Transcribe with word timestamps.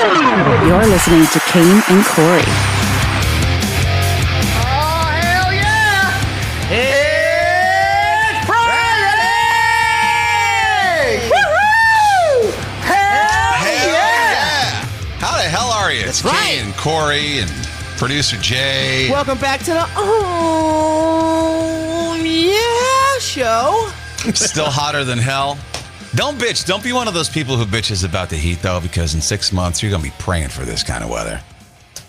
You're 0.00 0.86
listening 0.86 1.26
to 1.26 1.38
Kane 1.40 1.82
and 1.90 2.04
Corey. 2.06 2.40
Oh, 4.56 5.10
hell 5.20 5.52
yeah! 5.52 6.16
It's 6.70 8.46
Friday! 8.46 9.28
Woohoo! 11.28 12.50
Hell, 12.80 13.52
Hell 13.60 13.88
yeah! 13.88 14.88
How 15.18 15.36
the 15.36 15.42
hell 15.42 15.68
are 15.68 15.92
you? 15.92 16.06
It's 16.06 16.22
That's 16.22 16.34
right. 16.34 16.46
Kane 16.46 16.64
and 16.64 16.74
Corey 16.78 17.40
and 17.40 17.50
producer 17.98 18.38
Jay. 18.38 19.10
Welcome 19.10 19.36
back 19.36 19.60
to 19.64 19.72
the 19.72 19.86
Oh 19.96 20.96
Yeah 22.18 23.18
show. 23.18 23.90
Still 24.32 24.70
hotter 24.70 25.04
than 25.04 25.18
hell. 25.18 25.58
Don't 26.14 26.38
bitch. 26.38 26.66
Don't 26.66 26.82
be 26.82 26.92
one 26.92 27.06
of 27.06 27.14
those 27.14 27.28
people 27.28 27.56
who 27.56 27.64
bitches 27.64 28.04
about 28.04 28.30
the 28.30 28.36
heat, 28.36 28.60
though, 28.62 28.80
because 28.80 29.14
in 29.14 29.20
six 29.20 29.52
months 29.52 29.82
you're 29.82 29.92
gonna 29.92 30.02
be 30.02 30.12
praying 30.18 30.48
for 30.48 30.64
this 30.64 30.82
kind 30.82 31.04
of 31.04 31.10
weather. 31.10 31.40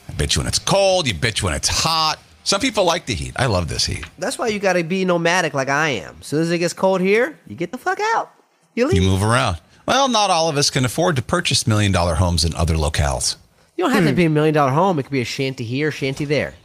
I 0.10 0.12
bitch 0.14 0.38
when 0.38 0.48
it's 0.48 0.60
cold. 0.60 1.08
You 1.08 1.14
bitch 1.14 1.44
when 1.44 1.54
it's 1.54 1.70
hot. 1.70 2.18
Some 2.44 2.60
people 2.60 2.84
like 2.84 3.06
the 3.06 3.14
heat. 3.14 3.34
I 3.36 3.46
love 3.46 3.68
this 3.68 3.86
heat. 3.86 4.04
That's 4.18 4.40
why 4.40 4.48
you 4.48 4.60
got 4.60 4.74
to 4.74 4.84
be 4.84 5.06
nomadic 5.06 5.54
like 5.54 5.70
I 5.70 5.90
am. 5.90 6.18
As 6.20 6.26
soon 6.26 6.42
as 6.42 6.52
it 6.52 6.58
gets 6.58 6.74
cold 6.74 7.00
here, 7.00 7.38
you 7.48 7.56
get 7.56 7.72
the 7.72 7.78
fuck 7.78 8.00
out. 8.16 8.32
You 8.74 8.88
leave. 8.88 8.96
You 8.96 9.04
You, 9.04 9.10
move 9.10 9.24
around. 9.24 9.58
Well, 9.88 10.08
not 10.08 10.32
all 10.32 10.50
of 10.50 10.58
us 10.58 10.70
can 10.70 10.84
afford 10.84 11.16
to 11.18 11.22
purchase 11.22 11.68
million 11.68 11.92
dollar 11.92 12.16
homes 12.16 12.44
in 12.44 12.56
other 12.56 12.76
locales. 12.76 13.36
You 13.78 13.84
don't 13.84 13.94
have 13.94 14.04
to 14.04 14.10
hmm. 14.10 14.16
be 14.16 14.26
a 14.26 14.30
million 14.30 14.54
dollar 14.54 14.72
home. 14.72 14.98
It 14.98 15.04
could 15.04 15.12
be 15.12 15.22
a 15.22 15.26
shanty 15.26 15.64
here, 15.64 15.92
shanty 15.92 16.26
there. 16.26 16.56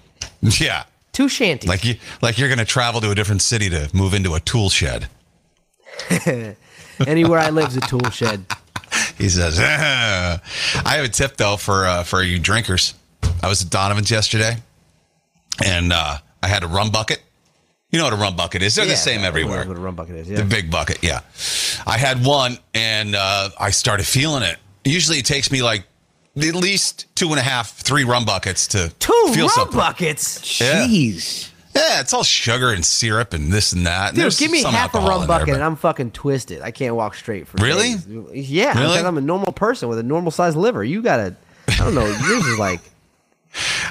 Yeah. 0.60 0.84
Two 1.12 1.28
shanties. 1.28 1.68
Like 1.68 1.84
you 1.84 1.96
like 2.20 2.38
you're 2.38 2.48
gonna 2.48 2.66
travel 2.66 3.00
to 3.00 3.10
a 3.10 3.14
different 3.14 3.40
city 3.40 3.70
to 3.70 3.90
move 3.94 4.12
into 4.12 4.34
a 4.34 4.40
tool 4.40 4.68
shed. 4.68 5.08
Anywhere 7.06 7.38
I 7.40 7.50
live 7.50 7.68
is 7.68 7.76
a 7.76 7.80
tool 7.82 8.08
shed. 8.10 8.44
He 9.18 9.28
says, 9.28 9.58
"Ah." 9.60 10.40
"I 10.84 10.96
have 10.96 11.04
a 11.04 11.08
tip 11.08 11.36
though 11.36 11.56
for 11.56 11.86
uh, 11.86 12.02
for 12.04 12.22
you 12.22 12.38
drinkers. 12.38 12.94
I 13.42 13.48
was 13.48 13.62
at 13.62 13.70
Donovan's 13.70 14.10
yesterday, 14.10 14.56
and 15.64 15.92
uh, 15.92 16.18
I 16.42 16.48
had 16.48 16.62
a 16.62 16.68
rum 16.68 16.90
bucket. 16.90 17.22
You 17.90 17.98
know 17.98 18.04
what 18.04 18.12
a 18.14 18.16
rum 18.16 18.36
bucket 18.36 18.62
is? 18.62 18.74
They're 18.74 18.84
the 18.86 18.96
same 18.96 19.22
everywhere. 19.22 19.66
What 19.66 19.76
a 19.76 19.80
rum 19.80 19.94
bucket 19.94 20.16
is. 20.16 20.28
The 20.28 20.44
big 20.44 20.70
bucket, 20.70 21.02
yeah. 21.02 21.20
I 21.86 21.96
had 21.98 22.24
one, 22.24 22.58
and 22.74 23.14
uh, 23.14 23.50
I 23.58 23.70
started 23.70 24.06
feeling 24.06 24.42
it. 24.42 24.56
Usually, 24.84 25.18
it 25.18 25.24
takes 25.24 25.50
me 25.50 25.62
like 25.62 25.84
at 26.36 26.54
least 26.54 27.06
two 27.14 27.30
and 27.30 27.38
a 27.38 27.42
half, 27.42 27.70
three 27.72 28.04
rum 28.04 28.24
buckets 28.24 28.66
to 28.68 28.92
Two 28.98 29.12
feel 29.32 29.46
rum 29.46 29.48
something. 29.50 29.78
buckets. 29.78 30.38
Jeez. 30.40 31.48
Yeah, 31.48 31.54
it's 32.00 32.12
all 32.12 32.22
sugar 32.24 32.70
and 32.70 32.84
syrup 32.84 33.32
and 33.32 33.52
this 33.52 33.72
and 33.72 33.86
that. 33.86 34.10
and 34.10 34.16
Dude, 34.18 34.36
give 34.36 34.50
me 34.50 34.62
half 34.62 34.94
a 34.94 34.98
rum 34.98 35.20
there, 35.20 35.28
bucket 35.28 35.46
but- 35.48 35.54
and 35.54 35.62
I'm 35.64 35.76
fucking 35.76 36.12
twisted. 36.12 36.62
I 36.62 36.70
can't 36.70 36.94
walk 36.94 37.14
straight 37.14 37.46
for 37.48 37.56
Really? 37.62 37.94
days. 37.94 38.48
Yeah, 38.50 38.78
Really? 38.78 38.98
I'm 38.98 39.18
a 39.18 39.20
normal 39.20 39.52
person 39.52 39.88
with 39.88 39.98
a 39.98 40.02
normal 40.02 40.30
sized 40.30 40.56
liver. 40.56 40.82
You 40.84 41.02
gotta, 41.02 41.34
I 41.68 41.76
don't 41.76 41.94
know. 41.94 42.06
Yours 42.28 42.46
is 42.46 42.58
like, 42.58 42.80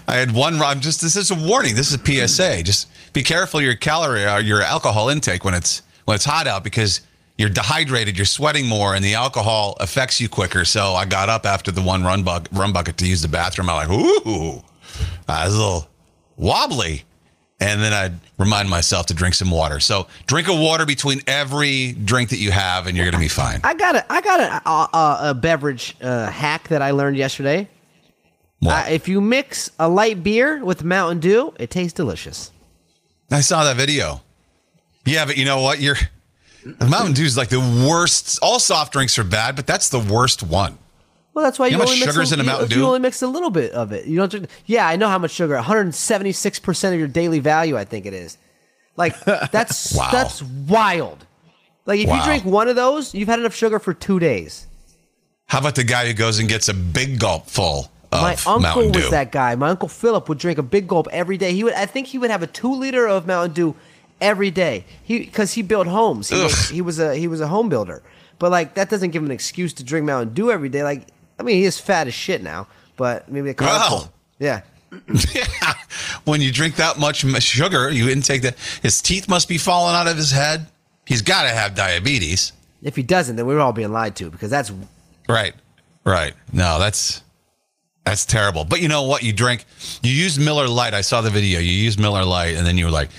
I 0.08 0.16
had 0.16 0.31
one 0.33 0.59
rum. 0.59 0.80
Just 0.80 1.02
this 1.02 1.16
is 1.16 1.31
a 1.31 1.36
warning. 1.36 1.75
This 1.75 1.91
is 1.91 2.00
a 2.00 2.28
PSA. 2.28 2.63
Just 2.63 2.88
be 3.13 3.23
careful 3.23 3.61
your 3.61 3.75
calorie 3.75 4.25
or 4.25 4.39
your 4.39 4.61
alcohol 4.61 5.09
intake 5.09 5.44
when 5.44 5.53
it's 5.56 5.81
when 6.06 6.13
it's 6.16 6.25
hot 6.25 6.45
out 6.45 6.63
because 6.63 7.02
you're 7.38 7.50
dehydrated, 7.50 8.16
you're 8.16 8.25
sweating 8.28 8.67
more, 8.67 8.94
and 8.95 9.03
the 9.03 9.16
alcohol 9.16 9.75
affects 9.80 10.22
you 10.22 10.30
quicker. 10.30 10.63
So 10.66 10.94
I 10.94 11.06
got 11.06 11.30
up 11.30 11.45
after 11.47 11.72
the 11.72 11.81
one 11.81 12.03
run 12.03 12.23
rum 12.52 12.73
bucket 12.73 12.97
to 12.97 13.08
use 13.08 13.22
the 13.23 13.28
bathroom. 13.28 13.69
I'm 13.69 13.89
like, 13.89 13.89
ooh, 13.89 14.61
I 15.28 15.45
was 15.45 15.56
a 15.56 15.58
little 15.58 15.89
wobbly. 16.38 17.03
And 17.59 17.81
then 17.81 17.94
I'd 17.94 18.14
remind 18.38 18.70
myself 18.70 19.06
to 19.08 19.14
drink 19.14 19.34
some 19.34 19.50
water. 19.50 19.80
So 19.80 20.08
drink 20.28 20.50
a 20.50 20.53
water 20.53 20.86
between 20.86 21.22
every 21.25 21.94
drink 21.94 22.30
that 22.31 22.39
you 22.39 22.52
have, 22.52 22.86
and 22.86 22.97
you're 22.97 23.06
gonna 23.09 23.22
be 23.22 23.30
fine. 23.30 23.62
I 23.64 23.73
got 23.73 23.95
a, 23.95 24.12
I 24.12 24.22
got 24.22 24.39
a, 24.42 24.70
a, 24.70 25.30
a 25.30 25.34
beverage 25.34 25.95
uh, 26.02 26.30
hack 26.30 26.67
that 26.67 26.81
I 26.81 26.92
learned 26.92 27.16
yesterday. 27.16 27.70
What? 28.59 28.88
Uh, 28.88 28.89
if 28.89 29.08
you 29.08 29.22
mix 29.22 29.72
a 29.80 29.88
light 29.88 30.22
beer 30.22 30.64
with 30.66 30.84
Mountain 30.84 31.20
Dew, 31.20 31.53
it 31.58 31.70
tastes 31.70 31.94
delicious. 31.94 32.52
I 33.31 33.39
saw 33.42 33.64
that 33.64 33.78
video. 33.78 34.22
Yeah, 35.06 35.25
but 35.25 35.38
you 35.38 35.46
know 35.46 35.62
what? 35.62 35.80
You're 35.80 35.97
Mountain 36.85 37.13
Dew 37.13 37.24
is 37.24 37.38
like 37.38 37.50
the 37.50 37.59
worst. 37.88 38.40
All 38.41 38.59
soft 38.59 38.91
drinks 38.91 39.18
are 39.19 39.24
bad, 39.24 39.56
but 39.56 39.68
that's 39.68 39.90
the 39.90 40.00
worst 40.00 40.44
one. 40.44 40.78
Well, 41.35 41.44
that's 41.44 41.59
why 41.59 41.68
you, 41.68 41.73
You 41.73 41.78
know 41.78 41.84
only 41.84 42.00
mix 42.00 42.12
sugar's 42.13 42.31
a, 42.31 42.35
in 42.35 42.40
a 42.40 42.44
you- 42.44 42.47
Mountain 42.50 42.69
You 42.72 42.75
Dew? 42.78 42.85
only 42.85 43.00
mix 43.00 43.22
a 43.22 43.28
little 43.28 43.50
bit 43.51 43.73
of 43.73 43.91
it. 43.91 44.06
You 44.07 44.16
don't. 44.18 44.31
drink- 44.31 44.50
Yeah, 44.66 44.88
I 44.88 44.96
know 44.96 45.09
how 45.09 45.18
much 45.19 45.31
sugar. 45.31 45.56
176 45.56 46.59
percent 46.59 46.94
of 46.94 47.00
your 47.00 47.07
daily 47.09 47.40
value, 47.40 47.78
I 47.78 47.84
think 47.85 48.06
it 48.07 48.13
is. 48.13 48.38
Like 48.97 49.19
that's 49.51 49.94
Wow. 49.94 50.09
that's 50.12 50.41
wild. 50.41 51.25
Like 51.85 52.00
if 52.00 52.09
you 52.09 52.24
drink 52.24 52.45
one 52.45 52.68
of 52.68 52.75
those, 52.75 53.13
you've 53.13 53.28
had 53.28 53.40
enough 53.40 53.53
sugar 53.53 53.78
for 53.79 53.94
two 53.94 54.18
days. 54.18 54.66
How 55.47 55.59
about 55.59 55.75
the 55.75 55.84
guy 55.84 56.07
who 56.07 56.13
goes 56.13 56.40
and 56.40 56.50
gets 56.50 56.69
a 56.69 56.74
big 56.74 57.19
gulp 57.19 57.47
full 57.47 57.91
of 58.12 58.22
My 58.22 58.31
uncle 58.31 58.59
Mountain 58.59 58.91
Dew? 58.94 59.00
was 59.01 59.09
that 59.12 59.31
guy. 59.31 59.53
My 59.56 59.69
uncle 59.69 59.88
Philip 59.90 60.28
would 60.29 60.40
drink 60.40 60.57
a 60.57 60.63
big 60.63 60.88
gulp 60.88 61.07
every 61.12 61.38
day. 61.38 61.53
He 61.53 61.63
would. 61.63 61.74
I 61.74 61.85
think 61.85 62.07
he 62.07 62.18
would 62.18 62.31
have 62.31 62.41
a 62.41 62.47
two 62.47 62.74
liter 62.74 63.07
of 63.07 63.28
Mountain 63.28 63.53
Dew 63.53 63.75
every 64.22 64.50
day. 64.51 64.85
He 65.03 65.19
because 65.19 65.53
he 65.53 65.62
built 65.62 65.85
homes. 65.88 66.29
He 66.29 66.41
was, 66.41 66.69
he 66.69 66.81
was 66.81 66.97
a 67.00 67.13
he 67.16 67.28
was 67.28 67.41
a 67.41 67.47
home 67.47 67.68
builder. 67.69 68.01
But 68.40 68.50
like 68.51 68.74
that 68.75 68.90
doesn't 68.90 69.12
give 69.12 69.22
him 69.22 69.28
an 69.28 69.31
excuse 69.34 69.74
to 69.74 69.84
drink 69.84 70.06
Mountain 70.07 70.34
Dew 70.34 70.50
every 70.50 70.69
day. 70.69 70.81
Like 70.84 71.07
I 71.40 71.44
mean, 71.44 71.57
he 71.57 71.66
is 71.66 71.79
fat 71.79 72.07
as 72.07 72.13
shit 72.13 72.41
now. 72.41 72.68
But 72.97 73.29
maybe 73.29 73.50
a 73.50 73.56
Well. 73.59 74.12
yeah. 74.40 74.62
yeah. 75.34 75.73
When 76.23 76.41
you 76.41 76.51
drink 76.51 76.78
that 76.78 76.97
much 76.97 77.25
sugar, 77.44 77.90
you 77.90 78.09
intake 78.09 78.44
that. 78.44 78.56
His 78.81 79.01
teeth 79.01 79.28
must 79.28 79.50
be 79.50 79.57
falling 79.57 79.95
out 79.95 80.07
of 80.07 80.16
his 80.16 80.31
head. 80.31 80.68
He's 81.06 81.22
got 81.22 81.44
to 81.44 81.50
have 81.50 81.75
diabetes. 81.75 82.53
If 82.81 82.95
he 82.95 83.03
doesn't, 83.03 83.35
then 83.35 83.45
we're 83.45 83.59
all 83.59 83.74
being 83.74 83.91
lied 83.91 84.16
to 84.18 84.29
because 84.29 84.50
that's 84.50 84.72
Right. 85.28 85.53
Right. 86.06 86.34
No, 86.53 86.79
that's 86.79 87.22
that's 88.06 88.25
terrible. 88.25 88.63
But 88.63 88.81
you 88.81 88.88
know 88.88 89.03
what? 89.03 89.24
You 89.24 89.34
drink, 89.34 89.66
you 90.03 90.12
use 90.12 90.38
Miller 90.38 90.68
Lite. 90.68 90.94
I 90.94 91.01
saw 91.01 91.22
the 91.22 91.31
video. 91.31 91.59
You 91.59 91.72
use 91.72 91.97
Miller 91.97 92.24
Lite, 92.24 92.56
and 92.56 92.66
then 92.66 92.78
you 92.78 92.85
were 92.85 92.91
like, 92.91 93.09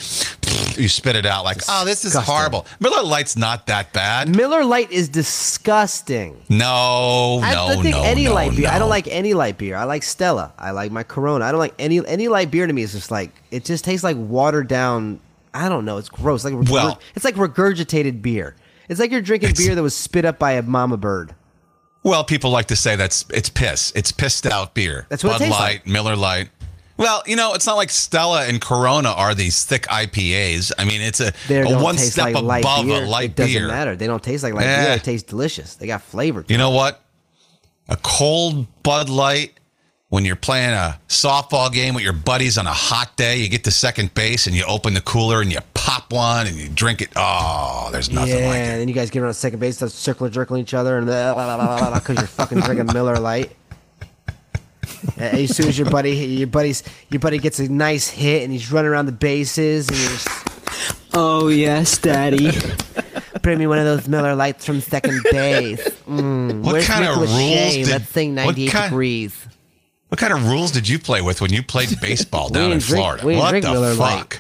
you 0.79 0.89
spit 0.89 1.17
it 1.17 1.27
out 1.27 1.45
like, 1.45 1.59
oh, 1.69 1.85
this 1.85 2.05
is 2.05 2.15
horrible. 2.15 2.67
Miller 2.81 3.03
Lite's 3.03 3.37
not 3.37 3.67
that 3.67 3.93
bad. 3.93 4.35
Miller 4.35 4.65
Lite 4.65 4.91
is 4.91 5.09
disgusting. 5.09 6.41
No, 6.49 7.41
I 7.43 7.55
no, 7.55 7.69
don't 7.69 7.83
think 7.83 7.97
no, 7.97 8.03
any 8.03 8.25
no, 8.25 8.35
light 8.35 8.57
beer. 8.57 8.69
I 8.69 8.79
don't 8.79 8.89
like 8.89 9.09
any 9.09 9.35
light 9.35 9.59
beer. 9.59 9.77
I 9.77 9.85
like 9.85 10.03
Stella. 10.03 10.53
I 10.59 10.71
like 10.73 10.93
my 10.93 11.03
Corona. 11.03 11.45
I 11.45 11.51
don't 11.51 11.59
like 11.59 11.75
any 11.79 12.07
any 12.07 12.29
light 12.29 12.51
beer 12.51 12.67
to 12.67 12.73
me 12.73 12.83
is 12.83 12.93
just 12.93 13.11
like 13.11 13.31
it 13.51 13.65
just 13.65 13.85
tastes 13.85 14.05
like 14.05 14.17
watered 14.19 14.69
down. 14.69 15.21
I 15.55 15.69
don't 15.69 15.85
know. 15.85 15.97
It's 15.99 16.09
gross. 16.09 16.45
Like 16.45 16.55
Well- 16.71 17.01
it's 17.15 17.25
like 17.25 17.35
regurgitated 17.37 18.23
beer. 18.23 18.55
It's 18.89 19.01
like 19.01 19.11
you're 19.11 19.21
drinking 19.23 19.55
beer 19.57 19.75
that 19.75 19.83
was 19.83 19.97
spit 19.97 20.25
up 20.25 20.39
by 20.39 20.53
a 20.53 20.63
mama 20.63 20.97
bird. 20.97 21.35
Well, 22.05 22.23
people 22.23 22.51
like 22.51 22.67
to 22.67 22.77
say 22.77 22.95
that's 22.95 23.25
it's 23.35 23.49
piss. 23.49 23.93
It's 23.97 24.13
pissed 24.13 24.47
out 24.47 24.75
beer. 24.75 25.07
That's 25.09 25.25
what 25.25 25.31
it 25.31 25.33
Bud 25.33 25.39
tastes 25.39 25.59
Light, 25.61 25.81
like. 25.81 25.87
Miller 25.89 26.15
Lite. 26.15 26.51
Well, 26.97 27.23
you 27.27 27.37
know, 27.37 27.53
it's 27.55 27.67
not 27.67 27.77
like 27.77 27.91
Stella 27.91 28.47
and 28.47 28.61
Corona 28.61 29.11
are 29.11 29.35
these 29.35 29.65
thick 29.65 29.83
IPAs. 29.89 30.73
I 30.79 30.85
mean, 30.85 31.01
it's 31.03 31.21
a, 31.21 31.33
a 31.51 31.83
one 31.83 31.99
step 31.99 32.35
like 32.43 32.63
above 32.65 32.87
beer. 32.87 33.03
a 33.05 33.07
light 33.07 33.37
beer. 33.37 33.45
it 33.45 33.49
doesn't 33.49 33.63
beer. 33.63 33.69
matter. 33.69 33.97
They 33.97 34.07
don't 34.07 34.23
taste 34.23 34.43
like 34.43 34.55
light 34.55 34.67
Eh. 34.67 34.85
beer. 34.87 34.97
They 34.97 35.03
taste 35.03 35.27
delicious. 35.27 35.75
They 35.75 35.87
got 35.87 36.03
flavor. 36.03 36.43
to 36.43 36.53
You 36.53 36.59
know 36.59 36.71
what? 36.71 37.03
A 37.89 37.97
cold 38.03 38.67
Bud 38.83 39.09
Light 39.09 39.53
when 40.09 40.25
you're 40.25 40.37
playing 40.37 40.71
a 40.71 40.99
softball 41.09 41.71
game 41.73 41.93
with 41.93 42.05
your 42.05 42.13
buddies 42.13 42.57
on 42.59 42.67
a 42.67 42.73
hot 42.73 43.17
day, 43.17 43.39
you 43.39 43.49
get 43.49 43.65
to 43.65 43.71
second 43.73 44.15
base 44.15 44.47
and 44.47 44.55
you 44.55 44.65
open 44.65 44.95
the 44.95 45.01
cooler 45.01 45.41
and 45.43 45.53
you 45.53 45.59
pop 45.75 46.13
one 46.13 46.47
and 46.47 46.57
you 46.57 46.69
drink 46.69 47.03
it. 47.03 47.09
Oh, 47.17 47.89
there's 47.91 48.09
nothing 48.11 48.39
yeah, 48.39 48.47
like 48.49 48.57
and 48.57 48.75
it. 48.75 48.79
then 48.79 48.89
you 48.89 48.95
guys 48.95 49.11
get 49.11 49.23
around 49.23 49.35
second 49.35 49.59
base, 49.59 49.77
start 49.77 49.91
circling, 49.91 50.31
jerking 50.31 50.59
each 50.59 50.75
other, 50.75 50.97
and 50.99 51.07
because 51.07 52.17
you're 52.17 52.27
fucking 52.29 52.61
drinking 52.61 52.87
Miller 52.93 53.19
Lite. 53.19 53.51
And 55.17 55.39
as 55.39 55.57
soon 55.57 55.69
as 55.69 55.79
your 55.79 55.91
buddy, 55.91 56.11
your 56.13 56.47
buddy's, 56.49 56.83
your 57.11 57.21
buddy 57.21 57.39
gets 57.39 57.59
a 57.59 57.69
nice 57.71 58.09
hit, 58.09 58.43
and 58.43 58.53
he's 58.53 58.71
running 58.73 58.91
around 58.91 59.07
the 59.07 59.13
bases, 59.13 59.89
and 59.89 59.97
you're 59.99 60.09
just 60.11 60.29
Oh 61.15 61.49
yes, 61.49 61.99
Daddy. 61.99 62.51
bring 63.43 63.59
me 63.59 63.67
one 63.67 63.79
of 63.79 63.85
those 63.85 64.07
Miller 64.09 64.35
Lites 64.35 64.67
from 64.67 64.81
second 64.81 65.23
base. 65.31 65.81
Mm, 66.09 66.63
What 66.63 66.73
where's 66.75 66.87
kind 66.87 67.05
of 67.05 67.19
Nick 67.21 67.29
rules 67.29 67.75
did- 67.75 67.89
Let's 67.89 68.09
sing 68.11 68.35
what 68.35 68.45
98 68.47 68.71
kind- 68.71 68.91
degrees. 68.91 69.47
What 70.09 70.21
kind 70.21 70.33
of 70.33 70.47
rules 70.49 70.71
did 70.71 70.89
you 70.89 70.99
play 70.99 71.21
with 71.23 71.41
when 71.41 71.53
you 71.53 71.63
played 71.63 71.99
baseball 72.01 72.49
down 72.49 72.73
in 72.73 72.79
drink- 72.79 73.03
Florida? 73.03 73.25
what 73.27 73.53
the 73.53 73.61
Miller 73.73 73.95
Lite. 73.95 74.19
fuck? 74.19 74.39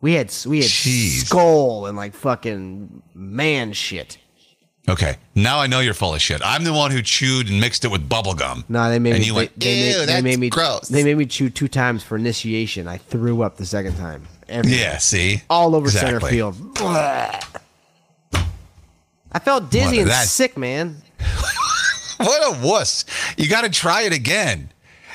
We 0.00 0.14
had 0.14 0.32
we 0.46 0.58
had 0.58 0.66
Jeez. 0.70 1.26
skull 1.26 1.84
and 1.86 1.96
like 1.96 2.14
fucking 2.14 3.02
man 3.14 3.72
shit. 3.74 4.16
Okay, 4.90 5.16
now 5.36 5.60
I 5.60 5.66
know 5.68 5.80
you're 5.80 5.94
full 5.94 6.14
of 6.14 6.20
shit. 6.20 6.40
I'm 6.44 6.64
the 6.64 6.72
one 6.72 6.90
who 6.90 7.00
chewed 7.00 7.48
and 7.48 7.60
mixed 7.60 7.84
it 7.84 7.88
with 7.92 8.08
bubble 8.08 8.34
gum. 8.34 8.64
No, 8.68 8.90
they 8.90 8.98
made 8.98 9.12
and 9.12 9.20
me. 9.20 9.26
you 9.26 9.32
they, 9.32 9.36
went, 9.36 9.60
they 9.60 9.74
ew, 9.74 9.84
made, 9.84 9.94
that's 9.94 10.06
they 10.12 10.20
made 10.22 10.38
me. 10.40 10.48
gross. 10.50 10.88
They 10.88 11.04
made 11.04 11.16
me 11.16 11.26
chew 11.26 11.48
two 11.48 11.68
times 11.68 12.02
for 12.02 12.16
initiation. 12.16 12.88
I 12.88 12.96
threw 12.98 13.42
up 13.42 13.56
the 13.56 13.64
second 13.66 13.96
time. 13.96 14.26
Everywhere. 14.48 14.80
yeah, 14.80 14.98
see, 14.98 15.42
all 15.48 15.76
over 15.76 15.88
center 15.90 16.18
field. 16.20 16.56
I 19.32 19.38
felt 19.38 19.70
dizzy 19.70 19.96
What, 19.98 19.98
and 20.02 20.10
that- 20.10 20.26
sick, 20.28 20.56
man. 20.58 20.96
What 22.18 22.54
a 22.54 22.66
wuss! 22.66 23.06
You 23.38 23.48
got 23.48 23.62
to 23.62 23.70
try 23.70 24.02
it 24.02 24.12
again. 24.12 24.68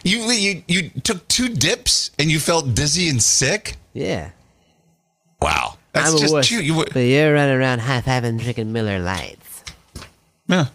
You 0.04 0.22
you 0.31 0.63
you 0.68 0.89
took 0.89 1.27
two 1.27 1.50
dips 1.50 2.10
and 2.18 2.31
you 2.31 2.39
felt 2.39 2.74
dizzy 2.74 3.10
and 3.10 3.22
sick. 3.22 3.75
Yeah. 3.94 4.31
Wow, 5.39 5.77
that's 5.92 6.10
I'm 6.10 6.16
a 6.16 6.19
just 6.19 6.33
wuss. 6.33 6.50
you. 6.50 6.62
you 6.62 6.83
But 6.92 7.00
you're 7.01 7.31
running 7.31 7.56
around 7.57 7.80
high 7.81 8.01
fiving 8.01 8.39
drinking 8.39 8.72
Miller 8.72 8.98
Lites. 8.98 9.44
Yeah. 10.47 10.68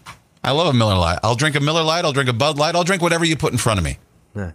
I 0.43 0.51
love 0.51 0.67
a 0.73 0.77
Miller 0.77 0.95
Lite. 0.97 1.19
I'll 1.23 1.35
drink 1.35 1.55
a 1.55 1.59
Miller 1.59 1.83
Lite. 1.83 2.03
I'll 2.03 2.13
drink 2.13 2.29
a 2.29 2.33
Bud 2.33 2.57
Light. 2.57 2.75
I'll 2.75 2.83
drink 2.83 3.01
whatever 3.01 3.25
you 3.25 3.35
put 3.35 3.51
in 3.51 3.59
front 3.59 3.77
of 3.77 3.83
me. 3.83 3.97
Yeah. 4.35 4.51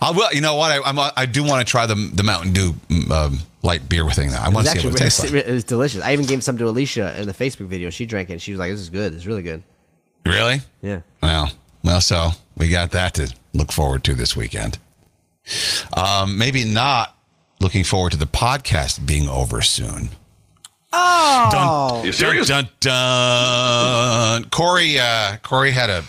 I 0.00 0.12
will. 0.12 0.32
You 0.32 0.40
know 0.40 0.54
what? 0.54 0.70
I, 0.70 0.88
I'm, 0.88 1.12
I 1.16 1.26
do 1.26 1.42
want 1.42 1.66
to 1.66 1.70
try 1.70 1.86
the 1.86 1.94
the 1.94 2.22
Mountain 2.22 2.52
Dew 2.52 2.72
mm, 2.88 3.10
um, 3.10 3.38
light 3.62 3.88
beer 3.88 4.08
thing. 4.10 4.30
Though. 4.30 4.36
I 4.36 4.48
want 4.50 4.66
to 4.66 4.72
see 4.78 4.86
what 4.86 4.94
it 4.94 4.98
tastes 4.98 5.20
like. 5.20 5.32
it 5.32 5.50
was 5.50 5.64
delicious. 5.64 6.02
I 6.02 6.12
even 6.12 6.26
gave 6.26 6.44
some 6.44 6.56
to 6.58 6.68
Alicia 6.68 7.20
in 7.20 7.26
the 7.26 7.34
Facebook 7.34 7.66
video. 7.66 7.90
She 7.90 8.06
drank 8.06 8.30
it. 8.30 8.34
and 8.34 8.42
She 8.42 8.52
was 8.52 8.60
like, 8.60 8.70
"This 8.70 8.80
is 8.80 8.90
good. 8.90 9.12
It's 9.14 9.26
really 9.26 9.42
good." 9.42 9.64
Really? 10.24 10.60
Yeah. 10.82 11.00
Well, 11.22 11.50
well, 11.82 12.00
so 12.00 12.30
we 12.56 12.68
got 12.68 12.92
that 12.92 13.14
to 13.14 13.34
look 13.54 13.72
forward 13.72 14.04
to 14.04 14.14
this 14.14 14.36
weekend. 14.36 14.78
Um, 15.96 16.38
maybe 16.38 16.64
not 16.64 17.16
looking 17.60 17.82
forward 17.82 18.12
to 18.12 18.18
the 18.18 18.26
podcast 18.26 19.04
being 19.06 19.28
over 19.28 19.62
soon. 19.62 20.10
Oh, 21.00 22.02
You 22.04 22.12
serious? 22.12 22.48
Dun, 22.48 22.68
dun, 22.80 24.42
dun. 24.42 24.50
Corey, 24.50 24.98
uh, 24.98 25.36
Corey 25.42 25.70
had 25.70 25.90
a, 25.90 26.04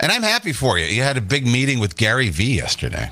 and 0.00 0.10
I'm 0.12 0.22
happy 0.22 0.52
for 0.52 0.78
you. 0.78 0.86
You 0.86 1.02
had 1.02 1.16
a 1.16 1.20
big 1.20 1.46
meeting 1.46 1.78
with 1.78 1.96
Gary 1.96 2.28
V 2.28 2.56
yesterday. 2.56 3.10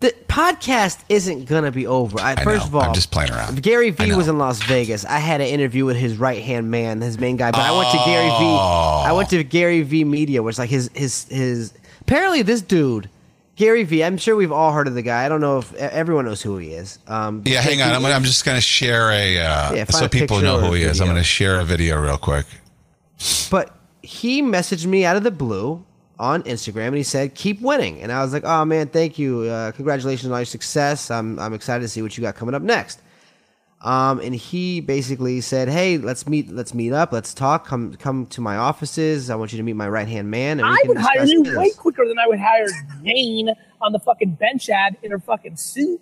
the 0.00 0.14
podcast 0.28 0.98
isn't 1.08 1.44
gonna 1.46 1.70
be 1.70 1.86
over. 1.86 2.18
I, 2.20 2.32
I 2.32 2.44
first 2.44 2.62
know. 2.62 2.66
of 2.68 2.74
all, 2.76 2.82
I'm 2.82 2.94
just 2.94 3.10
playing 3.10 3.30
around. 3.32 3.62
Gary 3.62 3.88
I 3.88 3.90
V 3.90 4.06
know. 4.08 4.16
was 4.16 4.28
in 4.28 4.38
Las 4.38 4.62
Vegas. 4.62 5.04
I 5.04 5.18
had 5.18 5.40
an 5.40 5.46
interview 5.48 5.84
with 5.84 5.96
his 5.96 6.16
right 6.16 6.42
hand 6.42 6.70
man, 6.70 7.00
his 7.00 7.18
main 7.18 7.36
guy. 7.36 7.50
But 7.50 7.60
I 7.60 7.76
went 7.76 7.90
to 7.92 7.98
Gary 8.04 8.28
V. 8.28 8.34
Oh. 8.40 9.02
I 9.06 9.12
went 9.12 9.30
to 9.30 9.42
Gary 9.44 9.82
V 9.82 10.04
Media, 10.04 10.42
which 10.42 10.54
is 10.54 10.58
like 10.58 10.70
his 10.70 10.90
his 10.94 11.24
his. 11.28 11.72
Apparently, 12.02 12.42
this 12.42 12.62
dude, 12.62 13.08
Gary 13.60 13.84
V. 13.84 14.02
I'm 14.02 14.16
sure 14.16 14.34
we've 14.36 14.52
all 14.52 14.72
heard 14.72 14.88
of 14.88 14.94
the 14.94 15.02
guy. 15.02 15.26
I 15.26 15.28
don't 15.28 15.42
know 15.42 15.58
if 15.58 15.74
everyone 15.74 16.24
knows 16.24 16.40
who 16.40 16.56
he 16.56 16.68
is. 16.68 16.98
Um, 17.06 17.42
Yeah, 17.44 17.60
hang 17.60 17.82
on. 17.82 17.90
I'm, 17.90 18.00
gonna, 18.00 18.14
I'm 18.14 18.24
just 18.24 18.46
going 18.46 18.56
to 18.56 18.62
share 18.62 19.10
a, 19.10 19.36
uh, 19.36 19.74
Yeah, 19.74 19.84
so 19.84 20.06
a 20.06 20.08
people 20.08 20.40
know 20.40 20.58
who 20.58 20.72
he 20.72 20.82
is. 20.82 20.98
I'm 20.98 21.08
going 21.08 21.18
to 21.18 21.22
share 21.22 21.60
a 21.60 21.64
video 21.64 22.00
real 22.00 22.16
quick. 22.16 22.46
But 23.50 23.76
he 24.00 24.40
messaged 24.40 24.86
me 24.86 25.04
out 25.04 25.16
of 25.16 25.24
the 25.24 25.30
blue 25.30 25.84
on 26.18 26.42
Instagram 26.44 26.88
and 26.88 26.96
he 26.96 27.02
said, 27.02 27.34
"Keep 27.34 27.60
winning." 27.60 28.00
And 28.00 28.10
I 28.10 28.22
was 28.22 28.32
like, 28.32 28.44
"Oh 28.46 28.64
man, 28.64 28.88
thank 28.88 29.18
you. 29.18 29.40
Uh, 29.40 29.72
congratulations 29.72 30.26
on 30.26 30.32
all 30.32 30.38
your 30.38 30.46
success. 30.46 31.10
I'm 31.10 31.38
I'm 31.38 31.52
excited 31.52 31.82
to 31.82 31.88
see 31.88 32.00
what 32.00 32.16
you 32.16 32.22
got 32.22 32.36
coming 32.36 32.54
up 32.54 32.62
next." 32.62 33.00
Um, 33.82 34.20
and 34.20 34.34
he 34.34 34.80
basically 34.80 35.40
said, 35.40 35.68
"Hey, 35.68 35.96
let's 35.96 36.26
meet. 36.28 36.50
Let's 36.50 36.74
meet 36.74 36.92
up. 36.92 37.12
Let's 37.12 37.32
talk. 37.32 37.66
Come 37.66 37.94
come 37.94 38.26
to 38.26 38.40
my 38.42 38.56
offices. 38.58 39.30
I 39.30 39.36
want 39.36 39.52
you 39.52 39.56
to 39.56 39.62
meet 39.62 39.72
my 39.72 39.88
right 39.88 40.06
hand 40.06 40.30
man." 40.30 40.60
And 40.60 40.68
we 40.68 40.74
I 40.74 40.78
can 40.82 40.88
would 40.88 40.98
hire 40.98 41.12
discuss 41.22 41.30
you 41.30 41.44
this." 41.44 41.56
way 41.56 41.70
quicker 41.70 42.06
than 42.06 42.18
I 42.18 42.26
would 42.26 42.38
hire 42.40 42.66
Jane 43.02 43.48
on 43.80 43.92
the 43.92 43.98
fucking 43.98 44.32
bench 44.32 44.68
ad 44.68 44.98
in 45.02 45.10
her 45.10 45.18
fucking 45.18 45.56
suit. 45.56 45.98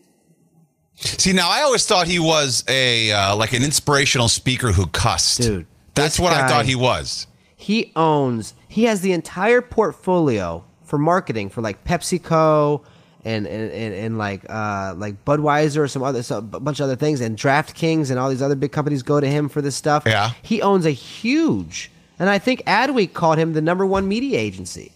See, 0.96 1.32
now 1.32 1.48
I 1.48 1.60
always 1.62 1.86
thought 1.86 2.08
he 2.08 2.19
was 2.19 2.64
a 2.66 3.12
uh, 3.12 3.36
like 3.36 3.52
an 3.52 3.62
inspirational 3.62 4.26
speaker 4.28 4.72
who 4.72 4.86
cussed. 4.88 5.40
Dude, 5.40 5.66
that's 5.94 6.16
this 6.16 6.20
what 6.20 6.32
I 6.32 6.48
thought 6.48 6.66
he 6.66 6.75
was. 6.75 7.28
he 7.54 7.92
owns 7.94 8.54
he 8.66 8.84
has 8.84 9.00
the 9.02 9.12
entire 9.12 9.62
portfolio 9.62 10.64
for 10.82 10.98
marketing 10.98 11.48
for 11.50 11.60
like 11.60 11.84
PepsiCo 11.84 12.82
and 13.28 13.46
and, 13.46 13.70
and, 13.72 13.94
and 13.94 14.19
like 14.19 14.44
uh 14.48 14.94
like 14.96 15.25
Budweiser 15.25 15.78
or 15.78 15.88
some 15.88 16.02
other 16.02 16.22
so, 16.22 16.38
a 16.38 16.42
bunch 16.42 16.80
of 16.80 16.84
other 16.84 16.96
things 16.96 17.20
and 17.20 17.36
DraftKings 17.36 18.10
and 18.10 18.19
all 18.19 18.28
these 18.30 18.42
other 18.42 18.56
big 18.56 18.72
companies 18.72 19.02
go 19.02 19.20
to 19.20 19.26
him 19.28 19.48
for 19.48 19.60
this 19.62 19.76
stuff. 19.76 20.04
Yeah. 20.06 20.30
He 20.42 20.62
owns 20.62 20.86
a 20.86 20.90
huge 20.90 21.90
and 22.19 22.28
I 22.28 22.38
think 22.38 22.62
Adweek 22.64 23.12
called 23.12 23.38
him 23.38 23.52
the 23.52 23.62
number 23.62 23.86
one 23.86 24.08
media 24.08 24.38
agency. 24.38 24.92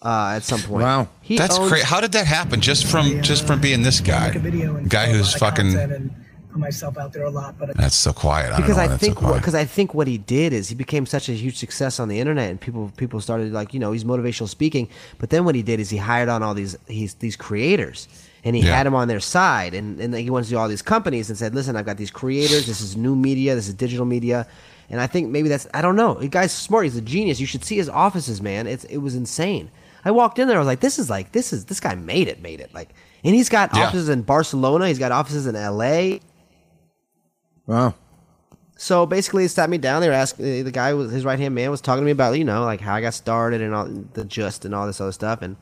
Uh, 0.00 0.34
at 0.36 0.44
some 0.44 0.60
point. 0.60 0.84
Wow. 0.84 1.08
He 1.22 1.36
That's 1.36 1.58
owns- 1.58 1.70
crazy. 1.70 1.84
How 1.84 2.00
did 2.00 2.12
that 2.12 2.24
happen? 2.24 2.60
Just 2.60 2.86
from 2.86 3.20
just 3.20 3.44
from 3.48 3.60
being 3.60 3.82
this 3.82 3.98
guy, 4.00 4.28
a 4.28 4.38
video 4.38 4.76
and 4.76 4.88
guy 4.88 5.06
follow 5.06 5.18
who's 5.18 5.32
my 5.40 5.50
fucking. 5.50 6.14
Content 6.62 6.82
and 6.82 6.94
put 6.94 6.94
myself 6.94 6.98
out 6.98 7.12
there 7.12 7.24
a 7.24 7.30
lot. 7.30 7.58
But 7.58 7.76
That's 7.76 7.94
so 7.96 8.12
quiet. 8.12 8.46
I 8.46 8.50
don't 8.50 8.60
because 8.62 8.76
know 8.76 8.82
I 8.82 8.86
that's 8.88 9.00
think 9.00 9.18
so 9.18 9.34
because 9.34 9.54
I 9.54 9.64
think 9.64 9.94
what 9.94 10.06
he 10.06 10.18
did 10.18 10.52
is 10.52 10.68
he 10.68 10.74
became 10.74 11.06
such 11.06 11.28
a 11.28 11.32
huge 11.32 11.56
success 11.56 12.00
on 12.00 12.08
the 12.08 12.18
internet, 12.20 12.50
and 12.50 12.60
people 12.60 12.92
people 12.96 13.20
started 13.20 13.52
like 13.52 13.74
you 13.74 13.80
know 13.80 13.92
he's 13.92 14.04
motivational 14.04 14.48
speaking. 14.48 14.88
But 15.18 15.30
then 15.30 15.44
what 15.44 15.54
he 15.54 15.62
did 15.62 15.80
is 15.80 15.90
he 15.90 15.96
hired 15.98 16.28
on 16.28 16.42
all 16.42 16.54
these 16.54 16.76
he's 16.88 17.14
these 17.14 17.36
creators, 17.36 18.08
and 18.44 18.54
he 18.56 18.62
Yeah. 18.62 18.76
had 18.76 18.86
them 18.86 18.94
on 18.94 19.08
their 19.08 19.20
side, 19.20 19.74
and 19.74 20.00
and 20.00 20.14
he 20.14 20.30
went 20.30 20.46
to 20.48 20.56
all 20.56 20.68
these 20.68 20.82
companies 20.82 21.28
and 21.28 21.38
said, 21.38 21.54
listen, 21.54 21.76
I've 21.76 21.86
got 21.86 21.96
these 21.96 22.10
creators. 22.10 22.66
This 22.66 22.80
is 22.80 22.96
new 22.96 23.14
media. 23.16 23.54
This 23.54 23.68
is 23.68 23.74
digital 23.74 24.04
media. 24.06 24.46
And 24.90 25.02
I 25.02 25.06
think 25.06 25.28
maybe 25.28 25.50
that's 25.50 25.66
I 25.74 25.82
don't 25.82 25.96
know. 25.96 26.14
The 26.14 26.28
guy's 26.28 26.50
smart. 26.52 26.84
He's 26.84 26.96
a 26.96 27.02
genius. 27.02 27.40
You 27.40 27.46
should 27.46 27.62
see 27.64 27.76
his 27.76 27.90
offices, 27.90 28.40
man. 28.40 28.66
It's 28.66 28.84
it 28.84 28.98
was 28.98 29.14
insane. 29.14 29.70
I 30.04 30.10
walked 30.12 30.38
in 30.38 30.48
there. 30.48 30.56
I 30.56 30.60
was 30.60 30.66
like, 30.66 30.80
this 30.80 30.98
is 30.98 31.10
like 31.10 31.32
this 31.32 31.52
is 31.52 31.66
this 31.66 31.78
guy 31.80 31.94
made 31.94 32.26
it, 32.28 32.40
made 32.40 32.60
it. 32.60 32.72
Like, 32.72 32.88
and 33.22 33.34
he's 33.34 33.50
got 33.50 33.74
Yeah. 33.76 33.82
offices 33.88 34.08
in 34.08 34.22
Barcelona. 34.22 34.88
He's 34.88 34.98
got 34.98 35.12
offices 35.12 35.46
in 35.46 35.56
L.A. 35.56 36.20
Wow. 37.68 37.94
So 38.78 39.06
basically, 39.06 39.42
he 39.42 39.48
sat 39.48 39.68
me 39.68 39.76
down. 39.78 40.00
They 40.00 40.08
were 40.08 40.14
asking 40.14 40.60
uh, 40.60 40.64
the 40.64 40.72
guy 40.72 40.94
was 40.94 41.12
his 41.12 41.24
right 41.24 41.38
hand 41.38 41.54
man 41.54 41.70
was 41.70 41.80
talking 41.80 42.02
to 42.02 42.04
me 42.06 42.12
about 42.12 42.38
you 42.38 42.44
know 42.44 42.64
like 42.64 42.80
how 42.80 42.94
I 42.94 43.00
got 43.00 43.14
started 43.14 43.60
and 43.60 43.74
all 43.74 43.86
the 44.14 44.24
just 44.24 44.64
and 44.64 44.74
all 44.74 44.86
this 44.86 45.00
other 45.00 45.12
stuff 45.12 45.42
and 45.42 45.56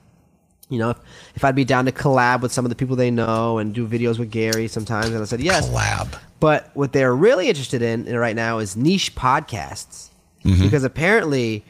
you 0.69 0.79
know 0.79 0.91
if, 0.91 0.99
if 1.35 1.45
I'd 1.45 1.55
be 1.55 1.65
down 1.65 1.87
to 1.87 1.93
collab 1.93 2.43
with 2.43 2.53
some 2.53 2.65
of 2.65 2.69
the 2.69 2.75
people 2.75 2.95
they 2.95 3.11
know 3.11 3.59
and 3.59 3.75
do 3.75 3.89
videos 3.89 4.19
with 4.19 4.31
Gary 4.31 4.69
sometimes 4.69 5.09
and 5.09 5.19
I 5.21 5.25
said 5.25 5.41
yes. 5.41 5.69
collab. 5.69 6.19
But 6.39 6.71
what 6.75 6.93
they're 6.93 7.15
really 7.15 7.49
interested 7.49 7.83
in 7.83 8.07
uh, 8.15 8.19
right 8.19 8.37
now 8.37 8.59
is 8.59 8.77
niche 8.77 9.15
podcasts 9.15 10.11
mm-hmm. 10.45 10.63
because 10.63 10.85
apparently. 10.85 11.65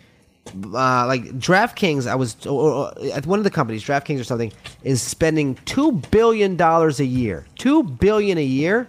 Uh, 0.55 1.05
like 1.09 1.25
DraftKings, 1.41 2.06
I 2.06 2.15
was 2.15 2.47
or, 2.47 2.71
or, 2.71 2.93
at 3.12 3.27
one 3.27 3.41
of 3.41 3.44
the 3.44 3.50
companies, 3.50 3.83
DraftKings 3.83 4.21
or 4.21 4.23
something, 4.23 4.53
is 4.85 5.03
spending 5.03 5.56
two 5.65 5.91
billion 6.12 6.55
dollars 6.55 7.00
a 7.00 7.05
year, 7.05 7.44
two 7.56 7.83
billion 7.83 8.38
a 8.38 8.44
year 8.44 8.87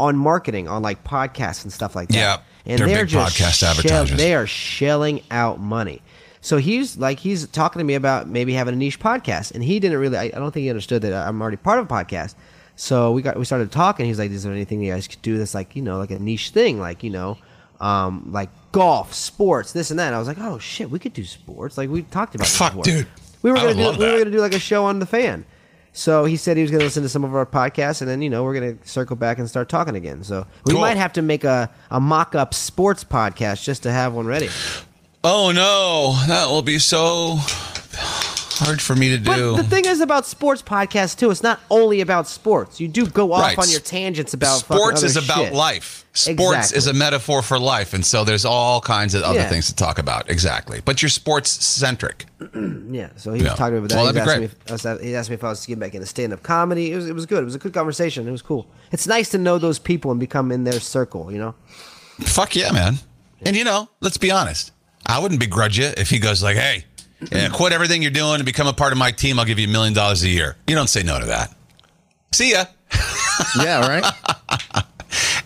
on 0.00 0.16
marketing, 0.16 0.66
on 0.68 0.82
like 0.82 1.04
podcasts 1.04 1.62
and 1.62 1.72
stuff 1.72 1.94
like 1.94 2.08
that. 2.08 2.16
Yeah, 2.16 2.38
and 2.66 2.78
they're 2.78 2.86
they're, 2.86 3.04
big 3.04 3.08
just 3.08 3.36
podcast 3.36 3.62
advertisers. 3.62 4.16
they 4.16 4.34
are 4.34 4.46
shelling 4.46 5.22
out 5.30 5.60
money. 5.60 6.02
So 6.40 6.56
he's 6.56 6.96
like 6.96 7.18
he's 7.18 7.46
talking 7.48 7.80
to 7.80 7.84
me 7.84 7.94
about 7.94 8.26
maybe 8.28 8.54
having 8.54 8.74
a 8.74 8.76
niche 8.76 8.98
podcast, 8.98 9.52
and 9.54 9.62
he 9.62 9.78
didn't 9.78 9.98
really. 9.98 10.16
I, 10.16 10.24
I 10.24 10.28
don't 10.30 10.52
think 10.52 10.64
he 10.64 10.70
understood 10.70 11.02
that 11.02 11.12
I'm 11.12 11.40
already 11.40 11.58
part 11.58 11.78
of 11.78 11.84
a 11.84 11.88
podcast. 11.88 12.34
So 12.76 13.12
we 13.12 13.20
got 13.20 13.38
we 13.38 13.44
started 13.44 13.70
talking. 13.70 14.06
He's 14.06 14.18
like, 14.18 14.30
"Is 14.30 14.42
there 14.42 14.52
anything 14.52 14.80
you 14.82 14.92
guys 14.92 15.06
could 15.06 15.20
do 15.20 15.36
that's 15.36 15.54
like 15.54 15.76
you 15.76 15.82
know 15.82 15.98
like 15.98 16.10
a 16.10 16.18
niche 16.18 16.50
thing, 16.50 16.80
like 16.80 17.02
you 17.02 17.10
know, 17.10 17.36
um, 17.78 18.30
like 18.32 18.48
golf, 18.72 19.12
sports, 19.12 19.72
this 19.72 19.90
and 19.90 20.00
that?" 20.00 20.06
And 20.06 20.16
I 20.16 20.18
was 20.18 20.28
like, 20.28 20.38
"Oh 20.40 20.58
shit, 20.58 20.90
we 20.90 20.98
could 20.98 21.12
do 21.12 21.24
sports. 21.24 21.76
Like 21.76 21.90
we 21.90 22.02
talked 22.02 22.34
about 22.34 22.46
Fuck, 22.46 22.72
before. 22.72 22.84
dude. 22.84 23.06
We 23.42 23.50
were 23.50 23.58
I 23.58 23.74
gonna 23.74 23.74
do 23.74 23.98
we 23.98 24.06
were 24.06 24.18
gonna 24.18 24.30
do 24.30 24.40
like 24.40 24.54
a 24.54 24.58
show 24.58 24.86
on 24.86 24.98
the 24.98 25.06
fan." 25.06 25.44
So 25.92 26.24
he 26.24 26.36
said 26.36 26.56
he 26.56 26.62
was 26.62 26.70
going 26.70 26.78
to 26.80 26.86
listen 26.86 27.02
to 27.02 27.08
some 27.08 27.24
of 27.24 27.34
our 27.34 27.44
podcasts, 27.46 28.00
and 28.00 28.08
then 28.08 28.22
you 28.22 28.30
know 28.30 28.44
we're 28.44 28.54
going 28.58 28.78
to 28.78 28.88
circle 28.88 29.16
back 29.16 29.38
and 29.38 29.48
start 29.48 29.68
talking 29.68 29.96
again. 29.96 30.22
So 30.22 30.46
we 30.64 30.72
Cool. 30.72 30.80
might 30.80 30.96
have 30.96 31.12
to 31.14 31.22
make 31.22 31.42
a, 31.44 31.68
a 31.90 31.98
mock 32.00 32.34
up 32.34 32.54
sports 32.54 33.02
podcast 33.04 33.64
just 33.64 33.82
to 33.82 33.90
have 33.90 34.12
one 34.14 34.26
ready. 34.26 34.48
Oh 35.24 35.50
no, 35.52 36.14
that 36.28 36.48
will 36.48 36.62
be 36.62 36.78
so 36.78 37.38
hard 38.60 38.80
for 38.80 38.94
me 38.94 39.08
to 39.08 39.18
do. 39.18 39.24
But 39.24 39.56
the 39.56 39.64
thing 39.64 39.84
is 39.86 40.00
about 40.00 40.26
sports 40.26 40.62
podcasts 40.62 41.16
too, 41.18 41.30
it's 41.30 41.42
not 41.42 41.58
only 41.70 42.00
about 42.00 42.28
sports. 42.28 42.80
You 42.80 42.86
do 42.88 43.06
go 43.06 43.32
off 43.32 43.42
Right. 43.42 43.58
on 43.58 43.68
your 43.70 43.80
tangents 43.80 44.32
about 44.34 44.58
sports 44.60 45.02
is 45.02 45.16
about 45.16 45.46
shit. 45.46 45.52
life. 45.54 46.04
Sports 46.12 46.40
Exactly. 46.72 46.78
is 46.78 46.86
a 46.88 46.92
metaphor 46.92 47.40
for 47.42 47.58
life, 47.58 47.94
and 47.94 48.04
so 48.04 48.24
there's 48.24 48.44
all 48.44 48.80
kinds 48.80 49.14
of 49.14 49.22
other 49.22 49.38
Yeah. 49.40 49.48
things 49.48 49.66
to 49.68 49.74
talk 49.74 49.98
about. 49.98 50.28
Exactly, 50.30 50.80
but 50.84 51.00
you're 51.02 51.08
sports 51.08 51.50
centric. 51.64 52.26
Yeah, 52.92 53.08
so 53.16 53.32
he 53.32 53.42
was 53.42 53.50
Yeah. 53.50 53.54
talking 53.54 53.78
about 53.78 53.88
that. 53.90 53.94
Well, 53.96 54.06
he, 54.06 54.12
that'd 54.12 54.16
was 54.16 54.24
be 54.24 54.30
asking 54.30 54.40
me 54.40 54.44
if, 54.46 54.54
I 54.68 54.72
was- 54.92 55.00
he 55.02 55.14
asked 55.16 55.30
me 55.30 55.34
if 55.34 55.44
I 55.44 55.48
was 55.50 55.66
getting 55.66 55.78
back 55.80 55.94
into 55.94 56.06
stand 56.06 56.32
up 56.32 56.42
comedy. 56.42 56.92
It 56.92 56.96
was, 56.96 57.06
it 57.08 57.14
was 57.14 57.26
good. 57.26 57.42
It 57.42 57.44
was 57.44 57.54
a 57.54 57.58
good 57.58 57.72
conversation. 57.74 58.26
It 58.26 58.32
was 58.32 58.42
cool. 58.42 58.66
It's 58.92 59.06
nice 59.06 59.28
to 59.30 59.38
know 59.38 59.58
those 59.58 59.78
people 59.78 60.10
and 60.10 60.18
become 60.18 60.50
in 60.52 60.64
their 60.64 60.80
circle, 60.80 61.30
you 61.32 61.38
know? 61.38 61.54
Fuck 62.20 62.56
yeah, 62.56 62.72
man. 62.72 62.98
And 63.42 63.56
you 63.56 63.64
know, 63.64 63.88
let's 64.00 64.18
be 64.18 64.30
honest. 64.30 64.72
I 65.06 65.18
wouldn't 65.18 65.40
begrudge 65.40 65.78
you 65.78 65.90
if 65.96 66.10
he 66.10 66.18
goes 66.18 66.42
like, 66.42 66.56
"Hey, 66.56 66.84
yeah, 67.32 67.48
quit 67.50 67.72
everything 67.72 68.02
you're 68.02 68.10
doing 68.10 68.36
and 68.36 68.44
become 68.44 68.66
a 68.66 68.72
part 68.72 68.92
of 68.92 68.98
my 68.98 69.10
team. 69.10 69.38
I'll 69.38 69.44
give 69.44 69.58
you 69.58 69.68
a 69.68 69.70
million 69.70 69.94
dollars 69.94 70.22
a 70.22 70.28
year." 70.28 70.56
You 70.66 70.74
don't 70.74 70.88
say 70.88 71.02
no 71.02 71.18
to 71.20 71.26
that. 71.26 71.54
See 72.32 72.52
ya. 72.52 72.64
Yeah, 73.58 73.80
right? 73.86 74.84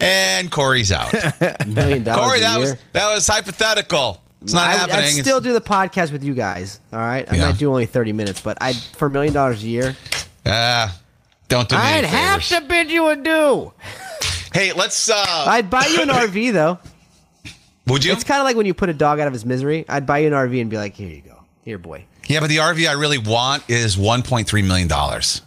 And 0.00 0.50
Corey's 0.50 0.93
out. 0.93 1.12
Million 1.66 2.02
dollars 2.04 2.25
Corey, 2.26 2.38
a 2.38 2.40
that 2.43 2.50
year. 2.59 2.61
was 2.61 2.76
that 2.93 3.14
was 3.14 3.26
hypothetical. 3.26 4.21
It's 4.43 4.52
not 4.52 4.69
I, 4.69 4.73
happening. 4.73 4.97
I'd 4.97 5.04
It's- 5.04 5.21
still 5.21 5.40
do 5.40 5.52
the 5.54 5.61
podcast 5.61 6.12
with 6.12 6.23
you 6.23 6.35
guys. 6.35 6.81
All 6.93 6.99
right, 6.99 7.26
I 7.31 7.37
Yeah. 7.37 7.47
might 7.47 7.59
do 7.59 7.71
only 7.71 7.87
thirty 7.87 8.12
minutes, 8.12 8.40
but 8.43 8.59
I 8.61 8.73
for 8.75 9.07
a 9.07 9.11
million 9.11 9.33
dollars 9.33 9.62
a 9.62 9.66
year, 9.66 9.97
Ah, 10.45 10.95
don't 11.49 11.69
do 11.69 11.76
I'd 11.76 12.04
have 12.04 12.43
favors. 12.43 12.49
to 12.62 12.69
bid 12.69 12.90
you 12.90 13.09
adieu. 13.09 13.73
Hey, 14.52 14.73
let's. 14.75 15.09
uh 15.09 15.14
I'd 15.47 15.71
buy 15.71 15.87
you 15.87 16.02
an 16.02 16.09
RV 16.11 16.52
though. 16.52 16.78
Would 17.87 18.04
you? 18.04 18.12
It's 18.12 18.25
kind 18.25 18.40
of 18.40 18.45
like 18.45 18.57
when 18.57 18.66
you 18.66 18.75
put 18.75 18.88
a 18.90 18.95
dog 18.95 19.21
out 19.21 19.26
of 19.28 19.33
his 19.33 19.47
misery. 19.47 19.85
I'd 19.88 20.04
buy 20.07 20.19
you 20.19 20.26
an 20.26 20.33
RV 20.35 20.61
and 20.61 20.69
be 20.69 20.76
like, 20.76 20.95
"Here 20.95 21.09
you 21.09 21.23
go, 21.23 21.38
here, 21.64 21.78
boy." 21.78 22.04
Yeah, 22.26 22.40
but 22.40 22.49
the 22.49 22.56
RV 22.59 22.88
I 22.88 22.92
really 22.92 23.18
want 23.18 23.68
is 23.68 23.97
1.3 23.97 24.66
million 24.66 24.88
dollars. 24.88 25.42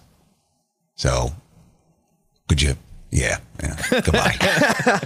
So, 0.96 1.34
could 2.48 2.62
you? 2.62 2.76
Yeah, 3.12 3.38
yeah. 3.62 3.76
Goodbye. 3.90 4.36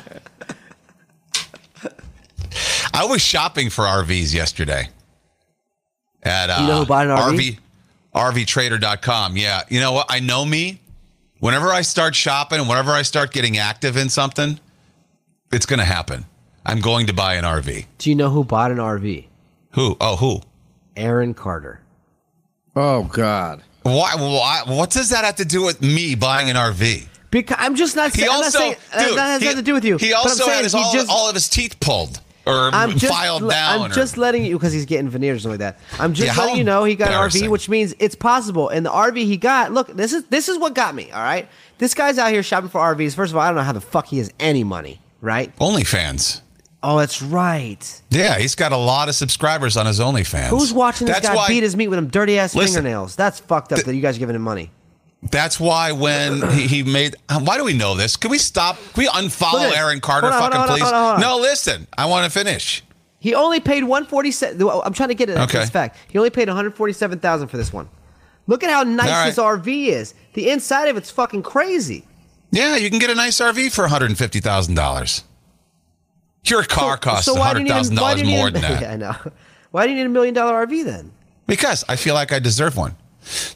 I 2.93 3.05
was 3.05 3.21
shopping 3.21 3.69
for 3.69 3.85
RVs 3.85 4.33
yesterday. 4.33 4.89
At 6.23 6.49
uh, 6.49 6.57
You 6.61 6.67
know 6.67 6.79
who 6.79 6.85
bought 6.85 7.07
an 7.07 7.15
RV? 7.17 7.57
RV 8.13 8.45
RVTrader.com. 8.45 9.37
Yeah, 9.37 9.61
you 9.69 9.79
know 9.79 9.93
what? 9.93 10.07
I 10.09 10.19
know 10.19 10.43
me. 10.45 10.81
Whenever 11.39 11.69
I 11.69 11.81
start 11.81 12.13
shopping, 12.15 12.67
whenever 12.67 12.91
I 12.91 13.01
start 13.01 13.31
getting 13.31 13.57
active 13.57 13.97
in 13.97 14.09
something, 14.09 14.59
it's 15.51 15.65
going 15.65 15.79
to 15.79 15.85
happen. 15.85 16.25
I'm 16.65 16.81
going 16.81 17.07
to 17.07 17.13
buy 17.13 17.35
an 17.35 17.45
RV. 17.45 17.85
Do 17.97 18.09
you 18.09 18.15
know 18.15 18.29
who 18.29 18.43
bought 18.43 18.69
an 18.71 18.77
RV? 18.77 19.25
Who? 19.71 19.97
Oh, 19.99 20.17
who? 20.17 20.41
Aaron 20.95 21.33
Carter. 21.33 21.81
Oh 22.75 23.03
God. 23.03 23.63
Why, 23.83 24.13
why? 24.15 24.63
What 24.67 24.91
does 24.91 25.09
that 25.09 25.25
have 25.25 25.37
to 25.37 25.45
do 25.45 25.63
with 25.63 25.81
me 25.81 26.15
buying 26.15 26.49
an 26.49 26.55
RV? 26.55 27.07
Because 27.31 27.57
I'm 27.59 27.75
just 27.75 27.95
not. 27.95 28.11
He 28.13 28.19
saying, 28.21 28.31
I'm 28.31 28.41
not 28.41 28.51
saying 28.51 28.75
uh, 28.93 29.05
dude, 29.07 29.17
that 29.17 29.27
has 29.27 29.41
he, 29.41 29.45
nothing 29.45 29.57
to 29.59 29.65
do 29.65 29.73
with 29.73 29.85
you. 29.85 29.97
He 29.97 30.13
also 30.13 30.45
saying 30.45 30.55
had 30.57 30.63
his, 30.65 30.73
he 30.73 30.79
all, 30.79 30.93
just- 30.93 31.09
all 31.09 31.29
of 31.29 31.33
his 31.33 31.49
teeth 31.49 31.79
pulled 31.79 32.19
or 32.45 32.69
I'm 32.73 32.97
just, 32.97 33.13
filed 33.13 33.49
down. 33.49 33.81
I'm 33.81 33.91
or- 33.91 33.93
just 33.93 34.17
letting 34.17 34.43
you 34.43 34.57
because 34.57 34.73
he's 34.73 34.85
getting 34.85 35.09
veneers 35.09 35.37
or 35.37 35.39
something 35.41 35.61
like 35.61 35.77
that. 35.77 35.99
I'm 36.01 36.13
just 36.13 36.27
Yeah, 36.27 36.33
how 36.33 36.43
letting 36.43 36.57
you 36.57 36.63
know 36.63 36.83
he 36.83 36.95
got 36.95 37.09
an 37.09 37.15
RV, 37.29 37.49
which 37.49 37.69
means 37.69 37.93
it's 37.99 38.15
possible. 38.15 38.69
And 38.69 38.85
the 38.85 38.89
RV 38.89 39.17
he 39.17 39.37
got, 39.37 39.71
look, 39.71 39.87
this 39.87 40.13
is 40.13 40.23
this 40.25 40.49
is 40.49 40.57
what 40.57 40.75
got 40.75 40.93
me. 40.95 41.11
All 41.11 41.21
right, 41.21 41.47
this 41.77 41.93
guy's 41.93 42.17
out 42.17 42.31
here 42.31 42.43
shopping 42.43 42.69
for 42.69 42.81
RVs. 42.81 43.15
First 43.15 43.31
of 43.31 43.37
all, 43.37 43.43
I 43.43 43.47
don't 43.47 43.55
know 43.55 43.63
how 43.63 43.73
the 43.73 43.81
fuck 43.81 44.07
he 44.07 44.17
has 44.17 44.31
any 44.39 44.63
money. 44.63 44.99
Right? 45.21 45.55
OnlyFans. 45.57 46.41
Oh, 46.83 46.97
that's 46.97 47.21
right. 47.21 48.01
Yeah, 48.09 48.39
he's 48.39 48.55
got 48.55 48.71
a 48.71 48.77
lot 48.77 49.07
of 49.07 49.15
subscribers 49.15 49.77
on 49.77 49.85
his 49.85 49.99
OnlyFans. 49.99 50.47
Who's 50.47 50.73
watching 50.73 51.05
this 51.07 51.17
That's 51.17 51.27
guy 51.29 51.35
why, 51.35 51.47
beat 51.47 51.61
his 51.61 51.75
meat 51.75 51.89
with 51.89 51.97
them 51.97 52.07
dirty 52.07 52.39
ass 52.39 52.55
Listen, 52.55 52.75
fingernails? 52.75 53.15
That's 53.15 53.39
fucked 53.39 53.71
up 53.71 53.81
that 53.81 53.95
you 53.95 54.01
guys 54.01 54.15
are 54.15 54.19
giving 54.19 54.35
him 54.35 54.41
money. 54.41 54.71
That's 55.29 55.59
why 55.59 55.91
when 55.91 56.41
he, 56.51 56.67
he 56.67 56.83
made. 56.83 57.15
Um, 57.29 57.45
why 57.45 57.57
do 57.57 57.63
we 57.63 57.73
know 57.73 57.95
this? 57.95 58.17
Can 58.17 58.31
we 58.31 58.39
stop? 58.39 58.77
Can 58.93 59.03
we 59.03 59.07
unfollow 59.07 59.71
Aaron 59.77 59.99
Carter, 60.01 60.27
on, 60.27 60.33
fucking 60.33 60.59
on, 60.59 60.67
please? 60.67 60.81
on. 60.81 61.21
No, 61.21 61.37
listen. 61.37 61.87
I 61.95 62.07
want 62.07 62.25
to 62.25 62.31
finish. 62.31 62.83
He 63.19 63.35
only 63.35 63.59
paid 63.59 63.83
one 63.83 64.07
forty 64.07 64.31
seven. 64.31 64.67
I'm 64.83 64.93
trying 64.93 65.09
to 65.09 65.15
get 65.15 65.29
it. 65.29 65.37
Okay. 65.37 65.59
This 65.59 65.69
fact. 65.69 65.97
He 66.07 66.17
only 66.17 66.31
paid 66.31 66.47
one 66.47 66.57
hundred 66.57 66.73
forty 66.73 66.93
seven 66.93 67.19
thousand 67.19 67.49
for 67.49 67.57
this 67.57 67.71
one. 67.71 67.87
Look 68.47 68.63
at 68.63 68.71
how 68.71 68.81
nice 68.81 69.09
right. 69.09 69.25
this 69.27 69.37
RV 69.37 69.87
is. 69.87 70.15
The 70.33 70.49
inside 70.49 70.87
of 70.87 70.97
it's 70.97 71.11
fucking 71.11 71.43
crazy. 71.43 72.07
Yeah, 72.49 72.75
you 72.75 72.89
can 72.89 72.97
get 72.97 73.11
a 73.11 73.15
nice 73.15 73.39
RV 73.39 73.71
for 73.71 73.83
one 73.83 73.91
hundred 73.91 74.09
and 74.09 74.17
fifty 74.17 74.39
thousand 74.39 74.73
dollars. 74.73 75.23
Your 76.45 76.63
car 76.63 76.97
costs 76.97 77.25
so 77.25 77.33
one 77.33 77.39
why 77.41 77.53
do 77.53 77.59
hundred 77.59 77.59
you 77.59 77.63
need? 77.65 77.77
thousand 77.77 77.97
a- 77.97 78.01
Why 78.01 78.09
dollars 78.15 78.21
do 78.21 78.27
more 78.29 78.47
a- 78.47 78.51
than 78.51 78.61
that. 78.63 78.81
Yeah, 78.81 78.91
I 78.93 78.95
know. 78.97 79.15
Why 79.71 79.85
do 79.85 79.91
you 79.93 79.97
need 79.97 80.05
a 80.05 80.09
million 80.09 80.33
dollar 80.33 80.65
RV 80.65 80.83
then? 80.85 81.11
Because 81.47 81.83
I 81.87 81.95
feel 81.95 82.13
like 82.13 82.31
I 82.31 82.39
deserve 82.39 82.75
one. 82.77 82.95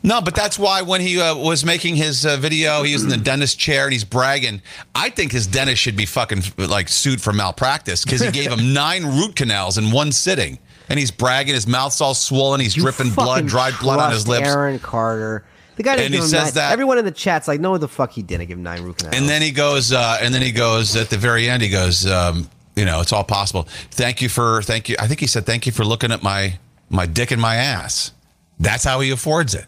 No, 0.03 0.21
but 0.21 0.35
that's 0.35 0.59
why 0.59 0.83
when 0.83 1.01
he 1.01 1.19
uh, 1.19 1.35
was 1.35 1.65
making 1.65 1.95
his 1.95 2.23
uh, 2.25 2.37
video, 2.37 2.83
he 2.83 2.93
was 2.93 3.03
in 3.03 3.09
the 3.09 3.17
dentist 3.17 3.57
chair 3.57 3.85
and 3.85 3.93
he's 3.93 4.03
bragging. 4.03 4.61
I 4.93 5.09
think 5.09 5.31
his 5.31 5.47
dentist 5.47 5.81
should 5.81 5.95
be 5.97 6.05
fucking 6.05 6.43
like 6.57 6.87
sued 6.87 7.19
for 7.19 7.33
malpractice 7.33 8.03
because 8.03 8.21
he 8.21 8.29
gave 8.29 8.51
him 8.57 8.73
nine 8.73 9.03
root 9.05 9.35
canals 9.35 9.77
in 9.79 9.89
one 9.91 10.11
sitting. 10.11 10.59
And 10.87 10.99
he's 10.99 11.09
bragging, 11.09 11.55
his 11.55 11.65
mouth's 11.65 11.99
all 11.99 12.13
swollen, 12.13 12.61
he's 12.61 12.77
You 12.77 12.83
dripping 12.83 13.09
blood, 13.09 13.47
dried 13.47 13.73
blood 13.81 13.99
on 13.99 14.11
his 14.11 14.27
lips. 14.27 14.47
Aaron 14.47 14.77
Carter. 14.77 15.43
The 15.77 15.83
guy 15.83 15.95
didn't 15.95 16.13
And 16.13 16.15
he 16.15 16.21
says 16.21 16.43
nine. 16.43 16.53
that- 16.53 16.71
Everyone 16.73 16.99
in 16.99 17.05
the 17.05 17.11
chat's 17.11 17.47
like, 17.47 17.59
no, 17.59 17.75
the 17.79 17.87
fuck 17.87 18.11
he 18.11 18.21
didn't 18.21 18.45
give 18.45 18.59
him 18.59 18.63
nine 18.63 18.83
root 18.83 18.99
canals. 18.99 19.15
And 19.19 19.27
then 19.27 19.41
he 19.41 19.49
goes, 19.49 19.91
uh, 19.91 20.19
and 20.21 20.31
then 20.31 20.43
he 20.43 20.51
goes 20.51 20.95
at 20.95 21.09
the 21.09 21.17
very 21.17 21.49
end. 21.49 21.63
He 21.63 21.69
goes, 21.69 22.05
um, 22.05 22.47
you 22.75 22.85
know, 22.85 23.01
it's 23.01 23.13
all 23.13 23.23
possible. 23.23 23.63
Thank 23.91 24.21
you 24.21 24.29
for, 24.29 24.61
thank 24.61 24.89
you. 24.89 24.95
I 24.99 25.07
think 25.07 25.19
he 25.19 25.27
said, 25.27 25.45
thank 25.45 25.65
you 25.65 25.71
for 25.71 25.85
looking 25.85 26.11
at 26.11 26.21
my 26.23 26.59
my 26.89 27.05
dick 27.05 27.31
and 27.31 27.41
my 27.41 27.55
ass. 27.55 28.11
That's 28.59 28.83
how 28.83 28.99
he 28.99 29.09
affords 29.11 29.55
it 29.55 29.65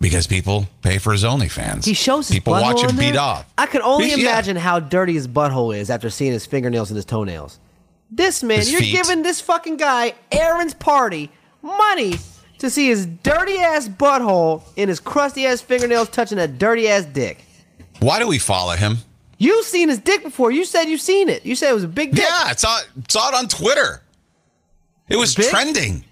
because 0.00 0.26
people 0.26 0.66
pay 0.82 0.98
for 0.98 1.12
his 1.12 1.22
OnlyFans. 1.24 1.84
he 1.84 1.94
shows 1.94 2.28
his 2.28 2.36
people 2.36 2.52
butthole 2.54 2.62
watch 2.62 2.82
him 2.82 2.96
beat 2.96 3.12
there. 3.12 3.20
off. 3.20 3.46
I 3.56 3.66
can 3.66 3.82
only 3.82 4.08
Yeah. 4.10 4.16
imagine 4.16 4.56
how 4.56 4.80
dirty 4.80 5.14
his 5.14 5.26
butthole 5.28 5.76
is 5.76 5.90
after 5.90 6.10
seeing 6.10 6.32
his 6.32 6.44
fingernails 6.44 6.90
and 6.90 6.96
his 6.96 7.04
toenails. 7.04 7.58
This 8.10 8.42
man, 8.42 8.58
His 8.58 8.72
you're 8.72 8.80
feet. 8.82 8.92
giving 8.92 9.22
this 9.22 9.40
fucking 9.40 9.76
guy 9.78 10.14
Aaron's 10.32 10.74
party 10.74 11.30
money 11.62 12.16
to 12.58 12.68
see 12.70 12.88
his 12.88 13.06
dirty 13.06 13.58
ass 13.58 13.88
butthole 13.88 14.62
and 14.76 14.88
his 14.88 15.00
crusty 15.00 15.46
ass 15.46 15.60
fingernails 15.60 16.08
touching 16.10 16.38
that 16.38 16.58
dirty 16.58 16.88
ass 16.88 17.04
dick. 17.04 17.44
Why 18.00 18.18
do 18.18 18.26
we 18.28 18.38
follow 18.38 18.74
him? 18.76 18.98
You've 19.38 19.66
seen 19.66 19.88
his 19.88 19.98
dick 19.98 20.22
before. 20.22 20.50
You 20.50 20.64
said 20.64 20.84
you've 20.84 21.00
seen 21.00 21.28
it. 21.28 21.44
You 21.44 21.54
said 21.54 21.70
it 21.70 21.74
was 21.74 21.84
a 21.84 21.88
big 21.88 22.12
dick. 22.12 22.24
Yeah, 22.26 22.50
it's 22.50 22.64
out, 22.64 22.88
it's 22.98 23.14
it 23.14 23.34
on 23.34 23.48
Twitter. 23.48 24.02
It 25.08 25.16
was 25.16 25.34
Big? 25.34 25.50
trending. 25.50 26.04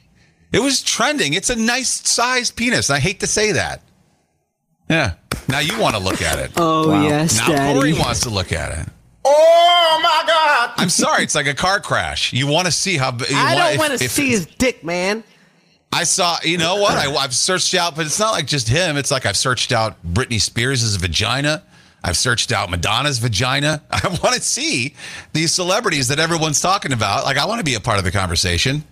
It 0.52 0.60
was 0.60 0.82
trending. 0.82 1.34
It's 1.34 1.50
a 1.50 1.56
nice 1.56 1.88
sized 2.08 2.54
penis. 2.54 2.90
I 2.90 3.00
hate 3.00 3.20
to 3.20 3.26
say 3.26 3.52
that. 3.52 3.82
Yeah. 4.88 5.14
Now 5.48 5.58
you 5.58 5.78
want 5.80 5.96
to 5.96 6.00
look 6.00 6.22
at 6.22 6.38
it. 6.38 6.52
Oh 6.56 7.02
yes, 7.02 7.38
now 7.38 7.48
Daddy. 7.48 7.74
Corey 7.78 7.92
wants 7.94 8.20
to 8.20 8.30
look 8.30 8.52
at 8.52 8.78
it. 8.78 8.88
Oh 9.24 10.00
my 10.02 10.22
God! 10.26 10.72
I'm 10.76 10.90
sorry. 10.90 11.22
It's 11.24 11.34
like 11.34 11.46
a 11.46 11.54
car 11.54 11.80
crash. 11.80 12.32
You 12.32 12.46
want 12.46 12.66
to 12.66 12.72
see 12.72 12.96
how? 12.98 13.10
You 13.12 13.26
I 13.34 13.54
don't 13.54 13.78
want 13.78 13.98
to 13.98 14.04
if- 14.04 14.10
see 14.10 14.28
his 14.30 14.46
dick, 14.46 14.84
man. 14.84 15.24
I 15.92 16.04
saw. 16.04 16.36
You 16.44 16.58
know 16.58 16.76
what? 16.76 16.92
I, 16.96 17.12
I've 17.14 17.34
searched 17.34 17.74
out, 17.74 17.96
but 17.96 18.04
it's 18.06 18.18
not 18.18 18.32
like 18.32 18.46
just 18.46 18.68
him. 18.68 18.96
It's 18.96 19.10
like 19.10 19.26
I've 19.26 19.36
searched 19.36 19.72
out 19.72 19.96
Britney 20.06 20.40
Spears' 20.40 20.94
vagina. 20.96 21.62
I've 22.06 22.18
searched 22.18 22.52
out 22.52 22.70
Madonna's 22.70 23.18
vagina. 23.18 23.82
I 23.90 24.06
want 24.22 24.34
to 24.36 24.42
see 24.42 24.94
these 25.32 25.50
celebrities 25.52 26.08
that 26.08 26.18
everyone's 26.18 26.60
talking 26.60 26.92
about. 26.92 27.24
Like 27.24 27.38
I 27.38 27.46
want 27.46 27.60
to 27.60 27.64
be 27.64 27.74
a 27.76 27.80
part 27.80 27.98
of 27.98 28.04
the 28.04 28.10
conversation. 28.12 28.84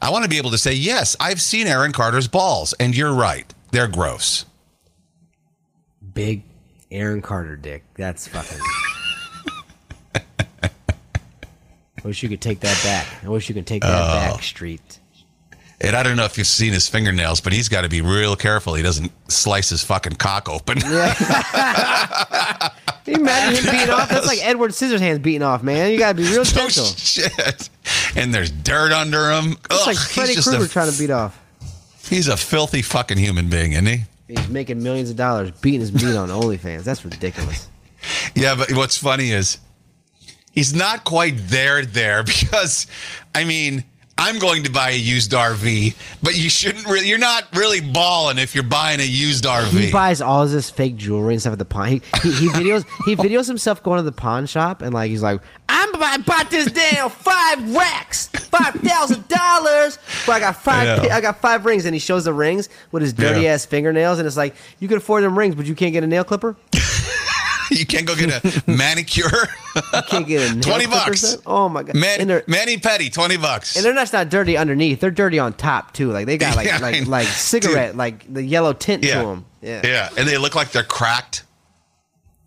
I 0.00 0.10
want 0.10 0.22
to 0.24 0.30
be 0.30 0.38
able 0.38 0.52
to 0.52 0.58
say, 0.58 0.72
yes, 0.74 1.16
I've 1.18 1.40
seen 1.40 1.66
Aaron 1.66 1.90
Carter's 1.90 2.28
balls, 2.28 2.72
and 2.74 2.96
you're 2.96 3.12
right. 3.14 3.52
They're 3.72 3.88
gross. 3.88 4.44
Big 6.14 6.42
Aaron 6.90 7.20
Carter 7.20 7.56
dick. 7.56 7.82
That's 7.96 8.28
fucking. 8.28 8.58
I 10.62 10.70
wish 12.04 12.22
you 12.22 12.28
could 12.28 12.40
take 12.42 12.60
that 12.60 12.80
back. 12.84 13.24
I 13.24 13.28
wish 13.28 13.48
you 13.48 13.54
could 13.54 13.66
take 13.66 13.82
that 13.82 13.90
Oh. 13.90 14.34
back, 14.34 14.42
Street. 14.42 15.00
And 15.80 15.94
I 15.94 16.02
don't 16.02 16.16
know 16.16 16.24
if 16.24 16.38
you've 16.38 16.46
seen 16.46 16.72
his 16.72 16.88
fingernails, 16.88 17.40
but 17.40 17.52
he's 17.52 17.68
got 17.68 17.82
to 17.82 17.88
be 17.88 18.00
real 18.00 18.34
careful. 18.34 18.74
He 18.74 18.82
doesn't 18.82 19.12
slice 19.30 19.68
his 19.68 19.84
fucking 19.84 20.14
cock 20.14 20.48
open. 20.48 20.80
Can 20.80 20.94
you 23.06 23.14
imagine 23.20 23.62
him 23.64 23.72
beating 23.72 23.90
off? 23.90 24.08
That's 24.08 24.26
like 24.26 24.44
Edward 24.44 24.70
Scissorhands 24.70 25.22
beating 25.22 25.42
off, 25.42 25.62
man. 25.62 25.92
You 25.92 25.98
gotta 25.98 26.14
be 26.16 26.24
real 26.24 26.36
no 26.36 26.40
oh, 26.42 26.44
gentle. 26.44 26.84
shit. 26.86 27.70
And 28.16 28.34
there's 28.34 28.50
dirt 28.50 28.90
under 28.90 29.30
him. 29.30 29.56
It's 29.70 29.86
like 29.86 29.96
Freddy 29.96 30.34
Krueger 30.34 30.66
trying 30.66 30.90
to 30.90 30.98
beat 30.98 31.10
off. 31.10 31.40
He's 32.08 32.28
a 32.28 32.36
filthy 32.36 32.82
fucking 32.82 33.18
human 33.18 33.48
being, 33.48 33.72
isn't 33.72 33.86
he? 33.86 34.00
He's 34.28 34.48
making 34.48 34.82
millions 34.82 35.10
of 35.10 35.16
dollars 35.16 35.50
beating 35.52 35.80
his 35.80 35.92
meat 35.92 36.16
on 36.16 36.28
OnlyFans. 36.30 36.84
That's 36.84 37.04
ridiculous. 37.04 37.68
Yeah, 38.36 38.54
but 38.54 38.70
what's 38.72 38.96
funny 38.96 39.32
is 39.32 39.58
he's 40.52 40.72
not 40.72 41.02
quite 41.02 41.34
there 41.48 41.84
there 41.84 42.22
because 42.22 42.86
I 43.34 43.42
mean, 43.42 43.82
I'm 44.18 44.38
going 44.38 44.62
to 44.64 44.70
buy 44.72 44.90
a 44.90 44.96
used 44.96 45.32
RV, 45.32 45.94
but 46.22 46.36
you 46.36 46.48
shouldn't 46.48 46.86
really 46.86 47.06
you're 47.08 47.18
not 47.18 47.44
really 47.54 47.80
balling 47.80 48.38
if 48.38 48.54
you're 48.54 48.64
buying 48.64 48.98
a 49.00 49.04
used 49.04 49.44
RV. 49.44 49.68
He 49.78 49.92
buys 49.92 50.20
all 50.22 50.42
of 50.42 50.50
this 50.50 50.70
fake 50.70 50.96
jewelry 50.96 51.34
and 51.34 51.40
stuff 51.40 51.52
at 51.52 51.58
the 51.58 51.64
pawn. 51.66 51.88
He, 51.88 52.00
he, 52.22 52.32
he 52.32 52.48
videos 52.48 52.84
he 53.04 53.14
videos 53.16 53.46
himself 53.46 53.82
going 53.82 53.98
to 53.98 54.02
the 54.02 54.12
pawn 54.12 54.46
shop 54.46 54.80
and 54.82 54.94
like 54.94 55.10
he's 55.10 55.22
like, 55.22 55.40
I'm 55.68 55.94
I 56.02 56.18
bought 56.18 56.50
this 56.50 56.70
damn 56.72 57.10
five 57.10 57.74
racks, 57.74 58.28
five 58.28 58.74
thousand 58.74 59.28
dollars. 59.28 59.98
But 60.26 60.32
I 60.32 60.40
got 60.40 60.56
five 60.56 61.04
I. 61.04 61.08
I 61.16 61.20
got 61.20 61.40
five 61.40 61.64
rings, 61.66 61.84
and 61.84 61.94
he 61.94 61.98
shows 61.98 62.24
the 62.24 62.32
rings 62.32 62.68
with 62.92 63.02
his 63.02 63.12
dirty 63.12 63.42
Yeah. 63.42 63.52
ass 63.52 63.64
fingernails, 63.66 64.18
and 64.18 64.26
it's 64.26 64.36
like 64.36 64.54
you 64.78 64.88
can 64.88 64.96
afford 64.96 65.24
them 65.24 65.38
rings, 65.38 65.54
but 65.54 65.66
you 65.66 65.74
can't 65.74 65.92
get 65.92 66.04
a 66.04 66.06
nail 66.06 66.24
clipper. 66.24 66.56
you 67.70 67.86
can't 67.86 68.06
go 68.06 68.14
get 68.14 68.30
a 68.44 68.62
manicure. 68.70 69.24
You 69.74 70.02
can't 70.08 70.26
get 70.26 70.56
a 70.56 70.60
20 70.60 70.86
bucks. 70.86 71.36
Oh 71.46 71.68
my 71.68 71.82
god! 71.82 71.96
Man, 71.96 72.20
and 72.30 72.42
mani-pedi, 72.46 73.12
20 73.12 73.36
bucks. 73.36 73.76
and 73.76 73.84
they're 73.84 73.94
not, 73.94 74.12
not 74.12 74.28
dirty 74.28 74.56
underneath; 74.56 75.00
they're 75.00 75.10
dirty 75.10 75.38
on 75.38 75.52
top 75.52 75.92
too. 75.92 76.10
Like 76.12 76.26
they 76.26 76.38
got 76.38 76.56
like 76.56 76.66
Yeah, 76.66 76.78
like 76.78 77.06
like 77.06 77.26
cigarette, 77.26 77.90
Dude. 77.90 77.98
like 77.98 78.32
the 78.32 78.42
yellow 78.42 78.72
tint 78.72 79.04
yeah. 79.04 79.20
to 79.20 79.26
them. 79.26 79.44
Yeah. 79.62 79.80
yeah, 79.84 80.08
and 80.16 80.28
they 80.28 80.38
look 80.38 80.54
like 80.54 80.70
they're 80.72 80.82
cracked. 80.84 81.42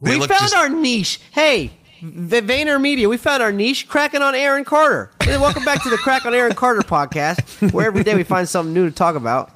They 0.01 0.15
we 0.17 0.27
found 0.27 0.39
just- 0.41 0.55
our 0.55 0.69
niche. 0.69 1.19
Hey, 1.31 1.71
V- 2.01 2.39
Vayner 2.41 2.79
Media, 2.79 3.09
we 3.09 3.17
found 3.17 3.43
our 3.43 3.51
niche, 3.51 3.89
cracking 3.89 4.21
on 4.21 4.33
Aaron 4.35 4.63
Carter. 4.63 5.11
Hey, 5.21 5.37
welcome 5.37 5.65
back 5.65 5.83
to 5.83 5.89
the 5.89 5.97
Crack 5.97 6.25
on 6.25 6.33
Aaron 6.33 6.55
Carter 6.55 6.81
podcast, 6.81 7.73
where 7.73 7.85
every 7.87 8.03
day 8.05 8.15
we 8.15 8.23
find 8.23 8.47
something 8.47 8.73
new 8.73 8.89
to 8.89 8.95
talk 8.95 9.15
about. 9.15 9.51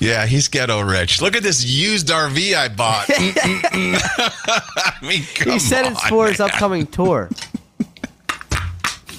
Yeah, 0.00 0.24
he's 0.24 0.48
ghetto 0.48 0.80
rich. 0.80 1.20
Look 1.20 1.36
at 1.36 1.42
this 1.42 1.64
used 1.64 2.08
RV 2.08 2.54
I 2.54 2.68
bought. 2.68 3.04
I 3.10 4.94
mean, 5.02 5.22
he 5.22 5.58
said 5.58 5.86
it's 5.92 6.08
for 6.08 6.26
his 6.28 6.40
upcoming 6.40 6.86
tour. 6.86 7.28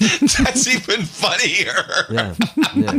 That's 0.00 0.66
even 0.66 1.04
funnier. 1.04 2.04
Yeah, 2.10 2.34
yeah. 2.74 2.98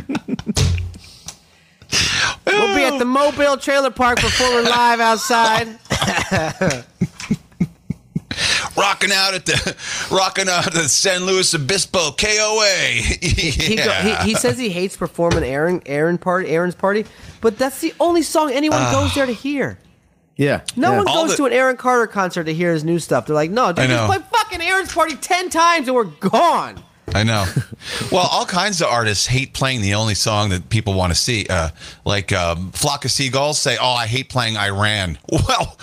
we'll 2.45 2.75
be 2.75 2.83
at 2.85 2.97
the 2.97 3.05
Mobile 3.05 3.57
Trailer 3.57 3.91
Park 3.91 4.21
before 4.21 4.47
we're 4.49 4.61
live 4.61 5.01
outside. 5.01 6.87
Rocking 8.77 9.11
out 9.11 9.33
at 9.33 9.45
the 9.45 9.75
rocking 10.11 10.49
out 10.49 10.67
at 10.67 10.73
the 10.73 10.89
San 10.89 11.25
Luis 11.25 11.53
Obispo 11.53 12.11
KOA. 12.11 12.65
He, 13.21 13.75
go, 13.75 13.83
yeah. 13.83 14.23
he, 14.23 14.29
he 14.29 14.35
says 14.35 14.57
he 14.57 14.69
hates 14.69 14.97
performing 14.97 15.43
Aaron 15.43 15.81
Aaron 15.85 16.17
party 16.17 16.49
Aaron's 16.49 16.75
party, 16.75 17.05
but 17.41 17.57
that's 17.57 17.81
the 17.81 17.93
only 17.99 18.21
song 18.21 18.51
anyone 18.51 18.79
goes 18.91 19.13
there 19.15 19.25
to 19.25 19.33
hear. 19.33 19.77
Yeah. 20.35 20.61
No 20.75 20.91
yeah. 20.91 20.97
one 20.97 21.07
All 21.07 21.23
goes 21.23 21.31
the- 21.31 21.37
to 21.37 21.45
an 21.45 21.53
Aaron 21.53 21.77
Carter 21.77 22.07
concert 22.07 22.45
to 22.45 22.53
hear 22.53 22.73
his 22.73 22.83
new 22.83 22.99
stuff. 22.99 23.27
They're 23.27 23.35
like, 23.35 23.51
no, 23.51 23.71
dude, 23.71 23.85
I 23.85 23.87
just 23.87 24.05
play 24.05 24.19
fucking 24.31 24.61
Aaron's 24.61 24.91
party 24.93 25.15
ten 25.15 25.49
times 25.49 25.87
and 25.87 25.95
we're 25.95 26.05
gone. 26.05 26.83
I 27.13 27.23
know. 27.23 27.45
Well, 28.11 28.27
all 28.31 28.45
kinds 28.45 28.81
of 28.81 28.87
artists 28.87 29.27
hate 29.27 29.53
playing 29.53 29.81
the 29.81 29.93
only 29.93 30.15
song 30.15 30.49
that 30.49 30.69
people 30.69 30.93
want 30.93 31.13
to 31.13 31.19
see. 31.19 31.45
Uh, 31.47 31.69
like 32.05 32.31
um, 32.31 32.71
Flock 32.71 33.05
of 33.05 33.11
Seagulls 33.11 33.59
say, 33.59 33.77
"Oh, 33.79 33.91
I 33.91 34.07
hate 34.07 34.29
playing 34.29 34.57
I 34.57 34.69
Ran." 34.69 35.17
Well, 35.31 35.77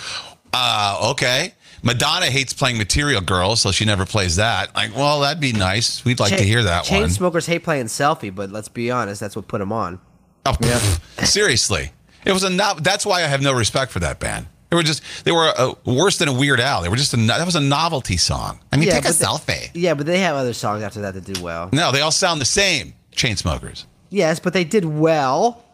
uh, 0.53 1.11
okay, 1.13 1.55
Madonna 1.83 2.27
hates 2.27 2.53
playing 2.53 2.79
Material 2.79 3.21
Girl, 3.21 3.57
so 3.57 3.73
she 3.73 3.85
never 3.85 4.05
plays 4.05 4.37
that. 4.37 4.75
Like, 4.75 4.95
well, 4.95 5.21
that'd 5.21 5.41
be 5.41 5.53
nice. 5.53 6.05
We'd 6.05 6.21
like 6.21 6.37
to 6.37 6.43
hear 6.45 6.63
that 6.63 6.85
chain 6.85 7.03
one. 7.03 7.11
smokers 7.11 7.47
hate 7.47 7.65
playing 7.65 7.87
selfie, 7.87 8.35
but 8.35 8.51
let's 8.51 8.69
be 8.69 8.91
honest, 8.91 9.21
that's 9.21 9.37
what 9.37 9.49
put 9.49 9.59
them 9.59 9.73
on. 9.73 10.01
Oh, 10.47 10.53
pff, 10.53 11.25
seriously, 11.27 11.93
it 12.25 12.33
was 12.33 12.45
a 12.45 12.49
That's 12.81 13.05
why 13.07 13.19
I 13.23 13.27
have 13.27 13.43
no 13.43 13.53
respect 13.53 13.93
for 13.93 14.01
that 14.01 14.19
band. 14.21 14.47
They 14.71 14.77
were 14.77 14.83
just 14.85 15.03
they 15.25 15.33
were 15.33 15.53
uh, 15.57 15.75
worse 15.85 16.19
than 16.19 16.29
a 16.29 16.33
Weird 16.33 16.61
Al. 16.61 16.83
They 16.83 16.89
were 16.89 16.97
just 16.97 17.13
a 17.13 17.17
that 17.17 17.45
was 17.45 17.57
a 17.57 17.61
novelty 17.61 18.17
song. 18.17 18.61
I 18.73 18.77
mean, 18.77 18.89
take 18.89 19.05
a 19.05 19.09
they- 19.09 19.25
selfie. 19.25 19.71
yeah, 19.75 19.95
but 19.95 20.07
they 20.07 20.21
have 20.21 20.37
other 20.37 20.53
songs 20.53 20.83
after 20.83 21.01
that 21.01 21.15
that 21.15 21.25
do 21.25 21.43
well. 21.43 21.71
No, 21.73 21.91
they 21.91 22.01
all 22.01 22.13
sound 22.13 22.41
the 22.41 22.45
same. 22.47 22.95
Chainsmokers. 23.17 23.85
Yes, 24.11 24.39
but 24.41 24.53
they 24.53 24.65
did 24.65 24.85
well. 24.85 25.65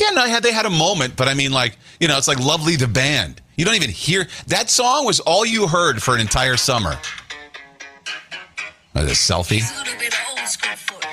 Yeah, 0.00 0.10
no, 0.10 0.22
I 0.22 0.28
had 0.28 0.42
they 0.42 0.52
had 0.52 0.66
a 0.66 0.70
moment, 0.70 1.14
but 1.16 1.28
I 1.28 1.34
mean, 1.34 1.52
like 1.52 1.76
you 2.00 2.08
know, 2.08 2.16
it's 2.16 2.28
like 2.28 2.38
"Lovely 2.40 2.76
the 2.76 2.88
Band." 2.88 3.40
You 3.56 3.64
don't 3.66 3.74
even 3.74 3.90
hear 3.90 4.26
that 4.46 4.70
song 4.70 5.04
was 5.04 5.20
all 5.20 5.44
you 5.44 5.66
heard 5.66 6.02
for 6.02 6.14
an 6.14 6.20
entire 6.20 6.56
summer. 6.56 6.96
The 8.94 9.02
selfie. 9.12 9.60
little 9.78 9.98
bit 9.98 10.12
of 10.12 10.20
old 10.38 10.48
school 10.48 10.76
foot. 10.76 11.06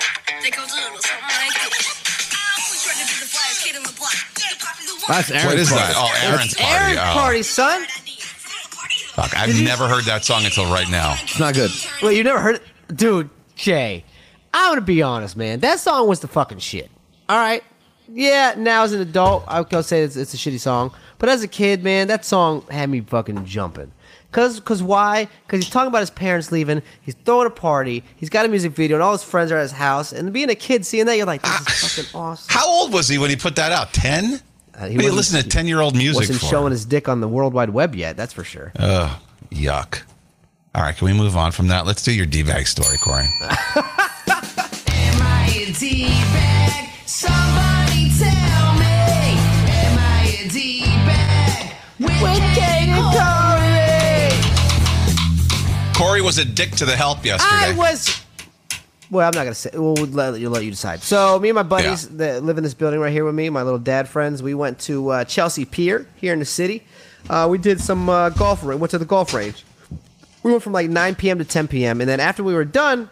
They 0.44 0.50
goes 0.52 0.72
a 0.72 0.76
little 0.76 0.98
something 0.98 1.24
like 1.28 1.72
this. 1.72 2.34
I 2.34 2.62
always 2.64 2.84
try 2.84 2.94
to 2.94 3.08
be 3.08 3.20
the 3.20 3.28
flyest 3.28 3.64
kid 3.66 3.76
in 3.78 3.84
the 3.84 3.94
block. 3.98 4.14
The 4.36 4.56
popular 4.60 4.94
one. 4.94 5.04
That's 5.08 5.32
Aaron's 5.32 5.46
What 5.46 5.60
is 5.60 5.70
part. 5.70 5.82
that? 5.82 5.94
Oh, 5.98 6.28
Aaron's 6.32 6.54
party. 6.56 6.74
Aaron's 6.74 6.98
Oh, 7.00 7.14
party, 7.20 7.44
son. 7.44 7.86
fuck, 9.16 9.38
I've 9.38 9.62
never 9.62 9.88
heard 9.88 10.04
that 10.06 10.26
song 10.26 10.44
until 10.46 10.66
right 10.72 10.90
now. 10.90 11.16
It's 11.24 11.40
not 11.40 11.54
good. 11.54 11.72
Well, 12.02 12.12
you 12.12 12.24
never 12.24 12.40
heard 12.40 12.56
it, 12.56 12.64
dude. 12.96 13.30
Jay, 13.56 14.04
I'm 14.54 14.72
gonna 14.72 14.82
be 14.82 15.02
honest, 15.02 15.36
man. 15.38 15.60
That 15.62 15.80
song 15.80 16.08
was 16.08 16.20
the 16.20 16.28
fucking 16.28 16.60
shit. 16.60 16.90
All 17.30 17.38
right. 17.38 17.64
Yeah, 18.10 18.56
now 18.58 18.84
as 18.84 18.94
an 18.94 19.02
adult, 19.02 19.44
I 19.48 19.60
would 19.62 19.70
go 19.70 19.82
say 19.82 20.04
it's, 20.04 20.16
it's 20.16 20.34
a 20.34 20.38
shitty 20.38 20.60
song. 20.60 20.94
But 21.20 21.30
as 21.30 21.44
a 21.44 21.48
kid, 21.48 21.84
man, 21.84 22.08
that 22.08 22.24
song 22.26 22.64
had 22.70 22.90
me 22.90 23.02
fucking 23.02 23.46
jumping. 23.46 23.92
Cause, 24.32 24.60
cause 24.60 24.84
why? 24.84 25.28
Cause 25.48 25.62
he's 25.64 25.70
talking 25.70 25.88
about 25.88 26.02
his 26.02 26.10
parents 26.10 26.52
leaving. 26.52 26.82
He's 27.02 27.16
throwing 27.26 27.48
a 27.48 27.50
party. 27.50 28.04
He's 28.18 28.30
got 28.30 28.46
a 28.46 28.50
music 28.50 28.74
video, 28.74 28.98
and 28.98 29.04
all 29.04 29.14
his 29.14 29.24
friends 29.24 29.52
are 29.52 29.58
at 29.58 29.62
his 29.64 29.72
house. 29.72 30.12
And 30.12 30.32
being 30.34 30.50
a 30.50 30.56
kid, 30.56 30.86
seeing 30.86 31.06
that, 31.06 31.16
you're 31.18 31.26
like, 31.26 31.42
this 31.42 31.84
is 31.96 32.04
fucking 32.10 32.20
awesome. 32.20 32.46
How 32.50 32.68
old 32.68 32.94
was 32.94 33.08
he 33.08 33.18
when 33.18 33.30
he 33.30 33.36
put 33.36 33.56
that 33.56 33.72
out? 33.72 33.94
Ten? 33.94 34.26
Uh, 34.76 34.82
what 34.82 34.90
do 34.90 34.96
wasn't- 34.98 35.16
listen 35.16 35.42
to 35.42 35.48
ten-year-old 35.50 35.96
music 35.96 36.20
Wasn't 36.22 36.40
for? 36.40 36.46
showing 36.46 36.72
his 36.72 36.86
dick 36.86 37.08
on 37.10 37.20
the 37.22 37.28
World 37.28 37.54
Wide 37.54 37.72
Web 37.72 37.96
yet. 37.96 38.16
That's 38.18 38.34
for 38.34 38.44
sure. 38.44 38.72
Ugh, 38.78 39.18
yuck. 39.50 40.02
All 40.76 40.84
right, 40.84 40.96
can 40.96 41.06
we 41.08 41.14
move 41.14 41.36
on 41.36 41.52
from 41.52 41.70
that? 41.70 41.88
Let's 41.88 42.04
do 42.04 42.12
your 42.14 42.28
D-bag 42.28 42.68
story, 42.68 42.98
Corey. 43.00 43.26
Am 43.42 45.22
I 45.22 45.66
a 45.68 45.72
D-bag? 45.74 46.90
Somebody 47.08 47.77
tell 48.20 48.74
me. 48.74 49.38
Am 49.70 49.98
I 50.00 50.38
a 50.44 50.50
D-bag? 50.50 51.74
With 52.00 52.44
Kate 52.56 52.90
and 52.90 53.16
Corey 55.96 56.22
was 56.22 56.38
a 56.38 56.46
dick 56.46 56.72
to 56.72 56.86
the 56.86 56.96
help 56.96 57.26
yesterday. 57.26 57.74
I 57.74 57.76
was. 57.76 58.22
Well, 59.10 59.26
I'm 59.28 59.34
not 59.34 59.44
gonna 59.44 59.56
say. 59.56 59.70
Well 59.74 59.94
we'll 59.96 60.06
let 60.08 60.40
you 60.40 60.50
let 60.50 60.64
you 60.64 60.70
decide. 60.72 61.02
So, 61.02 61.40
me 61.40 61.50
and 61.50 61.56
my 61.56 61.64
buddies 61.64 62.04
Yeah. 62.06 62.18
that 62.18 62.44
live 62.44 62.58
in 62.58 62.64
this 62.64 62.74
building 62.74 63.00
right 63.00 63.12
here 63.12 63.24
with 63.26 63.36
me, 63.36 63.50
my 63.50 63.64
little 63.64 63.80
dad 63.80 64.08
friends, 64.08 64.44
we 64.44 64.54
went 64.54 64.80
to 64.82 65.10
uh, 65.10 65.24
Chelsea 65.24 65.66
Pier 65.66 66.06
here 66.16 66.34
in 66.34 66.40
the 66.40 66.46
city. 66.46 66.84
Uh, 67.30 67.48
we 67.50 67.58
did 67.58 67.80
some 67.80 68.10
uh, 68.10 68.30
golf. 68.30 68.64
Went 68.64 68.92
to 68.92 68.98
the 68.98 69.06
golf 69.06 69.34
range. 69.34 69.64
We 70.44 70.52
went 70.52 70.62
from 70.64 70.74
like 70.74 70.90
9 70.90 71.16
p.m. 71.16 71.40
to 71.40 71.46
10 71.46 71.68
p.m. 71.68 72.00
And 72.02 72.10
then 72.10 72.20
after 72.20 72.44
we 72.44 72.54
were 72.54 72.64
done, 72.66 73.10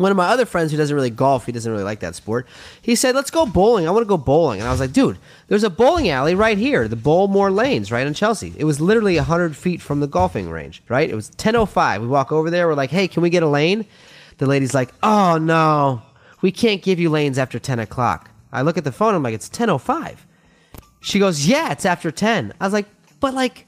one 0.00 0.10
of 0.10 0.16
my 0.16 0.28
other 0.28 0.46
friends 0.46 0.70
who 0.70 0.78
doesn't 0.78 0.94
really 0.94 1.10
golf, 1.10 1.44
he 1.44 1.52
doesn't 1.52 1.70
really 1.70 1.84
like 1.84 2.00
that 2.00 2.14
sport. 2.14 2.46
He 2.80 2.94
said, 2.94 3.14
"Let's 3.14 3.30
go 3.30 3.44
bowling. 3.44 3.86
I 3.86 3.90
want 3.90 4.02
to 4.02 4.08
go 4.08 4.16
bowling." 4.16 4.58
And 4.58 4.66
I 4.66 4.72
was 4.72 4.80
like, 4.80 4.94
"Dude, 4.94 5.18
there's 5.48 5.62
a 5.62 5.68
bowling 5.68 6.08
alley 6.08 6.34
right 6.34 6.56
here, 6.56 6.88
the 6.88 6.96
Bowlmore 6.96 7.54
Lanes, 7.54 7.92
right 7.92 8.06
in 8.06 8.14
Chelsea. 8.14 8.54
It 8.56 8.64
was 8.64 8.80
literally 8.80 9.18
hundred 9.18 9.54
feet 9.54 9.82
from 9.82 10.00
the 10.00 10.06
golfing 10.06 10.48
range, 10.48 10.82
right? 10.88 11.08
It 11.08 11.14
was 11.14 11.30
10:05. 11.36 12.00
We 12.00 12.08
walk 12.08 12.32
over 12.32 12.48
there. 12.48 12.66
We're 12.66 12.74
like, 12.74 12.90
"Hey, 12.90 13.08
can 13.08 13.22
we 13.22 13.28
get 13.28 13.42
a 13.42 13.46
lane?" 13.48 13.84
The 14.38 14.46
lady's 14.46 14.72
like, 14.72 14.94
"Oh 15.02 15.36
no, 15.36 16.00
we 16.40 16.50
can't 16.50 16.80
give 16.82 16.98
you 16.98 17.10
lanes 17.10 17.38
after 17.38 17.58
10 17.58 17.78
o'clock." 17.78 18.30
I 18.52 18.62
look 18.62 18.78
at 18.78 18.84
the 18.84 18.92
phone. 18.92 19.14
I'm 19.14 19.22
like, 19.22 19.34
"It's 19.34 19.50
10:05." 19.50 20.26
She 21.00 21.18
goes, 21.18 21.46
"Yeah, 21.46 21.72
it's 21.72 21.84
after 21.84 22.10
10." 22.10 22.54
I 22.58 22.64
was 22.64 22.72
like, 22.72 22.86
"But 23.20 23.34
like." 23.34 23.66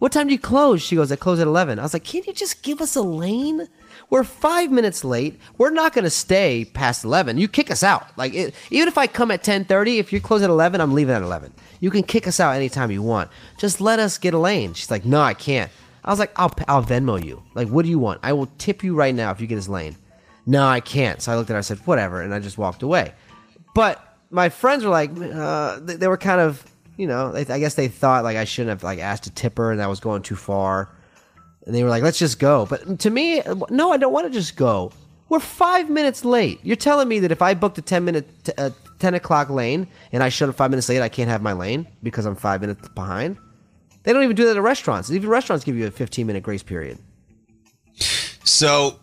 What 0.00 0.12
time 0.12 0.26
do 0.26 0.32
you 0.34 0.38
close? 0.38 0.82
She 0.82 0.96
goes, 0.96 1.10
I 1.10 1.16
close 1.16 1.38
at 1.38 1.46
11. 1.46 1.78
I 1.78 1.82
was 1.82 1.94
like, 1.94 2.04
can't 2.04 2.26
you 2.26 2.34
just 2.34 2.62
give 2.62 2.82
us 2.82 2.94
a 2.94 3.00
lane? 3.00 3.68
We're 4.10 4.24
five 4.24 4.70
minutes 4.70 5.04
late. 5.04 5.40
We're 5.58 5.70
not 5.70 5.92
going 5.92 6.04
to 6.04 6.10
stay 6.10 6.64
past 6.64 7.04
11. 7.04 7.38
You 7.38 7.48
kick 7.48 7.70
us 7.70 7.82
out. 7.82 8.16
Like, 8.16 8.34
it, 8.34 8.54
even 8.70 8.88
if 8.88 8.98
I 8.98 9.06
come 9.06 9.30
at 9.30 9.42
10.30, 9.42 9.98
if 9.98 10.12
you 10.12 10.20
close 10.20 10.42
at 10.42 10.50
11, 10.50 10.80
I'm 10.80 10.94
leaving 10.94 11.14
at 11.14 11.22
11. 11.22 11.52
You 11.80 11.90
can 11.90 12.02
kick 12.02 12.26
us 12.26 12.40
out 12.40 12.54
anytime 12.54 12.90
you 12.90 13.02
want. 13.02 13.30
Just 13.58 13.80
let 13.80 13.98
us 13.98 14.18
get 14.18 14.34
a 14.34 14.38
lane. 14.38 14.74
She's 14.74 14.90
like, 14.90 15.04
no, 15.04 15.20
I 15.20 15.34
can't. 15.34 15.70
I 16.04 16.10
was 16.10 16.18
like, 16.18 16.32
I'll, 16.36 16.52
I'll 16.68 16.84
Venmo 16.84 17.22
you. 17.22 17.42
Like, 17.54 17.68
what 17.68 17.84
do 17.84 17.90
you 17.90 17.98
want? 17.98 18.20
I 18.22 18.34
will 18.34 18.48
tip 18.58 18.84
you 18.84 18.94
right 18.94 19.14
now 19.14 19.30
if 19.30 19.40
you 19.40 19.46
get 19.46 19.56
his 19.56 19.68
lane. 19.68 19.96
No, 20.46 20.66
I 20.66 20.80
can't. 20.80 21.22
So 21.22 21.32
I 21.32 21.36
looked 21.36 21.50
at 21.50 21.54
her, 21.54 21.58
I 21.58 21.62
said, 21.62 21.78
whatever. 21.78 22.20
And 22.20 22.34
I 22.34 22.40
just 22.40 22.58
walked 22.58 22.82
away. 22.82 23.14
But 23.74 24.00
my 24.30 24.48
friends 24.48 24.84
were 24.84 24.90
like, 24.90 25.10
uh, 25.18 25.80
they, 25.80 25.96
they 25.96 26.08
were 26.08 26.18
kind 26.18 26.40
of, 26.40 26.64
you 26.96 27.06
know, 27.06 27.34
I 27.34 27.58
guess 27.58 27.74
they 27.74 27.88
thought 27.88 28.24
like 28.24 28.36
I 28.36 28.44
shouldn't 28.44 28.70
have 28.70 28.84
like 28.84 28.98
asked 28.98 29.24
to 29.24 29.30
tip 29.30 29.58
her 29.58 29.70
and 29.70 29.80
that 29.80 29.88
was 29.88 30.00
going 30.00 30.22
too 30.22 30.36
far. 30.36 30.93
And 31.66 31.74
they 31.74 31.82
were 31.82 31.88
like, 31.88 32.02
let's 32.02 32.18
just 32.18 32.38
go. 32.38 32.66
But 32.66 32.98
to 33.00 33.10
me, 33.10 33.42
no, 33.70 33.92
I 33.92 33.96
don't 33.96 34.12
want 34.12 34.26
to 34.26 34.32
just 34.32 34.56
go. 34.56 34.92
We're 35.28 35.40
five 35.40 35.88
minutes 35.88 36.24
late. 36.24 36.60
You're 36.62 36.76
telling 36.76 37.08
me 37.08 37.20
that 37.20 37.32
if 37.32 37.40
I 37.40 37.54
booked 37.54 37.78
a 37.78 37.82
10 37.82 38.04
minute, 38.04 38.44
t- 38.44 38.52
uh, 38.58 38.70
10 38.98 39.14
o'clock 39.14 39.48
lane 39.48 39.88
and 40.12 40.22
I 40.22 40.28
showed 40.28 40.48
up 40.50 40.54
five 40.54 40.70
minutes 40.70 40.88
late, 40.88 41.00
I 41.00 41.08
can't 41.08 41.30
have 41.30 41.42
my 41.42 41.52
lane 41.52 41.86
because 42.02 42.26
I'm 42.26 42.36
five 42.36 42.60
minutes 42.60 42.88
behind? 42.88 43.38
They 44.02 44.12
don't 44.12 44.22
even 44.22 44.36
do 44.36 44.44
that 44.46 44.56
at 44.56 44.62
restaurants. 44.62 45.10
Even 45.10 45.30
restaurants 45.30 45.64
give 45.64 45.76
you 45.76 45.86
a 45.86 45.90
15 45.90 46.26
minute 46.26 46.42
grace 46.42 46.62
period. 46.62 46.98
So 48.44 48.98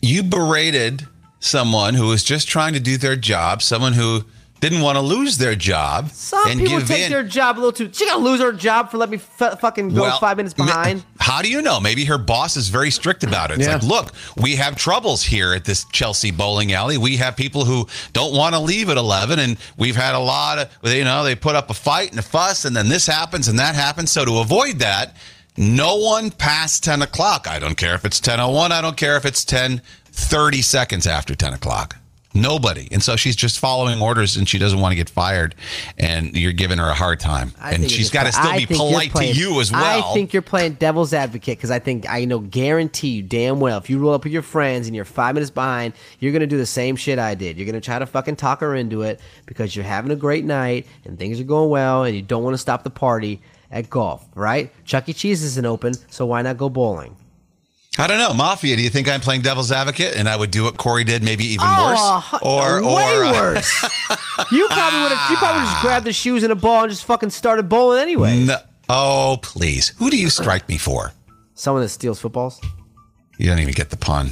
you 0.00 0.22
berated 0.22 1.06
someone 1.40 1.94
who 1.94 2.06
was 2.06 2.24
just 2.24 2.48
trying 2.48 2.72
to 2.72 2.80
do 2.80 2.96
their 2.96 3.16
job, 3.16 3.60
someone 3.60 3.92
who 3.92 4.24
didn't 4.68 4.82
want 4.82 4.96
to 4.96 5.02
lose 5.02 5.36
their 5.38 5.54
job 5.54 6.10
Some 6.10 6.48
and 6.50 6.58
people 6.60 6.78
give 6.78 6.88
take 6.88 7.04
in. 7.04 7.10
their 7.10 7.22
job 7.22 7.56
a 7.56 7.60
little 7.60 7.72
too. 7.72 7.90
She 7.92 8.06
gonna 8.06 8.24
lose 8.24 8.40
her 8.40 8.52
job 8.52 8.90
for 8.90 8.96
letting 8.98 9.18
me 9.18 9.22
f- 9.40 9.60
fucking 9.60 9.90
go 9.94 10.02
Well, 10.02 10.18
five 10.18 10.36
minutes 10.36 10.56
ma- 10.56 10.64
behind. 10.66 11.04
How 11.20 11.42
do 11.42 11.48
you 11.50 11.60
know? 11.62 11.80
Maybe 11.80 12.04
her 12.06 12.18
boss 12.18 12.56
is 12.56 12.68
very 12.68 12.90
strict 12.90 13.22
about 13.24 13.50
it. 13.50 13.58
It's 13.58 13.66
Yeah. 13.66 13.74
like, 13.74 13.82
look, 13.82 14.12
we 14.36 14.56
have 14.56 14.76
troubles 14.76 15.22
here 15.22 15.52
at 15.54 15.64
this 15.64 15.84
Chelsea 15.92 16.30
bowling 16.30 16.72
alley. 16.72 16.96
We 16.96 17.16
have 17.18 17.36
people 17.36 17.64
who 17.64 17.86
don't 18.12 18.34
want 18.34 18.54
to 18.54 18.60
leave 18.60 18.88
at 18.90 18.96
11, 18.96 19.38
and 19.38 19.56
we've 19.76 19.96
had 19.96 20.14
a 20.14 20.18
lot 20.18 20.58
of, 20.58 20.92
you 20.92 21.04
know, 21.04 21.22
they 21.24 21.34
put 21.34 21.54
up 21.56 21.70
a 21.70 21.74
fight 21.74 22.10
and 22.10 22.18
a 22.18 22.22
fuss, 22.22 22.64
and 22.64 22.74
then 22.76 22.88
this 22.88 23.06
happens 23.06 23.48
and 23.48 23.58
that 23.58 23.74
happens. 23.74 24.10
So 24.10 24.24
to 24.24 24.38
avoid 24.38 24.78
that, 24.80 25.14
no 25.56 25.96
one 25.96 26.30
past 26.30 26.82
10 26.82 27.02
o'clock. 27.02 27.46
I 27.48 27.58
don't 27.58 27.76
care 27.76 27.94
if 27.94 28.04
it's 28.04 28.18
10.01. 28.20 28.72
I 28.72 28.80
don't 28.80 28.96
care 28.96 29.16
if 29.16 29.24
it's 29.24 29.44
10, 29.44 29.82
30 30.12 30.62
seconds 30.62 31.06
after 31.06 31.34
10 31.34 31.52
o'clock. 31.54 31.96
Nobody. 32.34 32.88
And 32.90 33.00
so 33.02 33.14
she's 33.14 33.36
just 33.36 33.60
following 33.60 34.00
orders 34.02 34.36
and 34.36 34.48
she 34.48 34.58
doesn't 34.58 34.80
want 34.80 34.90
to 34.90 34.96
get 34.96 35.08
fired. 35.08 35.54
And 35.98 36.36
you're 36.36 36.52
giving 36.52 36.78
her 36.78 36.88
a 36.88 36.94
hard 36.94 37.20
time. 37.20 37.52
I 37.60 37.72
and 37.72 37.88
she's 37.88 38.10
got 38.10 38.24
to 38.24 38.32
still 38.32 38.50
I 38.50 38.58
be 38.58 38.66
polite 38.66 39.10
playing- 39.12 39.34
to 39.34 39.38
you 39.40 39.60
as 39.60 39.70
well. 39.70 40.10
I 40.10 40.14
think 40.14 40.32
you're 40.32 40.42
playing 40.42 40.74
devil's 40.74 41.14
advocate 41.14 41.58
because 41.58 41.70
I 41.70 41.78
think 41.78 42.10
I 42.10 42.24
know 42.24 42.40
guarantee 42.40 43.08
you 43.10 43.22
damn 43.22 43.60
well 43.60 43.78
if 43.78 43.88
you 43.88 43.98
roll 44.00 44.14
up 44.14 44.24
with 44.24 44.32
your 44.32 44.42
friends 44.42 44.88
and 44.88 44.96
you're 44.96 45.04
five 45.04 45.34
minutes 45.34 45.50
behind, 45.52 45.94
you're 46.18 46.32
gonna 46.32 46.46
do 46.48 46.58
the 46.58 46.66
same 46.66 46.96
shit 46.96 47.18
I 47.20 47.34
did. 47.36 47.56
You're 47.56 47.66
gonna 47.66 47.80
try 47.80 47.98
to 48.00 48.06
fucking 48.06 48.36
talk 48.36 48.60
her 48.60 48.74
into 48.74 49.02
it 49.02 49.20
because 49.46 49.76
you're 49.76 49.84
having 49.84 50.10
a 50.10 50.16
great 50.16 50.44
night 50.44 50.86
and 51.04 51.18
things 51.18 51.38
are 51.38 51.44
going 51.44 51.70
well 51.70 52.02
and 52.04 52.16
you 52.16 52.22
don't 52.22 52.42
want 52.42 52.54
to 52.54 52.58
stop 52.58 52.82
the 52.82 52.90
party 52.90 53.40
at 53.70 53.88
golf, 53.90 54.26
right? 54.34 54.72
Chuck 54.84 55.08
E. 55.08 55.12
Cheese 55.12 55.42
isn't 55.42 55.66
open, 55.66 55.94
so 56.10 56.26
why 56.26 56.42
not 56.42 56.56
go 56.56 56.68
bowling? 56.68 57.16
I 57.96 58.08
don't 58.08 58.18
know, 58.18 58.34
Mafia. 58.34 58.74
Do 58.76 58.82
you 58.82 58.90
think 58.90 59.08
I'm 59.08 59.20
playing 59.20 59.42
devil's 59.42 59.70
advocate 59.70 60.16
and 60.16 60.28
I 60.28 60.34
would 60.36 60.50
do 60.50 60.64
what 60.64 60.76
Corey 60.76 61.04
did, 61.04 61.22
maybe 61.22 61.44
even 61.44 61.66
Oh, 61.68 62.22
worse? 62.32 62.42
Or, 62.42 62.82
way 62.82 63.16
or 63.16 63.24
uh, 63.24 63.32
worse. 63.32 63.82
you 64.50 64.66
probably 64.68 65.00
would 65.02 65.12
have. 65.12 65.30
You 65.30 65.36
probably 65.36 65.62
just 65.62 65.80
grabbed 65.80 66.04
the 66.06 66.12
shoes 66.12 66.42
and 66.42 66.50
a 66.52 66.56
ball 66.56 66.82
and 66.82 66.90
just 66.90 67.04
fucking 67.04 67.30
started 67.30 67.68
bowling 67.68 68.00
anyway. 68.00 68.40
no, 68.44 68.56
oh, 68.88 69.38
please. 69.42 69.90
Who 69.98 70.10
do 70.10 70.16
you 70.18 70.28
strike 70.28 70.68
me 70.68 70.76
for? 70.76 71.12
Someone 71.54 71.82
that 71.84 71.90
steals 71.90 72.20
footballs. 72.20 72.60
You 73.38 73.46
don't 73.48 73.60
even 73.60 73.74
get 73.74 73.90
the 73.90 73.96
pun. 73.96 74.30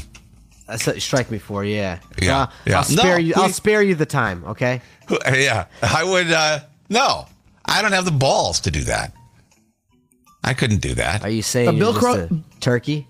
That's 0.66 0.84
what 0.86 0.96
you 0.96 1.00
strike 1.00 1.30
me 1.30 1.38
for, 1.38 1.64
yeah. 1.64 2.00
Yeah, 2.20 2.42
Uh, 2.42 2.46
yeah. 2.66 2.76
I'll 2.78 2.84
spare 2.84 3.14
No, 3.14 3.16
you. 3.18 3.34
I'll 3.36 3.48
spare 3.50 3.82
you 3.82 3.94
the 3.94 4.06
time. 4.06 4.42
Okay. 4.44 4.80
Yeah, 5.32 5.66
I 5.82 6.02
would. 6.02 6.32
Uh, 6.32 6.60
no, 6.88 7.26
I 7.64 7.80
don't 7.82 7.92
have 7.92 8.06
the 8.06 8.10
balls 8.10 8.58
to 8.60 8.70
do 8.72 8.80
that. 8.84 9.12
I 10.42 10.54
couldn't 10.54 10.80
do 10.80 10.94
that. 10.94 11.22
Are 11.22 11.28
you 11.30 11.42
saying 11.42 11.68
Uh, 11.68 11.72
you're 11.72 11.80
Bill 11.80 11.92
just 11.92 12.04
Cro- 12.04 12.38
a 12.38 12.60
turkey? 12.60 13.06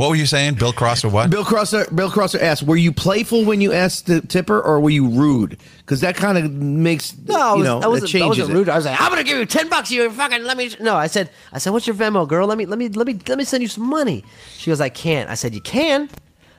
What 0.00 0.08
were 0.08 0.16
you 0.16 0.24
saying, 0.24 0.54
Bill 0.54 0.72
Cross 0.72 1.04
or 1.04 1.10
what? 1.10 1.28
Bill 1.28 1.44
Crosser, 1.44 1.84
Bill 1.94 2.10
Crosser 2.10 2.40
asked, 2.40 2.62
"Were 2.62 2.78
you 2.78 2.90
playful 2.90 3.44
when 3.44 3.60
you 3.60 3.74
asked 3.74 4.06
the 4.06 4.22
tipper, 4.22 4.58
or 4.58 4.80
were 4.80 4.88
you 4.88 5.06
rude? 5.10 5.58
Because 5.80 6.00
that 6.00 6.16
kind 6.16 6.38
of 6.38 6.50
makes 6.50 7.14
No, 7.18 7.34
I 7.38 7.56
you 7.56 7.64
know 7.64 7.76
I 7.76 7.80
that 7.82 7.90
wasn't, 7.90 8.22
I 8.22 8.26
wasn't 8.26 8.48
it. 8.48 8.54
rude. 8.54 8.68
I 8.70 8.76
was 8.76 8.86
like, 8.86 8.98
I'm 8.98 9.10
gonna 9.10 9.24
give 9.24 9.36
you 9.36 9.44
ten 9.44 9.68
bucks. 9.68 9.90
You 9.90 10.08
fucking 10.10 10.42
let 10.44 10.56
me. 10.56 10.70
No, 10.80 10.96
I 10.96 11.06
said, 11.06 11.28
I 11.52 11.58
said, 11.58 11.74
what's 11.74 11.86
your 11.86 11.94
Venmo, 11.96 12.26
girl? 12.26 12.46
Let 12.46 12.56
me, 12.56 12.64
let 12.64 12.78
me, 12.78 12.88
let 12.88 13.06
me, 13.06 13.18
let 13.28 13.36
me 13.36 13.44
send 13.44 13.60
you 13.62 13.68
some 13.68 13.84
money. 13.86 14.24
She 14.56 14.70
goes, 14.70 14.80
I 14.80 14.88
can't. 14.88 15.28
I 15.28 15.34
said, 15.34 15.54
you 15.54 15.60
can. 15.60 16.08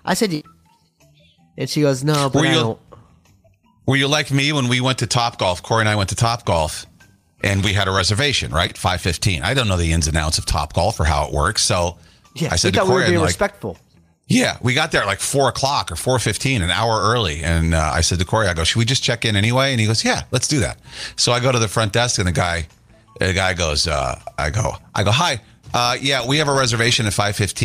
I 0.06 0.14
said, 0.14 0.32
you. 0.34 0.44
And 1.58 1.68
she 1.68 1.82
goes, 1.82 2.04
no, 2.04 2.30
but 2.30 2.42
Were 2.42 2.46
I 2.46 2.50
you- 2.54 2.60
don't. 2.60 2.80
Were 3.88 3.96
you 3.96 4.08
like 4.08 4.30
me 4.30 4.52
when 4.54 4.68
we 4.68 4.82
went 4.82 5.00
to 5.00 5.08
Top 5.08 5.40
Golf? 5.40 5.64
Corey 5.64 5.80
and 5.82 5.90
I 5.90 5.96
went 5.96 6.10
to 6.10 6.16
Top 6.16 6.46
Golf, 6.46 6.86
and 7.44 7.64
we 7.64 7.74
had 7.74 7.88
a 7.88 7.92
reservation, 7.92 8.52
right? 8.52 8.78
Five 8.78 9.02
fifteen. 9.02 9.42
I 9.42 9.56
don't 9.56 9.68
know 9.68 9.78
the 9.78 9.92
ins 9.94 10.06
and 10.06 10.16
outs 10.16 10.38
of 10.38 10.46
Top 10.46 10.74
Golf 10.74 11.00
or 11.00 11.06
how 11.06 11.26
it 11.26 11.34
works, 11.34 11.64
so 11.64 11.98
Yeah, 12.36 12.50
I 12.52 12.56
said 12.56 12.74
we 12.74 12.80
thought 12.80 12.88
we 12.88 12.94
were 12.94 13.06
being 13.06 13.20
like, 13.20 13.28
respectful. 13.28 13.78
yeah, 14.28 14.58
we 14.62 14.74
got 14.74 14.92
there 14.92 15.02
at 15.02 15.08
like 15.08 15.20
four 15.20 15.50
o'clock 15.50 15.92
or 15.92 15.96
four 15.96 16.18
fifteen, 16.20 16.62
an 16.62 16.70
hour 16.70 17.02
early, 17.02 17.44
and 17.44 17.74
uh, 17.74 17.92
I 17.94 18.02
said 18.02 18.20
to 18.20 18.26
Corey, 18.26 18.48
I 18.48 18.54
go, 18.54 18.64
should 18.64 18.80
we 18.80 18.86
just 18.86 19.04
check 19.04 19.26
in 19.26 19.36
anyway? 19.36 19.72
And 19.72 19.80
he 19.80 19.86
goes, 19.88 20.04
yeah, 20.06 20.24
let's 20.32 20.48
do 20.48 20.60
that. 20.62 20.80
So 21.18 21.32
I 21.32 21.40
go 21.40 21.52
to 21.52 21.60
the 21.60 21.68
front 21.68 21.94
desk, 21.94 22.20
and 22.20 22.28
the 22.28 22.32
guy, 22.32 22.68
the 23.20 23.34
guy 23.34 23.54
goes, 23.54 23.88
uh, 23.88 24.20
I 24.38 24.50
go, 24.50 24.74
I 24.96 25.04
go, 25.04 25.12
hi. 25.12 25.42
Uh, 25.74 25.96
yeah, 26.02 26.28
we 26.28 26.38
have 26.38 26.50
a 26.50 26.54
reservation 26.54 27.06
at 27.06 27.14
5:15. 27.14 27.56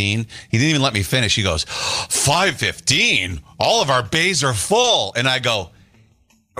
He 0.48 0.59
didn't 0.59 0.68
even 0.70 0.83
let 0.83 0.94
me 0.94 1.02
finish. 1.02 1.35
He 1.35 1.42
goes, 1.42 1.64
"5:15? 1.64 3.40
All 3.59 3.83
of 3.83 3.90
our 3.90 4.05
bays 4.05 4.44
are 4.44 4.55
full." 4.55 5.12
And 5.16 5.26
I 5.26 5.40
go, 5.40 5.70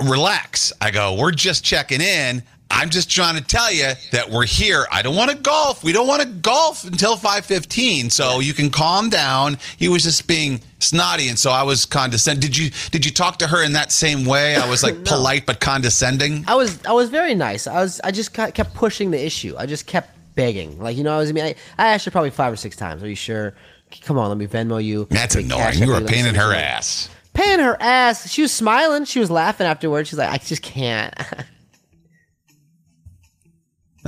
relax. 0.03 0.73
I 0.81 0.91
go, 0.91 1.15
we're 1.15 1.31
just 1.31 1.65
checking 1.65 2.01
in. 2.01 2.43
I'm 2.71 2.91
just 2.91 3.11
trying 3.11 3.37
to 3.37 3.43
tell 3.43 3.73
you 3.73 3.93
that 4.13 4.29
we're 4.31 4.45
here. 4.45 4.87
I 4.91 5.03
don't 5.03 5.15
want 5.15 5.31
to 5.31 5.37
golf. 5.37 5.85
We 5.85 5.93
don't 5.93 6.09
want 6.09 6.23
to 6.23 6.29
golf 6.29 6.85
until 6.85 7.17
5:15. 7.17 8.11
So 8.11 8.41
you 8.41 8.53
can 8.53 8.71
calm 8.71 9.09
down. 9.09 9.59
He 9.77 9.89
was 9.89 10.03
just 10.03 10.27
being 10.27 10.61
snotty 10.79 11.29
and 11.29 11.39
so 11.39 11.51
I 11.51 11.63
was 11.63 11.87
condescending. 11.87 12.41
Did 12.41 12.57
you 12.57 12.71
did 12.91 13.05
you 13.07 13.13
talk 13.13 13.39
to 13.39 13.47
her 13.47 13.63
in 13.63 13.73
that 13.75 13.93
same 13.93 14.25
way? 14.25 14.57
I 14.57 14.69
was 14.69 14.83
like 14.83 15.05
polite 15.05 15.47
but 15.47 15.61
condescending. 15.61 16.45
I 16.47 16.55
was 16.55 16.85
I 16.85 16.93
was 16.93 17.09
very 17.09 17.35
nice. 17.35 17.67
I 17.67 17.81
was 17.81 18.01
I 18.03 18.11
just 18.11 18.33
kept 18.33 18.75
pushing 18.75 19.11
the 19.11 19.25
issue. 19.25 19.55
I 19.57 19.67
just 19.67 19.87
kept 19.87 20.11
begging. 20.35 20.79
Like 20.81 20.97
you 20.97 21.05
know, 21.05 21.15
I 21.15 21.19
was 21.19 21.31
I 21.31 21.33
mean 21.33 21.45
I, 21.45 21.55
I 21.79 21.89
asked 21.89 22.05
her 22.05 22.11
probably 22.11 22.31
five 22.31 22.53
or 22.53 22.57
six 22.57 22.77
times. 22.77 23.03
Are 23.03 23.09
you 23.09 23.15
sure? 23.15 23.55
Come 24.03 24.19
on, 24.19 24.29
let 24.29 24.39
me 24.39 24.47
Venmo 24.47 24.83
you. 24.83 25.07
That's 25.11 25.37
annoying. 25.37 25.79
You 25.79 25.89
were 25.89 26.01
paying 26.01 26.27
in 26.27 26.35
her 26.35 26.53
ass. 26.53 27.09
Paying 27.35 27.61
her 27.61 27.77
ass. 27.81 28.31
She 28.31 28.43
was 28.43 28.53
smiling. 28.53 29.05
She 29.05 29.21
was 29.21 29.31
laughing 29.31 29.67
afterwards. 29.67 30.09
She's 30.09 30.19
like, 30.19 30.31
I 30.31 30.39
just 30.39 30.63
can't. 30.63 31.15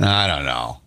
I 0.03 0.27
don't 0.27 0.45
know. 0.45 0.77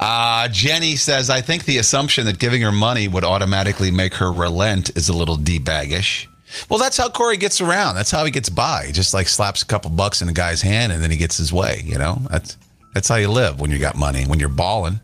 Uh, 0.00 0.48
Jenny 0.48 0.96
says, 0.96 1.30
I 1.30 1.40
think 1.40 1.64
the 1.64 1.78
assumption 1.78 2.26
that 2.26 2.38
giving 2.38 2.60
her 2.62 2.72
money 2.72 3.08
would 3.08 3.24
automatically 3.24 3.90
make 3.90 4.14
her 4.14 4.30
relent 4.32 4.96
is 4.96 5.08
a 5.08 5.12
little 5.12 5.36
D-baggish. 5.36 6.26
Well, 6.68 6.78
that's 6.78 6.96
how 6.96 7.08
Corey 7.08 7.36
gets 7.36 7.60
around. 7.60 7.94
That's 7.94 8.10
how 8.10 8.24
he 8.24 8.30
gets 8.30 8.48
by. 8.48 8.84
He 8.86 8.92
just 8.92 9.14
like 9.14 9.28
slaps 9.28 9.62
a 9.62 9.66
couple 9.66 9.90
bucks 9.90 10.20
in 10.20 10.28
a 10.28 10.32
guy's 10.32 10.62
hand 10.62 10.92
and 10.92 11.02
then 11.02 11.10
he 11.10 11.16
gets 11.16 11.36
his 11.36 11.52
way, 11.52 11.82
you 11.84 11.96
know? 11.98 12.18
That's 12.30 12.56
that's 12.92 13.08
how 13.08 13.16
you 13.16 13.28
live 13.28 13.60
when 13.60 13.70
you 13.72 13.78
got 13.78 13.96
money, 13.96 14.24
when 14.24 14.38
you're 14.38 14.48
balling, 14.48 15.00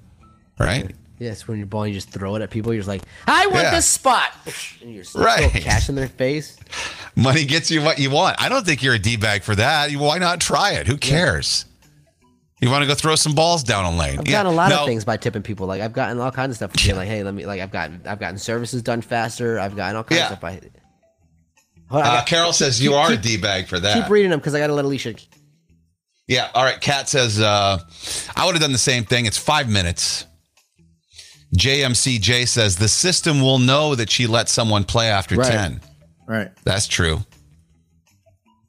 right? 0.58 0.94
yes, 1.18 1.46
when 1.46 1.58
you're 1.58 1.66
balling, 1.66 1.92
you 1.92 1.98
just 1.98 2.10
throw 2.10 2.34
it 2.36 2.40
at 2.42 2.48
people. 2.50 2.72
You're 2.72 2.80
just 2.80 2.88
like, 2.88 3.02
I 3.26 3.46
want 3.48 3.64
Yeah. 3.64 3.70
this 3.72 3.86
spot. 3.86 4.32
And 4.80 4.94
you're 4.94 5.04
Right. 5.14 5.50
cash 5.52 5.88
in 5.88 5.94
their 5.94 6.08
face. 6.08 6.56
Money 7.14 7.44
gets 7.44 7.70
you 7.70 7.82
what 7.82 7.98
you 7.98 8.10
want. 8.10 8.40
I 8.40 8.48
don't 8.48 8.64
think 8.64 8.82
you're 8.82 8.94
a 8.94 8.98
D-bag 8.98 9.42
for 9.42 9.54
that. 9.56 9.92
Why 9.92 10.18
not 10.18 10.40
try 10.40 10.72
it? 10.72 10.86
Who 10.86 10.96
cares? 10.96 11.66
You 12.60 12.68
want 12.70 12.82
to 12.82 12.86
go 12.86 12.94
throw 12.94 13.14
some 13.16 13.34
balls 13.34 13.62
down 13.64 13.84
a 13.86 13.90
lane? 13.96 14.18
I've 14.18 14.26
Yeah. 14.26 14.32
gotten 14.32 14.52
a 14.52 14.54
lot 14.54 14.68
No, 14.70 14.80
of 14.80 14.86
things 14.86 15.04
by 15.04 15.16
tipping 15.16 15.42
people. 15.42 15.66
Like 15.66 15.80
I've 15.80 15.92
gotten 15.94 16.20
all 16.20 16.30
kinds 16.30 16.50
of 16.50 16.56
stuff 16.56 16.72
from 16.72 16.82
being 16.84 16.96
like, 16.96 17.08
hey, 17.08 17.22
let 17.22 17.32
me 17.34 17.46
like 17.46 17.60
I've 17.60 17.70
gotten 17.72 18.02
I've 18.06 18.20
gotten 18.20 18.38
services 18.38 18.82
done 18.82 19.00
faster. 19.00 19.58
I've 19.58 19.74
gotten 19.76 19.96
all 19.96 20.04
kinds 20.04 20.18
Yeah. 20.18 20.24
of 20.24 20.28
stuff 20.28 20.40
by. 20.40 20.60
Hold 21.88 22.02
on, 22.02 22.06
I 22.08 22.10
Uh, 22.10 22.16
got- 22.18 22.26
Carol 22.26 22.52
says 22.52 22.80
you 22.82 22.94
are 22.94 23.12
a 23.12 23.16
D-bag 23.16 23.66
for 23.66 23.80
that. 23.80 23.94
keep 24.02 24.10
reading 24.10 24.30
them 24.30 24.40
because 24.40 24.54
I 24.54 24.58
got 24.60 24.66
to 24.68 24.74
let 24.74 24.84
Alicia. 24.84 25.14
Yeah. 26.28 26.48
All 26.54 26.62
right. 26.62 26.80
Kat 26.80 27.08
says, 27.08 27.40
uh, 27.40 27.78
I 28.36 28.44
would 28.46 28.54
have 28.54 28.62
done 28.62 28.70
the 28.72 28.78
same 28.78 29.04
thing. 29.04 29.26
It's 29.26 29.38
five 29.38 29.68
minutes. 29.68 30.26
JMCJ 31.56 32.46
says 32.46 32.76
the 32.76 32.86
system 32.88 33.40
will 33.40 33.58
know 33.58 33.94
that 33.96 34.08
she 34.10 34.26
let 34.28 34.48
someone 34.48 34.84
play 34.84 35.08
after 35.08 35.34
Right. 35.34 35.50
10. 35.50 35.80
Right. 36.28 36.48
That's 36.64 36.86
true. 36.86 37.24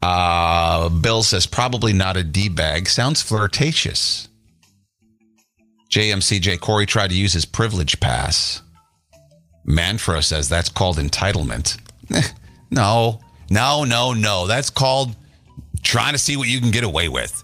Uh, 0.01 0.89
Bill 0.89 1.21
says 1.23 1.45
probably 1.45 1.93
not 1.93 2.17
a 2.17 2.23
D 2.23 2.49
bag. 2.49 2.87
Sounds 2.87 3.21
flirtatious. 3.21 4.27
JMCJ 5.91 6.59
Corey 6.59 6.85
tried 6.85 7.09
to 7.09 7.15
use 7.15 7.33
his 7.33 7.45
privilege 7.45 7.99
pass. 7.99 8.61
Manfro 9.67 10.23
says 10.23 10.49
that's 10.49 10.69
called 10.69 10.97
entitlement. 10.97 11.77
Eh, 12.13 12.21
no, 12.71 13.19
no, 13.49 13.83
no, 13.83 14.13
no. 14.13 14.47
That's 14.47 14.69
called 14.69 15.15
trying 15.83 16.13
to 16.13 16.17
see 16.17 16.35
what 16.37 16.47
you 16.47 16.59
can 16.59 16.71
get 16.71 16.83
away 16.83 17.09
with. 17.09 17.43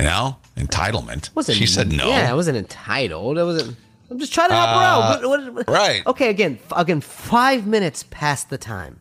You 0.00 0.06
know, 0.06 0.36
entitlement. 0.56 1.34
Wasn't 1.34 1.56
she 1.58 1.66
said 1.66 1.92
no. 1.92 2.08
Yeah, 2.08 2.30
I 2.30 2.34
wasn't 2.34 2.56
entitled. 2.56 3.38
I 3.38 3.44
wasn't. 3.44 3.76
I'm 4.10 4.18
just 4.18 4.32
trying 4.32 4.48
to 4.48 4.54
help 4.54 4.68
her 4.68 4.74
out. 4.74 5.22
What- 5.28 5.54
what- 5.54 5.68
Uh, 5.68 5.72
right. 5.72 6.06
Okay. 6.06 6.28
Again. 6.30 6.58
Again. 6.74 7.00
Five 7.00 7.66
minutes 7.66 8.04
past 8.10 8.50
the 8.50 8.58
time, 8.58 8.98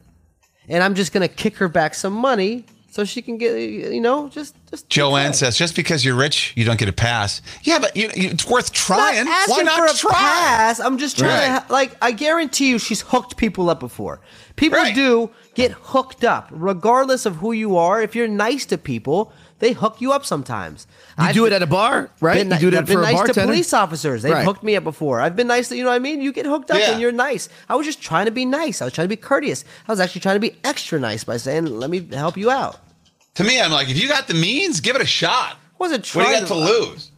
and 0.72 0.82
I'm 0.84 0.96
just 0.96 1.12
gonna 1.14 1.28
kick 1.28 1.58
her 1.58 1.68
back 1.68 1.94
some 1.94 2.14
money 2.14 2.66
so 2.90 3.04
she 3.06 3.22
can 3.22 3.38
get. 3.38 3.56
You 3.58 4.02
know, 4.02 4.28
just 4.30 4.56
just. 4.70 4.90
Joanne 4.90 5.34
says 5.34 5.58
just 5.58 5.76
because 5.76 6.04
you're 6.04 6.16
rich, 6.16 6.54
you 6.56 6.66
don't 6.66 6.80
get 6.80 6.90
a 6.90 6.94
pass. 6.94 7.42
Yeah, 7.64 7.80
but 7.80 7.96
you, 7.96 8.10
you, 8.16 8.30
it's 8.32 8.46
worth 8.48 8.74
trying. 8.74 9.28
asking 9.28 9.56
Why 9.58 9.62
not 9.64 9.78
for 9.80 9.86
a 9.94 9.98
try? 9.98 10.12
pass. 10.14 10.80
I'm 10.80 10.98
just 10.98 11.18
trying 11.20 11.30
to 11.30 11.36
Right. 11.54 11.62
ha- 11.62 11.66
like. 11.70 11.96
I 12.02 12.12
guarantee 12.12 12.70
you, 12.70 12.80
she's 12.80 13.02
hooked 13.02 13.38
people 13.38 13.70
up 13.70 13.80
before. 13.80 14.20
People 14.56 14.80
Right. 14.80 14.96
do 14.96 15.30
get 15.56 15.72
hooked 15.72 16.24
up, 16.24 16.48
regardless 16.52 17.26
of 17.26 17.38
who 17.38 17.52
you 17.52 17.78
are. 17.78 18.02
If 18.02 18.16
you're 18.16 18.28
nice 18.28 18.66
to 18.68 18.78
people, 18.78 19.32
they 19.62 19.72
hook 19.72 20.02
you 20.02 20.12
up 20.12 20.26
sometimes. 20.26 20.86
You 21.18 21.24
I've 21.26 21.34
do 21.34 21.46
it 21.46 21.54
at 21.54 21.62
a 21.64 21.68
bar, 21.68 22.10
right? 22.20 22.36
Been, 22.48 22.52
you 22.60 22.70
do 22.72 22.76
it 22.76 22.80
I've 22.80 22.86
been 22.86 22.98
for 22.98 23.04
a 23.04 23.14
nice 23.14 23.28
to 23.34 23.42
police 23.46 23.74
officers. 23.74 24.22
They've 24.24 24.34
Right. 24.34 24.44
hooked 24.44 24.64
me 24.64 24.76
up 24.76 24.84
before. 24.84 25.22
I've 25.22 25.36
been 25.38 25.48
nice 25.48 25.70
to 25.70 25.78
you 25.78 25.84
know 25.86 25.90
what 25.92 25.96
I 25.96 26.00
mean. 26.00 26.22
You 26.22 26.34
get 26.34 26.46
hooked 26.46 26.70
up 26.72 26.78
Yeah. 26.80 26.92
and 26.92 27.02
you're 27.02 27.14
nice. 27.14 27.48
I 27.70 27.76
was 27.76 27.86
just 27.86 28.02
trying 28.02 28.26
to 28.26 28.32
be 28.32 28.44
nice. 28.46 28.82
I 28.82 28.86
was 28.86 28.94
trying 28.94 29.06
to 29.06 29.10
be 29.10 29.16
courteous. 29.16 29.64
I 29.88 29.92
was 29.92 30.02
actually 30.02 30.22
trying 30.22 30.36
to 30.36 30.40
be 30.42 30.58
extra 30.66 31.00
nice 31.00 31.24
by 31.24 31.38
saying, 31.38 31.66
"Let 31.80 31.90
me 31.90 32.06
help 32.12 32.36
you 32.36 32.52
out." 32.52 32.80
To 33.36 33.46
me, 33.46 33.62
I'm 33.62 33.72
like, 33.72 33.90
if 33.90 34.02
you 34.02 34.10
got 34.10 34.28
the 34.28 34.34
means, 34.34 34.82
give 34.82 34.96
it 34.98 35.02
a 35.02 35.06
shot. 35.06 35.56
Wasn't 35.80 36.06
What 36.14 36.26
do 36.26 36.32
you 36.32 36.40
got 36.40 36.48
to 36.48 36.56
lose? 36.56 37.12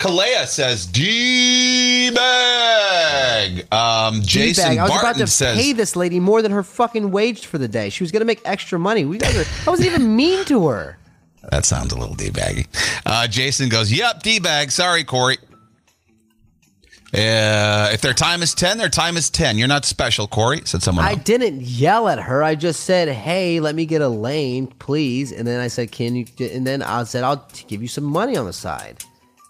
Kalea 0.00 0.46
says 0.46 0.86
D 0.86 2.10
bag. 2.10 3.66
Um, 3.72 4.22
Jason 4.22 4.64
D-bag. 4.70 4.78
I 4.78 4.82
was 4.82 4.90
Barton 4.90 5.10
about 5.10 5.18
to 5.18 5.26
says 5.26 5.58
pay 5.58 5.72
this 5.72 5.96
lady 5.96 6.20
more 6.20 6.40
than 6.40 6.52
her 6.52 6.62
fucking 6.62 7.10
wage 7.10 7.46
for 7.46 7.58
the 7.58 7.66
day. 7.66 7.90
She 7.90 8.04
was 8.04 8.12
gonna 8.12 8.24
make 8.24 8.40
extra 8.44 8.78
money. 8.78 9.04
We 9.04 9.18
guys 9.18 9.36
are, 9.36 9.44
I 9.66 9.70
wasn't 9.70 9.88
even 9.88 10.14
mean 10.14 10.44
to 10.46 10.68
her. 10.68 10.98
That 11.50 11.64
sounds 11.64 11.92
a 11.92 11.98
little 11.98 12.14
D 12.14 12.30
baggy. 12.30 12.66
Uh, 13.06 13.26
Jason 13.26 13.68
goes, 13.68 13.92
"Yep, 13.92 14.22
D 14.22 14.38
bag. 14.38 14.70
Sorry, 14.70 15.04
Corey." 15.04 15.38
Uh, 17.14 17.88
if 17.90 18.02
their 18.02 18.12
time 18.12 18.42
is 18.42 18.52
ten, 18.54 18.76
their 18.76 18.90
time 18.90 19.16
is 19.16 19.30
ten. 19.30 19.56
You're 19.56 19.66
not 19.66 19.86
special, 19.86 20.26
Corey," 20.26 20.60
said 20.64 20.82
someone. 20.82 21.06
I 21.06 21.12
else. 21.12 21.22
didn't 21.24 21.62
yell 21.62 22.06
at 22.08 22.18
her. 22.18 22.42
I 22.42 22.54
just 22.54 22.80
said, 22.80 23.08
"Hey, 23.08 23.60
let 23.60 23.74
me 23.74 23.86
get 23.86 24.02
a 24.02 24.08
lane, 24.08 24.66
please." 24.66 25.32
And 25.32 25.46
then 25.46 25.58
I 25.58 25.68
said, 25.68 25.90
"Can 25.90 26.16
you?" 26.16 26.26
And 26.40 26.66
then 26.66 26.82
I 26.82 27.04
said, 27.04 27.24
"I'll 27.24 27.48
give 27.66 27.80
you 27.80 27.88
some 27.88 28.04
money 28.04 28.36
on 28.36 28.44
the 28.44 28.52
side." 28.52 29.02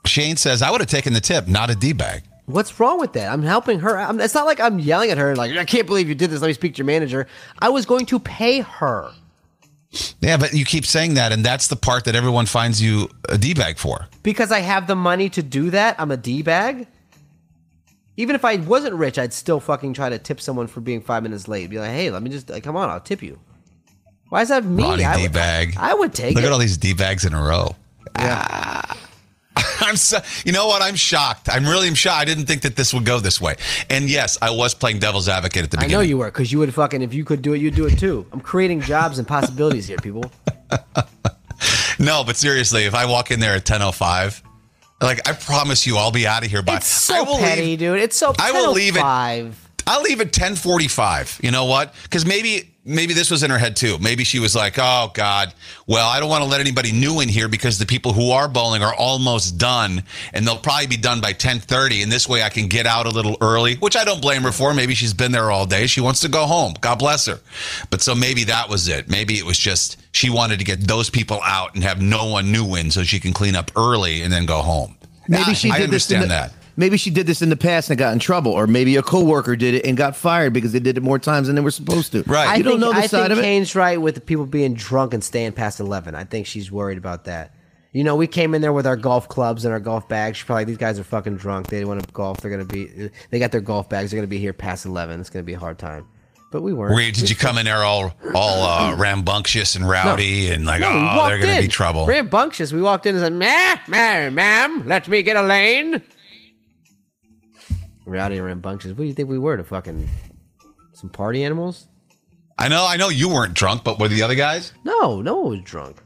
Shane 0.07 0.37
says, 0.37 0.63
"I 0.63 0.71
would 0.71 0.81
have 0.81 0.89
taken 0.89 1.15
the 1.15 1.21
tip, 1.21 1.49
not 1.49 1.69
a 1.69 1.75
D 1.75 1.93
bag." 1.93 2.23
What's 2.47 2.79
wrong 2.79 2.99
with 3.01 3.13
that? 3.15 3.31
I'm 3.31 3.43
helping 3.43 3.81
her. 3.81 3.99
I'm, 3.99 4.21
it's 4.21 4.35
not 4.35 4.47
like 4.47 4.61
I'm 4.61 4.79
yelling 4.79 5.11
at 5.11 5.19
her 5.19 5.35
like, 5.35 5.57
"I 5.57 5.65
can't 5.65 5.87
believe 5.87 6.09
you 6.09 6.15
did 6.15 6.31
this. 6.31 6.41
Let 6.41 6.47
me 6.47 6.55
speak 6.55 6.75
to 6.75 6.79
your 6.79 6.87
manager." 6.87 7.27
I 7.59 7.71
was 7.71 7.87
going 7.87 8.07
to 8.07 8.21
pay 8.21 8.61
her. 8.61 9.11
Yeah, 10.21 10.37
but 10.37 10.53
you 10.53 10.65
keep 10.65 10.85
saying 10.85 11.15
that, 11.15 11.33
and 11.33 11.45
that's 11.45 11.69
the 11.69 11.77
part 11.77 12.05
that 12.05 12.15
everyone 12.15 12.47
finds 12.47 12.83
you 12.83 13.09
a 13.29 13.39
D 13.39 13.55
bag 13.55 13.79
for. 13.79 14.07
Because 14.23 14.53
I 14.53 14.61
have 14.61 14.87
the 14.87 14.95
money 14.97 15.29
to 15.31 15.43
do 15.43 15.71
that, 15.71 15.97
I'm 15.99 16.11
a 16.11 16.17
D 16.17 16.43
bag. 16.43 16.87
Even 18.17 18.35
if 18.35 18.45
I 18.45 18.57
wasn't 18.57 18.95
rich, 18.97 19.19
I'd 19.19 19.33
still 19.33 19.61
fucking 19.61 19.95
try 19.95 20.09
to 20.11 20.19
tip 20.19 20.41
someone 20.41 20.67
for 20.67 20.81
being 20.81 21.01
five 21.01 21.23
minutes 21.23 21.47
late. 21.49 21.71
Be 21.71 21.79
like, 21.79 21.91
hey, 21.93 22.11
let 22.11 22.23
me 22.23 22.31
just 22.31 22.51
like, 22.51 22.65
come 22.65 22.77
on, 22.77 22.91
I'll 22.91 23.01
tip 23.01 23.23
you. 23.23 23.39
Why 24.29 24.43
is 24.43 24.49
that 24.51 24.65
me? 24.65 24.83
Ronnie 24.83 25.05
I 25.05 25.17
D 25.17 25.23
would- 25.23 25.33
bag. 25.33 25.75
I 25.79 25.95
would 25.95 26.13
take 26.13 26.35
Look 26.35 26.45
it. 26.45 26.47
at 26.49 26.53
all 26.53 26.59
these 26.59 26.77
D 26.77 26.93
bags 26.95 27.25
in 27.25 27.33
a 27.33 27.41
row. 27.43 27.75
Ah. 28.17 28.97
I'm 29.81 29.97
so, 29.97 30.19
you 30.45 30.53
know 30.53 30.67
what? 30.67 30.83
I'm 30.83 30.95
shocked. 30.97 31.49
I'm 31.51 31.65
really 31.67 31.93
shocked. 31.95 32.21
I 32.21 32.25
didn't 32.25 32.47
think 32.47 32.63
that 32.63 32.77
this 32.77 32.93
would 32.95 33.05
go 33.05 33.19
this 33.21 33.41
way. 33.41 33.57
And 33.91 34.09
yes, 34.09 34.39
I 34.41 34.51
was 34.51 34.75
playing 34.75 34.99
devil's 34.99 35.29
advocate 35.29 35.65
at 35.65 35.71
the 35.71 35.77
beginning. 35.79 35.97
I 35.97 35.99
know 35.99 36.03
you 36.03 36.19
were, 36.19 36.27
because 36.27 36.53
you 36.53 36.59
would 36.61 36.73
fucking 36.73 37.03
if 37.03 37.13
you 37.15 37.25
could 37.25 37.43
do 37.43 37.53
it, 37.55 37.61
you'd 37.61 37.75
do 37.75 37.87
it 37.87 37.99
too. 37.99 38.27
I'm 38.33 38.41
creating 38.41 38.81
jobs 38.81 39.19
and 39.19 39.27
possibilities 39.27 39.87
here, 39.89 39.99
people. 39.99 40.31
No, 41.99 42.23
but 42.25 42.37
seriously, 42.37 42.85
if 42.85 42.95
I 42.95 43.07
walk 43.07 43.31
in 43.33 43.41
there 43.41 43.55
at 43.57 43.65
10:05, 43.65 44.43
like 45.01 45.29
I 45.29 45.33
promise 45.33 45.87
you, 45.87 45.97
I'll 45.97 46.13
be 46.13 46.27
out 46.29 46.45
of 46.45 46.51
here 46.51 46.63
by. 46.63 46.77
It's 46.77 46.87
so 46.87 47.17
I 47.17 47.23
will 47.23 47.39
petty, 47.39 47.63
leave, 47.63 47.79
dude. 47.81 47.99
It's 47.99 48.17
so. 48.17 48.33
I 48.39 48.53
will 48.53 48.73
leave 48.73 48.97
it- 48.97 49.01
10:05. 49.01 49.55
I'll 49.87 50.03
leave 50.03 50.21
at 50.21 50.33
10:45. 50.33 51.43
You 51.43 51.51
know 51.51 51.65
what? 51.65 51.95
Because 52.05 52.25
maybe 52.25 52.73
maybe 52.89 53.15
this 53.15 53.31
was 53.31 53.43
in 53.43 53.51
her 53.51 53.59
head 53.59 53.77
too. 53.77 53.99
Maybe 53.99 54.25
she 54.25 54.39
was 54.41 54.57
like, 54.57 54.75
"Oh 54.79 55.11
God, 55.15 55.53
well, 55.87 56.09
I 56.09 56.19
don't 56.19 56.29
want 56.29 56.43
to 56.43 56.49
let 56.49 56.61
anybody 56.61 56.91
new 56.91 57.21
in 57.21 57.29
here 57.29 57.47
because 57.49 57.79
the 57.79 57.87
people 57.87 58.13
who 58.13 58.31
are 58.31 58.49
bowling 58.49 58.83
are 58.83 58.95
almost 58.95 59.59
done, 59.59 60.03
and 60.33 60.47
they'll 60.47 60.57
probably 60.59 60.87
be 60.87 60.97
done 60.97 61.21
by 61.21 61.33
10:30. 61.33 62.03
And 62.03 62.11
this 62.11 62.29
way, 62.29 62.43
I 62.43 62.49
can 62.49 62.67
get 62.67 62.87
out 62.87 63.07
a 63.07 63.11
little 63.11 63.37
early, 63.41 63.77
which 63.77 63.97
I 63.97 64.05
don't 64.05 64.23
blame 64.23 64.43
her 64.43 64.53
for. 64.53 64.73
Maybe 64.75 64.95
she's 64.95 65.15
been 65.15 65.31
there 65.33 65.51
all 65.51 65.67
day. 65.67 65.87
She 65.87 66.01
wants 66.01 66.21
to 66.21 66.29
go 66.29 66.47
home. 66.47 66.75
God 66.81 66.99
bless 66.99 67.27
her. 67.27 67.39
But 67.91 68.01
so 68.03 68.15
maybe 68.15 68.45
that 68.45 68.69
was 68.69 68.89
it. 68.89 69.09
Maybe 69.09 69.35
it 69.39 69.45
was 69.45 69.59
just 69.59 69.99
she 70.13 70.31
wanted 70.31 70.59
to 70.59 70.65
get 70.65 70.81
those 70.89 71.11
people 71.11 71.41
out 71.45 71.75
and 71.75 71.85
have 71.85 72.01
no 72.01 72.27
one 72.27 72.51
new 72.51 72.75
in, 72.75 72.91
so 72.91 73.05
she 73.05 73.21
can 73.21 73.33
clean 73.33 73.55
up 73.55 73.71
early 73.77 74.23
and 74.23 74.33
then 74.33 74.47
go 74.47 74.63
home. 74.63 74.97
Maybe 75.29 75.45
I- 75.49 75.53
she 75.53 75.71
I 75.71 75.79
did 75.79 75.91
this 75.91 76.11
in 76.11 76.17
understand 76.19 76.23
the, 76.25 76.29
that. 76.29 76.53
Maybe 76.79 76.97
she 76.97 77.11
did 77.11 77.27
this 77.27 77.43
in 77.43 77.49
the 77.51 77.57
past 77.57 77.91
and 77.91 77.99
got 77.99 78.13
in 78.13 78.21
trouble, 78.21 78.53
or 78.53 78.67
maybe 78.67 78.95
a 78.97 79.03
coworker 79.03 79.57
did 79.57 79.75
it 79.75 79.85
and 79.85 79.97
got 79.97 80.15
fired 80.17 80.53
because 80.53 80.73
they 80.73 80.79
did 80.79 80.97
it 80.97 81.03
more 81.03 81.19
times 81.19 81.49
than 81.49 81.57
they 81.57 81.61
were 81.63 81.71
supposed 81.73 82.13
to. 82.13 82.23
Right. 82.23 82.49
I 82.49 82.55
You 82.57 82.63
don't 82.63 82.79
know 82.81 82.93
the 82.93 82.99
I 83.01 83.07
side 83.07 83.23
think 83.29 83.33
of 83.33 83.39
it. 83.39 83.43
Kane's 83.43 83.75
right 83.75 84.01
with 84.01 84.15
the 84.15 84.21
people 84.21 84.47
being 84.47 84.75
drunk 84.75 85.13
and 85.13 85.23
staying 85.23 85.53
past 85.53 85.81
eleven. 85.81 86.15
I 86.15 86.23
think 86.25 86.47
she's 86.47 86.71
worried 86.73 86.97
about 86.97 87.25
that. 87.25 87.53
You 87.93 88.05
know, 88.05 88.15
we 88.17 88.27
came 88.29 88.55
in 88.55 88.63
there 88.63 88.73
with 88.73 88.87
our 88.87 88.97
golf 88.97 89.29
clubs 89.29 89.65
and 89.65 89.73
our 89.73 89.81
golf 89.81 90.09
bags. 90.09 90.39
You're 90.39 90.47
probably 90.47 90.65
these 90.67 90.77
guys 90.77 90.99
are 91.01 91.05
fucking 91.05 91.37
drunk. 91.39 91.67
They 91.67 91.85
want 91.85 92.01
to 92.07 92.13
golf. 92.13 92.41
They're 92.41 92.51
gonna 92.51 92.65
be. 92.65 93.11
They 93.31 93.39
got 93.41 93.51
their 93.51 93.61
golf 93.61 93.89
bags. 93.89 94.11
They're 94.13 94.19
gonna 94.19 94.29
be 94.29 94.39
here 94.39 94.53
past 94.53 94.87
eleven. 94.87 95.19
It's 95.21 95.31
gonna 95.31 95.43
be 95.43 95.55
a 95.55 95.59
hard 95.59 95.79
time. 95.79 96.07
But 96.53 96.63
we 96.63 96.73
weren't. 96.73 96.95
Were 96.95 97.01
you- 97.01 97.13
did 97.13 97.29
you 97.29 97.35
come 97.37 97.59
in 97.59 97.65
there 97.65 97.83
all 97.83 98.15
all 98.35 98.63
uh, 98.63 98.95
rambunctious 98.99 99.75
and 99.75 99.89
rowdy 99.89 100.51
and 100.51 100.65
like, 100.65 100.81
No, 100.81 100.89
oh, 100.91 101.17
walked 101.17 101.29
they're 101.31 101.39
gonna 101.41 101.53
in. 101.55 101.63
be 101.63 101.69
trouble? 101.69 102.07
Rambunctious. 102.07 102.73
We 102.73 102.81
walked 102.83 103.05
in 103.07 103.17
and 103.17 103.25
said, 103.25 103.33
"Ma'am, 103.33 103.79
ma'am, 103.89 104.35
ma'am, 104.35 104.87
let 104.87 105.09
me 105.09 105.23
get 105.23 105.37
a 105.37 105.43
lane." 105.43 106.01
Rowdy 108.09 108.37
and 108.37 108.45
rambunctious. 108.47 108.91
What 108.91 108.99
do 108.99 109.05
you 109.05 109.15
think 109.15 109.29
we 109.29 109.39
were? 109.39 109.57
To 109.57 109.65
fucking 109.65 110.09
some 110.93 111.11
party 111.11 111.45
animals? 111.45 111.87
I 112.59 112.69
know, 112.69 112.87
I 112.89 112.97
know 112.97 113.09
you 113.09 113.29
weren't 113.29 113.55
drunk, 113.55 113.85
but 113.85 113.99
were 114.01 114.09
the 114.09 114.23
other 114.23 114.35
guys? 114.35 114.73
No, 114.85 115.21
no 115.23 115.37
one 115.37 115.51
was 115.51 115.61
drunk. 115.63 115.97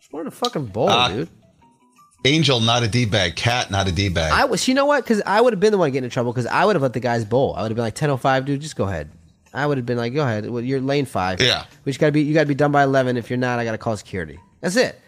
Just 0.00 0.12
wanted 0.12 0.28
a 0.28 0.30
fucking 0.30 0.66
bowl, 0.66 0.88
Uh, 0.88 1.08
dude. 1.08 1.28
Angel, 2.26 2.60
not 2.60 2.82
a 2.82 2.88
d 2.88 3.04
bag. 3.04 3.36
Cat, 3.36 3.70
not 3.70 3.86
a 3.88 3.92
d 3.92 4.08
bag. 4.08 4.32
I 4.32 4.44
was, 4.44 4.66
you 4.68 4.74
know 4.74 4.86
what? 4.86 5.04
Because 5.04 5.20
I 5.26 5.40
would 5.40 5.52
have 5.52 5.60
been 5.60 5.72
the 5.72 5.78
one 5.78 5.90
getting 5.90 6.04
in 6.04 6.10
trouble. 6.10 6.32
Because 6.32 6.46
I 6.46 6.64
would 6.64 6.74
have 6.76 6.82
let 6.82 6.94
the 6.94 7.00
guys 7.00 7.24
bowl. 7.24 7.54
I 7.54 7.62
would 7.62 7.70
have 7.70 7.76
been 7.76 7.84
like 7.84 7.94
ten 7.94 8.08
oh 8.08 8.16
five, 8.16 8.44
dude. 8.46 8.60
Just 8.62 8.76
go 8.76 8.84
ahead. 8.84 9.10
I 9.52 9.66
would 9.66 9.76
have 9.78 9.84
been 9.86 9.98
like, 9.98 10.14
go 10.14 10.22
ahead. 10.22 10.48
Well, 10.48 10.62
you're 10.62 10.80
lane 10.80 11.04
five. 11.04 11.42
Yeah. 11.42 11.64
We 11.84 11.92
just 11.92 12.00
gotta 12.00 12.12
be. 12.12 12.22
You 12.22 12.32
gotta 12.32 12.46
be 12.46 12.54
done 12.54 12.72
by 12.72 12.82
eleven. 12.84 13.16
If 13.18 13.28
you're 13.28 13.36
not, 13.36 13.58
I 13.58 13.64
gotta 13.64 13.76
call 13.78 13.94
security. 13.96 14.38
That's 14.62 14.76
it. 14.76 14.98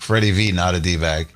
Freddie 0.00 0.32
V, 0.32 0.52
not 0.52 0.74
a 0.74 0.80
d 0.80 0.96
bag. 0.98 1.28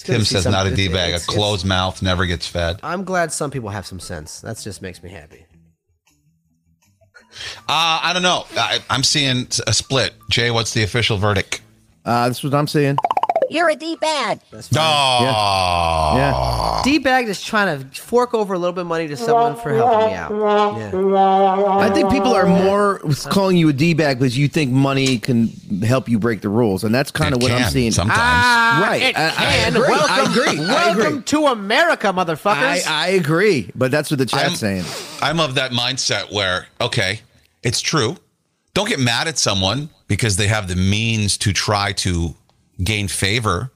It's 0.00 0.08
Tim 0.08 0.24
says 0.24 0.44
some- 0.44 0.52
not 0.52 0.66
a 0.66 0.74
d 0.74 0.88
bag. 0.88 1.14
A 1.14 1.20
closed 1.20 1.66
mouth 1.66 2.00
never 2.02 2.24
gets 2.26 2.46
fed. 2.46 2.80
I'm 2.82 3.04
glad 3.04 3.32
some 3.32 3.50
people 3.50 3.68
have 3.68 3.86
some 3.86 4.00
sense. 4.00 4.40
That 4.40 4.58
just 4.58 4.80
makes 4.82 5.02
me 5.02 5.10
happy. 5.10 5.44
Uh, 7.68 8.00
I 8.02 8.12
don't 8.12 8.22
know. 8.22 8.44
I, 8.56 8.80
I'm 8.90 9.02
seeing 9.04 9.46
a 9.66 9.72
split. 9.72 10.14
Jay, 10.30 10.50
what's 10.50 10.74
the 10.74 10.82
official 10.82 11.16
verdict? 11.16 11.60
Uh, 12.04 12.26
that's 12.26 12.42
what 12.42 12.54
I'm 12.54 12.66
saying. 12.66 12.96
You're 13.50 13.68
a 13.68 13.74
D-bag. 13.74 14.38
Oh, 14.76 16.12
Yeah. 16.16 16.82
D 16.84 16.98
bag 16.98 17.28
is 17.28 17.42
trying 17.42 17.80
to 17.90 18.00
fork 18.00 18.32
over 18.32 18.54
a 18.54 18.58
little 18.58 18.72
bit 18.72 18.82
of 18.82 18.86
money 18.86 19.08
to 19.08 19.16
someone 19.16 19.56
for 19.56 19.74
helping 19.74 20.06
me 20.08 20.14
out. 20.14 20.30
Yeah. 20.32 21.78
I 21.80 21.90
think 21.90 22.10
people 22.10 22.32
are 22.32 22.46
more 22.46 23.00
calling 23.28 23.56
you 23.56 23.68
a 23.68 23.72
d 23.72 23.92
bag 23.92 24.18
because 24.18 24.38
you 24.38 24.46
think 24.48 24.70
money 24.70 25.18
can 25.18 25.48
help 25.82 26.08
you 26.08 26.18
break 26.18 26.40
the 26.42 26.48
rules, 26.48 26.84
and 26.84 26.94
that's 26.94 27.10
kind 27.10 27.32
It 27.34 27.38
of 27.38 27.42
what 27.42 27.52
I'm 27.52 27.68
seeing. 27.70 27.90
sometimes. 27.92 28.20
Ah, 28.22 28.86
Right. 28.88 29.02
It 29.02 29.16
I- 29.18 29.26
I 29.28 29.30
can. 29.32 29.76
agree. 29.76 29.86
I 29.88 29.90
Welcome. 29.90 30.70
I 30.70 30.90
agree. 31.08 31.22
to 31.22 31.46
America, 31.46 32.06
motherfuckers. 32.12 32.86
I, 32.86 33.06
I 33.06 33.08
agree, 33.08 33.70
but 33.74 33.90
that's 33.90 34.10
what 34.10 34.18
the 34.18 34.26
chat's 34.26 34.42
I'm- 34.44 34.54
saying. 34.54 34.84
I'm 35.20 35.40
of 35.40 35.56
that 35.56 35.72
mindset 35.72 36.32
where, 36.32 36.66
okay, 36.80 37.20
it's 37.62 37.80
true. 37.80 38.16
Don't 38.74 38.88
get 38.88 39.00
mad 39.00 39.26
at 39.28 39.36
someone 39.38 39.90
because 40.06 40.36
they 40.36 40.46
have 40.46 40.68
the 40.68 40.76
means 40.76 41.36
to 41.38 41.52
try 41.52 41.92
to 41.94 42.36
gain 42.82 43.08
favor 43.08 43.70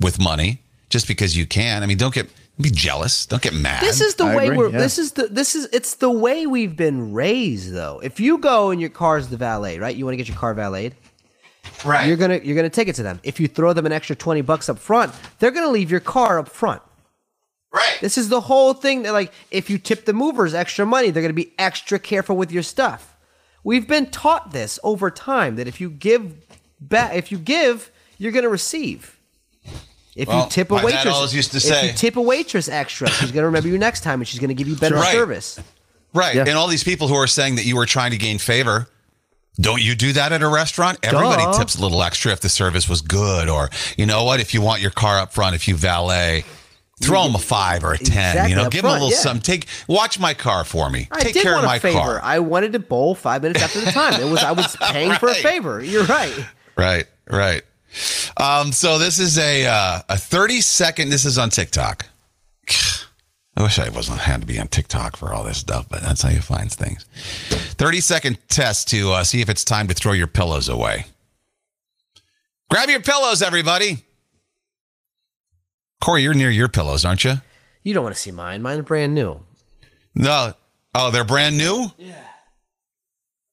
with 0.00 0.18
money 0.20 0.62
just 0.90 1.06
because 1.08 1.36
you 1.36 1.46
can. 1.46 1.82
I 1.82 1.86
mean, 1.86 1.98
don't 1.98 2.14
get 2.14 2.28
be 2.60 2.70
jealous. 2.70 3.26
Don't 3.26 3.42
get 3.42 3.54
mad. 3.54 3.82
This 3.82 4.00
is 4.00 4.14
the 4.16 4.24
I 4.24 4.36
way 4.36 4.44
agree, 4.46 4.56
we're. 4.58 4.70
yeah. 4.70 4.78
This 4.78 4.98
is 4.98 5.12
the. 5.12 5.26
This 5.26 5.54
is. 5.54 5.68
It's 5.72 5.94
the 5.96 6.10
way 6.10 6.46
we've 6.46 6.76
been 6.76 7.12
raised, 7.12 7.72
though. 7.72 8.00
If 8.02 8.20
you 8.20 8.38
go 8.38 8.70
and 8.70 8.80
your 8.80 8.90
car's 8.90 9.28
the 9.28 9.36
valet, 9.36 9.78
right? 9.78 9.94
You 9.96 10.04
want 10.04 10.12
to 10.14 10.16
get 10.18 10.28
your 10.28 10.36
car 10.36 10.54
valeted. 10.54 10.94
right. 11.84 12.06
You're 12.06 12.16
gonna. 12.16 12.40
You're 12.42 12.56
gonna 12.56 12.68
take 12.70 12.88
it 12.88 12.94
to 12.96 13.02
them. 13.02 13.20
If 13.22 13.40
you 13.40 13.48
throw 13.48 13.72
them 13.72 13.86
an 13.86 13.92
extra 13.92 14.14
twenty 14.16 14.42
bucks 14.42 14.68
up 14.68 14.78
front, 14.78 15.12
they're 15.38 15.50
gonna 15.50 15.70
leave 15.70 15.90
your 15.90 16.00
car 16.00 16.38
up 16.38 16.48
front. 16.48 16.82
right. 17.72 17.98
This 18.00 18.18
is 18.18 18.28
the 18.28 18.40
whole 18.42 18.74
thing. 18.74 19.02
That 19.02 19.12
like, 19.12 19.32
if 19.50 19.70
you 19.70 19.78
tip 19.78 20.04
the 20.04 20.12
movers 20.12 20.52
extra 20.54 20.84
money, 20.84 21.10
they're 21.10 21.22
gonna 21.22 21.32
be 21.34 21.52
extra 21.58 21.98
careful 21.98 22.36
with 22.36 22.52
your 22.52 22.62
stuff. 22.62 23.16
We've 23.64 23.86
been 23.86 24.10
taught 24.10 24.50
this 24.52 24.78
over 24.82 25.08
time 25.10 25.54
that 25.56 25.68
if 25.68 25.80
you 25.80 25.88
give 25.88 26.34
back, 26.80 27.14
if 27.14 27.30
you 27.30 27.38
give, 27.38 27.91
you're 28.22 28.32
gonna 28.32 28.48
receive. 28.48 29.18
If 30.14 30.28
Well, 30.28 30.44
you 30.44 30.50
tip 30.50 30.70
a 30.70 30.74
waitress, 30.74 31.06
always 31.06 31.34
used 31.34 31.50
to 31.52 31.56
if 31.56 31.84
you 31.84 31.92
tip 31.92 32.16
a 32.16 32.20
waitress 32.20 32.68
extra, 32.68 33.10
she's 33.10 33.32
gonna 33.32 33.46
remember 33.46 33.68
you 33.68 33.78
next 33.78 34.02
time, 34.02 34.20
and 34.20 34.28
she's 34.28 34.38
gonna 34.38 34.54
give 34.54 34.68
you 34.68 34.76
better. 34.76 34.94
Right. 34.94 35.12
service. 35.12 35.58
Right. 36.14 36.34
Yeah. 36.34 36.44
And 36.46 36.56
all 36.56 36.68
these 36.68 36.84
people 36.84 37.08
who 37.08 37.14
are 37.14 37.26
saying 37.26 37.56
that 37.56 37.64
you 37.64 37.74
were 37.74 37.86
trying 37.86 38.10
to 38.12 38.18
gain 38.18 38.38
favor, 38.38 38.88
don't 39.60 39.82
you 39.82 39.94
do 39.94 40.12
that 40.12 40.30
at 40.30 40.42
a 40.42 40.48
restaurant? 40.48 40.98
Everybody 41.02 41.42
Duh. 41.42 41.58
tips 41.58 41.76
a 41.76 41.80
little 41.80 42.02
extra 42.02 42.32
if 42.32 42.40
the 42.40 42.48
service 42.48 42.88
was 42.88 43.00
good. 43.00 43.48
Or, 43.48 43.70
you 43.96 44.06
know 44.06 44.22
what? 44.24 44.38
If 44.38 44.54
you 44.54 44.60
want 44.60 44.80
your 44.82 44.90
car 44.90 45.18
up 45.18 45.32
front, 45.32 45.54
if 45.54 45.66
you 45.66 45.74
valet, 45.74 46.44
throw 47.02 47.24
them 47.24 47.34
a 47.34 47.38
five 47.38 47.82
or 47.82 47.94
a 47.94 47.98
10. 47.98 48.06
Exactly, 48.06 48.50
you 48.50 48.56
know, 48.56 48.68
give 48.68 48.82
them 48.82 48.90
a 48.90 48.94
little 48.94 49.10
yeah. 49.10 49.16
something. 49.16 49.42
Take, 49.42 49.66
watch 49.88 50.18
my 50.20 50.34
car 50.34 50.64
for 50.64 50.90
me. 50.90 51.08
I 51.10 51.20
Take 51.20 51.34
did 51.34 51.42
care 51.42 51.56
of 51.56 51.64
my 51.64 51.76
a 51.76 51.80
favor. 51.80 51.98
car. 51.98 52.20
I 52.22 52.38
wanted 52.38 52.74
to 52.74 52.78
bowl 52.78 53.14
five 53.14 53.42
minutes 53.42 53.62
after 53.62 53.80
the 53.80 53.90
time. 53.90 54.20
It 54.20 54.30
was 54.30 54.42
I 54.42 54.52
was 54.52 54.76
paying 54.80 55.14
for 55.14 55.28
a 55.28 55.34
favor. 55.34 55.82
You're 55.82 56.04
right. 56.04 56.46
Right, 56.76 57.06
right. 57.28 57.62
Um, 58.36 58.72
so 58.72 58.98
this 58.98 59.18
is 59.18 59.38
a 59.38 59.66
uh, 59.66 60.00
a 60.08 60.16
30 60.16 60.60
second. 60.60 61.10
This 61.10 61.24
is 61.24 61.38
on 61.38 61.50
TikTok. 61.50 62.06
I 63.56 63.62
wish 63.62 63.78
I 63.78 63.90
wasn't 63.90 64.18
had 64.20 64.40
to 64.40 64.46
be 64.46 64.58
on 64.58 64.68
TikTok 64.68 65.16
for 65.16 65.34
all 65.34 65.44
this 65.44 65.58
stuff, 65.58 65.86
but 65.88 66.00
that's 66.00 66.22
how 66.22 66.30
you 66.30 66.40
find 66.40 66.72
things. 66.72 67.04
30 67.50 68.00
second 68.00 68.38
test 68.48 68.88
to 68.88 69.12
uh, 69.12 69.24
see 69.24 69.42
if 69.42 69.50
it's 69.50 69.62
time 69.62 69.88
to 69.88 69.94
throw 69.94 70.12
your 70.12 70.26
pillows 70.26 70.70
away. 70.70 71.04
Grab 72.70 72.88
your 72.88 73.02
pillows, 73.02 73.42
everybody. 73.42 73.98
Corey, 76.00 76.22
you're 76.22 76.32
near 76.32 76.50
your 76.50 76.68
pillows, 76.68 77.04
aren't 77.04 77.24
you? 77.24 77.34
You 77.82 77.92
don't 77.92 78.02
want 78.02 78.14
to 78.14 78.20
see 78.20 78.30
mine. 78.30 78.62
Mine's 78.62 78.84
brand 78.86 79.14
new. 79.14 79.40
No. 80.14 80.54
Oh, 80.94 81.10
they're 81.10 81.24
brand 81.24 81.58
new. 81.58 81.88
Yeah. 81.98 82.14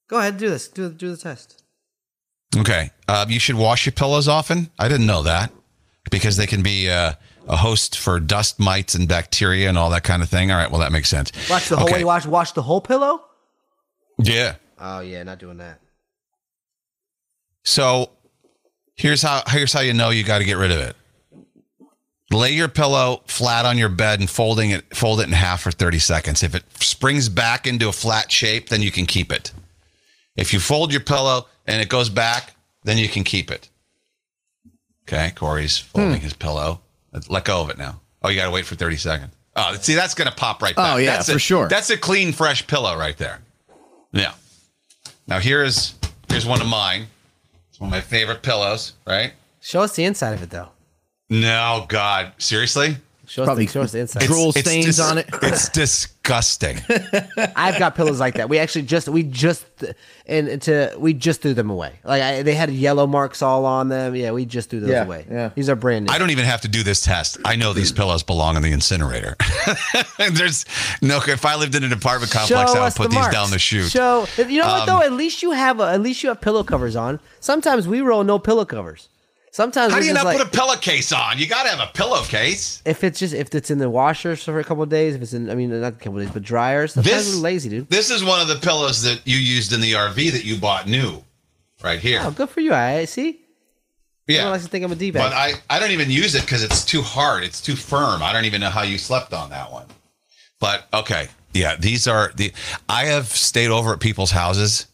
Go 0.07 0.17
ahead, 0.17 0.33
and 0.33 0.39
do 0.39 0.49
this. 0.49 0.67
Do 0.67 0.89
do 0.89 1.11
the 1.11 1.17
test. 1.17 1.58
Okay. 2.57 2.91
Uh, 3.07 3.25
you 3.29 3.39
should 3.39 3.55
wash 3.55 3.85
your 3.85 3.93
pillows 3.93 4.27
often. 4.27 4.69
I 4.79 4.87
didn't 4.87 5.05
know 5.05 5.23
that 5.23 5.51
because 6.11 6.37
they 6.37 6.47
can 6.47 6.63
be 6.63 6.89
uh, 6.89 7.13
a 7.47 7.55
host 7.55 7.97
for 7.97 8.19
dust 8.19 8.59
mites 8.59 8.95
and 8.95 9.07
bacteria 9.07 9.69
and 9.69 9.77
all 9.77 9.89
that 9.91 10.03
kind 10.03 10.23
of 10.23 10.29
thing. 10.29 10.51
All 10.51 10.57
right. 10.57 10.69
Well, 10.69 10.79
that 10.81 10.91
makes 10.91 11.09
sense. 11.09 11.31
Watch 11.49 11.69
the 11.69 11.77
whole 11.77 11.87
Okay. 11.87 11.97
way. 11.99 12.03
Watch 12.03 12.25
watch 12.25 12.53
the 12.53 12.61
whole 12.63 12.81
pillow. 12.81 13.23
Yeah. 14.17 14.55
Oh 14.79 14.99
yeah, 15.01 15.23
not 15.23 15.39
doing 15.39 15.57
that. 15.57 15.79
So 17.63 18.09
here's 18.95 19.21
how 19.21 19.43
here's 19.47 19.73
how 19.73 19.81
you 19.81 19.93
know 19.93 20.09
you 20.09 20.23
got 20.23 20.39
to 20.39 20.45
get 20.45 20.57
rid 20.57 20.71
of 20.71 20.79
it. 20.79 20.95
Lay 22.31 22.51
your 22.51 22.67
pillow 22.67 23.23
flat 23.27 23.65
on 23.65 23.77
your 23.77 23.89
bed 23.89 24.19
and 24.19 24.29
folding 24.29 24.69
it 24.71 24.95
fold 24.95 25.19
it 25.19 25.27
in 25.27 25.31
half 25.33 25.61
for 25.61 25.71
30 25.71 25.99
seconds. 25.99 26.43
If 26.43 26.55
it 26.55 26.63
springs 26.81 27.27
back 27.29 27.65
into 27.67 27.89
a 27.89 27.91
flat 27.91 28.31
shape, 28.31 28.69
then 28.69 28.81
you 28.81 28.91
can 28.91 29.05
keep 29.05 29.31
it. 29.31 29.51
If 30.35 30.53
you 30.53 30.59
fold 30.59 30.91
your 30.91 31.01
pillow 31.01 31.47
and 31.69 31.81
it 31.81 31.87
goes 31.87 32.09
back, 32.09 32.55
then 32.83 32.97
you 32.97 33.07
can 33.07 33.23
keep 33.23 33.51
it. 33.51 33.69
Okay, 35.03 35.31
Corey's 35.35 35.79
hmm. 35.79 35.99
folding 35.99 36.21
his 36.21 36.33
pillow. 36.33 36.81
Let 37.29 37.45
go 37.45 37.61
of 37.61 37.69
it 37.69 37.77
now. 37.77 38.01
Oh, 38.21 38.29
you 38.29 38.35
got 38.35 38.45
to 38.45 38.51
wait 38.51 38.65
for 38.65 38.75
30 38.75 38.97
seconds. 38.97 39.33
Oh, 39.55 39.73
see, 39.75 39.95
that's 39.95 40.13
going 40.13 40.29
to 40.29 40.35
pop 40.35 40.61
right 40.61 40.73
oh, 40.75 40.81
back. 40.81 40.93
Oh, 40.95 40.97
yeah, 40.97 41.15
that's 41.15 41.29
for 41.29 41.37
a, 41.37 41.39
sure. 41.39 41.67
That's 41.67 41.89
a 41.89 41.97
clean, 41.97 42.33
fresh 42.33 42.67
pillow 42.67 42.97
right 42.97 43.17
there. 43.17 43.39
Yeah. 44.11 44.33
Now 45.27 45.39
here's 45.39 45.93
here's 46.27 46.45
one 46.45 46.59
of 46.61 46.67
mine. 46.67 47.05
It's 47.69 47.79
one 47.79 47.89
of 47.89 47.91
my 47.91 48.01
favorite 48.01 48.41
pillows, 48.41 48.93
right? 49.05 49.33
Show 49.61 49.81
us 49.81 49.95
the 49.95 50.05
inside 50.05 50.33
of 50.33 50.41
it 50.41 50.49
though. 50.49 50.69
No, 51.29 51.85
God, 51.87 52.33
seriously? 52.39 52.97
Show 53.29 53.43
us, 53.43 53.45
Probably 53.45 53.65
the, 53.67 53.71
show 53.71 53.81
us 53.81 53.91
the 53.91 53.99
inside. 53.99 54.23
Drool 54.23 54.51
stains 54.51 54.85
dis- 54.87 54.99
on 54.99 55.19
it. 55.19 55.29
It's 55.43 55.69
disgusting. 55.69 56.79
I've 57.55 57.77
got 57.77 57.93
pillows 57.95 58.19
like 58.19 58.33
that. 58.35 58.49
We 58.49 58.57
actually 58.57 58.81
just 58.83 59.07
we 59.07 59.21
just 59.21 59.65
and 60.25 60.59
to 60.63 60.95
we 60.97 61.13
just 61.13 61.41
threw 61.43 61.53
them 61.53 61.69
away. 61.69 61.99
Like 62.03 62.23
I, 62.23 62.41
they 62.41 62.55
had 62.55 62.71
yellow 62.71 63.05
marks 63.05 63.43
all 63.43 63.65
on 63.65 63.89
them. 63.89 64.15
Yeah, 64.15 64.31
we 64.31 64.45
just 64.45 64.71
threw 64.71 64.79
those 64.79 64.89
Yeah, 64.89 65.03
away. 65.05 65.25
yeah. 65.29 65.49
These 65.53 65.69
are 65.69 65.75
brand 65.75 66.07
new. 66.07 66.11
I 66.13 66.17
don't 66.17 66.31
even 66.31 66.45
have 66.45 66.61
to 66.61 66.67
do 66.67 66.81
this 66.81 67.01
test. 67.01 67.37
I 67.45 67.55
know 67.55 67.71
these 67.71 67.91
pillows 67.91 68.23
belong 68.23 68.55
in 68.55 68.63
the 68.63 68.71
incinerator. 68.71 69.35
There's 70.31 70.65
no. 71.03 71.19
If 71.27 71.45
I 71.45 71.55
lived 71.55 71.75
in 71.75 71.83
an 71.83 71.93
apartment 71.93 72.31
complex, 72.31 72.71
I 72.71 72.83
would 72.83 72.95
put 72.95 73.03
the 73.03 73.09
these 73.09 73.15
marks. 73.19 73.35
down 73.35 73.51
the 73.51 73.59
chute. 73.59 73.91
Show 73.91 74.25
you 74.39 74.59
know 74.61 74.67
what 74.67 74.81
Um, 74.81 74.85
though? 74.87 75.01
At 75.05 75.13
least 75.13 75.43
you 75.43 75.51
have 75.51 75.79
a, 75.79 75.83
at 75.91 76.01
least 76.01 76.23
you 76.23 76.29
have 76.29 76.41
pillow 76.41 76.63
covers 76.63 76.95
on. 76.95 77.19
Sometimes 77.41 77.87
we 77.87 78.01
roll 78.01 78.23
no 78.23 78.39
pillow 78.39 78.65
covers. 78.65 79.07
Sometimes 79.51 79.93
How 79.93 79.99
do 79.99 80.05
you 80.05 80.13
not 80.13 80.25
like, 80.25 80.37
put 80.37 80.47
a 80.47 80.49
pillowcase 80.49 81.11
on? 81.11 81.39
You 81.39 81.47
got 81.47 81.63
to 81.63 81.69
have 81.69 81.79
a 81.79 81.91
pillowcase. 81.91 82.81
if 82.85 83.03
it's 83.03 83.19
just 83.19 83.33
if 83.33 83.53
it's 83.55 83.71
in 83.71 83.79
the 83.79 83.89
washer 83.89 84.35
for 84.35 84.59
a 84.59 84.63
couple 84.63 84.83
of 84.83 84.89
days, 84.89 85.15
if 85.15 85.21
it's 85.21 85.33
in 85.33 85.49
I 85.49 85.55
mean 85.55 85.69
not 85.81 85.93
a 85.93 85.95
couple 85.95 86.19
of 86.19 86.25
days, 86.25 86.33
but 86.33 86.43
dryers. 86.43 86.93
Sometimes 86.93 87.25
This 87.25 87.35
we're 87.35 87.41
lazy, 87.41 87.69
dude. 87.69 87.89
This 87.89 88.11
is 88.11 88.23
one 88.23 88.41
of 88.41 88.47
the 88.47 88.55
pillows 88.57 89.01
that 89.03 89.21
you 89.25 89.37
used 89.37 89.73
in 89.73 89.81
the 89.81 89.93
RV 89.93 90.31
that 90.31 90.45
you 90.45 90.57
bought 90.57 90.87
new, 90.87 91.23
right 91.83 91.99
here. 91.99 92.21
Oh, 92.23 92.31
good 92.31 92.49
for 92.49 92.59
you. 92.61 92.73
I 92.73 93.05
see. 93.05 93.39
yeah. 94.27 94.37
Everyone 94.37 94.51
likes 94.51 94.63
to 94.65 94.69
think 94.69 94.85
I'm 94.85 94.91
a 94.91 94.95
d 94.95 95.11
But. 95.11 95.33
I, 95.33 95.53
I 95.69 95.79
don't 95.79 95.91
even 95.91 96.11
use 96.11 96.35
it 96.35 96.41
because 96.41 96.63
it's 96.63 96.85
too 96.85 97.01
hard. 97.01 97.43
It's 97.43 97.59
too 97.61 97.75
firm. 97.75 98.21
I 98.21 98.31
don't 98.31 98.45
even 98.45 98.61
know 98.61 98.69
how 98.69 98.83
you 98.83 98.97
slept 98.97 99.33
on 99.33 99.49
that 99.49 99.71
one. 99.71 99.87
But 100.59 100.87
okay. 100.93 101.29
Yeah, 101.53 101.75
these 101.75 102.07
are 102.07 102.31
the 102.35 102.53
I 102.87 103.05
have 103.05 103.27
stayed 103.27 103.71
over 103.71 103.93
at 103.93 103.99
people's 103.99 104.29
houses 104.31 104.85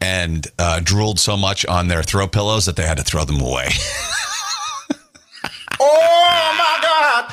and 0.00 0.46
uh, 0.58 0.80
drooled 0.82 1.18
so 1.20 1.36
much 1.36 1.66
on 1.66 1.88
their 1.88 2.02
throw 2.02 2.26
pillows 2.28 2.66
that 2.66 2.76
they 2.76 2.84
had 2.86 2.96
to 2.98 3.02
throw 3.04 3.24
them 3.24 3.40
away. 3.40 3.68
oh 5.80 6.54
my 6.58 6.78
god. 6.82 7.32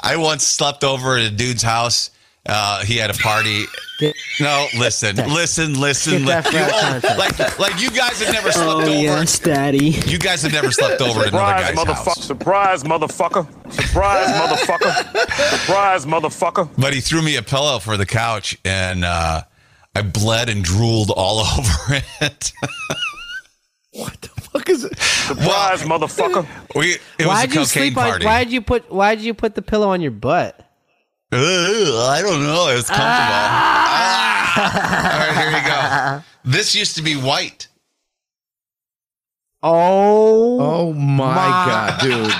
I 0.00 0.16
once 0.16 0.46
slept 0.46 0.84
over 0.84 1.16
at 1.16 1.24
a 1.26 1.30
dude's 1.30 1.62
house 1.62 2.10
Uh, 2.48 2.84
he 2.84 2.96
had 2.96 3.10
a 3.10 3.14
party. 3.14 3.64
Get- 3.98 4.14
No, 4.38 4.66
listen, 4.78 5.16
listen, 5.16 5.80
listen. 5.80 6.24
Get 6.26 6.44
that 6.44 6.44
li- 6.44 6.50
for 6.52 6.58
our 6.58 6.94
you- 6.94 7.00
content. 7.00 7.18
like, 7.18 7.58
like 7.58 7.80
you 7.80 7.90
guys 7.90 8.22
have 8.22 8.32
never 8.32 8.52
slept 8.52 8.68
Oh 8.68 8.82
over. 8.82 8.90
yes, 8.90 9.38
Daddy. 9.40 9.86
You 10.06 10.18
guys 10.18 10.42
have 10.42 10.52
never 10.52 10.70
slept 10.70 11.00
over 11.00 11.22
at 11.22 11.28
another 11.32 11.64
Surprise, 11.64 11.74
guy's 11.74 11.76
motherfucker. 11.84 12.04
house. 12.04 12.24
Surprise, 12.24 12.82
motherfucker. 12.84 13.72
Surprise, 13.72 14.28
motherfucker. 14.28 15.58
Surprise, 15.58 16.06
motherfucker. 16.06 16.68
But 16.78 16.94
he 16.94 17.00
threw 17.00 17.20
me 17.20 17.34
a 17.36 17.42
pillow 17.42 17.80
for 17.80 17.96
the 17.96 18.06
couch, 18.06 18.56
and 18.64 19.04
uh, 19.04 19.42
I 19.96 20.02
bled 20.02 20.48
and 20.48 20.62
drooled 20.62 21.10
all 21.10 21.40
over 21.58 22.02
it. 22.20 22.52
What 23.92 24.20
the 24.20 24.28
fuck 24.28 24.68
is 24.68 24.84
it? 24.84 24.98
Surprise, 24.98 25.82
motherfucker. 25.82 26.46
we, 26.74 26.96
it 27.18 27.26
Why'd 27.26 27.48
a 27.48 27.52
you 27.52 27.54
cocaine 27.60 27.66
sleep 27.66 27.96
on? 27.96 28.08
party. 28.10 28.24
Why'd 28.26 28.50
you 28.50 28.60
put? 28.60 28.90
Why'd 28.92 29.20
you 29.20 29.32
put 29.34 29.54
the 29.54 29.62
pillow 29.62 29.88
on 29.88 30.00
your 30.02 30.10
butt? 30.10 30.58
Ugh, 31.32 31.40
I 31.40 32.20
don't 32.22 32.42
know. 32.44 32.68
It 32.68 32.76
was 32.76 32.88
comfortable. 32.88 33.06
Ah. 34.58 35.12
All 35.12 35.18
right, 35.18 35.36
here 35.36 35.50
you 35.58 35.66
go. 35.66 36.50
This 36.50 36.74
used 36.74 36.96
to 36.96 37.02
be 37.02 37.14
white. 37.16 37.68
Oh, 39.62 40.60
Oh 40.60 40.92
my, 40.92 41.34
My- 41.34 41.46
god, 41.66 42.00
dude. 42.02 42.32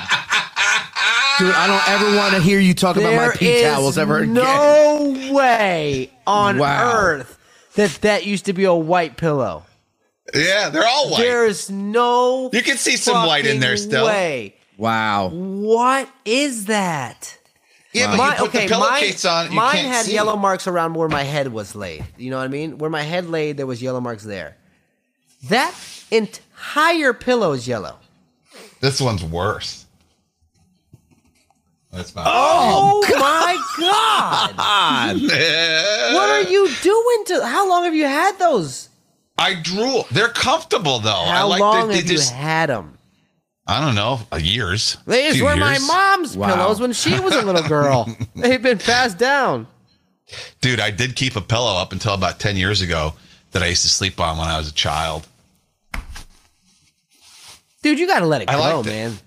Dude, 1.38 1.54
I 1.54 1.66
don't 1.66 1.88
ever 1.90 2.16
want 2.16 2.34
to 2.34 2.40
hear 2.40 2.58
you 2.60 2.72
talk 2.72 2.96
about 2.96 3.12
my 3.14 3.18
there 3.28 3.32
pee 3.32 3.62
towels 3.62 3.98
ever 3.98 4.18
again. 4.20 4.32
no 4.34 5.32
way 5.34 6.10
on 6.26 6.56
Wow. 6.56 6.92
earth 6.94 7.35
that 7.76 7.98
that 8.02 8.26
used 8.26 8.44
to 8.46 8.52
be 8.52 8.64
a 8.64 8.74
white 8.74 9.16
pillow. 9.16 9.64
Yeah, 10.34 10.68
they're 10.70 10.86
all 10.86 11.10
white. 11.10 11.20
There's 11.20 11.70
no. 11.70 12.50
You 12.52 12.62
can 12.62 12.76
see 12.76 12.96
some 12.96 13.26
white 13.26 13.46
in 13.46 13.60
there 13.60 13.76
still. 13.76 14.06
Way. 14.06 14.56
Wow. 14.76 15.28
What 15.28 16.08
is 16.24 16.66
that? 16.66 17.38
yeah, 17.92 18.08
but 18.10 18.16
Mine- 18.18 18.30
you 18.32 18.36
put 18.38 18.48
okay, 18.48 18.66
the 18.66 18.74
mine, 18.78 18.88
pillowcase 19.00 19.24
on. 19.24 19.50
You 19.50 19.56
mine 19.56 19.72
can't 19.76 19.86
had 19.88 20.06
see. 20.06 20.14
yellow 20.14 20.36
marks 20.36 20.66
around 20.66 20.94
where 20.94 21.08
my 21.08 21.22
head 21.22 21.52
was 21.52 21.74
laid. 21.74 22.04
You 22.18 22.30
know 22.30 22.36
what 22.38 22.44
I 22.44 22.48
mean? 22.48 22.76
Where 22.78 22.90
my 22.90 23.02
head 23.02 23.30
laid, 23.30 23.56
there 23.56 23.66
was 23.66 23.80
yellow 23.80 24.00
marks 24.00 24.24
there. 24.24 24.56
That 25.44 25.74
entire 26.10 27.12
pillow 27.14 27.52
is 27.52 27.66
yellow. 27.66 27.96
This 28.80 29.00
one's 29.00 29.24
worse. 29.24 29.85
That's 31.96 32.14
not. 32.14 32.26
Oh, 32.28 33.02
oh 33.04 33.18
my 33.18 33.56
god! 33.80 35.16
what 36.14 36.28
are 36.30 36.42
you 36.50 36.68
doing 36.82 37.24
to? 37.26 37.46
How 37.46 37.68
long 37.68 37.84
have 37.84 37.94
you 37.94 38.04
had 38.04 38.38
those? 38.38 38.88
I 39.38 39.54
drool. 39.54 40.06
They're 40.10 40.28
comfortable 40.28 40.98
though. 40.98 41.10
I 41.10 41.36
How 41.38 41.48
like 41.48 41.60
long 41.60 41.88
they, 41.88 41.94
they 41.94 42.00
have 42.00 42.06
just. 42.08 42.32
you 42.32 42.36
had 42.38 42.68
them? 42.68 42.98
I 43.66 43.80
don't 43.84 43.94
know. 43.96 44.20
Years. 44.38 44.96
These 45.06 45.34
Few 45.36 45.44
were 45.44 45.56
my 45.56 45.78
mom's 45.78 46.36
Wow. 46.36 46.54
pillows 46.54 46.80
when 46.80 46.92
she 46.92 47.18
was 47.18 47.34
a 47.34 47.42
little 47.42 47.66
girl. 47.68 48.08
They've 48.36 48.62
been 48.62 48.78
passed 48.78 49.18
down. 49.18 49.66
Dude, 50.60 50.78
I 50.80 50.90
did 50.90 51.16
keep 51.16 51.34
a 51.36 51.40
pillow 51.40 51.74
up 51.76 51.92
until 51.92 52.14
about 52.14 52.38
ten 52.38 52.56
years 52.56 52.80
ago 52.82 53.14
that 53.52 53.62
I 53.62 53.66
used 53.66 53.82
to 53.82 53.88
sleep 53.88 54.20
on 54.20 54.38
when 54.38 54.48
I 54.48 54.58
was 54.58 54.68
a 54.68 54.72
child. 54.74 55.26
Dude, 57.82 57.98
you 57.98 58.06
gotta 58.06 58.26
let 58.26 58.42
it 58.42 58.50
I 58.50 58.54
go, 58.56 58.82
man. 58.82 59.12
it. 59.12 59.22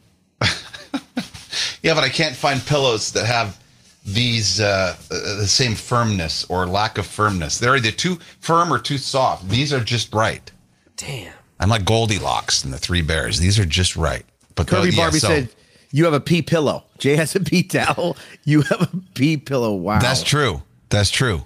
Man. 1.84 1.89
Yeah, 1.89 1.94
but 1.96 2.04
I 2.04 2.10
can't 2.10 2.36
find 2.36 2.63
pillows 2.65 3.12
that 3.13 3.26
have 3.26 3.60
these 4.06 4.60
uh, 4.60 4.96
uh, 5.12 5.36
the 5.38 5.48
same 5.48 5.76
firmness 5.76 6.46
or 6.46 6.65
lack 6.65 6.98
of 6.98 7.06
firmness. 7.06 7.58
They're 7.58 7.76
either 7.76 7.92
too 7.92 8.18
firm 8.39 8.72
or 8.72 8.80
too 8.80 8.98
soft. 8.98 9.50
These 9.50 9.74
are 9.74 9.84
just 9.84 10.13
right. 10.13 10.52
Damn. 10.96 11.34
I'm 11.60 11.70
like 11.70 11.86
Goldilocks 11.86 12.63
and 12.63 12.74
the 12.74 12.78
Three 12.78 13.02
Bears. 13.02 13.39
These 13.39 13.60
are 13.60 13.65
just 13.65 13.96
right. 13.96 14.26
But 14.56 14.68
the- 14.68 14.76
Kirby 14.76 14.89
yeah, 14.92 15.04
Barbie 15.04 15.20
so 15.20 15.28
said, 15.28 15.50
You 15.92 16.06
have 16.06 16.13
a 16.13 16.20
pee 16.20 16.42
pillow. 16.42 16.86
Jai 16.98 17.15
has 17.15 17.36
a 17.36 17.39
pee 17.39 17.63
towel. 17.63 18.18
You 18.46 18.62
have 18.63 18.82
a 18.82 18.89
pee 19.13 19.38
pillow. 19.38 19.76
Wow. 19.76 20.00
that's 20.00 20.24
true. 20.24 20.63
That's 20.89 21.12
true. 21.12 21.46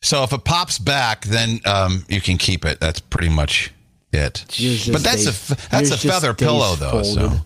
So 0.00 0.22
if 0.24 0.32
it 0.32 0.44
pops 0.44 0.78
back, 0.78 1.24
then 1.26 1.60
um, 1.64 2.04
you 2.08 2.20
can 2.20 2.38
keep 2.38 2.64
it. 2.64 2.80
That's 2.80 2.98
pretty 3.00 3.28
much 3.28 3.72
it. 4.12 4.44
But 4.90 5.02
that's 5.02 5.26
a 5.26 5.54
that's 5.70 5.90
a 5.90 5.98
feather 5.98 6.32
stays 6.32 6.46
pillow 6.46 6.74
though. 6.76 7.02
So 7.02 7.40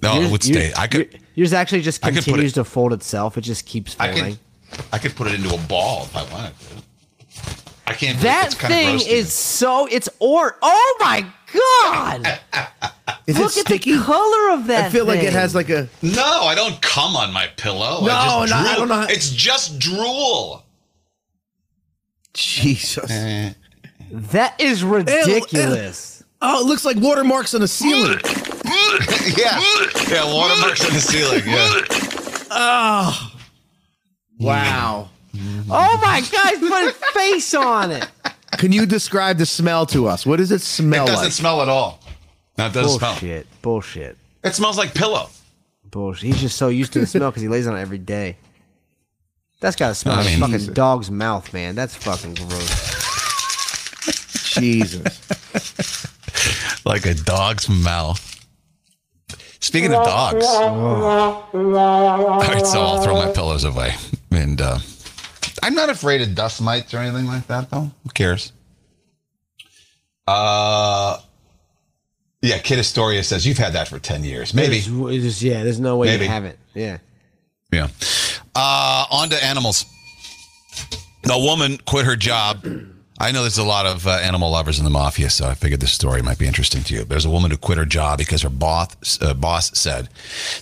folded. 0.00 0.02
no, 0.02 0.16
it 0.16 0.20
Yours- 0.20 0.30
would 0.32 0.44
yours- 0.46 0.70
stay. 0.72 0.80
I 0.80 0.86
could 0.86 1.20
Yours 1.34 1.52
actually 1.52 1.82
just 1.82 2.04
I 2.04 2.08
could 2.10 2.16
put 2.18 2.24
continues 2.24 2.52
it- 2.52 2.54
to 2.56 2.64
fold 2.64 2.92
itself. 2.92 3.36
It 3.38 3.42
just 3.42 3.64
keeps 3.66 3.96
I 3.98 4.12
folding. 4.12 4.38
could 4.70 4.84
I 4.92 4.98
could 4.98 5.14
put 5.16 5.26
it 5.28 5.34
into 5.34 5.54
a 5.54 5.58
ball 5.58 6.04
if 6.04 6.16
I 6.16 6.22
wanted 6.32 6.52
to. 6.60 7.62
I 7.86 7.94
can't. 7.94 8.20
that 8.20 8.46
it's 8.46 8.54
kinda 8.54 8.74
thing 8.76 8.94
is 8.96 9.06
me. 9.06 9.22
so. 9.24 9.86
It's 9.86 10.08
or. 10.18 10.56
Oh 10.60 10.96
my 11.00 11.24
god! 11.54 12.38
Is 13.26 13.38
Look 13.38 13.52
it 13.52 13.58
at 13.60 13.66
sticky? 13.66 13.92
the 13.96 14.02
color 14.04 14.50
of 14.52 14.66
that. 14.68 14.86
I 14.86 14.90
feel 14.90 15.04
like 15.06 15.22
it 15.22 15.32
has 15.34 15.54
like 15.54 15.68
a. 15.70 15.88
No, 16.02 16.44
I 16.44 16.54
don't 16.54 16.80
come 16.82 17.14
on 17.16 17.30
my 17.32 17.46
pillow. 17.56 18.04
No, 18.04 18.10
I 18.12 18.46
just 18.46 18.64
no, 18.64 18.70
I 18.70 18.74
don't 18.76 18.88
know 18.88 18.94
how- 18.94 19.06
It's 19.08 19.28
just 19.30 19.78
drool. 19.78 20.64
Jesus. 22.34 23.10
That 24.10 24.54
is 24.60 24.82
ridiculous. 24.84 26.17
Oh, 26.40 26.60
it 26.62 26.66
looks 26.66 26.84
like 26.84 26.96
watermarks 26.98 27.54
on 27.54 27.60
the 27.60 27.68
ceiling. 27.68 28.18
yeah, 29.36 29.60
yeah. 30.08 30.32
Watermarks 30.32 30.84
on 30.86 30.92
the 30.92 31.00
ceiling. 31.00 31.42
Yeah. 31.46 32.46
Oh. 32.50 33.32
Wow. 34.38 35.08
Mm. 35.34 35.64
Oh 35.70 35.98
my 36.00 36.20
god! 36.32 36.48
He's 36.58 36.68
put 36.68 36.82
his 36.84 36.94
face 37.12 37.54
on 37.54 37.90
it. 37.90 38.08
Can 38.52 38.72
you 38.72 38.86
describe 38.86 39.36
the 39.38 39.46
smell 39.46 39.84
to 39.86 40.06
us? 40.06 40.24
What 40.24 40.36
does 40.36 40.50
it 40.52 40.60
smell 40.60 41.04
like? 41.06 41.08
It 41.08 41.12
smell 41.12 41.16
doesn't 41.16 41.24
like? 41.24 41.32
smell 41.32 41.62
at 41.62 41.68
all. 41.68 42.00
No, 42.56 42.66
it 42.66 42.72
doesn't 42.72 42.98
smell. 42.98 43.12
Bullshit. 43.12 43.46
Bullshit. 43.62 44.16
It 44.44 44.54
smells 44.54 44.78
like 44.78 44.94
pillow. 44.94 45.28
Bullshit. 45.90 46.26
He's 46.28 46.40
just 46.40 46.56
so 46.56 46.68
used 46.68 46.92
to 46.94 47.00
the 47.00 47.06
smell 47.06 47.30
because 47.30 47.42
he 47.42 47.48
lays 47.48 47.66
on 47.66 47.76
it 47.76 47.80
every 47.80 47.98
day. 47.98 48.36
That's 49.60 49.74
gotta 49.76 49.94
smell 49.94 50.14
I 50.14 50.18
like 50.18 50.26
mean- 50.30 50.40
fucking 50.40 50.58
Jesus. 50.58 50.74
dog's 50.74 51.10
mouth, 51.10 51.52
man. 51.52 51.74
That's 51.74 51.96
fucking 51.96 52.34
gross. 52.34 52.94
Jesus. 54.54 55.97
Like 56.88 57.04
a 57.06 57.14
dog's 57.14 57.68
mouth. 57.68 58.34
Speaking 59.60 59.92
of 59.92 60.04
dogs, 60.04 60.44
all 60.46 61.50
right, 61.52 62.66
so 62.66 62.80
I'll 62.80 63.02
throw 63.02 63.14
my 63.14 63.30
pillows 63.32 63.64
away. 63.64 63.94
And 64.30 64.58
uh, 64.60 64.78
I'm 65.62 65.74
not 65.74 65.90
afraid 65.90 66.22
of 66.22 66.34
dust 66.34 66.62
mites 66.62 66.94
or 66.94 66.98
anything 66.98 67.26
like 67.26 67.46
that, 67.48 67.68
though. 67.70 67.90
Who 68.04 68.08
cares? 68.14 68.52
Uh, 70.26 71.18
yeah, 72.40 72.58
Kid 72.58 72.78
Astoria 72.78 73.22
says 73.22 73.46
you've 73.46 73.58
had 73.58 73.74
that 73.74 73.88
for 73.88 73.98
10 73.98 74.24
years. 74.24 74.54
Maybe. 74.54 74.78
There's, 74.80 74.86
there's- 75.22 75.42
yeah, 75.42 75.64
there's 75.64 75.80
no 75.80 75.96
way 75.98 76.06
Maybe. 76.06 76.24
you 76.24 76.30
haven't. 76.30 76.58
Yeah. 76.74 76.98
Yeah. 77.72 77.88
Uh, 78.54 79.04
on 79.10 79.28
to 79.30 79.44
animals. 79.44 79.84
A 81.30 81.38
woman 81.38 81.78
quit 81.84 82.06
her 82.06 82.16
job. 82.16 82.64
I 83.20 83.32
know 83.32 83.42
there's 83.42 83.58
a 83.58 83.64
lot 83.64 83.84
of 83.86 84.06
uh, 84.06 84.10
animal 84.12 84.50
lovers 84.52 84.78
in 84.78 84.84
the 84.84 84.90
mafia, 84.90 85.28
so 85.30 85.48
I 85.48 85.54
figured 85.54 85.80
this 85.80 85.92
story 85.92 86.22
might 86.22 86.38
be 86.38 86.46
interesting 86.46 86.84
to 86.84 86.94
you. 86.94 87.04
There's 87.04 87.24
a 87.24 87.30
woman 87.30 87.50
who 87.50 87.56
quit 87.56 87.76
her 87.78 87.84
job 87.84 88.18
because 88.18 88.42
her 88.42 88.48
boss, 88.48 89.20
uh, 89.20 89.34
boss 89.34 89.76
said 89.76 90.08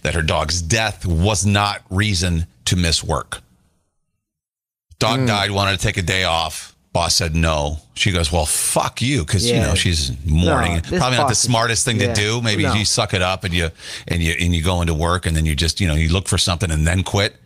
that 0.02 0.14
her 0.14 0.22
dog's 0.22 0.62
death 0.62 1.04
was 1.04 1.44
not 1.44 1.82
reason 1.90 2.46
to 2.64 2.76
miss 2.76 3.04
work. 3.04 3.40
Dog 4.98 5.26
died, 5.26 5.50
wanted 5.50 5.78
to 5.78 5.82
take 5.86 5.98
a 5.98 6.02
day 6.02 6.24
off. 6.24 6.74
Boss 6.94 7.14
said 7.14 7.34
no. 7.36 7.76
She 7.92 8.10
goes, 8.10 8.32
well, 8.32 8.46
fuck 8.46 9.02
you, 9.02 9.20
because 9.20 9.46
you 9.46 9.60
know 9.60 9.74
she's 9.74 10.12
mourning. 10.24 10.76
No, 10.90 10.98
Probably 10.98 11.18
not 11.18 11.28
the 11.28 11.34
smartest 11.34 11.84
thing 11.84 12.00
yeah. 12.00 12.14
to 12.14 12.18
do. 12.18 12.40
Maybe 12.40 12.62
No. 12.62 12.72
you 12.72 12.86
suck 12.86 13.12
it 13.12 13.20
up 13.20 13.44
and 13.44 13.52
you 13.52 13.68
and 14.08 14.22
you 14.22 14.34
and 14.40 14.54
you 14.54 14.62
go 14.62 14.80
into 14.80 14.94
work 14.94 15.26
and 15.26 15.36
then 15.36 15.44
you 15.44 15.54
just 15.54 15.78
you 15.78 15.86
know 15.88 15.94
you 15.94 16.08
look 16.08 16.26
for 16.26 16.38
something 16.38 16.70
and 16.70 16.86
then 16.86 17.02
quit. 17.02 17.36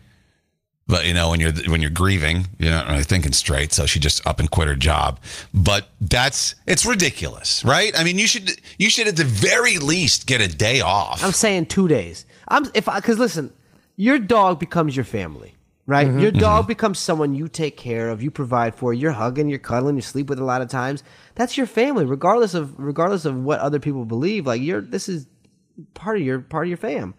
But 0.86 1.06
you 1.06 1.14
know 1.14 1.30
when 1.30 1.38
you're 1.38 1.52
when 1.68 1.80
you're 1.80 1.90
grieving, 1.90 2.48
you're 2.58 2.72
not 2.72 2.88
really 2.88 3.04
thinking 3.04 3.32
straight. 3.32 3.72
So 3.72 3.86
she 3.86 4.00
just 4.00 4.26
up 4.26 4.40
and 4.40 4.50
quit 4.50 4.66
her 4.66 4.74
job. 4.74 5.20
But 5.54 5.88
that's 6.00 6.56
it's 6.66 6.84
ridiculous, 6.84 7.64
right? 7.64 7.96
I 7.98 8.02
mean, 8.02 8.18
you 8.18 8.26
should 8.26 8.60
you 8.76 8.90
should 8.90 9.06
at 9.06 9.16
the 9.16 9.24
very 9.24 9.78
least 9.78 10.26
get 10.26 10.40
a 10.40 10.48
day 10.48 10.80
off. 10.80 11.22
I'm 11.22 11.32
saying 11.32 11.66
two 11.66 11.86
days. 11.86 12.26
I'm 12.48 12.66
if 12.74 12.88
I 12.88 12.96
because 12.96 13.18
listen, 13.18 13.52
your 13.96 14.18
dog 14.18 14.58
becomes 14.58 14.96
your 14.96 15.04
family, 15.04 15.54
right? 15.86 16.08
Mm-hmm. 16.08 16.18
Your 16.18 16.32
dog 16.32 16.66
becomes 16.66 16.98
someone 16.98 17.34
you 17.34 17.46
take 17.46 17.76
care 17.76 18.10
of, 18.10 18.22
you 18.22 18.30
provide 18.30 18.74
for, 18.74 18.92
you're 18.92 19.12
hugging, 19.12 19.48
you're 19.48 19.58
cuddling, 19.60 19.94
you 19.94 20.02
sleep 20.02 20.28
with 20.28 20.40
a 20.40 20.44
lot 20.44 20.60
of 20.60 20.68
times. 20.68 21.04
That's 21.36 21.56
your 21.56 21.66
family, 21.66 22.04
regardless 22.04 22.54
of 22.54 22.76
regardless 22.78 23.24
of 23.24 23.36
what 23.36 23.60
other 23.60 23.78
people 23.78 24.04
believe. 24.04 24.46
Like 24.46 24.60
you're 24.60 24.80
this 24.80 25.08
is 25.08 25.28
part 25.94 26.16
of 26.16 26.22
your 26.22 26.40
part 26.40 26.64
of 26.64 26.68
your 26.68 26.78
fam. 26.78 27.14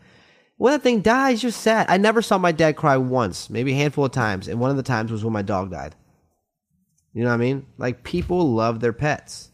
When 0.61 0.73
that 0.73 0.83
thing 0.83 1.01
dies, 1.01 1.41
you're 1.41 1.51
sad. 1.51 1.87
I 1.89 1.97
never 1.97 2.21
saw 2.21 2.37
my 2.37 2.51
dad 2.51 2.75
cry 2.75 2.95
once, 2.95 3.49
maybe 3.49 3.71
a 3.71 3.75
handful 3.75 4.05
of 4.05 4.11
times, 4.11 4.47
and 4.47 4.59
one 4.59 4.69
of 4.69 4.77
the 4.77 4.83
times 4.83 5.11
was 5.11 5.23
when 5.23 5.33
my 5.33 5.41
dog 5.41 5.71
died. 5.71 5.95
You 7.13 7.23
know 7.23 7.29
what 7.29 7.33
I 7.33 7.37
mean? 7.37 7.65
Like 7.79 8.03
people 8.03 8.47
love 8.53 8.79
their 8.79 8.93
pets. 8.93 9.49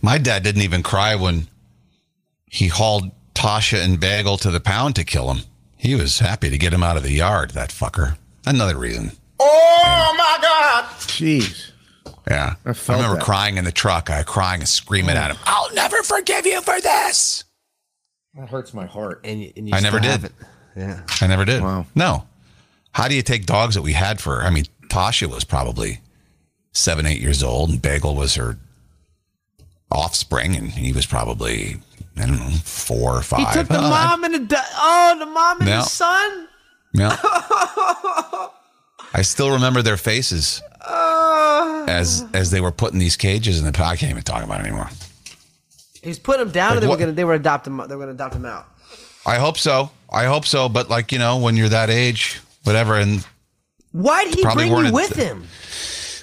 My 0.00 0.16
dad 0.16 0.44
didn't 0.44 0.62
even 0.62 0.84
cry 0.84 1.16
when 1.16 1.48
he 2.46 2.68
hauled 2.68 3.10
Tasha 3.34 3.84
and 3.84 3.98
Bagel 3.98 4.36
to 4.36 4.52
the 4.52 4.60
pound 4.60 4.94
to 4.94 5.02
kill 5.02 5.32
him. 5.34 5.44
He 5.76 5.96
was 5.96 6.20
happy 6.20 6.50
to 6.50 6.56
get 6.56 6.72
him 6.72 6.84
out 6.84 6.96
of 6.96 7.02
the 7.02 7.10
yard, 7.10 7.50
that 7.50 7.70
fucker. 7.70 8.16
Another 8.46 8.78
reason. 8.78 9.10
Oh 9.40 9.80
yeah. 9.82 10.16
my 10.16 10.38
god. 10.40 10.84
Jeez. 11.00 11.72
Yeah. 12.30 12.54
I, 12.64 12.74
felt 12.74 12.98
remember 12.98 13.16
that. 13.16 13.24
crying 13.24 13.56
in 13.56 13.64
the 13.64 13.72
truck. 13.72 14.08
I 14.08 14.22
crying 14.22 14.60
and 14.60 14.68
screaming 14.68 15.16
at 15.16 15.32
him, 15.32 15.38
I'll 15.46 15.74
never 15.74 16.04
forgive 16.04 16.46
you 16.46 16.60
for 16.60 16.80
this. 16.80 17.42
That 18.34 18.48
hurts 18.48 18.72
my 18.74 18.86
heart. 18.86 19.20
And, 19.24 19.52
and 19.56 19.68
you 19.68 19.74
I 19.74 19.80
never 19.80 19.98
did. 20.00 20.10
haven't. 20.10 20.34
Yeah. 20.76 21.02
I 21.20 21.26
never 21.26 21.44
did. 21.44 21.62
Wow. 21.62 21.86
No. 21.94 22.26
how 22.92 23.08
do 23.08 23.14
you 23.14 23.22
take 23.22 23.44
dogs 23.46 23.74
that 23.74 23.82
we 23.82 23.92
had 23.92 24.20
for? 24.20 24.42
I 24.42 24.50
mean, 24.50 24.64
Tasha 24.88 25.26
was 25.26 25.44
probably 25.44 26.00
seven, 26.72 27.06
eight 27.06 27.20
years 27.20 27.42
old, 27.42 27.70
and 27.70 27.82
Bagel 27.82 28.14
was 28.14 28.36
her 28.36 28.56
offspring, 29.90 30.54
and 30.56 30.68
he 30.70 30.92
was 30.92 31.06
probably 31.06 31.76
I 32.16 32.26
don't 32.26 32.38
know 32.38 32.50
four 32.64 33.16
or 33.16 33.22
five. 33.22 33.48
He 33.48 33.54
took 33.54 33.68
the 33.68 33.78
Oh, 33.78 33.84
I- 33.84 34.06
mom 34.06 34.24
and 34.24 34.34
the 34.34 34.38
da- 34.40 34.62
oh 34.76 35.16
the 35.18 35.26
mom 35.26 35.58
and 35.60 35.68
Yeah. 35.68 35.76
the 35.78 35.82
son. 35.82 36.48
Yeah. 36.94 37.16
I 39.12 39.22
still 39.22 39.50
remember 39.52 39.82
their 39.82 39.96
faces 39.96 40.62
uh. 40.86 41.84
as 41.88 42.24
as 42.32 42.50
they 42.52 42.60
were 42.60 42.70
put 42.72 42.92
in 42.92 42.98
these 43.00 43.16
cages 43.16 43.58
in 43.58 43.64
the. 43.70 43.84
I 43.84 43.96
can't 43.96 44.10
even 44.10 44.22
talk 44.22 44.44
about 44.44 44.60
it 44.60 44.66
anymore. 44.66 44.88
He's 46.02 46.18
putting 46.18 46.44
them 46.44 46.52
down, 46.52 46.68
Like 46.68 46.76
and 46.76 46.82
they 46.82 46.88
were 46.88 46.96
gonna 46.96 47.12
they 47.12 47.24
were 47.24 47.34
adopt 47.34 47.66
him. 47.66 47.76
They 47.76 47.94
were 47.94 48.02
gonna 48.02 48.12
adopt 48.12 48.34
him 48.34 48.44
out. 48.44 48.66
I 49.26 49.36
hope 49.36 49.58
so. 49.58 49.90
I 50.10 50.24
hope 50.24 50.46
so. 50.46 50.68
But 50.68 50.88
like 50.88 51.12
you 51.12 51.18
know, 51.18 51.38
when 51.38 51.56
you're 51.56 51.68
that 51.68 51.90
age, 51.90 52.40
whatever, 52.64 52.96
and 52.96 53.26
Why 53.92 54.24
did 54.24 54.34
he 54.34 54.42
bring 54.42 54.74
you 54.74 54.92
with 54.92 55.14
him? 55.14 55.44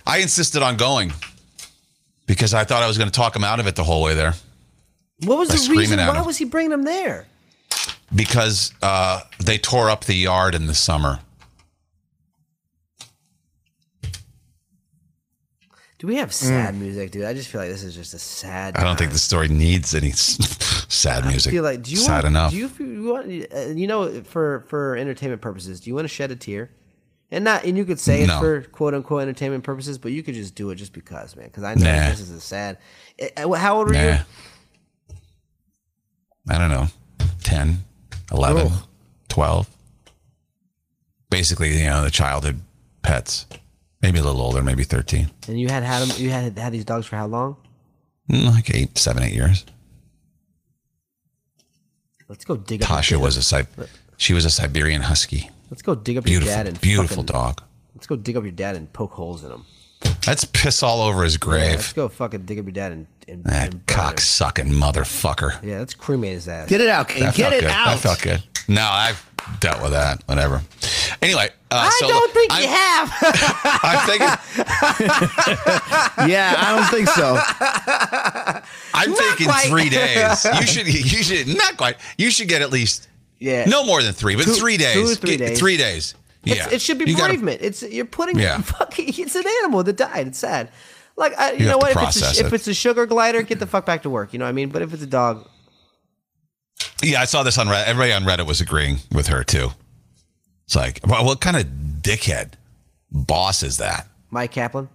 I 0.05 0.19
insisted 0.19 0.63
on 0.63 0.77
going 0.77 1.13
because 2.25 2.53
I 2.53 2.63
thought 2.63 2.81
I 2.81 2.87
was 2.87 2.97
going 2.97 3.09
to 3.09 3.15
talk 3.15 3.35
him 3.35 3.43
out 3.43 3.59
of 3.59 3.67
it 3.67 3.75
the 3.75 3.83
whole 3.83 4.01
way 4.01 4.15
there. 4.15 4.33
What 5.25 5.37
was 5.37 5.49
the 5.49 5.71
reason? 5.71 5.99
Why 5.99 6.17
him. 6.17 6.25
was 6.25 6.37
he 6.37 6.45
bringing 6.45 6.71
them 6.71 6.83
there? 6.83 7.27
because 8.13 8.73
uh, 8.81 9.21
they 9.43 9.57
tore 9.57 9.89
up 9.89 10.05
the 10.05 10.15
yard 10.15 10.55
in 10.55 10.67
the 10.67 10.73
summer. 10.73 11.19
Do 15.99 16.05
we 16.05 16.17
have 16.17 16.31
sad 16.31 16.75
music, 16.75 17.09
dude? 17.11 17.25
I 17.25 17.33
just 17.33 17.49
feel 17.49 17.59
like 17.59 17.71
this 17.71 17.83
is 17.83 17.95
just 17.95 18.13
a 18.13 18.19
sad. 18.19 18.75
Mm. 18.75 18.79
I 18.79 18.83
don't 18.83 18.97
think 18.99 19.11
the 19.11 19.17
story 19.17 19.47
needs 19.47 19.95
any 19.95 20.11
sad 20.11 21.25
music. 21.25 21.51
I 21.51 21.55
feel 21.55 21.63
like 21.63 21.81
do 21.81 21.89
you 21.91 21.97
sad 21.97 22.23
want, 22.23 22.25
enough. 22.27 22.51
Do 22.51 22.57
you, 22.57 22.69
you 22.79 23.03
want 23.11 23.25
uh, 23.53 23.59
you 23.73 23.87
know 23.87 24.21
for 24.23 24.63
for 24.67 24.95
entertainment 24.95 25.41
purposes? 25.41 25.79
Do 25.79 25.89
you 25.89 25.95
want 25.95 26.05
to 26.05 26.13
shed 26.13 26.29
a 26.31 26.35
tear? 26.35 26.69
And 27.31 27.43
not 27.43 27.63
and 27.65 27.75
you 27.77 27.83
could 27.83 27.99
say 27.99 28.19
it's 28.21 28.27
No. 28.29 28.39
for 28.39 28.61
quote 28.61 28.93
unquote 28.93 29.23
entertainment 29.23 29.63
purposes, 29.63 29.97
but 29.97 30.11
you 30.11 30.21
could 30.21 30.35
just 30.35 30.53
do 30.53 30.69
it 30.69 30.75
just 30.75 30.93
because, 30.93 31.35
man. 31.35 31.47
Because 31.47 31.63
I 31.63 31.73
know 31.73 31.83
Nah. 31.85 32.09
this 32.09 32.19
is 32.19 32.29
a 32.31 32.39
sad. 32.39 32.77
Uh, 33.35 33.51
How 33.53 33.77
old 33.77 33.87
were 33.87 33.93
nah. 33.93 34.01
you? 34.03 34.17
I 36.49 36.57
don't 36.57 36.69
know. 36.69 36.87
10, 37.43 37.79
11, 38.31 38.67
Oh. 38.69 38.83
12. 39.27 39.69
Basically, 41.29 41.77
you 41.77 41.85
know, 41.87 42.03
the 42.03 42.11
childhood 42.11 42.61
pets. 43.01 43.45
Maybe 44.01 44.19
a 44.19 44.23
little 44.23 44.41
older, 44.41 44.61
maybe 44.61 44.83
13. 44.83 45.29
And 45.47 45.59
you 45.59 45.69
had 45.69 45.83
had 45.83 46.01
them. 46.07 46.15
You 46.21 46.29
had 46.29 46.57
had 46.57 46.71
these 46.71 46.85
dogs 46.85 47.05
for 47.07 47.15
how 47.15 47.25
long? 47.27 47.57
Mm, 48.29 48.51
Like 48.53 48.73
eight, 48.73 48.97
seven, 48.97 49.23
eight 49.23 49.33
years. 49.33 49.65
Let's 52.27 52.45
go 52.45 52.57
dig 52.57 52.83
up. 52.83 52.89
your 52.89 52.99
Tasha 52.99 53.17
was 53.21 53.37
a 53.37 53.41
Si- 53.43 53.63
she 54.17 54.33
was 54.33 54.45
a 54.45 54.49
Siberian 54.49 55.01
Husky. 55.03 55.49
Let's 55.69 55.81
go 55.81 55.95
dig 55.95 56.17
up 56.17 56.25
your 56.25 56.39
Beautiful, 56.41 56.53
dad 56.55 56.67
and 56.67 56.81
beautiful 56.81 57.23
fucking- 57.23 57.25
dog. 57.25 57.61
Let's 57.95 58.07
go 58.07 58.15
dig 58.15 58.37
up 58.37 58.43
your 58.43 58.51
dad 58.51 58.75
and 58.75 58.91
poke 58.93 59.13
holes 59.13 59.43
in 59.43 59.51
him. 59.51 59.65
Let's 60.27 60.43
piss 60.45 60.83
all 60.83 61.01
over 61.01 61.23
his 61.23 61.33
Yeah, 61.35 61.39
grave. 61.39 61.75
let's 61.77 61.93
go 61.93 62.07
fucking 62.09 62.41
dig 62.45 62.59
up 62.59 62.65
your 62.65 62.71
dad 62.73 62.91
and, 62.91 63.07
and, 63.27 63.43
that 63.45 63.73
and 63.73 63.87
cock 63.87 64.19
sucking 64.19 64.67
motherfucker. 64.67 65.63
Yeah, 65.63 65.79
let's 65.79 65.93
cremate 65.95 66.33
his 66.33 66.47
ass. 66.47 66.69
Get 66.69 66.81
it 66.81 66.89
out, 66.89 67.07
Kane. 67.09 67.31
Get 67.33 67.53
it 67.53 67.61
good. 67.61 67.71
out. 67.71 67.85
That 67.87 67.99
felt 67.99 68.21
good. 68.21 68.43
No, 68.67 68.81
I've 68.89 69.25
dealt 69.59 69.81
with 69.81 69.91
that. 69.91 70.21
Whatever. 70.25 70.61
Anyway, 71.21 71.49
uh, 71.71 71.89
I 71.89 71.97
so 72.01 72.07
don't 72.07 72.31
think 72.33 72.51
I'm, 72.53 72.61
you 72.61 72.67
have. 72.67 73.13
I'm 73.83 74.07
thinking. 74.07 74.27
Yeah, 76.27 76.55
I 76.57 76.75
don't 76.75 76.89
think 76.89 77.07
so. 77.09 77.37
I'm 78.93 79.13
thinking 79.13 79.47
quite. 79.47 79.67
three 79.67 79.89
days. 79.89 80.43
You 80.45 80.61
should. 80.67 80.87
You 80.87 81.23
should 81.23 81.47
not 81.57 81.77
quite. 81.77 81.97
You 82.17 82.31
should 82.31 82.47
get 82.49 82.61
at 82.61 82.71
least 82.71 83.07
yeah. 83.39 83.65
no 83.65 83.85
more 83.85 84.01
than 84.01 84.13
three, 84.13 84.35
but 84.35 84.45
Two- 84.45 84.53
three 84.53 84.77
days. 84.77 84.95
two 84.95 85.05
or 85.11 85.15
three 85.15 85.37
Get- 85.37 85.47
days. 85.49 85.59
Three 85.59 85.77
days. 85.77 86.15
It's, 86.43 86.55
Yeah, 86.57 86.69
it 86.71 86.81
should 86.81 86.97
be 86.97 87.05
You 87.09 87.15
gotta- 87.17 87.65
It's 87.65 87.83
you're 87.83 88.05
putting 88.05 88.39
Yeah. 88.39 88.59
fucking. 88.61 89.13
It's 89.17 89.35
an 89.35 89.43
animal 89.61 89.83
that 89.83 89.97
died. 89.97 90.27
It's 90.27 90.39
sad. 90.39 90.71
Like 91.15 91.37
I, 91.37 91.51
you, 91.53 91.59
You 91.65 91.71
know 91.71 91.77
what? 91.77 91.91
If 91.91 92.01
it's, 92.03 92.39
a, 92.41 92.45
if 92.45 92.53
it's 92.53 92.67
a 92.67 92.73
sugar 92.73 93.05
glider, 93.05 93.41
get 93.43 93.59
the 93.59 93.67
fuck 93.67 93.85
back 93.85 94.03
to 94.03 94.09
work. 94.09 94.33
You 94.33 94.39
know 94.39 94.45
what 94.45 94.49
I 94.49 94.53
mean? 94.53 94.69
But 94.69 94.81
if 94.81 94.93
it's 94.93 95.03
a 95.03 95.07
dog, 95.07 95.47
Yeah, 97.03 97.21
I 97.21 97.25
saw 97.25 97.43
this 97.43 97.57
on 97.57 97.67
Reddit. 97.67 97.85
Everybody 97.85 98.13
on 98.13 98.23
Reddit 98.23 98.45
was 98.47 98.61
agreeing 98.61 98.97
with 99.11 99.27
her 99.27 99.43
too. 99.43 99.69
It's 100.65 100.75
like, 100.75 100.99
well, 101.07 101.23
what 101.25 101.39
kind 101.41 101.55
of 101.57 101.65
dickhead 102.01 102.53
boss 103.11 103.63
is 103.63 103.77
that? 103.77 104.07
Mike 104.29 104.51
Kaplan, 104.51 104.89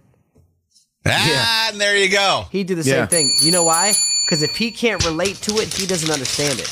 Ah, 1.05 1.69
and 1.71 1.81
there 1.81 1.97
you 1.97 2.09
go. 2.09 2.45
he 2.51 2.63
did 2.63 2.77
the 2.77 2.83
Yeah. 2.87 3.01
same 3.01 3.07
thing. 3.07 3.33
You 3.41 3.51
know 3.51 3.63
why? 3.63 3.93
Because 4.25 4.41
if 4.43 4.55
he 4.55 4.71
can't 4.71 5.03
relate 5.03 5.35
to 5.41 5.55
it, 5.57 5.73
he 5.73 5.85
doesn't 5.85 6.09
understand 6.11 6.59
it. 6.59 6.67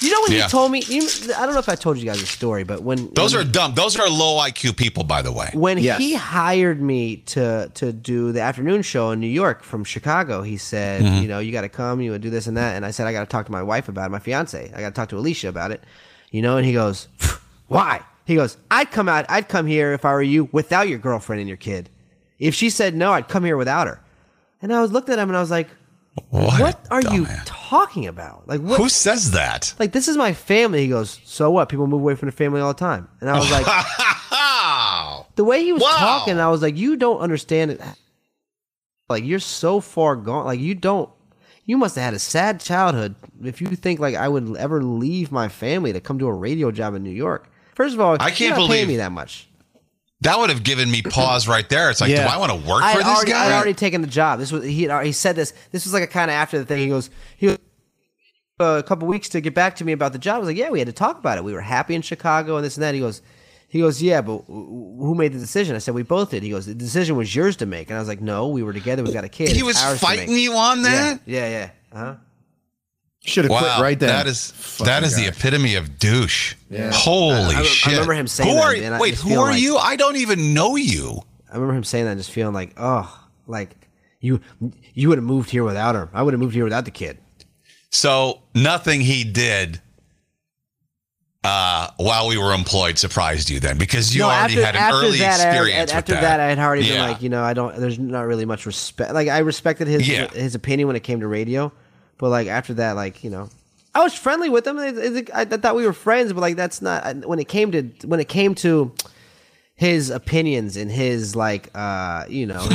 You 0.00 0.10
know 0.10 0.20
when 0.22 0.32
Yeah. 0.32 0.42
he 0.44 0.48
told 0.50 0.70
me? 0.72 0.82
You, 0.86 1.02
I 1.36 1.44
don't 1.46 1.54
know 1.54 1.58
if 1.58 1.68
I 1.68 1.74
told 1.74 1.96
you 1.98 2.04
guys 2.04 2.20
a 2.22 2.26
story, 2.26 2.64
but 2.64 2.82
when 2.82 3.10
Those 3.14 3.34
when, 3.34 3.46
are 3.46 3.50
dumb. 3.50 3.74
Those 3.74 3.98
are 3.98 4.08
low 4.08 4.38
IQ 4.40 4.76
people, 4.76 5.04
by 5.04 5.22
the 5.22 5.32
way. 5.32 5.50
when 5.54 5.78
Yes. 5.78 5.98
he 5.98 6.14
hired 6.14 6.80
me 6.82 7.16
to 7.34 7.70
to 7.74 7.92
do 7.92 8.32
the 8.32 8.40
afternoon 8.42 8.82
show 8.82 9.10
in 9.12 9.20
New 9.20 9.26
York 9.26 9.62
from 9.62 9.84
Chicago, 9.84 10.42
he 10.42 10.56
said, 10.58 11.02
Mm-hmm. 11.02 11.22
you 11.22 11.28
know, 11.28 11.38
you 11.38 11.50
got 11.52 11.62
to 11.62 11.68
come, 11.68 12.00
you 12.00 12.10
would 12.10 12.20
do 12.22 12.30
this 12.30 12.46
and 12.46 12.56
that, 12.56 12.76
and 12.76 12.84
I 12.84 12.90
said 12.90 13.06
I 13.06 13.12
got 13.12 13.20
to 13.20 13.26
talk 13.26 13.46
to 13.46 13.52
my 13.52 13.62
wife 13.62 13.88
about 13.88 14.06
it, 14.06 14.10
my 14.10 14.18
fiance, 14.18 14.70
I 14.74 14.80
got 14.80 14.88
to 14.90 14.94
talk 14.94 15.08
to 15.10 15.18
Alicia 15.18 15.48
about 15.48 15.70
it, 15.70 15.82
you 16.30 16.42
know, 16.42 16.56
and 16.58 16.66
he 16.66 16.72
goes, 16.72 17.08
why? 17.68 18.02
He 18.26 18.34
goes, 18.34 18.56
I'd 18.70 18.90
come 18.90 19.08
out, 19.08 19.24
I'd 19.28 19.48
come 19.48 19.66
here 19.66 19.92
if 19.92 20.04
I 20.04 20.12
were 20.12 20.22
you 20.22 20.48
without 20.52 20.88
your 20.88 20.98
girlfriend 20.98 21.40
and 21.40 21.48
your 21.48 21.56
kid. 21.56 21.88
If 22.38 22.54
she 22.54 22.70
said 22.70 22.94
no, 22.94 23.12
I'd 23.12 23.28
come 23.28 23.44
here 23.44 23.56
without 23.56 23.86
her. 23.86 24.00
And 24.60 24.74
I 24.74 24.80
was 24.82 24.90
looked 24.92 25.08
at 25.08 25.18
him 25.18 25.28
and 25.30 25.36
I 25.36 25.40
was 25.40 25.50
like, 25.50 25.68
What, 26.30 26.60
what 26.60 26.86
a 26.90 26.92
are 26.94 27.00
you 27.14 27.24
dumbass. 27.24 27.44
Talking 27.68 28.06
about? 28.06 28.46
Like 28.48 28.60
what? 28.60 28.78
Who 28.80 28.88
says 28.88 29.32
that? 29.32 29.74
like 29.78 29.92
this 29.92 30.08
is 30.08 30.16
my 30.16 30.32
family. 30.32 30.80
He 30.82 30.88
goes, 30.88 31.20
so 31.24 31.50
what? 31.50 31.68
People 31.68 31.86
move 31.86 32.00
away 32.00 32.14
from 32.14 32.26
their 32.26 32.32
family 32.32 32.60
all 32.60 32.68
the 32.72 32.78
time. 32.78 33.08
And 33.20 33.28
I 33.30 33.38
was 33.38 33.50
like, 33.50 35.26
the 35.36 35.44
way 35.44 35.62
he 35.64 35.72
was 35.72 35.82
Wow. 35.82 35.96
talking, 35.98 36.38
I 36.40 36.48
was 36.50 36.62
like, 36.62 36.76
you 36.76 36.96
don't 36.96 37.18
understand 37.20 37.70
it. 37.72 37.80
Like 39.08 39.24
you're 39.24 39.38
so 39.38 39.80
far 39.80 40.16
gone. 40.16 40.44
Like 40.46 40.60
you 40.60 40.74
don't. 40.74 41.10
You 41.64 41.76
must 41.78 41.96
have 41.96 42.04
had 42.04 42.14
a 42.14 42.18
sad 42.20 42.60
childhood 42.60 43.16
if 43.42 43.60
you 43.60 43.66
think 43.68 43.98
like 44.00 44.14
I 44.14 44.28
would 44.28 44.56
ever 44.56 44.82
leave 44.82 45.32
my 45.32 45.48
family 45.48 45.92
to 45.92 46.00
come 46.00 46.16
do 46.18 46.28
a 46.28 46.32
radio 46.32 46.70
job 46.70 46.94
in 46.94 47.02
New 47.02 47.10
York. 47.10 47.48
First 47.74 47.94
of 47.94 48.00
all, 48.00 48.16
I 48.20 48.30
can't 48.30 48.54
believe- 48.54 48.86
me 48.88 48.96
that 48.98 49.12
much. 49.12 49.48
That 50.22 50.38
would 50.38 50.50
have 50.50 50.62
given 50.62 50.90
me 50.90 51.02
pause 51.02 51.46
right 51.48 51.68
there. 51.68 51.90
It's 51.90 52.00
like, 52.00 52.10
Yeah. 52.10 52.26
do 52.26 52.32
I 52.34 52.38
want 52.38 52.52
to 52.52 52.68
work 52.68 52.82
I 52.82 52.92
for 52.92 52.98
this 52.98 53.06
already, 53.06 53.32
I 53.32 53.34
guy? 53.36 53.44
had 53.44 53.52
already 53.54 53.74
taken 53.74 54.00
the 54.00 54.06
job. 54.08 54.38
This 54.38 54.50
was 54.50 54.64
he. 54.64 54.88
He 55.04 55.12
said 55.12 55.36
this. 55.36 55.52
This 55.72 55.84
was 55.84 55.92
like 55.92 56.02
a 56.02 56.06
kind 56.06 56.30
of 56.30 56.34
after 56.34 56.58
the 56.58 56.64
thing. 56.64 56.78
He 56.80 56.88
goes, 56.88 57.10
he 57.36 57.48
was 57.48 57.58
uh, 58.60 58.64
a 58.78 58.82
couple 58.82 59.06
weeks 59.08 59.28
to 59.30 59.40
get 59.40 59.54
back 59.54 59.76
to 59.76 59.84
me 59.84 59.92
about 59.92 60.12
the 60.12 60.18
job. 60.18 60.36
I 60.36 60.38
was 60.38 60.48
like, 60.48 60.56
yeah, 60.56 60.70
we 60.70 60.78
had 60.78 60.86
to 60.86 60.92
talk 60.92 61.18
about 61.18 61.36
it. 61.38 61.44
We 61.44 61.52
were 61.52 61.60
happy 61.60 61.94
in 61.94 62.02
Chicago 62.02 62.56
and 62.56 62.64
this 62.64 62.76
and 62.76 62.82
that. 62.84 62.94
He 62.94 63.00
goes, 63.00 63.20
he 63.68 63.80
goes, 63.80 64.00
yeah, 64.02 64.22
but 64.22 64.38
who 64.46 65.14
made 65.14 65.34
the 65.34 65.38
decision? 65.38 65.76
I 65.76 65.78
said 65.80 65.92
we 65.94 66.02
both 66.02 66.30
did. 66.30 66.42
He 66.42 66.50
goes, 66.50 66.64
the 66.64 66.74
decision 66.74 67.16
was 67.16 67.34
yours 67.34 67.56
to 67.56 67.66
make, 67.66 67.90
and 67.90 67.96
I 67.96 68.00
was 68.00 68.08
like, 68.08 68.22
no, 68.22 68.48
we 68.48 68.62
were 68.62 68.72
together. 68.72 69.02
We 69.02 69.12
got 69.12 69.24
a 69.24 69.28
kid. 69.28 69.50
he 69.50 69.62
was 69.62 69.78
fighting 69.98 70.32
make." 70.32 70.42
you 70.42 70.54
on 70.54 70.82
that. 70.82 71.20
Yeah, 71.26 71.48
yeah, 71.48 71.48
yeah. 71.50 71.70
Uh-huh. 71.92 72.14
Should 73.26 73.44
have 73.44 73.50
Wow, 73.50 73.58
quit 73.60 73.78
right 73.82 73.98
then. 73.98 74.08
that 74.08 74.26
is 74.26 74.52
that 74.84 75.02
is 75.02 75.16
the 75.16 75.26
epitome 75.26 75.74
of 75.74 75.98
douche. 75.98 76.54
Holy 76.92 77.54
I- 77.56 77.60
I 77.60 77.62
shit! 77.64 77.92
remember 77.92 78.14
him 78.14 78.26
saying 78.28 78.48
who 78.50 78.54
that, 78.56 78.62
Are, 78.64 78.74
and 78.74 79.00
wait, 79.00 79.14
who 79.16 79.38
are 79.40 79.50
like- 79.50 79.60
you? 79.60 79.76
I 79.76 79.96
don't 79.96 80.16
even 80.16 80.54
know 80.54 80.76
you. 80.76 81.22
I 81.50 81.54
remember 81.54 81.74
him 81.74 81.84
saying 81.84 82.04
that, 82.04 82.12
and 82.12 82.20
just 82.20 82.30
feeling 82.30 82.54
like, 82.54 82.72
oh, 82.76 83.24
like 83.46 83.70
you, 84.20 84.40
you 84.94 85.08
would 85.08 85.18
have 85.18 85.24
moved 85.24 85.50
here 85.50 85.64
without 85.64 85.94
her. 85.94 86.08
I 86.14 86.22
would 86.22 86.34
have 86.34 86.40
moved 86.40 86.54
here 86.54 86.64
without 86.64 86.84
the 86.84 86.90
kid. 86.90 87.18
So 87.90 88.42
nothing 88.54 89.00
he 89.00 89.24
did 89.24 89.80
uh, 91.44 91.88
while 91.96 92.26
we 92.26 92.36
were 92.36 92.52
employed 92.52 92.98
surprised 92.98 93.48
you 93.50 93.60
then, 93.60 93.78
because 93.78 94.14
you 94.14 94.22
No, 94.22 94.28
already 94.30 94.54
had 94.54 94.74
an 94.74 94.92
early 94.92 95.18
that, 95.18 95.40
I- 95.40 95.46
experience 95.48 95.90
with 95.92 95.96
after 95.98 96.12
that. 96.14 96.20
that, 96.22 96.40
I 96.40 96.46
had 96.48 96.58
already 96.58 96.82
been 96.88 97.00
like, 97.00 97.22
you 97.22 97.28
know, 97.28 97.42
I 97.42 97.54
don't. 97.54 97.76
There's 97.76 97.98
not 97.98 98.22
really 98.26 98.44
much 98.44 98.66
respect. 98.66 99.14
Like 99.14 99.28
I 99.28 99.38
respected 99.38 99.86
his 99.86 100.08
Yeah. 100.08 100.28
his 100.28 100.54
opinion 100.56 100.88
when 100.88 100.96
it 100.96 101.04
came 101.04 101.20
to 101.20 101.28
radio, 101.28 101.72
but 102.18 102.30
like 102.30 102.46
after 102.48 102.74
that, 102.74 102.96
like 102.96 103.22
you 103.24 103.30
know, 103.30 103.48
I 103.94 104.02
was 104.02 104.14
friendly 104.14 104.48
with 104.48 104.66
him. 104.66 104.78
It- 104.78 104.98
it- 104.98 105.30
I, 105.34 105.42
I 105.42 105.44
thought 105.44 105.74
we 105.76 105.86
were 105.86 105.92
friends, 105.92 106.32
but 106.32 106.40
like 106.40 106.56
that's 106.56 106.80
not 106.82 107.26
when 107.26 107.38
it 107.38 107.48
came 107.48 107.72
to 107.72 107.82
when 108.06 108.20
it 108.20 108.28
came 108.28 108.54
to 108.56 108.92
his 109.74 110.10
opinions 110.10 110.76
and 110.76 110.90
his 110.90 111.36
like, 111.36 111.68
uh, 111.74 112.24
you 112.28 112.46
know, 112.46 112.66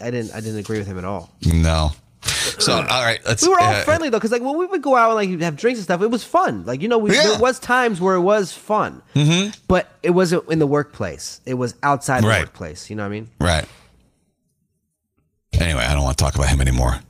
I 0.00 0.10
didn't 0.10 0.34
I 0.34 0.40
didn't 0.40 0.58
agree 0.58 0.78
with 0.78 0.86
him 0.86 0.98
at 0.98 1.04
all. 1.04 1.30
no. 1.46 1.92
So 2.22 2.74
all 2.74 2.82
right, 2.82 3.18
let's. 3.24 3.42
We 3.42 3.48
were 3.48 3.58
all 3.60 3.72
uh, 3.72 3.82
friendly 3.84 4.10
though, 4.10 4.18
because 4.18 4.30
like 4.32 4.42
when 4.42 4.58
we 4.58 4.66
would 4.66 4.82
go 4.82 4.94
out 4.94 5.16
and 5.18 5.30
like 5.32 5.40
have 5.40 5.56
drinks 5.56 5.78
and 5.78 5.84
stuff, 5.84 6.02
it 6.02 6.10
was 6.10 6.22
fun. 6.22 6.66
Like 6.66 6.82
you 6.82 6.88
know, 6.88 6.98
we, 6.98 7.14
Yeah. 7.14 7.22
there 7.22 7.38
was 7.38 7.58
times 7.58 7.98
where 8.00 8.14
it 8.14 8.20
was 8.20 8.52
fun, 8.52 9.00
mm-hmm. 9.14 9.50
but 9.68 9.90
it 10.02 10.10
wasn't 10.10 10.46
in 10.50 10.58
the 10.58 10.66
workplace. 10.66 11.40
It 11.46 11.54
was 11.54 11.74
outside 11.82 12.22
the 12.22 12.28
Right. 12.28 12.40
workplace. 12.42 12.90
You 12.90 12.96
know 12.96 13.02
what 13.04 13.06
I 13.06 13.10
mean? 13.10 13.28
Right. 13.40 13.64
Anyway, 15.54 15.82
I 15.82 15.94
don't 15.94 16.02
want 16.04 16.18
to 16.18 16.24
talk 16.24 16.34
about 16.34 16.48
him 16.48 16.60
anymore. 16.60 17.00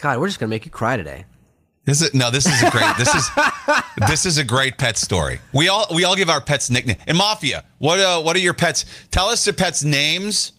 God, 0.00 0.18
we're 0.18 0.28
just 0.28 0.40
gonna 0.40 0.50
make 0.50 0.64
you 0.64 0.70
cry 0.70 0.96
today. 0.96 1.24
This 1.84 2.02
is 2.02 2.14
no. 2.14 2.30
This 2.30 2.46
is 2.46 2.62
a 2.62 2.70
great. 2.70 2.96
This 2.98 3.14
is 3.14 3.30
this 4.08 4.26
is 4.26 4.38
a 4.38 4.44
great 4.44 4.78
pet 4.78 4.96
story. 4.96 5.40
We 5.52 5.68
all 5.68 5.86
we 5.94 6.04
all 6.04 6.14
give 6.16 6.28
our 6.30 6.40
pets 6.40 6.70
nickname. 6.70 6.96
In 7.06 7.16
Mafia, 7.16 7.64
what 7.78 7.98
uh, 8.00 8.20
what 8.22 8.36
are 8.36 8.40
your 8.40 8.54
pets? 8.54 8.84
Tell 9.10 9.26
us 9.28 9.46
your 9.46 9.54
pets' 9.54 9.82
names, 9.82 10.52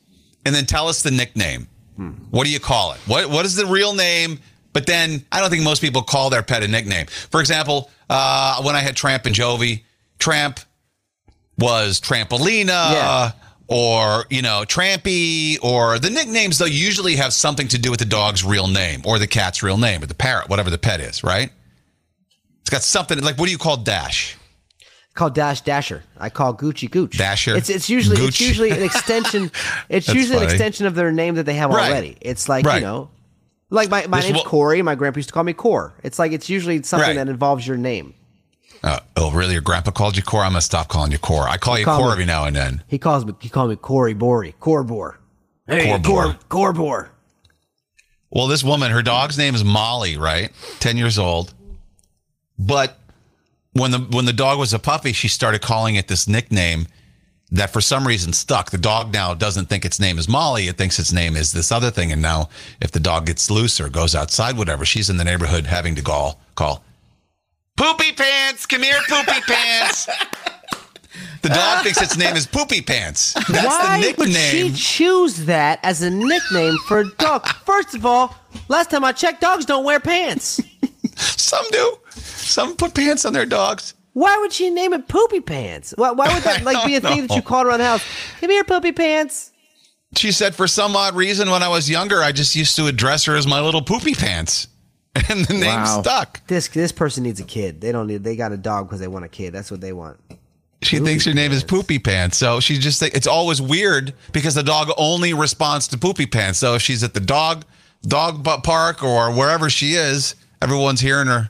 and 0.46 0.54
then 0.54 0.66
tell 0.66 0.88
us 0.88 1.04
the 1.04 1.12
nickname. 1.12 1.68
What 2.32 2.46
do 2.46 2.52
you 2.52 2.60
call 2.60 2.94
it? 2.94 3.00
What 3.06 3.30
what 3.30 3.46
is 3.46 3.56
the 3.56 3.68
real 3.68 3.94
name? 3.94 4.40
But 4.74 4.88
then 4.88 5.24
I 5.32 5.40
don't 5.40 5.52
think 5.52 5.64
most 5.64 5.82
people 5.82 6.02
call 6.02 6.32
their 6.32 6.42
pet 6.42 6.64
a 6.64 6.68
nickname. 6.68 7.06
For 7.06 7.40
example, 7.40 7.92
uh, 8.10 8.64
when 8.64 8.76
I 8.76 8.80
had 8.80 8.96
Tramp 8.96 9.28
and 9.28 9.36
Jovi, 9.36 9.84
Tramp, 10.18 10.60
was 11.60 12.02
Trampolina 12.02 12.68
Yeah. 12.68 13.32
Or, 13.72 14.26
you 14.30 14.42
know, 14.42 14.64
Trampy 14.68 15.58
or 15.64 15.98
the 15.98 16.10
nicknames, 16.10 16.58
though, 16.58 16.66
usually 16.66 17.16
have 17.16 17.34
something 17.34 17.68
to 17.70 17.78
do 17.80 17.90
with 17.90 18.00
the 18.00 18.06
dog's 18.06 18.44
real 18.44 18.68
name 18.68 19.02
or 19.06 19.18
the 19.18 19.28
cat's 19.28 19.64
real 19.64 19.78
name 19.78 20.04
or 20.04 20.06
the 20.08 20.14
parrot, 20.14 20.50
whatever 20.50 20.70
the 20.70 20.78
pet 20.78 21.00
is, 21.00 21.24
right? 21.24 21.50
It's 22.62 22.70
got 22.70 22.84
something 22.84 23.20
like, 23.22 23.38
what 23.38 23.46
do 23.46 23.52
you 23.52 23.58
call 23.58 23.78
Dash? 23.78 24.38
called 25.14 25.36
Dash 25.36 25.60
Dasher. 25.62 26.04
I 26.18 26.30
call 26.30 26.54
Gucci 26.56 26.90
Gooch. 26.90 27.18
Dasher? 27.18 27.54
It's 27.58 27.70
it's 27.70 27.90
usually 27.90 28.16
it's 28.26 28.40
usually 28.40 28.70
an 28.72 28.82
extension. 28.82 29.52
It's 29.90 30.08
usually 30.08 30.38
an 30.38 30.44
extension 30.44 30.86
of 30.86 30.96
their 30.96 31.12
name 31.12 31.36
that 31.36 31.46
they 31.46 31.56
have 31.56 31.70
Right. 31.70 31.90
already. 31.92 32.18
It's 32.22 32.48
like 32.48 32.66
Right. 32.66 32.76
you 32.76 32.82
know, 32.88 33.10
like 33.70 33.90
my 33.90 34.08
my 34.08 34.20
This 34.22 34.28
name's 34.32 34.38
wo- 34.46 34.50
Corey. 34.50 34.82
My 34.82 34.96
grandpa 34.96 35.18
used 35.18 35.28
to 35.28 35.34
call 35.34 35.44
me 35.44 35.52
Core. 35.52 35.94
It's 36.02 36.18
like 36.18 36.32
it's 36.32 36.50
usually 36.50 36.82
something 36.84 37.10
Right. 37.10 37.16
that 37.18 37.28
involves 37.28 37.68
your 37.68 37.76
name. 37.76 38.14
Uh, 38.84 39.00
oh, 39.16 39.32
really? 39.32 39.54
Your 39.54 39.62
grandpa 39.62 39.92
called 39.92 40.18
you 40.18 40.24
Core? 40.24 40.42
I'm 40.42 40.54
going 40.54 40.60
to 40.60 40.66
stop 40.66 40.88
calling 40.88 41.12
you 41.12 41.20
Core. 41.20 41.48
I 41.48 41.58
call 41.58 41.78
you 41.78 41.86
call 41.86 42.00
Core 42.00 42.08
me- 42.08 42.14
every 42.14 42.26
now 42.26 42.46
and 42.46 42.56
then. 42.56 42.84
He 42.88 42.98
calls 42.98 43.26
me 43.26 43.34
he 43.40 43.50
called 43.50 43.70
me 43.70 43.76
Corey 43.76 44.14
Bory 44.14 44.56
Corbor. 44.60 45.18
Hey, 45.68 45.86
Corbor. 45.86 46.38
Cor 46.50 46.74
Corbor. 46.74 47.10
Well, 48.32 48.48
this 48.48 48.64
woman, 48.64 48.92
her 48.92 49.02
dog's 49.02 49.38
name 49.38 49.56
is 49.56 49.64
Molly, 49.64 50.18
right? 50.18 50.52
10 50.80 50.98
years 50.98 51.20
old. 51.20 51.54
But 52.58 52.98
when 53.74 53.92
the 53.92 54.00
when 54.00 54.26
the 54.26 54.34
dog 54.34 54.58
was 54.58 54.74
a 54.74 54.80
puppy, 54.80 55.14
she 55.14 55.28
started 55.28 55.62
calling 55.62 55.96
it 55.96 56.08
this 56.08 56.28
nickname 56.28 56.88
that 57.52 57.72
for 57.72 57.82
some 57.82 58.08
reason 58.08 58.34
stuck. 58.34 58.72
The 58.72 58.78
dog 58.78 59.12
now 59.12 59.34
doesn't 59.34 59.68
think 59.68 59.84
its 59.84 60.00
name 60.00 60.18
is 60.18 60.30
Molly, 60.30 60.68
it 60.68 60.78
thinks 60.78 61.00
its 61.00 61.12
name 61.12 61.36
is 61.36 61.52
this 61.52 61.72
other 61.72 61.92
thing. 61.92 62.12
And 62.12 62.22
now 62.22 62.50
if 62.80 62.92
the 62.92 63.00
dog 63.00 63.26
gets 63.26 63.52
loose 63.52 63.80
or 63.80 63.90
goes 63.90 64.16
outside, 64.16 64.58
whatever, 64.58 64.86
she's 64.86 65.10
in 65.10 65.18
the 65.18 65.24
neighborhood 65.26 65.66
having 65.66 65.96
to 65.96 66.02
call 66.02 66.40
call 66.56 66.84
Poopy 67.78 68.12
Pants, 68.14 68.66
come 68.66 68.84
here, 68.84 69.00
Poopy 69.10 69.42
Pants. 69.48 70.08
The 71.42 71.50
dog 71.50 71.84
thinks 71.84 72.02
its 72.02 72.18
name 72.18 72.36
is 72.36 72.46
Poopy 72.46 72.82
Pants. 72.82 73.34
That's 73.34 73.66
Why 73.66 74.00
the 74.00 74.08
nickname. 74.08 74.68
would 74.72 74.78
she 74.78 74.98
choose 74.98 75.46
that 75.46 75.80
as 75.82 76.02
a 76.04 76.10
nickname 76.10 76.78
for 76.88 77.00
a 77.00 77.10
dog? 77.16 77.48
First 77.66 77.96
of 77.96 78.06
all, 78.06 78.36
last 78.68 78.92
time 78.92 79.04
I 79.04 79.12
checked, 79.12 79.42
dogs 79.42 79.66
don't 79.66 79.84
wear 79.84 80.00
pants. 80.00 80.62
Some 81.16 81.66
do. 81.72 81.98
Some 82.12 82.76
put 82.76 82.94
pants 82.94 83.26
on 83.26 83.34
their 83.34 83.46
dogs. 83.48 83.96
Why 84.14 84.38
would 84.40 84.52
she 84.54 84.70
name 84.70 84.94
it 84.94 85.08
Poopy 85.08 85.40
Pants? 85.40 85.94
Why, 85.98 86.12
why 86.12 86.32
would 86.34 86.44
that 86.44 86.64
like 86.64 86.86
be 86.86 86.96
a 86.98 87.00
don't 87.02 87.14
thing 87.14 87.22
that 87.28 87.34
you 87.34 87.38
know. 87.38 87.42
called 87.48 87.66
around 87.68 87.80
the 87.80 87.86
house? 87.86 88.04
Come 88.40 88.50
here, 88.50 88.64
Poopy 88.64 88.92
Pants. 88.92 89.52
She 90.18 90.32
said, 90.34 90.54
for 90.54 90.68
some 90.68 90.96
odd 90.96 91.16
reason, 91.16 91.50
when 91.50 91.64
I 91.64 91.70
was 91.70 91.90
younger, 91.90 92.22
I 92.22 92.34
just 92.34 92.54
used 92.56 92.76
to 92.76 92.88
address 92.88 93.24
her 93.26 93.36
as 93.38 93.48
my 93.48 93.62
little 93.62 93.82
poopy 93.82 94.14
pants. 94.14 94.68
And 95.30 95.46
the 95.46 95.54
name 95.54 95.66
Wow. 95.66 96.02
stuck. 96.02 96.46
This 96.48 96.68
this 96.70 96.92
person 96.92 97.24
needs 97.24 97.40
a 97.40 97.44
kid. 97.44 97.82
They 97.82 97.92
don't 97.92 98.08
need. 98.08 98.24
They 98.24 98.36
got 98.36 98.52
a 98.52 98.58
dog 98.58 98.88
because 98.88 99.00
they 99.00 99.08
want 99.08 99.26
a 99.26 99.30
kid. 99.30 99.52
That's 99.54 99.70
what 99.72 99.82
they 99.82 99.94
want. 99.94 100.20
She 100.84 100.98
thinks 101.00 101.26
her 101.26 101.34
name 101.34 101.52
is 101.52 101.64
Poopy 101.64 102.00
Pants. 102.00 102.38
So 102.38 102.60
she 102.60 102.78
just 102.80 103.00
think 103.00 103.14
it's 103.14 103.28
always 103.28 103.62
weird 103.62 104.14
because 104.32 104.56
the 104.56 104.64
dog 104.64 104.90
only 104.98 105.34
responds 105.34 105.88
to 105.90 105.98
Poopy 105.98 106.26
Pants. 106.26 106.58
So 106.60 106.74
if 106.76 106.82
she's 106.82 107.04
at 107.04 107.14
the 107.14 107.20
dog 107.20 107.66
dog 108.04 108.44
bu- 108.44 108.62
park 108.62 109.04
or 109.04 109.32
wherever 109.32 109.70
she 109.70 109.94
is, 109.94 110.34
everyone's 110.62 111.02
hearing 111.02 111.28
her 111.28 111.50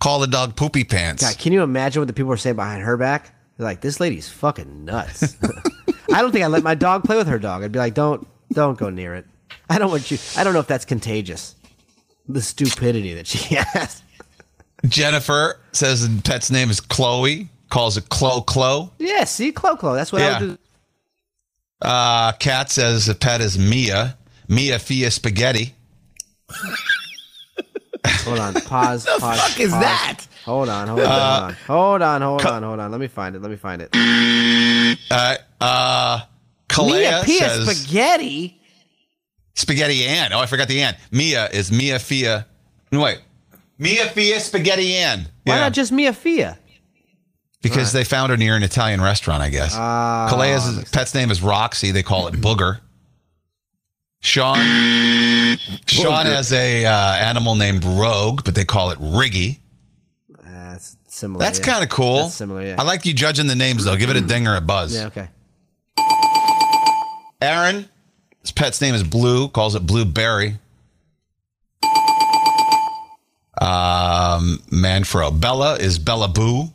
call 0.00 0.20
the 0.20 0.26
dog 0.28 0.54
Poopy 0.54 0.84
Pants. 0.84 1.22
God, 1.24 1.38
can 1.38 1.52
you 1.52 1.62
imagine 1.62 2.00
what 2.00 2.06
the 2.06 2.12
people 2.12 2.30
are 2.32 2.36
saying 2.36 2.56
behind 2.56 2.82
her 2.84 2.96
back? 2.96 3.34
They're 3.56 3.64
like, 3.66 3.80
this 3.80 3.98
lady's 3.98 4.28
fucking 4.28 4.84
nuts. 4.84 5.36
I 6.12 6.22
don't 6.22 6.30
think 6.30 6.44
I'd 6.44 6.48
let 6.52 6.62
my 6.62 6.76
dog 6.76 7.02
play 7.04 7.16
with 7.16 7.26
her 7.26 7.38
dog. 7.40 7.64
I'd 7.64 7.72
be 7.72 7.78
like, 7.80 7.94
don't 7.94 8.26
don't 8.52 8.78
go 8.78 8.90
near 8.90 9.14
it. 9.16 9.26
I 9.68 9.78
don't 9.78 9.90
want 9.90 10.10
you. 10.10 10.18
I 10.36 10.44
don't 10.44 10.52
know 10.54 10.60
if 10.60 10.66
that's 10.68 10.84
contagious. 10.84 11.56
The 12.28 12.42
stupidity 12.42 13.14
that 13.14 13.26
she 13.26 13.54
has. 13.54 14.02
Jennifer 14.86 15.58
says 15.72 16.08
the 16.08 16.22
pet's 16.22 16.50
name 16.50 16.70
is 16.70 16.80
Chloe, 16.80 17.48
calls 17.70 17.96
it 17.96 18.08
Clo 18.10 18.40
Clo. 18.42 18.90
Yeah, 18.98 19.24
see, 19.24 19.50
Clo 19.52 19.76
Clo. 19.76 19.94
That's 19.94 20.12
what 20.12 20.22
I 20.22 20.26
Yeah. 20.26 20.40
would 20.40 20.48
do. 20.50 20.58
Uh, 21.80 22.32
Kat 22.32 22.70
says 22.70 23.06
the 23.06 23.14
pet 23.14 23.40
is 23.40 23.58
Mia, 23.58 24.16
Mia 24.48 24.78
Fia 24.78 25.10
Spaghetti. 25.10 25.74
Hold 28.06 28.38
on. 28.38 28.54
Pause. 28.54 29.06
pause. 29.18 29.40
fuck 29.40 29.60
is 29.60 29.70
that? 29.72 30.20
Hold 30.44 30.68
on. 30.68 30.88
Hold 30.88 31.00
on. 31.00 31.52
hold 31.66 32.02
on. 32.02 32.22
Hold 32.22 32.46
on. 32.46 32.62
Hold 32.62 32.80
on. 32.80 32.90
Let 32.90 33.00
me 33.00 33.08
find 33.08 33.36
it. 33.36 33.42
Let 33.42 33.50
me 33.50 33.56
find 33.56 33.82
it. 33.82 33.90
Uh, 35.10 35.36
uh, 35.60 36.20
Kalea 36.68 36.88
Mia 36.88 37.22
Pia 37.24 37.38
says 37.48 37.68
spaghetti. 37.84 38.57
Spaghetti 39.58 40.04
Ann. 40.04 40.32
Oh, 40.32 40.38
I 40.38 40.46
forgot 40.46 40.68
the 40.68 40.82
Ann. 40.82 40.96
Mia 41.10 41.48
is 41.48 41.72
Mia 41.72 41.98
Fia. 41.98 42.46
No, 42.92 43.00
wait. 43.02 43.20
Mia 43.76 44.06
Fia 44.06 44.38
Spaghetti 44.38 44.94
Ann. 44.94 45.28
Why 45.44 45.54
Yeah, 45.54 45.60
not 45.60 45.72
just 45.72 45.90
Mia 45.90 46.12
Fia? 46.12 46.58
because 47.60 47.92
they 47.92 48.04
found 48.04 48.30
her 48.30 48.36
near 48.36 48.54
an 48.54 48.62
Italian 48.62 49.00
restaurant, 49.00 49.42
I 49.42 49.50
guess. 49.50 49.74
Ah, 49.76 50.28
Kalea's 50.30 50.88
pet's 50.90 51.12
name 51.12 51.32
is 51.32 51.42
Roxy. 51.42 51.90
They 51.90 52.04
call 52.04 52.28
it 52.28 52.34
Booger. 52.34 52.78
Sean. 54.20 54.58
Sean 55.86 56.26
has 56.26 56.52
a 56.52 56.86
uh, 56.86 57.14
animal 57.16 57.56
named 57.56 57.84
Rogue, 57.84 58.42
but 58.44 58.54
they 58.54 58.64
call 58.64 58.90
it 58.90 58.98
Riggy. 58.98 59.58
That's 60.44 60.96
similar. 61.08 61.44
That's 61.44 61.58
yeah. 61.58 61.64
kind 61.64 61.82
of 61.82 61.90
cool. 61.90 62.22
That's 62.22 62.34
similar. 62.34 62.64
Yeah. 62.64 62.76
I 62.78 62.84
like 62.84 63.04
you 63.06 63.12
judging 63.12 63.48
the 63.48 63.56
names 63.56 63.84
though. 63.84 63.96
Give 63.96 64.10
it 64.10 64.16
a 64.16 64.20
ding 64.20 64.46
or 64.46 64.54
a 64.54 64.60
buzz. 64.60 64.94
yeah. 64.94 65.06
Okay. 65.06 65.28
Aaron, 67.40 67.88
his 68.42 68.52
pet's 68.52 68.80
name 68.80 68.94
is 68.94 69.02
Blue, 69.02 69.48
calls 69.48 69.74
it 69.74 69.86
Blueberry. 69.86 70.58
Um, 73.60 74.62
Manfro. 74.70 75.38
Bella 75.38 75.74
is 75.76 75.98
Bella 75.98 76.28
Boo. 76.28 76.68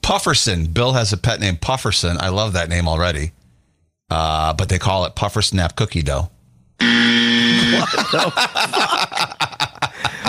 Pufferson. 0.00 0.66
Bill 0.66 0.92
has 0.92 1.12
a 1.12 1.16
pet 1.16 1.40
named 1.40 1.60
Pufferson. 1.60 2.16
I 2.20 2.28
love 2.28 2.52
that 2.52 2.68
name 2.68 2.86
already. 2.86 3.32
Uh, 4.10 4.52
but 4.52 4.68
they 4.68 4.78
call 4.78 5.06
it 5.06 5.14
Puffer 5.16 5.42
Snap 5.42 5.74
Cookie 5.76 6.02
Dough. 6.02 6.30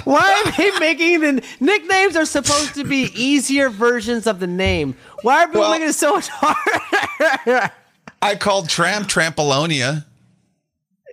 Why 0.05 0.43
are 0.45 0.51
they 0.57 0.71
making 0.79 1.19
the 1.21 1.43
nicknames 1.59 2.15
are 2.15 2.25
supposed 2.25 2.75
to 2.75 2.83
be 2.83 3.11
easier 3.15 3.69
versions 3.69 4.27
of 4.27 4.39
the 4.39 4.47
name? 4.47 4.95
Why 5.23 5.43
are 5.43 5.47
people 5.47 5.61
Well- 5.61 5.71
making 5.71 5.89
it 5.89 5.93
so 5.93 6.19
harder? 6.21 7.71
I 8.25 8.35
called 8.35 8.69
Tramp 8.69 9.07
trampolonia. 9.07 10.03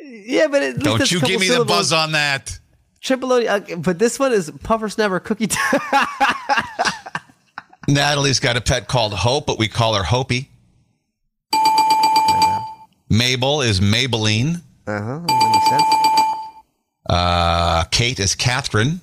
yeah, 0.02 0.46
but 0.46 0.62
at 0.62 0.74
least 0.76 0.84
Don't 0.84 1.12
you 1.12 1.20
give 1.20 1.40
me 1.40 1.48
the 1.48 1.64
buzz 1.64 1.92
on 1.92 2.12
that. 2.12 2.58
O, 3.10 3.46
uh, 3.46 3.60
but 3.78 3.98
this 3.98 4.18
one 4.18 4.32
is 4.32 4.50
Puffer 4.62 4.88
Snapper 4.88 5.20
Cookie. 5.20 5.48
T- 5.48 5.58
Natalie's 7.88 8.40
got 8.40 8.56
a 8.56 8.60
pet 8.60 8.88
called 8.88 9.12
Hope, 9.12 9.46
but 9.46 9.58
we 9.58 9.68
call 9.68 9.94
her 9.94 10.04
Hopi. 10.04 10.48
Mabel 13.10 13.60
is 13.60 13.80
Maybelline. 13.80 14.62
uh 14.86 15.02
huh. 15.02 15.20
Makes 15.20 15.68
sense. 15.68 15.82
Uh, 17.10 17.84
Kate 17.90 18.20
is 18.20 18.34
Catherine. 18.34 19.00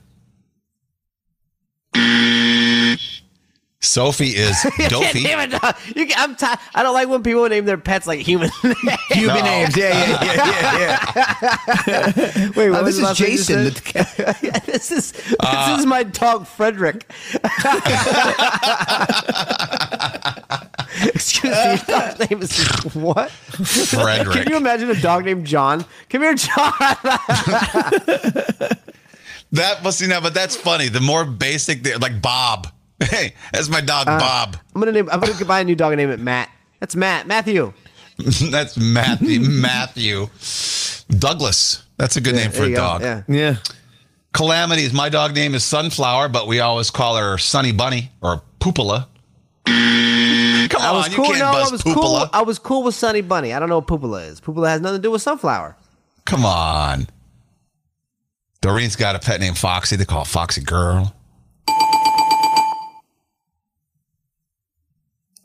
Sophie 3.82 4.32
is 4.36 4.61
Dopey. 4.89 5.23
Damn 5.23 5.39
it, 5.39 5.51
dog. 5.61 5.73
You 5.95 6.05
can, 6.05 6.15
I'm 6.17 6.36
ti- 6.36 6.47
don't 6.75 6.93
like 6.93 7.07
when 7.07 7.23
people 7.23 7.47
name 7.47 7.63
their 7.63 7.77
pets 7.77 8.05
like 8.07 8.19
human. 8.19 8.49
names. 8.63 8.77
Human 9.09 9.38
No. 9.38 9.43
names. 9.43 9.77
Yeah, 9.77 9.89
yeah, 9.89 10.23
yeah, 10.23 10.80
yeah, 10.80 11.82
yeah. 11.88 12.49
Wait, 12.57 12.67
Uh, 12.69 12.71
what 12.73 12.84
was 12.84 12.97
this 12.97 12.97
is 12.97 13.01
last 13.03 13.19
thing 13.19 13.27
Jason. 13.38 13.71
said? 13.71 13.73
The- 13.75 14.38
Yeah, 14.41 14.59
this 14.65 14.91
is 14.91 15.11
this 15.13 15.36
Uh, 15.39 15.77
is 15.80 15.86
my 15.86 16.03
dog 16.03 16.45
Frederick. 16.45 17.09
Excuse 21.13 21.55
me, 21.55 21.77
dog's 21.88 22.30
name 22.30 22.41
is 22.41 22.59
what? 22.95 23.32
Frederick. 23.32 24.43
Can 24.43 24.49
you 24.49 24.57
imagine 24.57 24.89
a 24.89 24.99
dog 24.99 25.23
named 25.23 25.45
John? 25.47 25.86
Come 26.09 26.21
here, 26.23 26.34
John. 26.36 26.73
That 29.51 29.80
must 29.84 30.01
you 30.01 30.07
know, 30.07 30.19
but 30.21 30.34
that's 30.34 30.55
funny. 30.57 30.89
The 30.89 30.99
more 30.99 31.23
basic, 31.25 31.84
the- 31.84 31.97
like 31.97 32.21
Bob. 32.21 32.67
Hey, 33.01 33.33
that's 33.53 33.69
my 33.69 33.81
dog 33.81 34.07
uh, 34.07 34.19
Bob. 34.19 34.57
I'm 34.75 34.81
gonna 34.81 34.91
name. 34.91 35.09
I'm 35.11 35.19
gonna 35.19 35.45
buy 35.45 35.61
a 35.61 35.63
new 35.63 35.75
dog 35.75 35.93
and 35.93 35.99
name 35.99 36.09
it 36.09 36.19
Matt. 36.19 36.49
That's 36.79 36.95
Matt. 36.95 37.27
Matthew. 37.27 37.73
that's 38.51 38.77
Matthew. 38.77 39.39
Matthew. 39.41 40.27
Douglas. 41.09 41.83
That's 41.97 42.17
a 42.17 42.21
good 42.21 42.35
name 42.35 42.51
for 42.51 42.63
a 42.63 42.67
you 42.69 42.75
go. 42.75 42.81
dog. 42.81 43.01
Yeah. 43.01 43.23
yeah. 43.27 43.55
Calamities. 44.33 44.93
My 44.93 45.09
dog 45.09 45.33
name 45.33 45.55
is 45.55 45.63
Sunflower, 45.63 46.29
but 46.29 46.47
we 46.47 46.59
always 46.59 46.91
call 46.91 47.17
her 47.17 47.37
Sunny 47.37 47.71
Bunny 47.71 48.11
or 48.21 48.41
Poopala. 48.59 49.07
Come 49.65 50.81
I 50.81 50.91
was 50.91 51.05
on, 51.07 51.11
cool. 51.15 51.25
you 51.25 51.31
can't 51.31 51.39
No, 51.39 51.47
I 51.47 51.51
buzz 51.63 51.71
was 51.71 51.81
Poopala. 51.81 51.93
cool. 51.93 52.29
I 52.33 52.41
was 52.43 52.59
cool 52.59 52.83
with 52.83 52.95
Sunny 52.95 53.21
Bunny. 53.21 53.53
I 53.53 53.59
don't 53.59 53.69
know 53.69 53.79
what 53.79 53.87
Poopala 53.87 54.27
is. 54.29 54.39
Poopala 54.41 54.67
has 54.69 54.81
nothing 54.81 54.97
to 54.99 55.01
do 55.01 55.11
with 55.11 55.21
sunflower. 55.21 55.75
Come 56.25 56.45
on. 56.45 57.07
Doreen's 58.61 58.95
got 58.95 59.15
a 59.15 59.19
pet 59.19 59.39
named 59.39 59.57
Foxy. 59.57 59.95
They 59.95 60.05
call 60.05 60.23
it 60.23 60.27
Foxy 60.27 60.61
Girl. 60.61 61.15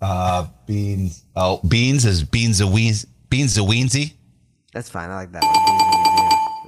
Uh, 0.05 0.46
Beans. 0.66 1.24
Oh, 1.34 1.61
Beans 1.66 2.05
is 2.05 2.22
Beans 2.24 2.61
a 2.61 2.64
Weens. 2.64 3.07
Beans 3.30 3.57
a 3.57 3.62
Weensy. 3.62 4.12
That's 4.74 4.90
fine. 4.90 5.09
I 5.09 5.14
like 5.14 5.32
that 5.32 5.42
one. 5.42 5.55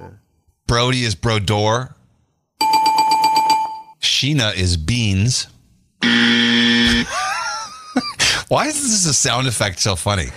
Yeah. 0.09 0.15
Brody 0.65 1.03
is 1.03 1.13
Brodor. 1.13 1.93
Sheena 4.01 4.55
is 4.55 4.75
Beans. 4.75 5.45
Why 6.01 7.05
is 8.65 8.81
this 8.81 9.05
a 9.05 9.13
sound 9.13 9.45
effect 9.45 9.81
so 9.81 9.95
funny? 9.95 10.29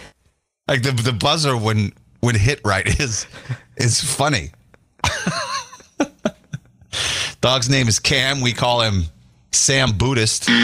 Like 0.69 0.83
the 0.83 0.93
the 0.93 1.15
buzzer 1.15 1.57
when 1.57 1.95
when 2.21 2.35
hit 2.35 2.61
right 2.67 2.87
is 3.01 3.27
is 3.79 3.99
funny. 3.99 4.51
Dog's 7.41 7.71
name 7.71 7.89
is 7.89 7.99
Cam. 7.99 8.43
We 8.43 8.53
call 8.53 8.83
him 8.83 9.05
Sam 9.53 9.93
Buddhist. 9.97 10.49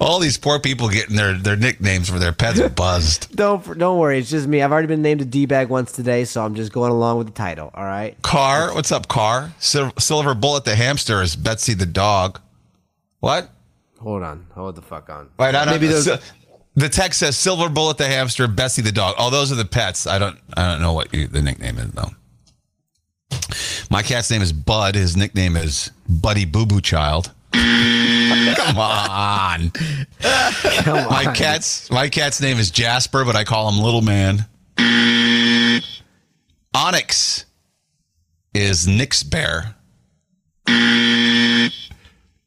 All 0.00 0.18
these 0.20 0.38
poor 0.38 0.58
people 0.60 0.88
getting 0.88 1.16
their, 1.16 1.34
their 1.34 1.56
nicknames 1.56 2.08
for 2.08 2.18
their 2.18 2.32
pets 2.32 2.60
buzzed. 2.70 3.34
Don't 3.36 3.78
don't 3.78 3.98
worry, 3.98 4.18
it's 4.18 4.30
just 4.30 4.46
me. 4.46 4.62
I've 4.62 4.70
already 4.72 4.86
been 4.88 5.02
named 5.02 5.20
a 5.20 5.24
d 5.24 5.46
bag 5.46 5.68
once 5.68 5.92
today, 5.92 6.24
so 6.24 6.44
I'm 6.44 6.54
just 6.54 6.72
going 6.72 6.90
along 6.92 7.18
with 7.18 7.26
the 7.28 7.32
title. 7.32 7.70
All 7.74 7.84
right. 7.84 8.20
Car, 8.22 8.74
what's 8.74 8.92
up, 8.92 9.08
Car? 9.08 9.52
Sil- 9.62 9.94
Silver 9.98 10.34
Bullet 10.34 10.64
the 10.64 10.76
hamster 10.76 11.22
is 11.22 11.34
Betsy 11.36 11.74
the 11.74 11.86
dog. 11.86 12.40
What? 13.20 13.50
Hold 14.00 14.22
on. 14.22 14.46
Hold 14.54 14.76
the 14.76 14.82
fuck 14.82 15.10
on. 15.10 15.28
Wait, 15.38 15.54
I 15.54 15.64
don't, 15.64 15.74
Maybe 15.74 15.88
those- 15.88 16.04
Sil- 16.06 16.22
the 16.76 16.88
text 16.88 17.18
says 17.20 17.36
Silver 17.36 17.68
Bullet 17.68 17.98
the 17.98 18.06
hamster, 18.06 18.46
Bessie 18.46 18.82
the 18.82 18.92
dog. 18.92 19.16
Oh, 19.18 19.30
those 19.30 19.50
are 19.50 19.56
the 19.56 19.64
pets. 19.64 20.06
I 20.06 20.18
don't 20.18 20.38
I 20.56 20.70
don't 20.70 20.80
know 20.80 20.92
what 20.92 21.12
you, 21.12 21.26
the 21.26 21.42
nickname 21.42 21.78
is 21.78 21.90
though. 21.92 22.10
My 23.90 24.02
cat's 24.02 24.30
name 24.30 24.42
is 24.42 24.52
Bud. 24.52 24.94
His 24.94 25.16
nickname 25.16 25.56
is 25.56 25.90
Buddy 26.08 26.44
Boo 26.44 26.66
Boo 26.66 26.80
Child. 26.80 27.32
Come 27.52 28.78
on. 28.78 29.70
Come 29.70 30.98
on. 30.98 31.10
My 31.10 31.32
cat's 31.34 31.90
my 31.90 32.08
cat's 32.08 32.40
name 32.40 32.58
is 32.58 32.70
Jasper, 32.70 33.24
but 33.24 33.34
I 33.36 33.44
call 33.44 33.70
him 33.70 33.80
Little 33.82 34.02
Man. 34.02 34.46
Onyx 36.74 37.46
is 38.54 38.86
Nick's 38.86 39.22
bear. 39.22 39.74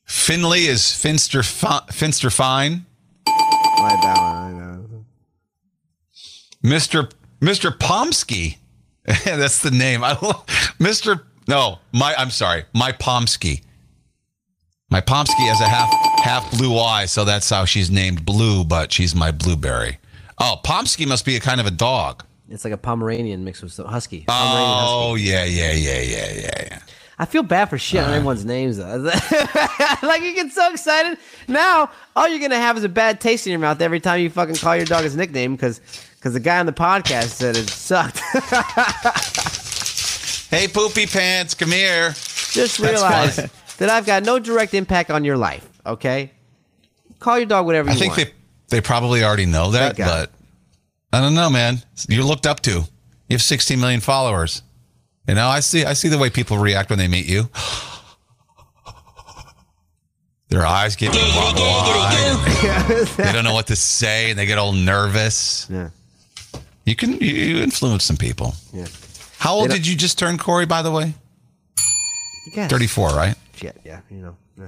Finley 0.06 0.66
is 0.68 0.94
Finster 0.94 1.42
Fi- 1.44 1.86
Finster 1.92 2.30
Fine. 2.30 2.86
My 3.26 3.98
bad 4.02 4.18
I 4.18 4.52
know. 4.52 5.06
Mr. 6.64 7.12
Mr. 7.42 7.78
Pomsky. 7.78 8.58
That's 9.26 9.62
the 9.62 9.72
name. 9.72 10.04
I 10.04 10.12
love 10.12 10.46
Mr. 10.80 11.24
No, 11.48 11.80
my 11.92 12.14
I'm 12.18 12.30
sorry. 12.30 12.66
My 12.74 12.92
Pomsky. 12.92 13.64
My 14.90 15.02
Pomsky 15.02 15.44
has 15.48 15.60
a 15.62 15.68
half 15.68 15.90
half 16.24 16.52
blue 16.58 16.78
eye, 16.78 17.06
so 17.06 17.26
that's 17.26 17.50
how 17.50 17.66
she's 17.66 17.90
named 17.90 18.26
Blue, 18.26 18.64
but 18.64 18.92
she's 18.92 19.16
my 19.16 19.32
blueberry. 19.32 19.98
Oh, 20.38 20.58
Pomsky 20.64 21.06
must 21.06 21.26
be 21.26 21.36
a 21.36 21.40
kind 21.40 21.60
of 21.60 21.66
a 21.66 21.72
dog. 21.72 22.24
It's 22.50 22.64
like 22.64 22.74
a 22.74 22.78
Pomeranian 22.78 23.44
mixed 23.44 23.64
with 23.64 23.76
husky. 23.78 24.26
Pomeranian 24.28 24.70
oh, 24.70 24.76
husky. 24.76 24.94
Oh, 24.94 25.16
yeah, 25.16 25.46
yeah, 25.46 25.72
yeah, 25.72 26.02
yeah, 26.02 26.32
yeah, 26.34 26.68
yeah. 26.70 26.80
I 27.18 27.26
feel 27.26 27.44
bad 27.44 27.70
for 27.70 27.78
shit 27.78 28.04
on 28.04 28.10
uh. 28.10 28.14
everyone's 28.14 28.46
names 28.46 28.78
though. 28.78 28.98
like 30.04 30.22
you 30.24 30.34
get 30.36 30.52
so 30.52 30.72
excited. 30.72 31.18
Now 31.48 31.92
all 32.16 32.28
you're 32.28 32.40
gonna 32.40 32.56
have 32.56 32.78
is 32.78 32.84
a 32.84 32.90
bad 32.90 33.22
taste 33.22 33.46
in 33.46 33.52
your 33.52 33.60
mouth 33.60 33.80
every 33.80 34.00
time 34.00 34.22
you 34.22 34.30
fucking 34.30 34.56
call 34.56 34.76
your 34.76 34.86
dog 34.86 35.04
his 35.04 35.16
nickname 35.16 35.56
because 35.56 35.82
because 36.22 36.34
the 36.34 36.40
guy 36.40 36.60
on 36.60 36.68
the 36.68 36.72
podcast 36.72 37.30
said 37.30 37.58
it 37.58 37.68
sucked. 37.68 38.22
Hey, 40.52 40.68
Poopy 40.68 41.06
Pants, 41.06 41.54
come 41.54 41.72
here. 41.72 42.10
Just 42.10 42.80
realize 42.80 43.38
that 43.78 43.90
I've 43.90 44.06
got 44.06 44.24
no 44.24 44.38
direct 44.38 44.74
impact 44.74 45.10
on 45.10 45.24
your 45.24 45.38
life. 45.38 45.66
Okay, 45.86 46.30
call 47.20 47.38
your 47.38 47.46
dog 47.46 47.66
whatever 47.66 47.90
you 47.90 47.92
want. 47.92 47.98
I 47.98 48.02
think 48.02 48.18
want. 48.18 48.34
they 48.70 48.78
they 48.78 48.82
probably 48.82 49.24
already 49.24 49.46
know 49.46 49.72
that, 49.72 49.96
but 49.96 50.30
I 51.14 51.22
don't 51.22 51.36
know, 51.36 51.50
man. 51.50 51.82
You're 52.10 52.26
looked 52.26 52.46
up 52.46 52.60
to. 52.64 52.72
You 52.72 53.36
have 53.36 53.42
16 53.42 53.80
million 53.80 54.02
followers. 54.02 54.62
You 55.26 55.36
know, 55.36 55.48
I 55.48 55.62
see 55.62 55.86
I 55.86 55.94
see 55.94 56.10
the 56.10 56.18
way 56.18 56.30
people 56.30 56.58
react 56.58 56.90
when 56.90 57.00
they 57.00 57.08
meet 57.08 57.28
you. 57.28 57.50
Their 60.50 60.66
eyes 60.66 60.98
get 60.98 61.16
wide. 61.16 63.08
they 63.16 63.32
don't 63.32 63.46
know 63.46 63.54
what 63.54 63.68
to 63.68 63.78
say, 63.78 64.32
and 64.32 64.38
they 64.38 64.46
get 64.46 64.58
all 64.58 64.74
nervous. 64.74 65.66
Yeah. 65.70 65.92
You 66.92 66.96
can 66.98 67.14
you, 67.22 67.60
influence 67.64 68.04
some 68.04 68.18
people. 68.18 68.54
Yeah. 68.74 68.86
How 69.38 69.54
old 69.54 69.70
did 69.70 69.88
you 69.88 69.96
just 69.96 70.20
turn, 70.20 70.38
Corey? 70.38 70.66
By 70.66 70.82
the 70.82 70.92
way, 70.92 71.14
Yes. 72.54 72.70
34, 72.70 73.12
right? 73.12 73.36
Shit. 73.56 73.80
Yeah. 73.86 74.02
You 74.10 74.18
know. 74.18 74.36
Yeah. 74.60 74.66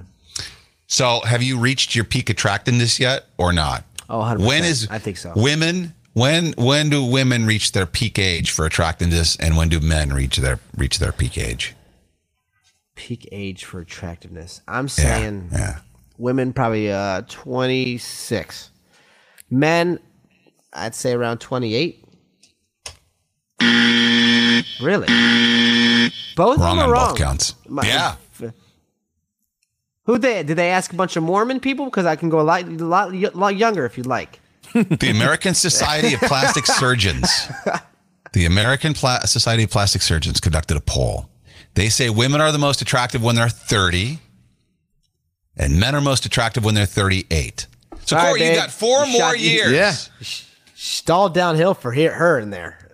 So, 0.88 1.20
have 1.26 1.44
you 1.44 1.60
reached 1.60 1.96
your 1.96 2.06
peak 2.06 2.30
attractiveness 2.30 2.98
yet, 2.98 3.26
or 3.38 3.52
not? 3.52 3.84
Oh, 4.10 4.20
100%. 4.20 4.46
When 4.48 4.64
is 4.64 4.88
I 4.90 5.00
think 5.00 5.18
so. 5.18 5.34
Women 5.36 5.94
when 6.14 6.54
when 6.54 6.90
do 6.90 7.04
women 7.04 7.46
reach 7.46 7.74
their 7.74 7.86
peak 7.86 8.18
age 8.18 8.52
for 8.52 8.66
attractiveness, 8.66 9.36
and 9.36 9.58
when 9.58 9.68
do 9.68 9.82
men 9.82 10.14
reach 10.14 10.38
their 10.38 10.62
reach 10.78 11.00
their 11.00 11.12
peak 11.12 11.38
age? 11.38 11.76
Peak 12.96 13.28
age 13.34 13.66
for 13.66 13.82
attractiveness. 13.82 14.62
I'm 14.66 14.88
saying, 14.88 15.50
Yeah, 15.52 15.58
yeah. 15.58 15.80
women 16.18 16.54
probably 16.54 16.90
uh 16.90 17.24
26. 17.28 18.70
Men, 19.50 20.00
I'd 20.72 20.96
say 20.96 21.12
around 21.12 21.40
28. 21.40 22.03
Really? 24.82 25.08
Both 26.36 26.56
of 26.58 26.62
Wrong 26.64 26.78
them 26.78 26.86
on 26.86 26.90
are 26.90 26.94
both 26.94 27.08
wrong. 27.10 27.16
counts. 27.16 27.56
My- 27.68 27.86
yeah. 27.86 28.16
Who 30.06 30.18
they 30.18 30.44
did 30.44 30.58
they 30.58 30.70
ask 30.70 30.92
a 30.92 30.96
bunch 30.98 31.16
of 31.16 31.24
Mormon 31.24 31.62
people? 31.62 31.86
Because 31.86 32.06
I 32.06 32.18
can 32.18 32.28
go 32.28 32.42
a 32.42 32.44
lot, 32.44 32.68
lot, 32.68 33.14
lot 33.36 33.56
younger 33.56 33.86
if 33.86 33.98
you'd 33.98 34.06
like. 34.06 34.40
The 34.74 35.10
American 35.10 35.54
Society 35.54 36.14
of 36.14 36.20
Plastic 36.22 36.66
Surgeons. 36.82 37.30
The 38.34 38.46
American 38.46 38.94
Pla- 38.94 39.22
Society 39.22 39.64
of 39.64 39.70
Plastic 39.70 40.02
Surgeons 40.02 40.42
conducted 40.42 40.76
a 40.76 40.82
poll. 40.82 41.30
They 41.76 41.88
say 41.88 42.10
women 42.10 42.42
are 42.42 42.52
the 42.52 42.58
most 42.58 42.82
attractive 42.82 43.24
when 43.24 43.36
they're 43.36 43.48
30, 43.48 44.20
and 45.56 45.80
men 45.80 45.96
are 45.96 46.02
most 46.02 46.26
attractive 46.26 46.66
when 46.66 46.76
they're 46.76 46.86
38. 46.86 47.68
So, 48.06 48.18
All 48.18 48.24
right, 48.24 48.30
Corey, 48.38 48.50
you 48.50 48.56
got 48.56 48.72
four 48.72 49.06
You 49.06 49.12
more 49.14 49.22
shot- 49.32 49.40
years. 49.40 49.72
Yeah. 49.72 49.96
Stall 50.86 51.30
downhill 51.30 51.74
for 51.74 51.94
he- 51.94 52.04
her 52.04 52.38
in 52.40 52.50
there. 52.50 52.78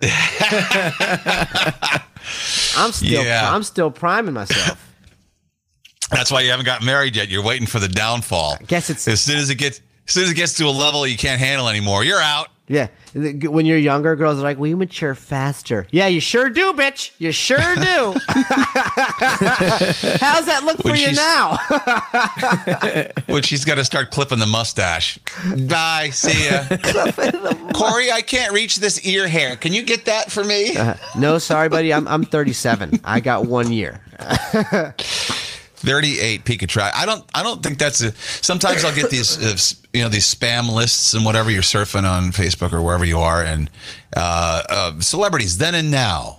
I'm 2.76 2.92
still, 2.92 3.24
Yeah. 3.24 3.52
I'm 3.52 3.64
still 3.64 3.90
priming 3.90 4.32
myself. 4.32 4.86
That's 6.08 6.30
why 6.30 6.42
you 6.42 6.50
haven't 6.50 6.66
got 6.66 6.84
married 6.84 7.16
yet. 7.16 7.28
You're 7.28 7.42
waiting 7.42 7.66
for 7.66 7.80
the 7.80 7.88
downfall. 7.88 8.58
I 8.60 8.64
guess 8.64 8.90
it's- 8.90 9.08
as 9.08 9.20
soon 9.20 9.38
as 9.38 9.50
it 9.50 9.56
gets 9.56 9.80
as 10.06 10.14
soon 10.14 10.22
as 10.24 10.30
it 10.30 10.34
gets 10.34 10.54
to 10.54 10.66
a 10.66 10.70
level 10.70 11.04
you 11.04 11.16
can't 11.16 11.40
handle 11.40 11.68
anymore, 11.68 12.04
you're 12.04 12.20
out. 12.20 12.46
Yeah, 12.70 12.86
when 13.14 13.66
you're 13.66 13.78
younger, 13.78 14.14
girls 14.14 14.38
are 14.38 14.42
like, 14.42 14.56
"We 14.56 14.76
mature 14.76 15.16
faster." 15.16 15.88
Yeah, 15.90 16.06
you 16.06 16.20
sure 16.20 16.48
do, 16.48 16.72
bitch. 16.72 17.10
You 17.18 17.32
sure 17.32 17.58
do. 17.58 18.14
How's 20.20 20.46
that 20.46 20.62
look 20.64 20.78
When 20.84 20.94
for 20.94 21.00
you 21.00 21.10
now? 21.10 21.58
When 23.26 23.42
she's 23.42 23.64
got 23.64 23.74
to 23.74 23.84
start 23.84 24.12
clipping 24.12 24.38
the 24.38 24.46
mustache. 24.46 25.18
Bye. 25.68 26.10
See 26.12 26.48
ya. 26.48 26.62
Corey, 27.74 28.12
I 28.12 28.22
can't 28.22 28.52
reach 28.52 28.76
this 28.76 29.04
ear 29.04 29.26
hair. 29.26 29.56
Can 29.56 29.72
you 29.72 29.82
get 29.82 30.04
that 30.04 30.30
for 30.30 30.44
me? 30.44 30.76
Uh, 30.76 30.94
no, 31.18 31.38
sorry, 31.38 31.68
buddy. 31.68 31.92
I'm 31.92 32.06
I'm 32.06 32.22
37. 32.22 33.00
I 33.02 33.18
got 33.18 33.46
one 33.46 33.72
year. 33.72 34.00
38 35.80 36.44
peak 36.44 36.62
attract. 36.62 36.96
I 36.96 37.06
don't. 37.06 37.24
I 37.34 37.42
don't 37.42 37.62
think 37.62 37.78
that's 37.78 38.02
a. 38.02 38.12
Sometimes 38.12 38.84
I'll 38.84 38.94
get 38.94 39.10
these, 39.10 39.38
uh, 39.42 39.76
you 39.92 40.02
know, 40.02 40.08
these 40.08 40.32
spam 40.32 40.70
lists 40.72 41.14
and 41.14 41.24
whatever 41.24 41.50
you're 41.50 41.62
surfing 41.62 42.04
on 42.04 42.32
Facebook 42.32 42.72
or 42.72 42.82
wherever 42.82 43.04
you 43.04 43.18
are, 43.18 43.42
and 43.42 43.70
uh, 44.16 44.62
uh, 44.68 45.00
celebrities 45.00 45.58
then 45.58 45.74
and 45.74 45.90
now, 45.90 46.38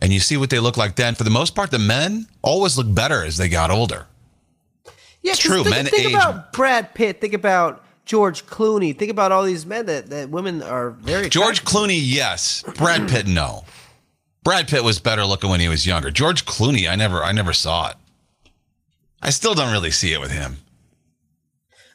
and 0.00 0.12
you 0.12 0.18
see 0.20 0.36
what 0.36 0.48
they 0.50 0.58
look 0.58 0.76
like 0.76 0.96
then. 0.96 1.14
For 1.14 1.24
the 1.24 1.30
most 1.30 1.54
part, 1.54 1.70
the 1.70 1.78
men 1.78 2.26
always 2.42 2.78
look 2.78 2.92
better 2.92 3.22
as 3.24 3.36
they 3.36 3.48
got 3.48 3.70
older. 3.70 4.06
Yeah, 5.22 5.32
It's 5.32 5.40
true, 5.40 5.62
Think, 5.64 5.70
men 5.70 5.86
think 5.86 6.06
age- 6.08 6.14
about 6.14 6.52
Brad 6.52 6.94
Pitt. 6.94 7.20
Think 7.20 7.34
about 7.34 7.84
George 8.06 8.46
Clooney. 8.46 8.96
Think 8.96 9.10
about 9.10 9.30
all 9.32 9.42
these 9.42 9.66
men 9.66 9.84
that, 9.86 10.08
that 10.10 10.30
women 10.30 10.62
are 10.62 10.90
very. 10.90 11.28
George 11.28 11.64
Clooney, 11.64 12.00
yes. 12.02 12.64
Brad 12.76 13.08
Pitt, 13.08 13.26
no. 13.26 13.64
Brad 14.42 14.68
Pitt 14.68 14.82
was 14.82 14.98
better 15.00 15.26
looking 15.26 15.50
when 15.50 15.60
he 15.60 15.68
was 15.68 15.86
younger. 15.86 16.10
George 16.10 16.46
Clooney, 16.46 16.88
I 16.90 16.94
never, 16.94 17.22
I 17.22 17.32
never 17.32 17.52
saw 17.52 17.90
it. 17.90 17.96
I 19.22 19.30
still 19.30 19.54
don't 19.54 19.72
really 19.72 19.90
see 19.90 20.12
it 20.12 20.20
with 20.20 20.30
him. 20.30 20.58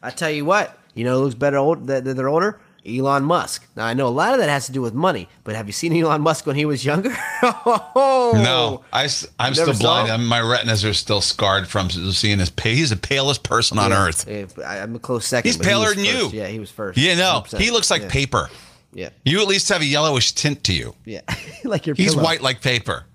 I 0.01 0.09
tell 0.09 0.29
you 0.29 0.45
what, 0.45 0.77
you 0.93 1.03
know, 1.05 1.17
who 1.17 1.23
looks 1.23 1.35
better 1.35 1.57
old 1.57 1.87
that 1.87 2.03
they're 2.03 2.29
older. 2.29 2.59
Elon 2.85 3.23
Musk. 3.23 3.65
Now 3.77 3.85
I 3.85 3.93
know 3.93 4.07
a 4.07 4.09
lot 4.09 4.33
of 4.33 4.39
that 4.39 4.49
has 4.49 4.65
to 4.65 4.73
do 4.73 4.81
with 4.81 4.93
money, 4.93 5.29
but 5.45 5.55
have 5.55 5.67
you 5.67 5.71
seen 5.71 5.95
Elon 5.95 6.19
Musk 6.19 6.45
when 6.45 6.57
he 6.57 6.65
was 6.65 6.83
younger? 6.83 7.15
oh, 7.43 8.31
No, 8.35 8.83
I, 8.91 9.03
am 9.39 9.53
still 9.53 9.73
blind. 9.73 10.11
I'm- 10.11 10.25
my 10.25 10.39
retinas 10.41 10.83
are 10.83 10.93
still 10.93 11.21
scarred 11.21 11.67
from 11.69 11.89
seeing 11.89 12.39
his. 12.39 12.51
He's 12.61 12.89
the 12.89 12.97
palest 12.97 13.43
person 13.43 13.79
on 13.79 13.91
Yeah, 13.91 14.05
earth. 14.05 14.25
yeah, 14.27 14.83
I'm 14.83 14.95
a 14.95 14.99
close 14.99 15.25
second. 15.25 15.47
He's 15.47 15.55
but 15.57 15.65
he 15.65 15.71
paler 15.71 15.93
than 15.95 16.03
first. 16.03 16.33
you. 16.33 16.39
Yeah, 16.41 16.47
he 16.47 16.59
was 16.59 16.71
first. 16.71 16.97
Yeah, 16.97 17.15
no, 17.15 17.43
100%. 17.45 17.59
he 17.59 17.71
looks 17.71 17.89
like 17.89 18.01
yeah. 18.01 18.09
paper. 18.09 18.49
Yeah, 18.91 19.09
You 19.23 19.39
at 19.41 19.47
least 19.47 19.69
have 19.69 19.81
a 19.81 19.85
yellowish 19.85 20.33
tint 20.33 20.65
to 20.65 20.73
you. 20.73 20.93
yeah, 21.05 21.21
like 21.63 21.87
your. 21.87 21.95
He's 21.95 22.13
pillow. 22.15 22.25
white 22.25 22.41
like 22.41 22.61
paper. 22.61 23.05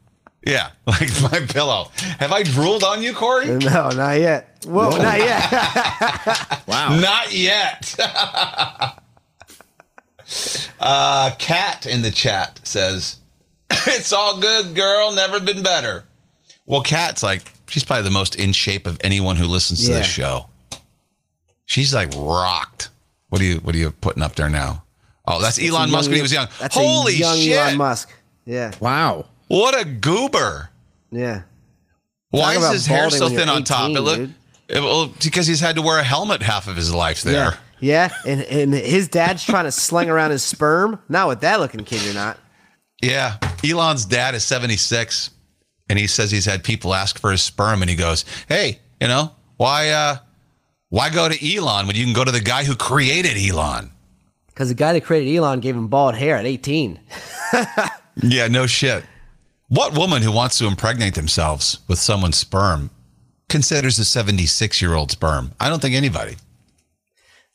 Yeah, 0.49 0.71
like 0.87 1.11
my 1.23 1.41
pillow. 1.41 1.91
Have 2.19 2.33
I 2.33 2.43
drooled 2.43 2.83
on 2.83 3.03
you, 3.03 3.13
Corey? 3.15 3.47
No, 3.47 3.91
not 3.91 4.19
yet. 4.19 4.65
Whoa, 4.67 4.91
not 4.91 5.19
yet. 5.19 6.63
Wow. 6.67 6.99
Not 7.01 7.33
yet. 7.33 7.95
uh, 10.81 11.31
Cat 11.39 11.87
in 11.87 12.03
the 12.03 12.11
chat 12.11 12.61
says, 12.63 13.17
"It's 13.71 14.13
all 14.13 14.39
good, 14.39 14.75
girl. 14.75 15.13
Never 15.13 15.41
been 15.41 15.63
better." 15.63 16.05
Well, 16.67 16.83
Cat's 16.83 17.23
like 17.23 17.43
she's 17.69 17.85
probably 17.85 18.05
the 18.05 18.11
most 18.11 18.37
in 18.37 18.53
shape 18.53 18.87
of 18.87 18.99
anyone 19.03 19.37
who 19.37 19.47
listens 19.47 19.85
to 19.87 19.93
Yeah. 19.93 19.99
this 19.99 20.07
show. 20.07 20.47
She's 21.67 21.95
like 21.95 22.11
rocked. 22.17 22.91
What 23.31 23.41
are 23.41 23.45
you 23.45 23.57
What 23.59 23.75
are 23.75 23.79
you 23.79 23.91
putting 23.91 24.23
up 24.23 24.35
there 24.37 24.51
now? 24.51 24.85
Oh, 25.27 25.41
that's 25.41 25.57
That's 25.57 25.69
Elon 25.71 25.91
Musk 25.91 26.05
young- 26.05 26.11
when 26.11 26.17
he 26.17 26.23
was 26.23 26.33
young. 26.33 26.49
That's 26.59 26.75
Holy 26.75 27.15
a 27.15 27.17
young 27.19 27.37
shit! 27.37 27.57
Elon 27.59 27.77
Musk. 27.77 28.11
Yeah, 28.47 28.73
Wow. 28.81 29.27
What 29.49 29.79
a 29.81 29.85
goober! 29.85 30.71
yeah. 31.11 31.43
Why 32.31 32.55
Talk 32.55 32.65
is 32.65 32.71
his 32.73 32.87
hair 32.87 33.09
so 33.09 33.29
thin 33.31 33.49
on 33.49 33.65
top? 33.65 33.91
It 33.91 34.01
look, 34.03 34.19
it- 34.69 34.81
well, 34.83 35.07
because 35.23 35.47
he's 35.47 35.61
had 35.61 35.77
to 35.77 35.83
wear 35.83 35.99
a 35.99 36.03
helmet 36.05 36.43
half 36.43 36.69
of 36.69 36.77
his 36.77 36.93
life 36.93 37.23
there. 37.23 37.59
Yeah, 37.81 38.11
yeah, 38.25 38.31
and 38.31 38.43
and 38.43 38.75
his 38.75 39.09
dad's 39.09 39.43
trying 39.45 39.65
to 39.65 39.73
sling 39.73 40.11
around 40.11 40.31
his 40.33 40.43
sperm. 40.43 41.01
Not 41.09 41.29
with 41.29 41.41
that 41.41 41.59
looking 41.61 41.85
kid, 41.85 42.03
you're 42.03 42.13
not. 42.15 42.37
Yeah. 43.03 43.39
Elon's 43.65 44.05
dad 44.05 44.35
is 44.35 44.45
76 44.45 45.31
and 45.89 45.99
he 45.99 46.07
says 46.07 46.31
he's 46.31 46.45
had 46.45 46.63
people 46.65 46.93
ask 46.95 47.19
for 47.19 47.31
his 47.31 47.43
sperm 47.43 47.81
and 47.81 47.89
he 47.89 47.97
goes, 47.97 48.25
"Hey, 48.49 48.81
you 49.01 49.09
know, 49.09 49.33
why 49.57 49.89
uh 49.91 50.17
why 50.91 51.09
go 51.09 51.29
to 51.31 51.57
Elon 51.57 51.87
when 51.87 51.97
you 51.97 52.05
can 52.05 52.13
go 52.13 52.25
to 52.25 52.31
the 52.33 52.41
guy 52.41 52.65
who 52.65 52.77
created 52.77 53.37
Elon?" 53.39 53.91
Because 54.49 54.69
the 54.69 54.75
guy 54.75 54.93
that 54.93 55.05
created 55.05 55.35
Elon 55.35 55.61
gave 55.61 55.75
him 55.77 55.87
bald 55.89 56.15
hair 56.17 56.37
at 56.37 56.45
18. 56.45 57.01
Yeah, 58.21 58.49
no 58.49 58.67
shit. 58.67 59.05
What 59.69 59.97
woman 59.97 60.23
who 60.23 60.33
wants 60.33 60.59
to 60.59 60.67
impregnate 60.67 61.15
themselves 61.15 61.81
with 61.89 61.99
someone's 61.99 62.39
sperm 62.39 62.91
considers 63.49 63.99
a 63.99 64.03
76-year-old 64.03 65.11
sperm? 65.11 65.53
I 65.61 65.69
don't 65.69 65.81
think 65.83 65.95
anybody. 65.95 66.37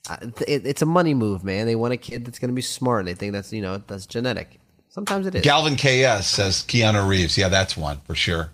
Uh, 0.09 0.18
it- 0.47 0.66
it's 0.66 0.82
a 0.82 0.86
money 0.86 1.14
move, 1.14 1.43
man. 1.43 1.66
They 1.66 1.76
want 1.76 1.93
a 1.93 1.97
kid 1.97 2.26
that's 2.26 2.38
going 2.39 2.49
to 2.49 2.55
be 2.55 2.61
smart. 2.61 3.05
They 3.05 3.14
think 3.16 3.34
that's 3.34 3.51
you 3.53 3.61
know 3.61 3.78
that's 3.88 4.05
genetic. 4.05 4.59
Sometimes 4.89 5.26
it 5.26 5.34
is. 5.34 5.41
Galvin 5.41 5.76
KS 5.76 6.28
says 6.28 6.64
Keanu 6.68 7.07
Reeves. 7.07 7.36
Yeah, 7.38 7.47
that's 7.49 7.76
one 7.76 7.99
for 8.05 8.14
sure. 8.14 8.51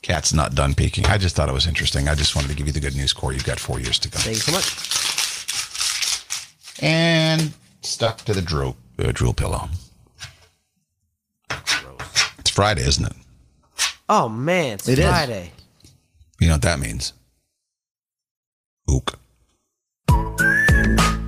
Cat's 0.00 0.32
not 0.32 0.54
done 0.54 0.74
peeking. 0.74 1.04
I 1.06 1.18
just 1.18 1.34
thought 1.36 1.48
it 1.48 1.52
was 1.54 1.66
interesting. 1.66 2.08
I 2.08 2.14
just 2.14 2.36
wanted 2.36 2.48
to 2.48 2.54
give 2.54 2.66
you 2.66 2.72
the 2.72 2.80
good 2.80 2.94
news, 2.94 3.12
Corey. 3.12 3.34
You've 3.36 3.44
got 3.44 3.58
four 3.58 3.80
years 3.80 3.98
to 4.00 4.08
go. 4.08 4.18
Thank 4.18 4.36
you 4.36 4.42
so 4.42 4.52
much. 4.52 4.64
and 6.82 7.52
stuck 7.82 8.18
to 8.18 8.32
the 8.34 8.42
drool 8.42 8.76
uh, 8.98 9.12
drool 9.12 9.32
pillow. 9.34 9.68
It's 12.38 12.50
Friday, 12.50 12.82
isn't 12.82 13.06
it? 13.06 13.12
Oh 14.08 14.28
man, 14.28 14.74
it's 14.74 14.88
It 14.88 14.98
is. 14.98 15.06
Friday. 15.06 15.50
You 16.40 16.48
know 16.48 16.54
what 16.54 16.62
that 16.62 16.78
means? 16.78 17.12
Ook. 18.88 19.18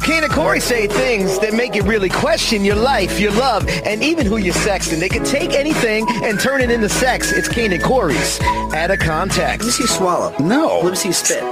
Kane 0.03 0.23
and 0.23 0.33
Corey 0.33 0.61
say 0.61 0.87
things 0.87 1.39
that 1.41 1.53
make 1.53 1.75
you 1.75 1.83
really 1.83 2.09
question 2.09 2.65
your 2.65 2.77
life, 2.77 3.19
your 3.19 3.33
love, 3.33 3.67
and 3.69 4.05
even 4.05 4.25
who 4.25 4.37
you're 4.37 4.55
sexting. 4.55 5.01
They 5.01 5.09
can 5.09 5.25
take 5.25 5.53
anything 5.53 6.07
and 6.23 6.39
turn 6.39 6.61
it 6.61 6.71
into 6.71 6.89
sex. 6.89 7.33
It's 7.33 7.49
Kane 7.49 7.73
and 7.73 7.83
Corey's 7.83 8.41
out 8.73 8.91
of 8.93 9.01
context. 9.01 9.61
Let 9.61 9.67
me 9.67 9.73
see 9.73 9.83
you 9.83 9.89
swallow. 9.89 10.37
No. 10.39 10.81
Let 10.81 10.91
me 10.91 10.97
see 10.97 11.09
you 11.09 11.15
spit. 11.15 11.43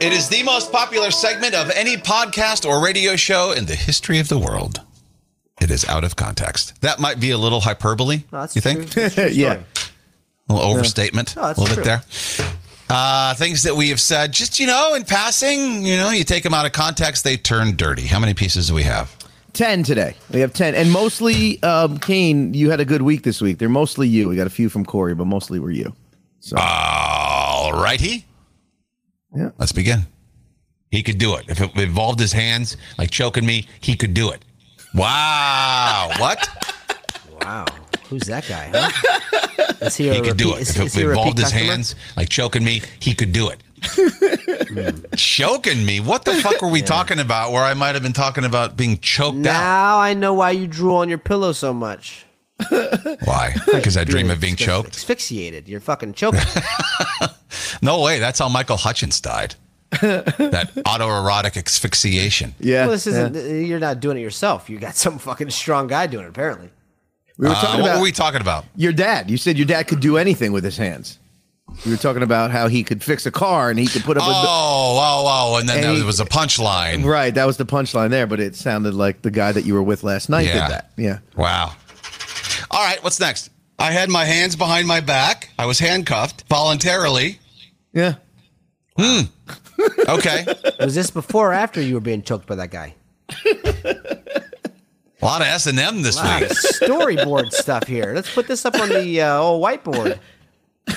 It 0.00 0.12
is 0.12 0.28
the 0.28 0.42
most 0.44 0.70
popular 0.70 1.10
segment 1.10 1.54
of 1.54 1.70
any 1.70 1.96
podcast 1.96 2.68
or 2.68 2.84
radio 2.84 3.16
show 3.16 3.50
in 3.52 3.66
the 3.66 3.74
history 3.74 4.20
of 4.20 4.28
the 4.28 4.38
world. 4.38 4.80
It 5.62 5.70
is 5.70 5.84
out 5.84 6.02
of 6.02 6.16
context. 6.16 6.80
That 6.80 6.98
might 6.98 7.20
be 7.20 7.30
a 7.30 7.38
little 7.38 7.60
hyperbole. 7.60 8.24
No, 8.32 8.40
that's 8.40 8.56
you 8.56 8.60
think? 8.62 8.96
A 8.96 9.08
true 9.10 9.26
Yeah. 9.32 9.60
A 10.48 10.52
little 10.52 10.68
overstatement. 10.70 11.36
No, 11.36 11.42
that's 11.42 11.58
a 11.58 11.60
little 11.62 11.76
true. 11.76 11.84
bit 11.84 12.02
there. 12.38 12.46
Uh, 12.90 13.32
things 13.34 13.62
that 13.62 13.74
we 13.76 13.88
have 13.90 14.00
said, 14.00 14.32
just 14.32 14.58
you 14.58 14.66
know, 14.66 14.94
in 14.94 15.04
passing, 15.04 15.86
you 15.86 15.96
know, 15.96 16.10
you 16.10 16.24
take 16.24 16.42
them 16.42 16.52
out 16.52 16.66
of 16.66 16.72
context, 16.72 17.22
they 17.24 17.36
turn 17.36 17.76
dirty. 17.76 18.02
How 18.02 18.18
many 18.18 18.34
pieces 18.34 18.68
do 18.68 18.74
we 18.74 18.82
have? 18.82 19.16
10 19.52 19.84
today. 19.84 20.16
We 20.32 20.40
have 20.40 20.52
10. 20.52 20.74
And 20.74 20.90
mostly, 20.90 21.62
um, 21.62 21.98
Kane, 21.98 22.52
you 22.54 22.70
had 22.70 22.80
a 22.80 22.84
good 22.84 23.02
week 23.02 23.22
this 23.22 23.40
week. 23.40 23.58
They're 23.58 23.68
mostly 23.68 24.08
you. 24.08 24.28
We 24.28 24.36
got 24.36 24.46
a 24.46 24.50
few 24.50 24.68
from 24.68 24.84
Corey, 24.84 25.14
but 25.14 25.26
mostly 25.26 25.58
were 25.60 25.70
you. 25.70 25.94
So, 26.40 26.56
All 26.58 27.72
righty. 27.72 28.26
Yeah. 29.34 29.50
Let's 29.58 29.72
begin. 29.72 30.00
He 30.90 31.02
could 31.02 31.18
do 31.18 31.36
it. 31.36 31.44
If 31.48 31.60
it 31.60 31.74
involved 31.78 32.18
his 32.18 32.32
hands, 32.32 32.76
like 32.98 33.10
choking 33.10 33.46
me, 33.46 33.68
he 33.80 33.96
could 33.96 34.12
do 34.12 34.30
it. 34.30 34.44
Wow. 34.94 36.10
what? 36.18 36.48
Wow, 37.40 37.64
who's 38.08 38.22
that 38.22 38.46
guy? 38.48 38.70
Huh? 38.72 39.72
Is 39.86 39.96
he, 39.96 40.08
a 40.10 40.14
He 40.14 40.20
could 40.20 40.36
do 40.36 40.50
repeat- 40.50 40.58
it. 40.58 40.62
Is, 40.62 40.76
If 40.78 40.86
is 40.86 40.96
it 40.96 41.00
he 41.00 41.06
a 41.06 41.08
involved 41.10 41.38
his 41.38 41.50
customer? 41.50 41.64
hands, 41.72 41.94
like 42.16 42.28
choking 42.28 42.62
me, 42.62 42.82
he 43.00 43.14
could 43.14 43.32
do 43.32 43.48
it. 43.48 43.60
Hmm. 43.84 45.04
choking 45.16 45.84
me? 45.84 45.98
What 45.98 46.24
the 46.24 46.34
fuck 46.34 46.62
were 46.62 46.68
we 46.68 46.82
talking 46.82 47.18
about 47.18 47.50
where 47.52 47.64
I 47.64 47.74
might 47.74 47.94
have 47.96 48.02
been 48.02 48.12
talking 48.12 48.44
about 48.44 48.76
being 48.76 48.98
choked 48.98 49.38
out? 49.38 49.42
Now 49.42 49.98
I 49.98 50.14
know 50.14 50.34
why 50.34 50.52
you 50.52 50.68
drew 50.68 50.94
on 50.96 51.08
your 51.08 51.18
pillow 51.18 51.52
so 51.52 51.72
much. 51.74 52.24
Why? 53.24 53.56
Because 53.72 53.96
I 53.96 54.04
dream 54.04 54.30
of 54.30 54.40
being 54.40 54.54
choked? 54.54 54.90
Asphyxiated. 54.94 55.68
You're 55.68 55.80
fucking 55.80 56.12
choking. 56.14 56.40
No 57.82 58.00
way. 58.02 58.20
That's 58.20 58.38
how 58.38 58.48
Michael 58.48 58.76
Hutchence 58.76 59.20
died. 59.20 59.56
That 60.00 60.70
autoerotic 60.86 61.56
asphyxiation. 61.56 62.54
yeah. 62.58 62.82
well, 62.82 62.92
this 62.92 63.06
isn't. 63.06 63.34
yeah. 63.34 63.42
You're 63.66 63.78
not 63.80 64.00
doing 64.00 64.16
it 64.16 64.20
yourself. 64.20 64.68
You 64.70 64.78
got 64.78 64.96
some 64.96 65.18
fucking 65.18 65.50
strong 65.50 65.86
guy 65.86 66.06
doing 66.06 66.24
it. 66.24 66.28
Apparently. 66.28 66.70
We 67.38 67.46
were 67.48 67.52
Uh, 67.54 67.60
talking 67.60 67.80
what 67.80 67.88
about 67.90 67.96
were 67.98 68.02
we 68.02 68.12
talking 68.12 68.40
about? 68.40 68.64
your 68.76 68.92
dad. 68.92 69.30
You 69.30 69.36
said 69.36 69.56
your 69.56 69.66
dad 69.66 69.84
could 69.88 70.00
do 70.00 70.16
anything 70.18 70.52
with 70.52 70.64
his 70.64 70.76
hands. 70.76 71.18
You 71.84 71.90
were 71.92 71.96
talking 71.96 72.22
about 72.22 72.50
how 72.50 72.68
he 72.68 72.82
could 72.84 73.02
fix 73.02 73.24
a 73.24 73.30
car 73.30 73.70
and 73.70 73.78
he 73.78 73.86
could 73.86 74.02
put 74.02 74.18
up 74.18 74.24
Oh, 74.26 74.28
oh, 74.28 75.52
oh. 75.54 75.58
And 75.58 75.66
then 75.68 75.76
And 75.78 75.84
there 75.86 75.94
he- 75.94 76.02
was 76.02 76.20
a 76.20 76.26
punchline. 76.26 77.02
Right. 77.04 77.34
That 77.34 77.46
was 77.46 77.56
the 77.56 77.64
punchline 77.64 78.10
there, 78.10 78.26
but 78.26 78.40
it 78.40 78.54
sounded 78.56 78.92
like 78.94 79.22
the 79.22 79.30
guy 79.30 79.52
that 79.52 79.64
you 79.64 79.72
were 79.74 79.82
with 79.82 80.04
last 80.04 80.28
night 80.28 80.46
Yeah. 80.46 80.52
did 80.68 80.70
that. 80.72 80.90
Yeah. 80.98 81.18
Wow. 81.36 81.72
All 82.70 82.84
right, 82.84 83.02
what's 83.02 83.18
next? 83.20 83.50
I 83.78 83.90
had 83.92 84.10
my 84.10 84.24
hands 84.26 84.54
behind 84.54 84.86
my 84.86 85.00
back. 85.00 85.48
I 85.58 85.64
was 85.66 85.78
handcuffed 85.78 86.44
voluntarily. 86.48 87.38
Yeah. 87.94 88.14
Okay. 90.08 90.44
Was 90.80 90.94
this 90.94 91.10
before 91.10 91.50
or 91.50 91.54
after 91.54 91.80
you 91.80 91.94
were 91.94 92.00
being 92.00 92.22
choked 92.22 92.46
by 92.46 92.54
that 92.56 92.70
guy? 92.70 92.94
A 95.20 95.24
lot 95.24 95.40
of 95.40 95.46
S 95.46 95.66
and 95.66 95.78
M 95.78 96.02
this 96.02 96.16
Wow, 96.16 96.40
week. 96.40 96.48
storyboard 96.50 97.52
stuff 97.52 97.86
here. 97.86 98.12
Let's 98.14 98.32
put 98.34 98.48
this 98.48 98.64
up 98.66 98.74
on 98.74 98.88
the 98.88 99.20
uh, 99.22 99.38
old 99.38 99.62
whiteboard. 99.64 100.18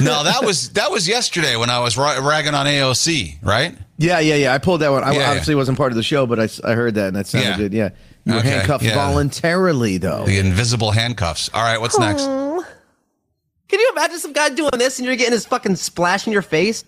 No, 0.02 0.24
that 0.24 0.44
was 0.44 0.72
that 0.72 0.90
was 0.90 1.08
yesterday 1.08 1.56
when 1.56 1.70
I 1.70 1.80
was 1.80 1.96
ra- 1.96 2.18
ragging 2.28 2.56
on 2.56 2.66
AOC, 2.66 3.38
right? 3.44 3.78
Yeah, 4.00 4.20
yeah, 4.20 4.34
yeah. 4.36 4.54
I 4.54 4.58
pulled 4.58 4.82
that 4.82 4.90
one. 4.92 5.04
I 5.04 5.14
Yeah, 5.14 5.30
obviously 5.30 5.54
wasn't 5.54 5.78
part 5.78 5.92
of 5.92 5.96
the 5.96 6.02
show, 6.04 6.26
but 6.26 6.40
I, 6.40 6.46
s- 6.46 6.60
I 6.64 6.74
heard 6.74 6.96
that 6.96 7.08
and 7.10 7.16
that 7.16 7.28
sounded 7.28 7.50
Yeah. 7.50 7.58
good. 7.58 7.74
Yeah. 7.74 7.90
You 8.26 8.34
were 8.34 8.40
Okay, 8.40 8.50
handcuffed 8.50 8.84
yeah. 8.84 8.96
voluntarily, 8.96 9.98
though. 10.00 10.26
The 10.26 10.40
invisible 10.40 10.90
handcuffs. 10.92 11.50
All 11.54 11.62
right, 11.62 11.80
what's 11.80 11.98
next? 12.00 12.24
Can 12.24 13.80
you 13.80 13.90
imagine 13.94 14.18
some 14.18 14.34
guy 14.34 14.50
doing 14.50 14.72
this 14.78 14.98
and 14.98 15.06
you're 15.06 15.16
getting 15.16 15.34
his 15.34 15.46
fucking 15.46 15.76
splash 15.76 16.26
in 16.26 16.34
your 16.34 16.42
face? 16.42 16.84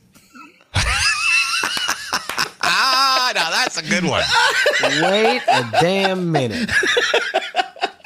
Now 3.68 3.74
that's 3.74 3.88
a 3.88 3.90
good 3.90 4.10
one. 4.10 4.24
Wait 5.12 5.42
a 5.48 5.70
damn 5.82 6.32
minute. 6.32 6.70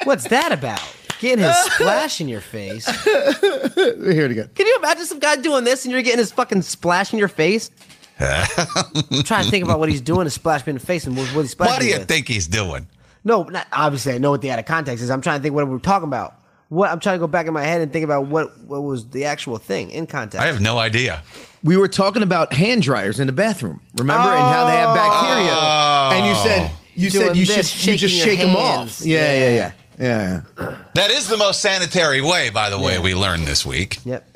What's 0.04 0.28
that 0.28 0.52
about? 0.52 0.80
Getting 1.20 1.44
his 1.44 1.56
splash 1.56 2.20
in 2.20 2.28
your 2.28 2.40
face. 2.40 2.84
Here 3.04 4.24
it 4.24 4.30
again. 4.32 4.50
Can 4.54 4.66
you 4.66 4.76
imagine 4.78 5.04
some 5.06 5.20
guy 5.20 5.36
doing 5.36 5.62
this 5.64 5.84
and 5.84 5.92
you're 5.92 6.02
getting 6.02 6.18
his 6.18 6.32
fucking 6.32 6.62
splash 6.62 7.12
in 7.12 7.18
your 7.18 7.28
face? 7.28 7.70
I'm 8.18 8.44
trying 9.22 9.44
to 9.44 9.50
think 9.50 9.64
about 9.64 9.78
what 9.78 9.88
he's 9.88 10.00
doing 10.00 10.24
to 10.24 10.30
splash 10.30 10.66
me 10.66 10.70
in 10.70 10.78
the 10.78 10.84
face 10.84 11.06
and 11.06 11.16
what, 11.16 11.28
what 11.28 11.42
he's 11.42 11.52
splashing 11.52 11.74
What 11.74 11.80
do 11.80 11.86
you 11.86 11.98
with. 11.98 12.08
think 12.08 12.26
he's 12.28 12.46
doing? 12.48 12.88
No, 13.24 13.44
not, 13.44 13.68
obviously 13.72 14.14
I 14.14 14.18
know 14.18 14.30
what 14.32 14.42
the 14.42 14.50
out 14.50 14.58
of 14.58 14.64
context 14.66 15.02
is. 15.02 15.10
I'm 15.10 15.20
trying 15.20 15.38
to 15.38 15.42
think 15.42 15.54
what 15.54 15.66
we're 15.68 15.78
talking 15.78 16.08
about. 16.08 16.34
What 16.70 16.90
I'm 16.90 16.98
trying 17.00 17.16
to 17.16 17.20
go 17.20 17.26
back 17.28 17.46
in 17.46 17.52
my 17.52 17.62
head 17.62 17.82
and 17.82 17.92
think 17.92 18.04
about 18.04 18.26
what 18.26 18.58
what 18.60 18.80
was 18.82 19.08
the 19.10 19.26
actual 19.26 19.58
thing 19.58 19.90
in 19.90 20.06
context. 20.06 20.42
I 20.42 20.46
have 20.46 20.60
no 20.60 20.78
idea. 20.78 21.22
We 21.64 21.76
were 21.76 21.88
talking 21.88 22.22
about 22.22 22.52
hand 22.52 22.82
dryers 22.82 23.20
in 23.20 23.26
the 23.26 23.32
bathroom. 23.32 23.80
Remember, 23.96 24.28
and 24.30 24.40
how 24.40 24.66
they 24.66 24.76
have 24.76 24.90
oh. 24.90 24.94
bacteria. 24.94 26.18
And 26.18 26.26
you 26.26 26.34
said 26.34 26.70
you 26.94 27.10
Doing 27.10 27.26
said 27.26 27.36
you 27.36 27.46
this, 27.46 27.68
should 27.70 27.92
you 27.92 27.98
just 27.98 28.14
shake 28.14 28.38
your 28.38 28.48
them 28.48 28.56
off. 28.56 29.00
Yeah, 29.00 29.32
yeah, 29.32 29.48
Yeah. 29.54 29.72
yeah, 29.98 30.42
yeah. 30.58 30.76
That 30.94 31.10
is 31.10 31.28
the 31.28 31.36
most 31.36 31.60
sanitary 31.60 32.20
way, 32.20 32.50
by 32.50 32.70
the 32.70 32.78
way, 32.78 32.98
we 32.98 33.14
learned 33.14 33.46
this 33.46 33.64
week 33.64 33.98
Yep. 34.04 34.26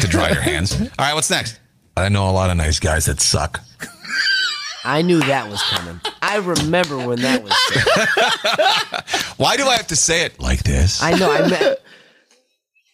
to 0.00 0.06
dry 0.08 0.30
your 0.30 0.40
hands. 0.40 0.80
All 0.80 0.88
right, 0.98 1.14
what's 1.14 1.30
next? 1.30 1.60
I 1.96 2.08
know 2.08 2.28
a 2.28 2.32
lot 2.32 2.50
of 2.50 2.56
nice 2.56 2.80
guys 2.80 3.06
that 3.06 3.20
suck. 3.20 3.60
I 4.82 5.02
knew 5.02 5.20
that 5.20 5.48
was 5.50 5.62
coming. 5.62 6.00
I 6.22 6.38
remember 6.38 6.96
when 7.06 7.20
that 7.20 7.42
was 7.42 7.52
said. 7.68 9.34
Why 9.36 9.56
do 9.58 9.66
I 9.66 9.76
have 9.76 9.88
to 9.88 9.96
say 9.96 10.24
it 10.24 10.40
like 10.40 10.62
this? 10.62 11.02
I 11.02 11.12
know. 11.12 11.30
I 11.30 11.48
met. 11.48 11.82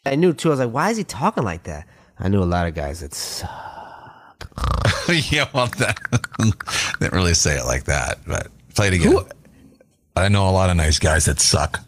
I 0.04 0.16
knew 0.16 0.32
too. 0.32 0.48
I 0.48 0.50
was 0.50 0.60
like, 0.60 0.72
why 0.72 0.90
is 0.90 0.96
he 0.96 1.04
talking 1.04 1.42
like 1.44 1.64
that? 1.64 1.86
I 2.18 2.28
knew 2.28 2.42
a 2.42 2.44
lot 2.44 2.66
of 2.66 2.74
guys 2.74 3.00
that 3.00 3.14
suck. 3.14 3.65
yeah, 5.30 5.48
well, 5.52 5.66
that, 5.78 5.98
didn't 7.00 7.12
really 7.12 7.34
say 7.34 7.56
it 7.56 7.64
like 7.64 7.84
that, 7.84 8.18
but 8.26 8.48
play 8.74 8.88
it 8.88 8.94
again. 8.94 9.18
I 10.16 10.28
know 10.28 10.48
a 10.48 10.50
lot 10.50 10.70
of 10.70 10.76
nice 10.76 10.98
guys 10.98 11.26
that 11.26 11.40
suck. 11.40 11.80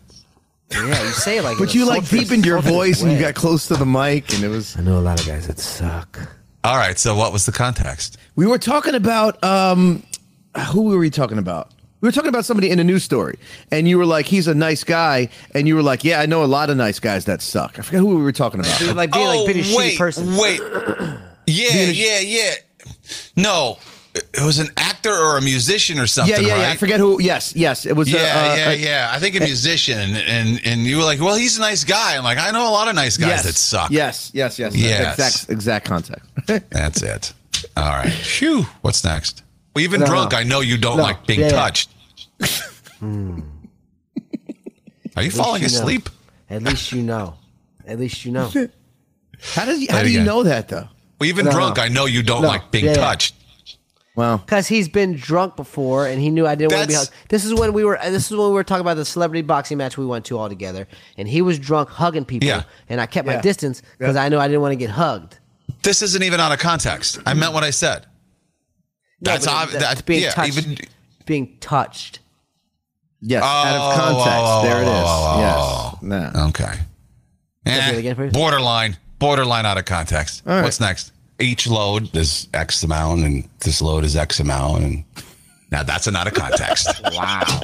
Yeah, 0.71 1.03
you 1.03 1.11
say 1.11 1.39
it 1.39 1.45
like. 1.45 1.59
But 1.59 1.75
you 1.75 1.87
like 1.87 2.09
deepened 2.09 2.45
your 2.45 2.59
sultry 2.61 2.73
voice 2.73 3.03
and 3.03 3.11
you 3.11 3.19
got 3.19 3.35
close 3.35 3.67
to 3.69 3.75
the 3.77 3.87
mic, 3.87 4.33
and 4.35 4.45
it 4.45 4.49
was. 4.49 4.77
I 4.77 4.83
know 4.83 4.99
a 4.99 5.01
lot 5.01 5.19
of 5.19 5.27
guys 5.27 5.47
that 5.47 5.59
suck. 5.59 6.19
All 6.65 6.77
right, 6.77 6.99
so 6.99 7.15
what 7.15 7.33
was 7.33 7.47
the 7.47 7.53
context? 7.53 8.19
We 8.37 8.47
were 8.47 8.59
talking 8.59 8.95
about 8.95 9.43
um, 9.43 10.03
who 10.73 10.83
were 10.83 10.99
we 10.99 11.09
talking 11.09 11.39
about? 11.39 11.73
We 12.01 12.07
were 12.07 12.13
talking 12.13 12.29
about 12.29 12.45
somebody 12.45 12.71
in 12.71 12.79
a 12.79 12.85
news 12.85 13.03
story, 13.03 13.39
and 13.71 13.89
you 13.89 13.97
were 13.97 14.07
like, 14.07 14.27
"He's 14.27 14.47
a 14.47 14.55
nice 14.55 14.85
guy," 14.85 15.31
and 15.55 15.67
you 15.67 15.75
were 15.75 15.83
like, 15.83 16.05
"Yeah, 16.05 16.21
I 16.21 16.27
know 16.27 16.45
a 16.45 16.47
lot 16.47 16.69
of 16.69 16.77
nice 16.77 17.01
guys 17.01 17.25
that 17.25 17.41
suck." 17.41 17.79
I 17.79 17.83
forget 17.83 18.01
who 18.01 18.17
we 18.17 18.23
were 18.23 18.33
talking 18.33 18.61
about. 18.61 18.95
Like 18.95 19.13
being 19.13 19.27
oh, 19.27 19.45
like 19.45 19.55
being 19.55 19.65
a 19.65 19.77
wait, 19.77 19.95
shitty 19.95 19.99
person. 19.99 20.37
wait. 20.37 20.61
Yeah, 21.49 21.85
yeah, 21.91 22.21
yeah. 22.21 22.55
No, 23.37 23.79
it 24.15 24.45
was 24.45 24.59
an 24.59 24.69
actor 24.77 25.13
or 25.13 25.39
a 25.39 25.43
musician 25.43 25.99
or 25.99 26.07
something, 26.07 26.35
yeah, 26.35 26.41
yeah, 26.41 26.53
right? 26.55 26.61
yeah. 26.63 26.71
I 26.71 26.77
forget 26.77 27.01
who. 27.01 27.21
Yes, 27.23 27.55
yes. 27.57 27.87
It 27.87 27.95
was. 27.97 28.11
Yeah, 28.11 28.21
uh, 28.21 28.23
uh, 28.23 28.57
yeah, 28.57 28.69
uh, 28.69 28.73
yeah. 28.73 29.11
I 29.13 29.19
think 29.19 29.37
a 29.37 29.41
musician, 29.41 29.99
and 30.17 30.61
and 30.65 30.81
you 30.85 30.97
were 30.99 31.05
like, 31.05 31.21
"Well, 31.21 31.37
he's 31.37 31.57
a 31.57 31.61
nice 31.61 31.85
guy." 31.85 32.17
I'm 32.17 32.25
like, 32.25 32.39
"I 32.39 32.51
know 32.51 32.69
a 32.69 32.73
lot 32.73 32.89
of 32.89 32.95
nice 32.95 33.17
guys 33.17 33.29
yes, 33.29 33.45
that 33.45 33.55
suck." 33.55 33.91
Yes, 33.91 34.31
yes, 34.35 34.59
yes. 34.59 34.75
Yes. 34.75 35.19
Exact, 35.19 35.51
exact 35.51 35.87
context. 35.87 36.29
That's 36.71 37.03
it. 37.03 37.33
All 37.77 37.85
right. 37.93 38.11
Phew. 38.13 38.65
What's 38.83 39.03
next? 39.05 39.43
Well, 39.75 39.85
even 39.85 40.01
No, 40.01 40.07
drunk, 40.07 40.33
no. 40.33 40.39
I 40.39 40.43
know 40.45 40.61
you 40.61 40.77
don't 40.79 40.97
No. 40.97 41.03
like 41.03 41.27
being 41.27 41.41
Yeah, 41.41 41.47
yeah. 41.47 41.53
touched. 41.53 41.91
Are 45.17 45.23
you 45.23 45.31
falling 45.31 45.63
least 45.63 45.75
you 45.75 45.79
know. 45.81 45.85
asleep? 45.85 46.09
At 46.51 46.63
least 46.63 46.93
you 46.93 47.03
know. 47.03 47.35
At 47.87 47.99
least 47.99 48.25
you 48.25 48.33
know. 48.33 48.49
How 49.55 49.65
does 49.65 49.87
how 49.89 50.03
do 50.03 50.11
you 50.11 50.23
know 50.25 50.43
that 50.43 50.69
though? 50.69 50.89
Well, 51.19 51.29
even 51.29 51.45
No, 51.47 51.51
drunk, 51.53 51.77
no. 51.79 51.83
I 51.83 51.89
know 51.89 52.07
you 52.07 52.23
don't 52.23 52.43
No. 52.43 52.49
like 52.49 52.71
being 52.71 52.85
Yeah, 52.87 52.93
yeah. 52.93 52.97
touched. 52.97 53.35
Well, 54.15 54.39
Because 54.39 54.67
he's 54.67 54.89
been 54.89 55.15
drunk 55.17 55.55
before, 55.55 56.07
and 56.09 56.21
he 56.21 56.29
knew 56.31 56.45
I 56.47 56.57
didn't 56.57 56.73
want 56.73 56.83
to 56.83 56.89
be. 56.89 56.95
Hugged. 56.95 57.11
This 57.29 57.45
is 57.45 57.55
when 57.55 57.73
we 57.73 57.85
were. 57.85 57.99
This 58.03 58.31
is 58.31 58.37
when 58.37 58.49
we 58.49 58.53
were 58.55 58.65
talking 58.65 58.81
about 58.81 58.95
the 58.97 59.05
celebrity 59.05 59.43
boxing 59.43 59.79
match 59.79 59.97
we 59.97 60.05
went 60.07 60.25
to 60.27 60.39
all 60.39 60.49
together, 60.49 60.89
and 61.17 61.29
he 61.29 61.41
was 61.41 61.59
drunk 61.59 61.89
hugging 61.89 62.25
people, 62.25 62.49
Yeah. 62.49 62.65
and 62.89 63.01
I 63.01 63.07
kept 63.07 63.27
my 63.29 63.37
distance 63.41 63.81
because 63.97 64.17
I 64.17 64.29
knew 64.29 64.39
I 64.39 64.49
didn't 64.49 64.61
want 64.63 64.73
to 64.73 64.77
get 64.77 64.91
hugged. 64.91 65.39
This 65.83 66.03
isn't 66.03 66.23
even 66.25 66.41
out 66.41 66.51
of 66.51 66.59
context. 66.59 67.19
I 67.27 67.35
meant 67.35 67.53
what 67.53 67.63
I 67.63 67.71
said. 67.71 68.07
That's 69.21 69.47
but 69.47 69.55
ob- 69.55 69.71
that- 69.71 69.81
that- 69.81 70.07
being 70.07 70.23
yeah, 70.25 70.31
touched. 70.33 70.49
even- 70.59 70.79
being 71.27 71.57
touched. 71.61 72.19
yes, 73.21 73.43
out 73.43 73.67
Oh, 73.67 73.91
of 73.91 73.97
context. 73.97 74.29
oh, 74.37 74.63
there 74.63 74.79
it 74.83 74.89
is. 74.89 75.05
oh, 75.07 75.93
yes. 75.93 76.03
No. 76.35 76.47
Okay. 76.49 76.73
Eh, 77.67 77.91
it 77.93 77.99
again, 77.99 78.17
please. 78.17 78.33
borderline. 78.33 78.97
Borderline 79.19 79.67
out 79.67 79.79
of 79.79 79.85
context. 79.85 80.43
All 80.47 80.55
right. 80.55 80.63
What's 80.65 80.81
next? 80.81 81.13
Each 81.41 81.67
load 81.67 82.15
is 82.17 82.49
X 82.53 82.83
amount, 82.83 83.23
and 83.25 83.49
this 83.61 83.81
load 83.81 84.05
is 84.05 84.17
X 84.17 84.41
amount, 84.41 84.83
and 84.85 85.05
Now 85.71 85.83
that's 85.83 86.07
an 86.07 86.17
out 86.17 86.27
of 86.27 86.35
context. 86.35 86.89
Wow. 87.13 87.63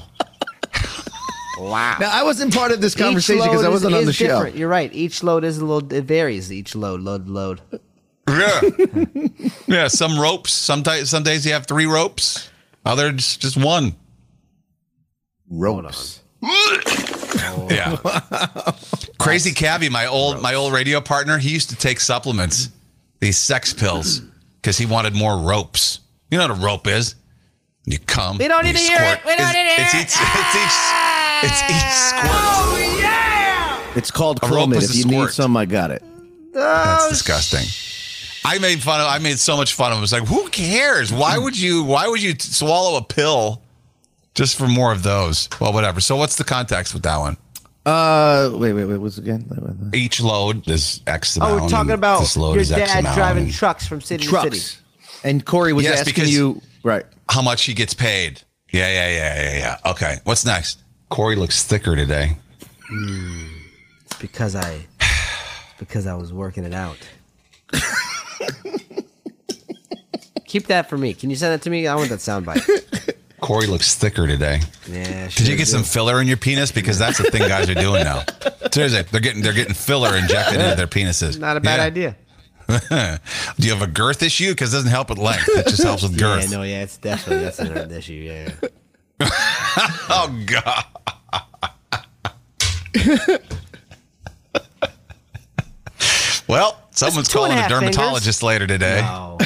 wow. 1.71 1.97
Now 2.01 2.11
I 2.13 2.25
wasn't 2.25 2.53
part 2.53 2.73
of 2.73 2.81
this 2.81 2.95
conversation 2.97 3.45
because 3.45 3.65
I 3.65 3.69
wasn't 3.69 3.95
on 3.95 4.01
is 4.01 4.07
the 4.07 4.13
show. 4.13 4.27
different. 4.27 4.57
You're 4.57 4.69
right. 4.69 4.93
Each 4.93 5.23
load 5.23 5.45
is 5.45 5.59
a 5.59 5.65
little. 5.65 5.93
It 5.93 6.05
varies. 6.05 6.53
Each 6.53 6.75
load, 6.75 7.01
load, 7.01 7.29
load. 7.29 7.61
yeah. 8.29 8.61
yeah. 9.69 9.87
Some 9.89 10.19
ropes. 10.19 10.53
Some, 10.53 10.83
di- 10.83 11.05
some 11.05 11.23
days 11.23 11.47
you 11.47 11.53
have 11.53 11.67
three 11.67 11.87
ropes. 11.87 12.51
Others 12.85 13.37
just 13.37 13.57
one. 13.57 13.95
Ropes. 15.49 16.21
Yeah. 17.71 17.97
Crazy 19.19 19.53
Cabby, 19.53 19.89
my 19.89 20.07
old 20.07 20.43
my 20.43 20.55
old 20.55 20.73
radio 20.73 21.01
partner, 21.01 21.39
he 21.39 21.51
used 21.51 21.71
to 21.71 21.77
take 21.77 21.99
supplements, 21.99 22.71
these 23.21 23.39
sex 23.39 23.73
pills, 23.73 24.21
because 24.61 24.77
he 24.79 24.87
wanted 24.87 25.15
more 25.15 25.39
ropes. 25.39 26.01
You 26.31 26.39
know 26.39 26.49
what 26.49 26.59
a 26.59 26.61
rope 26.61 26.87
is? 26.87 27.15
You 27.87 27.99
come. 27.99 28.39
We 28.39 28.49
don't 28.49 28.67
you 28.67 28.73
need 28.73 28.79
to 28.79 28.85
hear 28.85 28.99
it. 29.01 29.21
We 29.25 29.37
don't 29.37 29.47
it's, 29.47 29.55
need 29.55 29.63
to 29.63 29.69
hear 29.69 29.77
it's 29.79 29.95
it. 29.95 29.99
Each, 29.99 30.05
it's 30.05 30.55
each. 30.57 31.05
It's 31.45 31.63
each 31.65 31.85
ah! 31.85 32.09
squirt. 32.09 32.31
Oh, 32.31 33.93
it's 33.97 34.11
called 34.11 34.41
A 34.43 34.49
rope 34.49 34.75
is 34.75 34.91
If 34.91 34.97
a 34.97 34.99
you 34.99 35.05
need 35.05 35.17
squirt. 35.17 35.35
some, 35.35 35.57
I 35.57 35.67
got 35.67 35.91
it. 35.91 36.03
That's 36.53 37.07
oh, 37.07 37.09
disgusting. 37.11 37.67
I 38.45 38.59
made 38.59 38.83
fun 38.83 39.01
of. 39.01 39.07
I 39.07 39.19
made 39.19 39.39
so 39.39 39.57
much 39.57 39.75
fun 39.75 39.93
of 39.93 39.99
him. 39.99 40.05
It's 40.05 40.13
like, 40.13 40.27
who 40.27 40.49
cares? 40.49 41.13
Why 41.13 41.39
would 41.43 41.59
you? 41.59 41.85
Why 41.85 42.09
would 42.09 42.23
you 42.23 42.35
swallow 42.39 42.97
a 42.99 43.03
pill 43.03 43.63
just 44.35 44.57
for 44.57 44.69
more 44.69 44.93
of 44.93 45.03
those? 45.03 45.49
Well, 45.61 45.73
whatever. 45.73 46.01
So, 46.01 46.17
what's 46.17 46.37
the 46.37 46.45
context 46.45 46.93
with 46.95 47.03
that 47.05 47.17
one? 47.19 47.37
Uh, 47.87 48.51
wait, 48.55 48.73
wait, 48.73 48.85
wait. 48.87 48.97
What's 48.97 49.19
it 49.19 49.23
again? 49.23 49.91
each 49.93 50.21
load 50.21 50.67
is 50.69 51.03
X 51.07 51.37
amount. 51.37 51.53
Oh, 51.53 51.63
we're 51.65 51.69
talking 51.69 51.93
about 51.93 52.21
this 52.21 52.37
load 52.37 52.55
your 52.55 52.63
is 52.63 52.73
X 52.73 52.93
dad 52.93 53.01
amount, 53.01 53.17
driving 53.17 53.51
trucks 53.51 53.87
from 53.87 54.01
city 54.01 54.27
to 54.27 54.51
city. 54.51 54.81
And 55.23 55.45
Corey 55.45 55.73
was 55.73 55.85
Yes, 55.85 56.01
asking 56.01 56.29
you. 56.29 56.61
Right. 56.83 57.05
How 57.29 57.43
much 57.43 57.65
he 57.65 57.75
gets 57.75 57.95
paid? 57.95 58.43
Yeah, 58.71 58.89
yeah, 58.89 59.09
yeah, 59.11 59.43
yeah, 59.43 59.57
yeah. 59.85 59.91
Okay. 59.91 60.19
What's 60.25 60.45
next? 60.45 60.83
Corey 61.11 61.37
looks 61.37 61.63
thicker 61.63 61.95
today. 61.95 62.37
It's 62.91 64.19
because 64.19 64.55
I. 64.57 64.87
It's 65.01 65.79
because 65.79 66.07
I 66.07 66.15
was 66.15 66.33
working 66.33 66.65
it 66.65 66.73
out. 66.75 66.97
Keep 70.47 70.67
that 70.69 70.89
for 70.89 70.97
me. 70.97 71.15
Can 71.15 71.31
you 71.31 71.37
send 71.37 71.53
that 71.53 71.63
to 71.63 71.71
me? 71.71 71.87
I 71.87 71.95
want 71.97 72.11
that 72.11 72.21
soundbite. 72.21 72.94
Corey 73.45 73.67
looks 73.67 73.95
thicker 73.95 74.27
today. 74.27 74.61
Yeah. 74.89 75.29
Did 75.29 75.47
you 75.49 75.57
get 75.57 75.69
some 75.69 75.83
filler 75.83 76.21
in 76.21 76.27
your 76.27 76.37
penis? 76.39 76.73
Because 76.73 76.99
that's 76.99 77.19
the 77.19 77.25
thing 77.25 77.47
guys 77.47 77.69
are 77.69 77.75
doing 77.75 78.03
now. 78.05 78.23
Seriously, 78.73 79.03
they're 79.11 79.21
getting 79.21 79.43
they're 79.43 79.53
getting 79.53 79.75
filler 79.75 80.17
injected 80.17 80.61
into 80.61 80.75
their 80.77 80.87
penises. 80.87 81.39
Not 81.39 81.57
a 81.57 81.61
bad 81.61 81.77
Yeah. 81.79 81.85
idea. 81.85 82.17
Do 83.59 83.67
you 83.67 83.75
have 83.75 83.83
a 83.83 83.87
girth 83.87 84.23
issue? 84.23 84.53
Because 84.53 84.73
it 84.73 84.79
doesn't 84.79 84.91
help 84.91 85.11
with 85.11 85.19
length. 85.19 85.47
It 85.49 85.67
just 85.67 85.83
helps 85.83 86.03
with 86.03 86.19
girth. 86.19 86.51
Yeah, 86.51 86.57
no, 86.57 86.63
yeah, 86.63 86.83
it's 86.83 86.97
definitely 86.97 87.45
that's 87.45 87.59
an 87.59 87.93
issue. 87.93 88.13
Yeah. 88.15 88.51
yeah. 89.21 89.29
Oh 90.09 90.45
God. 90.47 90.85
well, 96.49 96.79
someone's 96.91 97.29
two 97.29 97.39
and 97.41 97.47
calling 97.47 97.53
a 97.53 97.55
a 97.57 97.63
half 97.63 97.71
dermatologist 97.71 98.43
later 98.43 98.67
today. 98.67 99.01
Wow. 99.01 99.39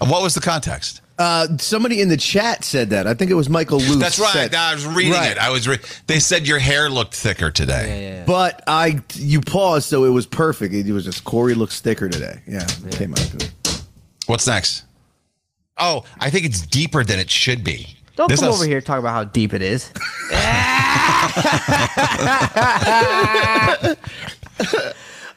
What 0.00 0.22
was 0.22 0.34
the 0.34 0.40
context? 0.40 1.00
Uh, 1.18 1.48
somebody 1.58 2.00
in 2.00 2.08
the 2.08 2.16
chat 2.16 2.62
said 2.64 2.90
that. 2.90 3.06
I 3.08 3.14
think 3.14 3.30
it 3.30 3.34
was 3.34 3.48
Michael 3.48 3.78
Luce. 3.78 3.96
That's 3.96 4.18
right. 4.20 4.32
said- 4.32 4.54
I 4.54 4.72
was 4.74 4.86
reading 4.86 5.12
Right. 5.14 5.32
it. 5.32 5.38
I 5.38 5.50
was. 5.50 5.66
Re- 5.66 5.80
they 6.06 6.20
said 6.20 6.46
your 6.46 6.60
hair 6.60 6.88
looked 6.88 7.14
thicker 7.14 7.50
today. 7.50 8.02
Yeah, 8.02 8.14
yeah. 8.20 8.24
But 8.24 8.62
I, 8.68 9.00
you 9.14 9.40
paused, 9.40 9.88
so 9.88 10.04
it 10.04 10.10
was 10.10 10.26
perfect. 10.26 10.72
It 10.74 10.92
was 10.92 11.04
just 11.04 11.24
Corey 11.24 11.54
looks 11.54 11.80
thicker 11.80 12.08
today. 12.08 12.40
Yeah, 12.46 12.64
it 12.86 12.92
came 12.96 13.12
out 13.12 13.28
good. 13.36 13.50
What's 14.26 14.46
next? 14.46 14.84
Oh, 15.76 16.04
I 16.20 16.30
think 16.30 16.44
it's 16.44 16.64
deeper 16.66 17.02
than 17.02 17.18
it 17.18 17.30
should 17.30 17.64
be. 17.64 17.96
Don't 18.16 18.28
This 18.28 18.40
come 18.40 18.50
is- 18.50 18.56
over 18.56 18.64
here 18.66 18.76
and 18.78 18.86
talk 18.86 18.98
about 19.00 19.12
how 19.12 19.24
deep 19.24 19.54
it 19.54 19.62
is. 19.62 19.90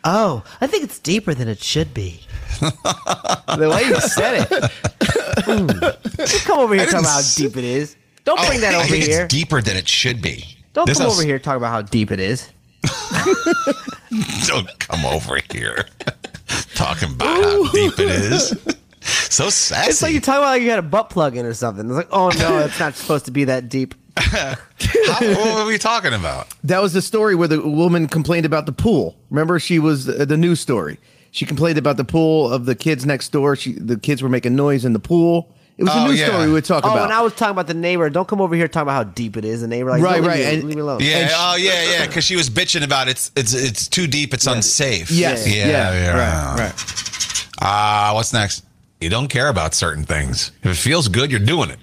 oh, 0.03 0.43
I 0.59 0.67
think 0.67 0.83
it's 0.83 0.99
deeper 0.99 1.33
than 1.33 1.47
it 1.47 1.63
should 1.63 1.93
be. 1.93 2.21
The 2.59 3.69
way 3.69 3.83
you 3.87 3.99
said 4.01 4.47
it. 4.49 6.43
Come 6.45 6.59
over 6.59 6.73
here 6.73 6.81
I 6.81 6.85
and 6.85 6.91
talk 6.91 7.01
about 7.01 7.11
how 7.13 7.21
deep 7.35 7.57
it 7.57 7.63
is. 7.63 7.95
Don't 8.23 8.39
Oh, 8.39 8.47
bring 8.47 8.61
that 8.61 8.73
I 8.75 8.79
over 8.79 8.87
think 8.87 9.05
here. 9.05 9.23
It's 9.23 9.33
deeper 9.33 9.61
than 9.61 9.77
it 9.77 9.87
should 9.87 10.21
be. 10.21 10.43
Don't 10.73 10.85
This 10.85 10.97
come 10.99 11.07
is- 11.07 11.13
over 11.13 11.23
here 11.25 11.35
and 11.35 11.43
talk 11.43 11.57
about 11.57 11.71
how 11.71 11.81
deep 11.81 12.11
it 12.11 12.19
is. 12.19 12.49
Don't 14.47 14.67
come 14.79 15.05
over 15.05 15.39
here 15.51 15.87
talking 16.75 17.11
about 17.13 17.43
how 17.43 17.71
deep 17.71 17.93
it 17.99 18.09
is. 18.09 18.53
So 19.03 19.49
sassy. 19.49 19.89
It's 19.89 20.01
like 20.03 20.13
you 20.13 20.19
talk 20.21 20.37
about 20.37 20.49
like 20.49 20.61
you 20.61 20.69
had 20.69 20.77
a 20.77 20.83
butt 20.83 21.09
plug 21.09 21.35
in 21.35 21.43
or 21.45 21.53
something. 21.55 21.85
It's 21.87 21.95
like, 21.95 22.09
oh 22.11 22.29
no, 22.37 22.59
it's 22.59 22.79
not 22.79 22.93
supposed 22.95 23.25
to 23.25 23.31
be 23.31 23.45
that 23.45 23.67
deep. 23.67 23.95
How- 24.15 24.55
what 24.77 25.55
were 25.55 25.65
we 25.65 25.77
talking 25.79 26.13
about? 26.13 26.49
That 26.65 26.81
was 26.83 26.93
the 26.93 27.01
story 27.01 27.33
where 27.33 27.47
the 27.47 27.61
woman 27.61 28.07
complained 28.07 28.45
about 28.45 28.67
the 28.67 28.71
pool. 28.73 29.15
Remember, 29.31 29.57
she 29.57 29.79
was 29.79 30.07
uh, 30.07 30.25
the 30.25 30.37
news 30.37 30.59
story. 30.59 30.99
She 31.31 31.45
complained 31.45 31.77
about 31.77 31.97
the 31.97 32.03
pool 32.03 32.51
of 32.51 32.65
the 32.65 32.75
kids 32.75 33.05
next 33.05 33.29
door. 33.31 33.55
She, 33.55 33.73
the 33.73 33.97
kids 33.97 34.21
were 34.21 34.29
making 34.29 34.55
noise 34.55 34.83
in 34.85 34.93
the 34.93 34.99
pool. 34.99 35.49
It 35.77 35.85
was 35.85 35.93
Oh, 35.95 36.05
a 36.05 36.07
news 36.09 36.19
yeah. 36.19 36.27
story 36.27 36.47
we 36.47 36.53
were 36.53 36.61
talking 36.61 36.89
Oh, 36.89 36.93
about. 36.93 37.05
and 37.05 37.13
I 37.13 37.21
was 37.21 37.33
talking 37.33 37.51
about 37.51 37.67
the 37.67 37.73
neighbor. 37.73 38.09
Don't 38.09 38.27
come 38.27 38.41
over 38.41 38.53
here 38.53 38.67
talking 38.67 38.83
about 38.83 38.93
how 38.93 39.03
deep 39.05 39.37
it 39.37 39.45
is. 39.45 39.61
The 39.61 39.67
neighbor, 39.67 39.89
like, 39.89 40.01
Right, 40.03 40.21
"No, 40.21 40.27
leave 40.27 40.27
right, 40.27 40.39
me- 40.39 40.43
and- 40.55 40.63
leave 40.65 40.75
me 40.75 40.81
alone. 40.81 40.99
Yeah. 41.01 41.27
She- 41.27 41.33
oh, 41.35 41.55
yeah, 41.55 41.91
yeah. 41.91 42.05
Because 42.07 42.23
she 42.25 42.35
was 42.35 42.49
bitching 42.49 42.83
about 42.83 43.07
it's 43.07 43.31
it's 43.35 43.53
it's 43.53 43.87
too 43.87 44.05
deep. 44.07 44.33
It's 44.33 44.45
unsafe. 44.45 45.09
yes, 45.09 45.47
Yeah. 45.47 45.67
yeah, 45.67 45.93
yeah. 45.93 46.51
right, 46.51 46.59
right. 46.59 47.45
Ah, 47.61 48.11
what's 48.13 48.33
next? 48.33 48.65
You 48.99 49.09
don't 49.09 49.29
care 49.29 49.47
about 49.47 49.73
certain 49.73 50.03
things. 50.03 50.51
If 50.63 50.71
it 50.71 50.75
feels 50.77 51.07
good, 51.07 51.31
you're 51.31 51.39
doing 51.39 51.69
it. 51.71 51.79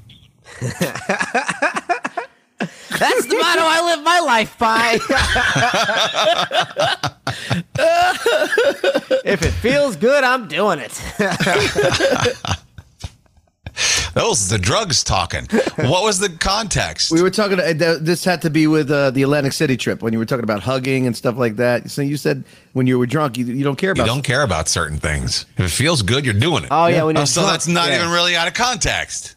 That's 2.99 3.27
the 3.27 3.37
motto 3.37 3.63
I 3.63 3.95
live 3.95 4.05
my 4.05 4.21
life 4.21 4.59
by. 4.59 4.99
if 9.25 9.43
it 9.43 9.53
feels 9.53 9.97
good, 9.97 10.25
I'm 10.25 10.49
doing 10.49 10.79
it. 10.81 10.93
Those 14.15 14.49
the 14.49 14.59
drugs 14.59 15.05
talking. 15.05 15.47
What 15.77 16.03
was 16.03 16.19
the 16.19 16.29
context? 16.29 17.13
We 17.13 17.23
were 17.23 17.31
talking. 17.31 17.61
Uh, 17.61 17.99
this 18.01 18.25
had 18.25 18.43
to 18.43 18.51
be 18.51 18.67
with 18.67 18.91
uh, 18.91 19.13
the 19.13 19.23
Atlantic 19.23 19.53
City 19.53 19.77
trip 19.77 20.03
when 20.03 20.13
you 20.13 20.19
were 20.19 20.25
talking 20.25 20.43
about 20.43 20.61
hugging 20.61 21.07
and 21.07 21.17
stuff 21.17 21.37
like 21.37 21.57
that. 21.57 21.89
So 21.91 22.03
you 22.03 22.17
said 22.17 22.43
when 22.73 22.89
you 22.89 22.99
were 22.99 23.07
drunk, 23.07 23.39
you, 23.39 23.45
you 23.45 23.63
don't 23.63 23.77
care 23.77 23.93
about. 23.93 24.03
you 24.03 24.05
about. 24.05 24.15
don't 24.17 24.25
care 24.25 24.43
about 24.43 24.69
certain 24.69 24.99
things. 24.99 25.47
If 25.57 25.67
it 25.67 25.71
feels 25.71 26.03
good, 26.03 26.25
you're 26.25 26.35
doing 26.35 26.65
it. 26.65 26.69
Oh, 26.73 26.87
yeah, 26.87 27.05
when 27.05 27.15
you're 27.15 27.27
so 27.27 27.43
drunk, 27.43 27.53
that's 27.53 27.69
not 27.69 27.91
yeah. 27.91 28.01
even 28.01 28.11
really 28.11 28.35
out 28.35 28.49
of 28.49 28.55
context. 28.55 29.37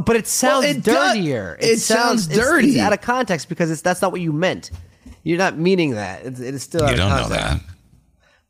But 0.00 0.16
it 0.16 0.26
sounds 0.26 0.64
it 0.66 0.82
does- 0.82 1.14
dirtier. 1.16 1.56
it 1.60 1.78
sounds 1.78 2.26
it's- 2.28 2.38
dirty. 2.46 2.68
It's, 2.70 2.78
out 2.78 2.92
of 2.92 3.00
context 3.00 3.48
because 3.48 3.70
it's 3.70 3.82
that's 3.82 4.00
not 4.02 4.12
what 4.12 4.20
you 4.20 4.32
meant. 4.32 4.70
You're 5.22 5.38
not 5.38 5.58
meaning 5.58 5.90
that. 5.92 6.24
It's, 6.24 6.40
it 6.40 6.54
is 6.54 6.62
still 6.62 6.82
out 6.84 6.88
You 6.88 6.92
of 6.94 6.98
don't 6.98 7.10
know 7.10 7.22
context. 7.28 7.66
that. 7.66 7.74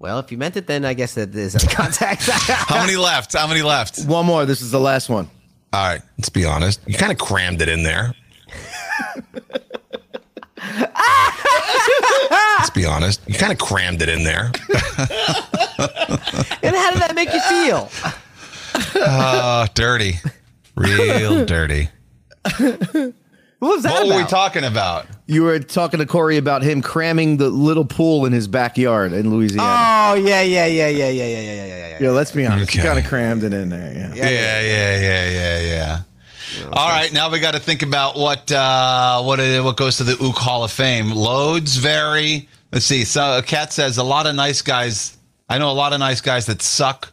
Well, 0.01 0.19
if 0.21 0.31
you 0.31 0.39
meant 0.39 0.57
it, 0.57 0.67
then 0.69 0.85
I 0.85 0.95
guess 0.95 1.15
that 1.15 1.35
is 1.35 1.57
out 1.57 1.65
of 1.65 1.71
context. 1.71 2.29
How 2.31 2.85
many 2.85 2.97
left? 2.97 3.33
How 3.33 3.47
many 3.49 3.63
left? 3.63 4.05
One 4.05 4.27
more. 4.27 4.47
This 4.47 4.61
is 4.63 4.71
the 4.71 4.79
last 4.81 5.09
one. 5.09 5.29
All 5.73 5.85
right, 5.87 6.01
let's 6.17 6.29
be 6.29 6.45
honest. 6.45 6.81
You 6.87 6.95
kind 6.97 7.11
of 7.13 7.19
crammed 7.19 7.61
it 7.63 7.69
in 7.69 7.83
there. 7.83 8.15
let's 12.59 12.71
be 12.71 12.85
honest. 12.85 13.21
You 13.27 13.35
kind 13.35 13.53
of 13.53 13.59
crammed 13.59 14.03
it 14.03 14.09
in 14.09 14.25
there. 14.25 14.53
And 16.63 16.75
how 16.77 16.91
did 16.91 17.01
that 17.03 17.13
make 17.15 17.33
you 17.33 17.41
feel? 17.41 17.89
Oh, 18.95 19.67
dirty. 19.75 20.15
Real 20.79 21.45
dirty. 21.45 21.89
What 23.61 23.71
was 23.75 23.83
that 23.83 23.93
What 23.93 24.07
were 24.09 24.17
we 24.23 24.25
talking 24.29 24.63
about? 24.63 25.07
You 25.27 25.43
were 25.43 25.59
talking 25.59 25.99
to 25.99 26.07
Corey 26.07 26.37
about 26.37 26.63
him 26.63 26.81
cramming 26.81 27.39
the 27.39 27.49
little 27.51 27.85
pool 27.85 28.25
in 28.25 28.33
his 28.33 28.47
backyard 28.47 29.13
in 29.13 29.31
Louisiana. 29.31 29.69
Oh 29.69 30.15
yeah, 30.15 30.43
yeah, 30.43 30.67
yeah, 30.67 30.87
yeah, 30.89 31.09
yeah, 31.09 31.09
yeah, 31.09 31.27
yeah, 31.27 31.41
yeah, 31.41 31.67
yeah, 31.67 31.89
yeah. 31.89 31.99
yeah, 32.01 32.11
let's 32.11 32.31
be 32.31 32.47
honest. 32.47 32.73
You 32.73 32.81
Okay. 32.81 32.89
kind 32.89 32.99
of 33.01 33.07
crammed 33.07 33.43
it 33.43 33.53
in 33.53 33.69
there. 33.69 33.93
Yeah. 33.93 34.15
Yeah, 34.15 34.61
yeah, 34.61 35.01
yeah, 35.01 35.31
yeah, 35.31 35.61
yeah. 35.61 36.03
All 36.73 36.89
right, 36.89 37.13
now 37.13 37.31
we 37.31 37.41
got 37.41 37.55
to 37.55 37.61
think 37.61 37.83
about 37.83 38.17
what 38.17 38.51
uh, 38.53 39.23
what 39.23 39.41
uh, 39.41 39.61
what 39.63 39.77
goes 39.77 39.97
to 39.97 40.05
the 40.05 40.17
Ook 40.25 40.37
Hall 40.37 40.63
of 40.63 40.71
Fame. 40.71 41.11
Loads 41.11 41.77
vary. 41.79 42.49
Let's 42.73 42.87
see. 42.87 43.05
So 43.05 43.43
Kat 43.45 43.73
says 43.73 43.99
a 43.99 44.05
lot 44.05 44.27
of 44.27 44.37
nice 44.37 44.63
guys. 44.63 45.17
I 45.49 45.59
know 45.59 45.71
a 45.71 45.73
lot 45.73 45.93
of 45.93 45.99
nice 45.99 46.21
guys 46.21 46.47
that 46.47 46.63
suck. 46.63 47.13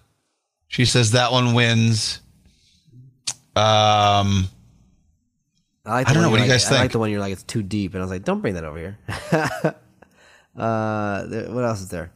She 0.67 0.85
says 0.85 1.11
that 1.11 1.31
one 1.31 1.53
wins. 1.55 2.19
Um, 3.55 4.47
I, 5.85 5.93
like 5.97 6.09
I 6.09 6.13
don't 6.13 6.23
know. 6.23 6.29
What 6.29 6.37
do 6.37 6.43
you 6.43 6.47
you're 6.47 6.55
guys 6.55 6.65
like, 6.65 6.71
I 6.71 6.75
like 6.75 6.81
think? 6.83 6.91
the 6.93 6.99
one 6.99 7.11
you're 7.11 7.19
like 7.19 7.33
it's 7.33 7.43
too 7.43 7.63
deep, 7.63 7.93
and 7.93 8.01
I 8.01 8.03
was 8.05 8.11
like, 8.11 8.23
don't 8.23 8.41
bring 8.41 8.55
that 8.55 8.63
over 8.63 8.77
here. 8.77 8.97
uh, 10.57 11.25
there- 11.27 11.51
what 11.51 11.63
else 11.63 11.81
is 11.81 11.89
there? 11.89 12.11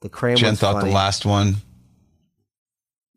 The 0.00 0.08
cram 0.08 0.36
Jen 0.36 0.56
thought 0.56 0.74
funny. 0.76 0.88
the 0.88 0.94
last 0.94 1.24
one. 1.24 1.56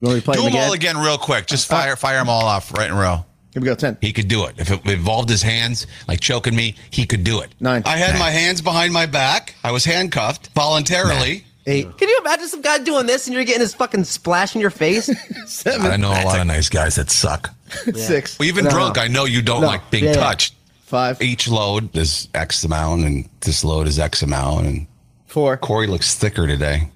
You 0.01 0.07
want 0.09 0.15
me 0.15 0.19
to 0.21 0.25
play 0.25 0.35
Do 0.35 0.43
them 0.43 0.51
them 0.53 0.61
all 0.61 0.73
again? 0.73 0.95
again 0.97 1.03
real 1.05 1.17
quick. 1.17 1.47
Just 1.47 1.67
fire 1.67 1.95
fire 1.95 2.17
them 2.17 2.29
all 2.29 2.45
off 2.45 2.71
right 2.77 2.89
in 2.89 2.95
a 2.95 2.99
row. 2.99 3.25
Here 3.53 3.61
we 3.61 3.65
go. 3.65 3.73
Ten. 3.75 3.97
He 4.01 4.11
could 4.11 4.27
do 4.27 4.45
it. 4.45 4.55
If 4.57 4.69
it 4.69 4.85
involved 4.85 5.29
his 5.29 5.41
hands, 5.41 5.87
like 6.07 6.19
choking 6.19 6.55
me, 6.55 6.75
he 6.91 7.05
could 7.05 7.23
do 7.23 7.39
it. 7.39 7.55
Nine. 7.59 7.81
I 7.85 7.95
had 7.97 8.19
my 8.19 8.29
hands 8.29 8.61
behind 8.61 8.91
my 8.91 9.05
back. 9.05 9.55
I 9.63 9.71
was 9.71 9.85
handcuffed 9.85 10.49
voluntarily. 10.49 11.45
Eight. 11.67 11.97
Can 11.97 12.07
you 12.09 12.19
imagine 12.21 12.47
some 12.47 12.61
guy 12.61 12.77
doing 12.77 13.07
this 13.07 13.25
and 13.27 13.33
you're 13.33 13.43
getting 13.43 13.61
his 13.61 13.73
fucking 13.73 14.03
splash 14.03 14.53
in 14.55 14.61
your 14.61 14.69
face? 14.69 15.09
Seven. 15.51 15.91
I 15.91 15.95
know 15.97 16.09
a 16.11 16.21
lot 16.23 16.39
of 16.39 16.45
nice 16.47 16.69
guys 16.69 16.95
that 16.95 17.09
suck. 17.09 17.49
Six. 17.95 18.37
Well, 18.37 18.47
even 18.47 18.65
No. 18.65 18.69
drunk, 18.71 18.97
I 18.99 19.07
know 19.07 19.25
you 19.25 19.41
don't 19.41 19.61
No. 19.61 19.67
like 19.67 19.89
being 19.89 20.03
Yeah, 20.03 20.11
yeah. 20.11 20.19
touched. 20.19 20.53
Five. 20.83 21.19
Each 21.21 21.47
load 21.47 21.95
is 21.97 22.27
X 22.35 22.63
amount, 22.63 23.05
and 23.05 23.27
this 23.41 23.63
load 23.63 23.87
is 23.87 23.97
X 23.97 24.21
amount. 24.21 24.67
And 24.67 24.87
Four. 25.25 25.57
Corey 25.57 25.87
looks 25.87 26.13
thicker 26.13 26.45
today. 26.45 26.89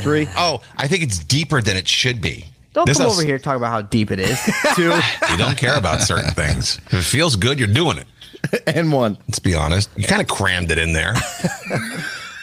Three. 0.00 0.26
Oh, 0.36 0.62
I 0.78 0.88
think 0.88 1.02
it's 1.02 1.18
deeper 1.18 1.60
than 1.60 1.76
it 1.76 1.86
should 1.86 2.20
be. 2.22 2.46
Don't 2.72 2.86
This 2.86 2.96
come 2.96 3.06
is- 3.08 3.12
over 3.12 3.22
here 3.24 3.34
and 3.36 3.44
talk 3.44 3.56
about 3.56 3.70
how 3.70 3.82
deep 3.82 4.10
it 4.10 4.18
is. 4.20 4.40
Two. 4.74 4.94
You 5.30 5.36
don't 5.36 5.56
care 5.58 5.76
about 5.76 6.00
certain 6.00 6.30
things. 6.32 6.78
If 6.86 6.94
it 6.94 7.02
feels 7.04 7.36
good, 7.36 7.58
you're 7.58 7.68
doing 7.68 7.98
it. 7.98 8.62
and 8.66 8.90
one. 8.92 9.16
let's 9.28 9.38
be 9.38 9.54
honest, 9.54 9.90
you 9.96 10.06
kind 10.06 10.20
of 10.22 10.28
crammed 10.28 10.70
it 10.70 10.78
in 10.78 10.92
there. 10.94 11.14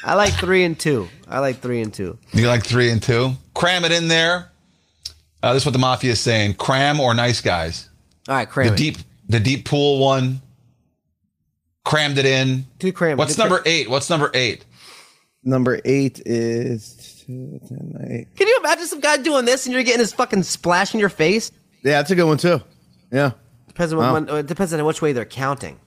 I 0.03 0.15
like 0.15 0.33
three 0.33 0.63
and 0.63 0.77
two. 0.79 1.07
I 1.27 1.39
like 1.39 1.59
three 1.59 1.81
and 1.81 1.93
two. 1.93 2.17
You 2.33 2.47
like 2.47 2.65
three 2.65 2.89
and 2.89 3.01
two? 3.01 3.33
Cram 3.53 3.85
it 3.85 3.91
in 3.91 4.07
there. 4.07 4.51
Uh, 5.43 5.53
this 5.53 5.63
is 5.63 5.65
what 5.65 5.73
the 5.73 5.79
mafia 5.79 6.11
is 6.11 6.19
saying: 6.19 6.55
cram 6.55 6.99
or 6.99 7.13
nice 7.13 7.41
guys. 7.41 7.89
All 8.27 8.35
right, 8.35 8.49
cram 8.49 8.67
the 8.67 8.73
it. 8.73 8.77
deep, 8.77 8.97
the 9.29 9.39
deep 9.39 9.65
pool 9.65 9.99
one. 9.99 10.41
Crammed 11.83 12.17
it 12.19 12.25
in. 12.25 12.65
Do 12.79 12.91
cram. 12.91 13.17
What's 13.17 13.35
do 13.35 13.41
cram- 13.41 13.49
number 13.49 13.63
eight? 13.67 13.89
What's 13.89 14.09
number 14.09 14.29
eight? 14.33 14.65
Number 15.43 15.79
eight 15.85 16.21
is 16.25 17.23
two, 17.25 17.59
ten, 17.67 17.93
eight. 18.09 18.35
Can 18.37 18.47
you 18.47 18.57
imagine 18.59 18.85
some 18.85 18.99
guy 18.99 19.17
doing 19.17 19.45
this 19.45 19.65
and 19.65 19.73
you're 19.73 19.81
getting 19.83 19.99
his 19.99 20.13
fucking 20.13 20.43
splash 20.43 20.93
in 20.93 20.99
your 20.99 21.09
face? 21.09 21.51
Yeah, 21.83 21.93
that's 21.93 22.11
a 22.11 22.15
good 22.15 22.25
one 22.27 22.37
too. 22.37 22.61
Yeah. 23.11 23.31
Depends 23.67 23.93
on 23.93 23.99
Wow. 23.99 24.13
what, 24.13 24.29
it 24.29 24.45
depends 24.45 24.71
on 24.73 24.85
which 24.85 25.01
way 25.01 25.13
they're 25.13 25.25
counting. 25.25 25.79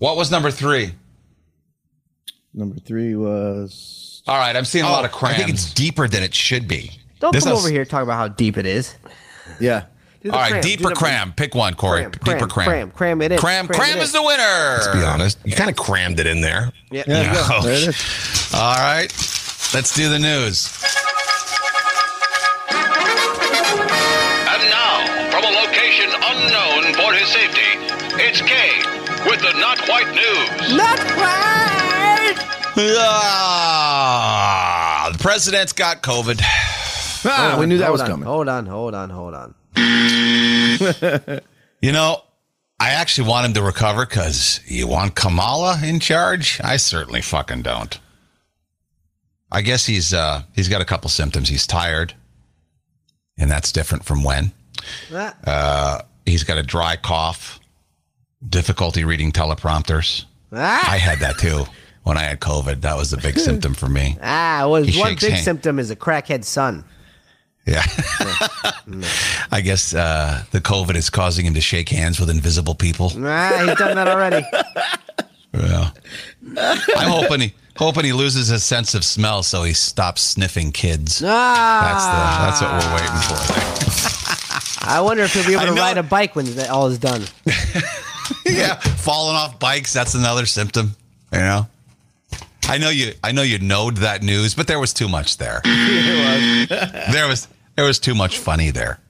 What 0.00 0.16
was 0.16 0.30
number 0.30 0.50
three? 0.50 0.92
Number 2.54 2.76
three 2.80 3.14
was 3.14 4.22
All 4.26 4.38
right, 4.38 4.56
I'm 4.56 4.64
seeing 4.64 4.84
a 4.84 4.88
lot 4.90 5.04
of 5.04 5.12
cram. 5.12 5.34
I 5.34 5.36
think 5.36 5.50
it's 5.50 5.72
deeper 5.74 6.08
than 6.08 6.22
it 6.22 6.34
should 6.34 6.66
be. 6.66 6.90
Don't 7.20 7.32
This 7.34 7.44
come 7.44 7.52
is- 7.52 7.58
over 7.60 7.68
here 7.70 7.82
and 7.82 7.90
talk 7.90 8.02
about 8.02 8.16
how 8.16 8.28
deep 8.28 8.56
it 8.56 8.64
is. 8.66 8.94
yeah. 9.60 9.84
Do 10.22 10.30
All 10.32 10.38
right, 10.38 10.50
cram. 10.52 10.62
deep 10.62 10.80
Do 10.80 10.88
or 10.88 10.92
cram? 10.92 11.32
Pick 11.34 11.54
one, 11.54 11.74
Corey. 11.74 12.00
Cram, 12.00 12.10
deep 12.12 12.22
cram, 12.22 12.42
or 12.42 12.46
cram? 12.48 12.66
cram, 12.66 12.90
cram 12.90 13.22
it 13.22 13.32
in. 13.32 13.38
Cram, 13.38 13.66
Cram 13.66 13.78
cram 13.78 13.98
it 13.98 14.02
is 14.02 14.14
in. 14.14 14.20
the 14.22 14.26
winner. 14.26 14.42
Let's 14.78 14.88
be 14.88 15.02
honest, 15.02 15.38
you 15.44 15.52
kind 15.54 15.68
of 15.70 15.76
crammed 15.76 16.18
it 16.18 16.26
in 16.26 16.40
there. 16.40 16.72
Yeah. 16.90 17.04
Yeah. 17.06 17.32
Yeah. 17.32 17.60
There 17.62 17.72
it 17.74 17.88
is. 17.88 18.50
All 18.54 18.74
right, 18.76 19.10
let's 19.74 19.94
do 19.94 20.08
the 20.08 20.18
news. 20.18 20.68
And 24.48 24.62
now, 24.68 25.30
from 25.30 25.44
a 25.44 25.52
location 25.64 26.10
unknown 26.12 26.94
for 26.94 27.12
his 27.14 27.28
safety, 27.28 27.80
it's 28.24 28.40
Kane 28.42 28.79
with 29.26 29.40
the 29.40 29.52
Not 29.58 29.78
White 29.88 30.08
News. 30.14 30.76
Not 30.76 30.98
quite. 30.98 32.36
Ah, 33.72 35.10
the 35.12 35.18
president's 35.18 35.72
got 35.72 36.02
COVID. 36.02 36.40
Ah, 36.42 37.56
we 37.58 37.66
knew 37.66 37.78
that 37.78 37.92
was 37.92 38.00
on, 38.00 38.06
coming. 38.08 38.26
Hold 38.26 38.48
on, 38.48 38.66
hold 38.66 38.94
on, 38.94 39.10
hold 39.10 39.34
on. 39.34 39.54
You 41.82 41.92
know, 41.92 42.22
I 42.78 42.90
actually 42.90 43.26
want 43.30 43.46
him 43.46 43.54
to 43.54 43.62
recover 43.62 44.04
because 44.04 44.60
you 44.66 44.86
want 44.86 45.14
Kamala 45.14 45.80
in 45.82 45.98
charge. 45.98 46.60
I 46.62 46.76
certainly 46.76 47.22
fucking 47.22 47.62
don't. 47.62 47.98
I 49.50 49.62
guess 49.62 49.86
he's 49.86 50.12
uh 50.12 50.42
he's 50.54 50.68
got 50.68 50.82
a 50.82 50.84
couple 50.84 51.08
symptoms. 51.08 51.48
He's 51.48 51.66
tired, 51.66 52.12
and 53.38 53.50
that's 53.50 53.72
different 53.72 54.04
from 54.04 54.22
when. 54.24 54.52
Ah, 55.14 55.34
Uh, 55.46 56.02
he's 56.26 56.44
got 56.44 56.58
a 56.58 56.62
dry 56.62 56.96
cough, 56.96 57.59
difficulty 58.48 59.04
reading 59.04 59.32
teleprompters. 59.32 60.24
ah, 60.52 60.90
I 60.92 60.96
had 60.96 61.18
that 61.20 61.38
too 61.38 61.64
when 62.02 62.16
I 62.16 62.22
had 62.22 62.40
COVID. 62.40 62.80
That 62.82 62.96
was 62.96 63.12
a 63.12 63.16
big 63.18 63.38
symptom 63.38 63.74
for 63.74 63.88
me. 63.88 64.16
ah, 64.22 64.66
well, 64.68 64.82
He 64.82 64.98
one 64.98 65.14
big 65.14 65.32
hand. 65.32 65.44
symptom 65.44 65.78
is 65.78 65.90
a 65.90 65.96
crackhead 65.96 66.44
son. 66.44 66.84
Yeah. 67.66 67.82
I 69.52 69.60
guess 69.62 69.94
uh, 69.94 70.42
the 70.50 70.60
COVID 70.60 70.96
is 70.96 71.10
causing 71.10 71.44
him 71.46 71.54
to 71.54 71.60
shake 71.60 71.88
hands 71.90 72.18
with 72.18 72.30
invisible 72.30 72.74
people. 72.74 73.12
Ah, 73.18 73.64
he's 73.66 73.76
done 73.76 73.94
that 73.96 74.08
already. 74.08 74.44
Yeah. 75.52 75.90
I'm 76.96 77.10
hoping 77.10 77.40
he 77.40 77.54
hoping 77.76 78.04
he 78.04 78.12
loses 78.12 78.48
his 78.48 78.64
sense 78.64 78.94
of 78.94 79.04
smell 79.04 79.42
so 79.42 79.62
he 79.62 79.72
stops 79.74 80.22
sniffing 80.22 80.72
kids. 80.72 81.22
Ah, 81.24 82.50
That's 82.50 82.60
the 82.60 82.66
that's 82.66 82.82
what 82.82 82.84
we're 82.84 82.94
waiting 82.96 83.20
for. 83.28 84.86
I 84.88 85.00
wonder 85.02 85.22
if 85.24 85.34
he'll 85.34 85.46
be 85.46 85.54
I 85.56 85.62
able 85.62 85.72
to 85.72 85.74
know- 85.76 85.82
ride 85.82 85.98
a 85.98 86.02
bike 86.02 86.34
when 86.34 86.58
all 86.70 86.86
is 86.88 86.98
done. 86.98 87.22
yeah, 88.46 88.74
falling 88.76 89.36
off 89.36 89.58
bikes, 89.58 89.92
that's 89.92 90.14
another 90.14 90.46
symptom, 90.46 90.96
you 91.32 91.38
know. 91.38 91.66
I 92.68 92.78
know 92.78 92.90
you 92.90 93.14
I 93.24 93.32
know 93.32 93.42
you 93.42 93.58
knowed 93.58 93.96
that 93.98 94.22
news, 94.22 94.54
but 94.54 94.66
there 94.66 94.78
was 94.78 94.92
too 94.92 95.08
much 95.08 95.38
there. 95.38 95.60
there 95.64 97.26
was 97.26 97.48
there 97.74 97.84
was 97.84 97.98
too 97.98 98.14
much 98.14 98.38
funny 98.38 98.70
there. 98.70 99.00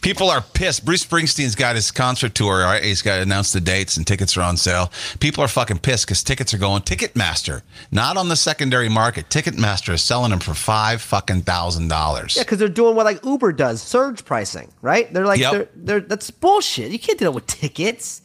People 0.00 0.30
are 0.30 0.40
pissed. 0.40 0.84
Bruce 0.84 1.04
Springsteen's 1.04 1.54
got 1.54 1.74
his 1.74 1.90
concert 1.90 2.34
tour. 2.34 2.60
Right? 2.60 2.82
He's 2.82 3.02
got 3.02 3.20
announced 3.20 3.52
the 3.52 3.60
dates 3.60 3.96
and 3.96 4.06
tickets 4.06 4.36
are 4.36 4.42
on 4.42 4.56
sale. 4.56 4.92
People 5.20 5.42
are 5.44 5.48
fucking 5.48 5.78
pissed 5.78 6.06
because 6.06 6.22
tickets 6.22 6.54
are 6.54 6.58
going 6.58 6.82
Ticketmaster, 6.82 7.62
not 7.90 8.16
on 8.16 8.28
the 8.28 8.36
secondary 8.36 8.88
market. 8.88 9.28
Ticketmaster 9.28 9.92
is 9.94 10.02
selling 10.02 10.30
them 10.30 10.40
for 10.40 10.54
five 10.54 11.02
fucking 11.02 11.42
thousand 11.42 11.88
dollars. 11.88 12.36
Yeah, 12.36 12.42
because 12.44 12.58
they're 12.58 12.68
doing 12.68 12.94
what 12.94 13.06
like 13.06 13.24
Uber 13.24 13.52
does, 13.52 13.82
surge 13.82 14.24
pricing, 14.24 14.72
right? 14.82 15.12
They're 15.12 15.26
like, 15.26 15.40
Yep. 15.40 15.52
they're, 15.52 15.68
they're 15.74 16.00
that's 16.00 16.30
bullshit. 16.30 16.90
You 16.92 16.98
can't 16.98 17.18
do 17.18 17.24
that 17.26 17.32
with 17.32 17.46
tickets. 17.46 18.22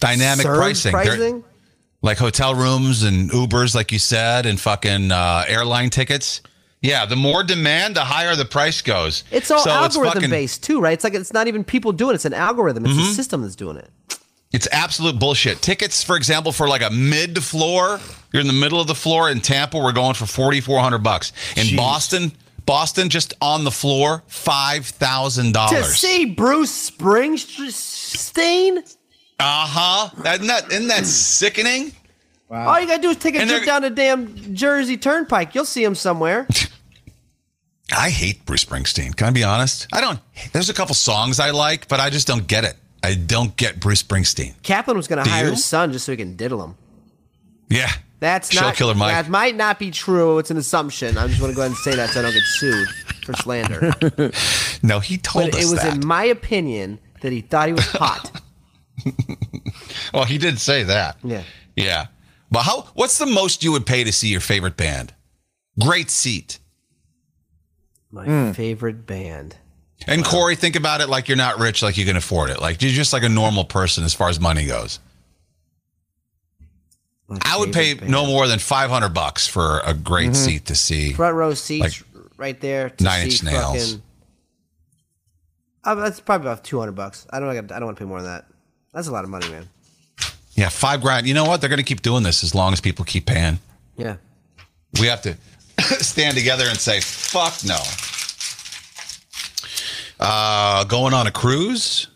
Dynamic 0.00 0.42
surge 0.44 0.56
pricing. 0.56 0.92
Pricing. 0.92 1.44
like 2.02 2.18
hotel 2.18 2.54
rooms 2.54 3.02
and 3.02 3.30
Ubers, 3.30 3.74
like 3.74 3.90
you 3.92 3.98
said, 3.98 4.46
and 4.46 4.60
fucking 4.60 5.10
uh, 5.10 5.44
airline 5.48 5.90
tickets. 5.90 6.40
Yeah, 6.86 7.04
the 7.06 7.16
more 7.16 7.42
demand, 7.42 7.96
the 7.96 8.04
higher 8.04 8.36
the 8.36 8.44
price 8.44 8.80
goes. 8.82 9.24
It's 9.30 9.50
all 9.50 9.58
So 9.58 9.70
algorithm 9.70 10.14
fucking- 10.14 10.30
based 10.30 10.62
too, 10.62 10.80
right? 10.80 10.92
It's 10.92 11.04
like 11.04 11.14
it's 11.14 11.32
not 11.32 11.48
even 11.48 11.64
people 11.64 11.92
doing 11.92 12.12
it; 12.12 12.16
it's 12.16 12.24
an 12.24 12.34
algorithm. 12.34 12.84
It's 12.86 12.94
Mm-hmm. 12.94 13.06
the 13.08 13.14
system 13.14 13.42
that's 13.42 13.56
doing 13.56 13.76
it. 13.76 13.90
It's 14.52 14.68
absolute 14.72 15.18
bullshit. 15.18 15.60
Tickets, 15.60 16.02
for 16.04 16.16
example, 16.16 16.52
for 16.52 16.68
like 16.68 16.82
a 16.82 16.90
mid 16.90 17.42
floor, 17.42 17.98
you're 18.32 18.40
in 18.40 18.46
the 18.46 18.52
middle 18.52 18.80
of 18.80 18.86
the 18.86 18.94
floor 18.94 19.28
in 19.30 19.40
Tampa, 19.40 19.76
we're 19.78 19.92
going 19.92 20.14
for 20.14 20.26
forty 20.26 20.60
four 20.60 20.78
hundred 20.80 21.02
bucks. 21.02 21.32
In 21.56 21.76
Boston, 21.76 22.30
Boston, 22.64 23.08
just 23.10 23.34
on 23.40 23.64
the 23.64 23.70
floor, 23.70 24.22
$5,000. 24.28 25.46
To 25.46 25.52
dollars. 25.52 25.96
see 25.98 26.24
Bruce 26.26 26.90
Springsteen, 26.90 28.78
Uh 29.38 29.66
huh. 29.66 30.10
Isn't 30.34 30.46
that 30.46 30.72
isn't 30.72 30.88
that 30.88 31.06
sickening? 31.06 31.92
Wow. 32.48 32.68
all 32.68 32.80
you 32.80 32.86
gotta 32.86 33.02
do 33.02 33.10
is 33.10 33.16
take 33.16 33.34
a 33.34 33.40
And 33.40 33.50
trip 33.50 33.64
down 33.66 33.82
to 33.82 33.90
damn 33.90 34.54
Jersey 34.54 34.96
Turnpike. 34.96 35.54
You'll 35.54 35.64
see 35.64 35.82
him 35.84 35.94
somewhere. 35.96 36.46
I 37.94 38.10
hate 38.10 38.44
Bruce 38.46 38.64
Springsteen. 38.64 39.14
Can 39.14 39.28
I 39.28 39.30
be 39.30 39.44
honest? 39.44 39.86
I 39.92 40.00
don't. 40.00 40.18
There's 40.52 40.68
a 40.70 40.74
couple 40.74 40.94
songs 40.94 41.38
I 41.38 41.50
like, 41.50 41.88
but 41.88 42.00
I 42.00 42.10
just 42.10 42.26
don't 42.26 42.46
get 42.46 42.64
it. 42.64 42.76
I 43.02 43.14
don't 43.14 43.56
get 43.56 43.78
Bruce 43.78 44.02
Springsteen. 44.02 44.60
Kaplan 44.62 44.96
was 44.96 45.06
gonna 45.06 45.26
hire 45.28 45.44
you? 45.44 45.50
his 45.52 45.64
son 45.64 45.92
just 45.92 46.04
so 46.06 46.12
he 46.12 46.16
can 46.16 46.34
diddle 46.36 46.62
him. 46.64 46.74
Yeah. 47.68 47.90
That's 48.18 48.50
Show 48.50 48.62
not 48.62 48.74
killer 48.76 48.94
Mike. 48.94 49.12
That 49.12 49.28
might 49.30 49.54
not 49.54 49.78
be 49.78 49.90
true. 49.90 50.38
It's 50.38 50.50
an 50.50 50.56
assumption. 50.56 51.18
I 51.18 51.28
just 51.28 51.40
want 51.40 51.52
to 51.52 51.54
go 51.56 51.62
ahead 51.62 51.72
and 51.72 51.76
say 51.78 51.94
that 51.96 52.10
so 52.10 52.20
I 52.20 52.22
don't 52.22 52.32
get 52.32 52.42
sued. 52.42 52.88
for 53.24 53.34
slander. 53.34 53.92
No, 54.82 55.00
he 55.00 55.18
told 55.18 55.46
but 55.46 55.54
us 55.58 55.66
it 55.66 55.70
was 55.72 55.82
that. 55.82 55.94
in 55.94 56.06
my 56.06 56.24
opinion 56.24 57.00
that 57.22 57.32
he 57.32 57.40
thought 57.40 57.66
he 57.66 57.72
was 57.72 57.86
hot. 57.86 58.40
well, 60.14 60.24
he 60.24 60.38
did 60.38 60.58
say 60.60 60.82
that. 60.84 61.16
Yeah. 61.24 61.42
Yeah. 61.74 62.06
But 62.50 62.62
how? 62.62 62.82
What's 62.94 63.18
the 63.18 63.26
most 63.26 63.64
you 63.64 63.72
would 63.72 63.84
pay 63.86 64.04
to 64.04 64.12
see 64.12 64.28
your 64.28 64.40
favorite 64.40 64.76
band? 64.76 65.12
Great 65.80 66.10
seat. 66.10 66.58
My 68.16 68.24
Hmm. 68.24 68.52
favorite 68.52 69.06
band. 69.06 69.56
And 70.06 70.24
Corey, 70.24 70.56
think 70.56 70.74
about 70.76 71.00
it 71.00 71.08
like 71.08 71.28
you're 71.28 71.36
not 71.36 71.58
rich, 71.58 71.82
like 71.82 71.96
you 71.96 72.04
can 72.04 72.16
afford 72.16 72.50
it. 72.50 72.60
Like 72.60 72.80
you're 72.82 72.92
just 72.92 73.12
like 73.12 73.22
a 73.22 73.28
normal 73.28 73.64
person 73.64 74.04
as 74.04 74.14
far 74.14 74.28
as 74.28 74.40
money 74.40 74.66
goes. 74.66 74.98
I 77.42 77.58
would 77.58 77.72
pay 77.72 77.94
favorite 77.94 78.10
no 78.10 78.24
more 78.26 78.46
than 78.46 78.58
500 78.58 79.08
bucks 79.10 79.46
for 79.48 79.80
a 79.80 79.94
great 79.94 80.30
Mhm. 80.30 80.36
seat 80.36 80.66
to 80.66 80.74
see. 80.76 81.12
Front 81.12 81.34
row 81.34 81.54
seats 81.54 81.82
Like 81.82 82.28
right 82.36 82.60
there. 82.60 82.90
To 82.90 83.04
Nine 83.04 83.20
see 83.22 83.26
Inch 83.36 83.42
Nails. 83.42 83.82
fucking- 83.84 84.02
Uh, 85.84 85.94
that's 85.96 86.20
probably 86.20 86.46
about 86.48 86.64
two 86.64 86.78
hundred 86.80 86.92
bucks. 86.96 87.26
I 87.30 87.38
don't. 87.38 87.48
I 87.50 87.60
don't 87.78 87.84
want 87.84 87.96
to 87.96 88.00
pay 88.04 88.08
more 88.08 88.20
than 88.20 88.30
that. 88.32 88.46
That's 88.92 89.06
a 89.08 89.12
lot 89.12 89.22
of 89.24 89.30
money, 89.30 89.48
man. 89.48 89.68
Yeah, 90.54 90.68
five 90.68 91.00
grand. 91.00 91.26
You 91.28 91.34
know 91.34 91.44
what? 91.44 91.60
They're 91.60 91.68
going 91.70 91.76
to 91.78 91.84
keep 91.84 92.02
doing 92.02 92.22
this 92.24 92.42
as 92.42 92.54
long 92.54 92.72
as 92.72 92.80
people 92.80 93.04
keep 93.04 93.26
paying. 93.26 93.60
Yeah. 93.96 94.16
We 95.00 95.06
have 95.06 95.22
to 95.22 95.36
stand 96.00 96.36
together 96.36 96.64
and 96.68 96.78
say, 96.78 97.00
fuck 97.00 97.54
no. 97.64 97.78
Uh, 100.18 100.84
going 100.84 101.12
on 101.14 101.26
a 101.26 101.30
cruise 101.30 102.08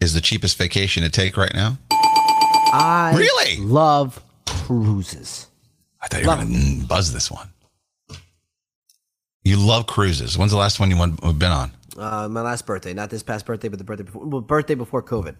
is 0.00 0.14
the 0.14 0.20
cheapest 0.20 0.56
vacation 0.56 1.02
to 1.02 1.10
take 1.10 1.36
right 1.36 1.52
now. 1.54 1.76
I 1.90 3.14
Really? 3.16 3.58
love 3.64 4.22
cruises. 4.46 5.46
I 6.00 6.08
thought 6.08 6.22
you 6.22 6.28
were 6.28 6.36
going 6.36 6.80
to 6.80 6.86
buzz 6.86 7.12
this 7.12 7.30
one. 7.30 7.48
You 9.42 9.56
love 9.56 9.86
cruises. 9.86 10.36
When's 10.38 10.52
the 10.52 10.58
last 10.58 10.78
one 10.78 10.90
you 10.90 10.98
went, 10.98 11.20
been 11.38 11.50
on? 11.52 11.72
Uh, 11.96 12.28
my 12.28 12.42
last 12.42 12.64
birthday, 12.66 12.94
not 12.94 13.10
this 13.10 13.22
past 13.22 13.44
birthday, 13.46 13.68
but 13.68 13.78
the 13.78 13.84
birthday 13.84 14.04
before. 14.04 14.24
Well, 14.24 14.40
birthday 14.40 14.74
before 14.74 15.02
COVID. 15.02 15.36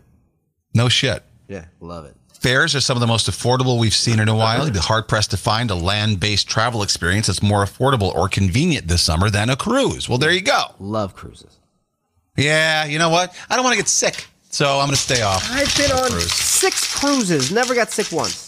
No 0.74 0.88
shit. 0.88 1.22
Yeah, 1.46 1.66
love 1.80 2.04
it. 2.04 2.16
Fares 2.40 2.74
are 2.76 2.80
some 2.80 2.96
of 2.96 3.00
the 3.00 3.06
most 3.08 3.28
affordable 3.28 3.80
we've 3.80 3.94
seen 3.94 4.20
in 4.20 4.28
a 4.28 4.34
while. 4.36 4.64
You'd 4.64 4.72
be 4.74 4.78
hard 4.78 5.08
pressed 5.08 5.32
to 5.32 5.36
find 5.36 5.70
a 5.72 5.74
land 5.74 6.20
based 6.20 6.48
travel 6.48 6.82
experience 6.84 7.26
that's 7.26 7.42
more 7.42 7.64
affordable 7.64 8.14
or 8.14 8.28
convenient 8.28 8.86
this 8.86 9.02
summer 9.02 9.28
than 9.28 9.50
a 9.50 9.56
cruise. 9.56 10.08
Well, 10.08 10.18
there 10.18 10.30
you 10.30 10.40
go. 10.42 10.62
Love 10.78 11.16
cruises. 11.16 11.56
Yeah, 12.36 12.84
you 12.84 13.00
know 13.00 13.10
what? 13.10 13.34
I 13.50 13.56
don't 13.56 13.64
want 13.64 13.74
to 13.74 13.78
get 13.82 13.88
sick, 13.88 14.26
so 14.50 14.78
I'm 14.78 14.86
going 14.86 14.90
to 14.90 14.96
stay 14.96 15.22
off. 15.22 15.44
I've 15.50 15.76
been 15.76 15.90
on 15.90 16.10
Cruise. 16.10 16.32
six 16.32 16.96
cruises, 17.00 17.50
never 17.50 17.74
got 17.74 17.90
sick 17.90 18.12
once. 18.12 18.46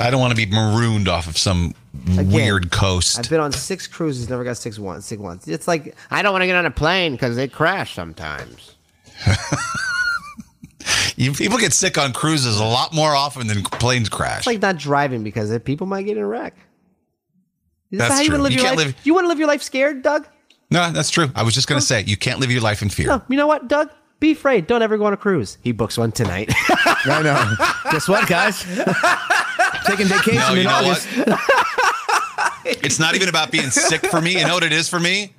I 0.00 0.10
don't 0.10 0.20
want 0.20 0.30
to 0.30 0.36
be 0.36 0.46
marooned 0.50 1.08
off 1.08 1.26
of 1.26 1.36
some 1.36 1.74
weird 2.16 2.70
coast. 2.70 3.18
I've 3.18 3.28
been 3.28 3.40
on 3.40 3.52
six 3.52 3.86
cruises, 3.86 4.30
never 4.30 4.44
got 4.44 4.56
sick 4.56 4.78
once. 4.78 5.04
Sick 5.04 5.20
once. 5.20 5.46
It's 5.46 5.68
like 5.68 5.94
I 6.10 6.22
don't 6.22 6.32
want 6.32 6.42
to 6.42 6.46
get 6.46 6.56
on 6.56 6.64
a 6.64 6.70
plane 6.70 7.12
because 7.12 7.36
they 7.36 7.48
crash 7.48 7.94
sometimes. 7.94 8.76
You, 11.16 11.32
people 11.32 11.58
get 11.58 11.72
sick 11.72 11.98
on 11.98 12.12
cruises 12.12 12.60
a 12.60 12.64
lot 12.64 12.94
more 12.94 13.14
often 13.14 13.46
than 13.48 13.62
planes 13.64 14.08
crash. 14.08 14.38
It's 14.38 14.46
like 14.46 14.62
not 14.62 14.76
driving 14.78 15.24
because 15.24 15.56
people 15.64 15.86
might 15.86 16.02
get 16.06 16.16
in 16.16 16.22
a 16.22 16.26
wreck. 16.26 16.54
Is 17.90 17.98
That's 17.98 18.14
how 18.14 18.20
you 18.20 18.26
true. 18.28 18.38
want 18.38 18.40
to 18.40 18.42
live 18.44 18.52
You 18.52 18.58
your 18.58 18.64
can't 18.66 18.76
life? 18.78 18.86
live- 18.86 18.96
You 19.06 19.14
want 19.14 19.24
to 19.24 19.28
live 19.28 19.38
your 19.38 19.48
life 19.48 19.62
scared, 19.62 20.02
Doug? 20.02 20.28
no, 20.70 20.90
that's 20.92 21.10
true. 21.10 21.30
I 21.34 21.42
was 21.42 21.54
just 21.54 21.66
going 21.66 21.80
to 21.80 21.86
say, 21.86 22.04
you 22.04 22.16
can't 22.16 22.38
live 22.40 22.50
your 22.52 22.60
life 22.60 22.82
in 22.82 22.90
fear. 22.90 23.06
No. 23.08 23.22
You 23.28 23.36
know 23.36 23.46
what, 23.46 23.66
Doug? 23.68 23.90
Be 24.20 24.32
afraid. 24.32 24.66
Don't 24.66 24.82
ever 24.82 24.98
go 24.98 25.06
on 25.06 25.12
a 25.12 25.16
cruise. 25.16 25.58
He 25.62 25.72
books 25.72 25.96
one 25.96 26.12
tonight. 26.12 26.50
I 26.68 27.22
know. 27.22 27.90
Guess 27.92 28.08
what, 28.08 28.28
guys? 28.28 28.62
Taking 29.86 30.06
vacation 30.06 30.34
No, 30.40 30.52
you 30.54 30.60
in 30.60 30.64
know 30.66 30.74
August. 30.74 31.08
It's 32.64 32.98
not 32.98 33.14
even 33.14 33.28
about 33.30 33.50
being 33.50 33.70
sick 33.70 34.04
for 34.06 34.20
me. 34.20 34.38
You 34.38 34.46
know 34.46 34.54
what 34.54 34.62
it 34.62 34.72
is 34.72 34.88
for 34.88 35.00
me? 35.00 35.32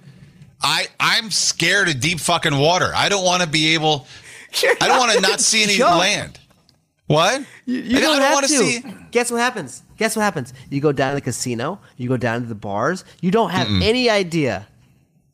I 0.64 0.88
I'm 1.00 1.30
scared 1.30 1.88
of 1.88 2.00
deep 2.00 2.20
fucking 2.20 2.58
water. 2.58 2.92
I 2.96 3.08
don't 3.08 3.24
want 3.24 3.44
to 3.44 3.48
be 3.48 3.76
able. 3.76 4.08
I 4.82 4.88
don't 4.88 5.00
want 5.00 5.12
to 5.14 5.22
not 5.22 5.40
see 5.40 5.64
any 5.64 5.74
Jump. 5.76 6.00
land. 6.00 6.40
What? 7.08 7.44
You, 7.66 7.80
you 7.80 7.98
I 7.98 8.02
don't, 8.02 8.20
don't 8.20 8.34
wanna 8.34 8.48
to. 8.48 8.54
see- 8.54 8.84
Guess 9.12 9.32
what 9.32 9.40
happens? 9.40 9.82
Guess 9.98 10.16
what 10.16 10.22
happens? 10.22 10.54
You 10.70 10.80
go 10.80 10.92
down 10.92 11.12
to 11.12 11.16
the 11.16 11.22
casino. 11.22 11.80
You 11.98 12.08
go 12.08 12.18
down 12.18 12.42
to 12.42 12.48
the 12.48 12.54
bars. 12.56 13.04
You 13.22 13.32
don't 13.32 13.50
have 13.50 13.68
Mm-mm. 13.68 13.82
any 13.84 14.10
idea. 14.10 14.68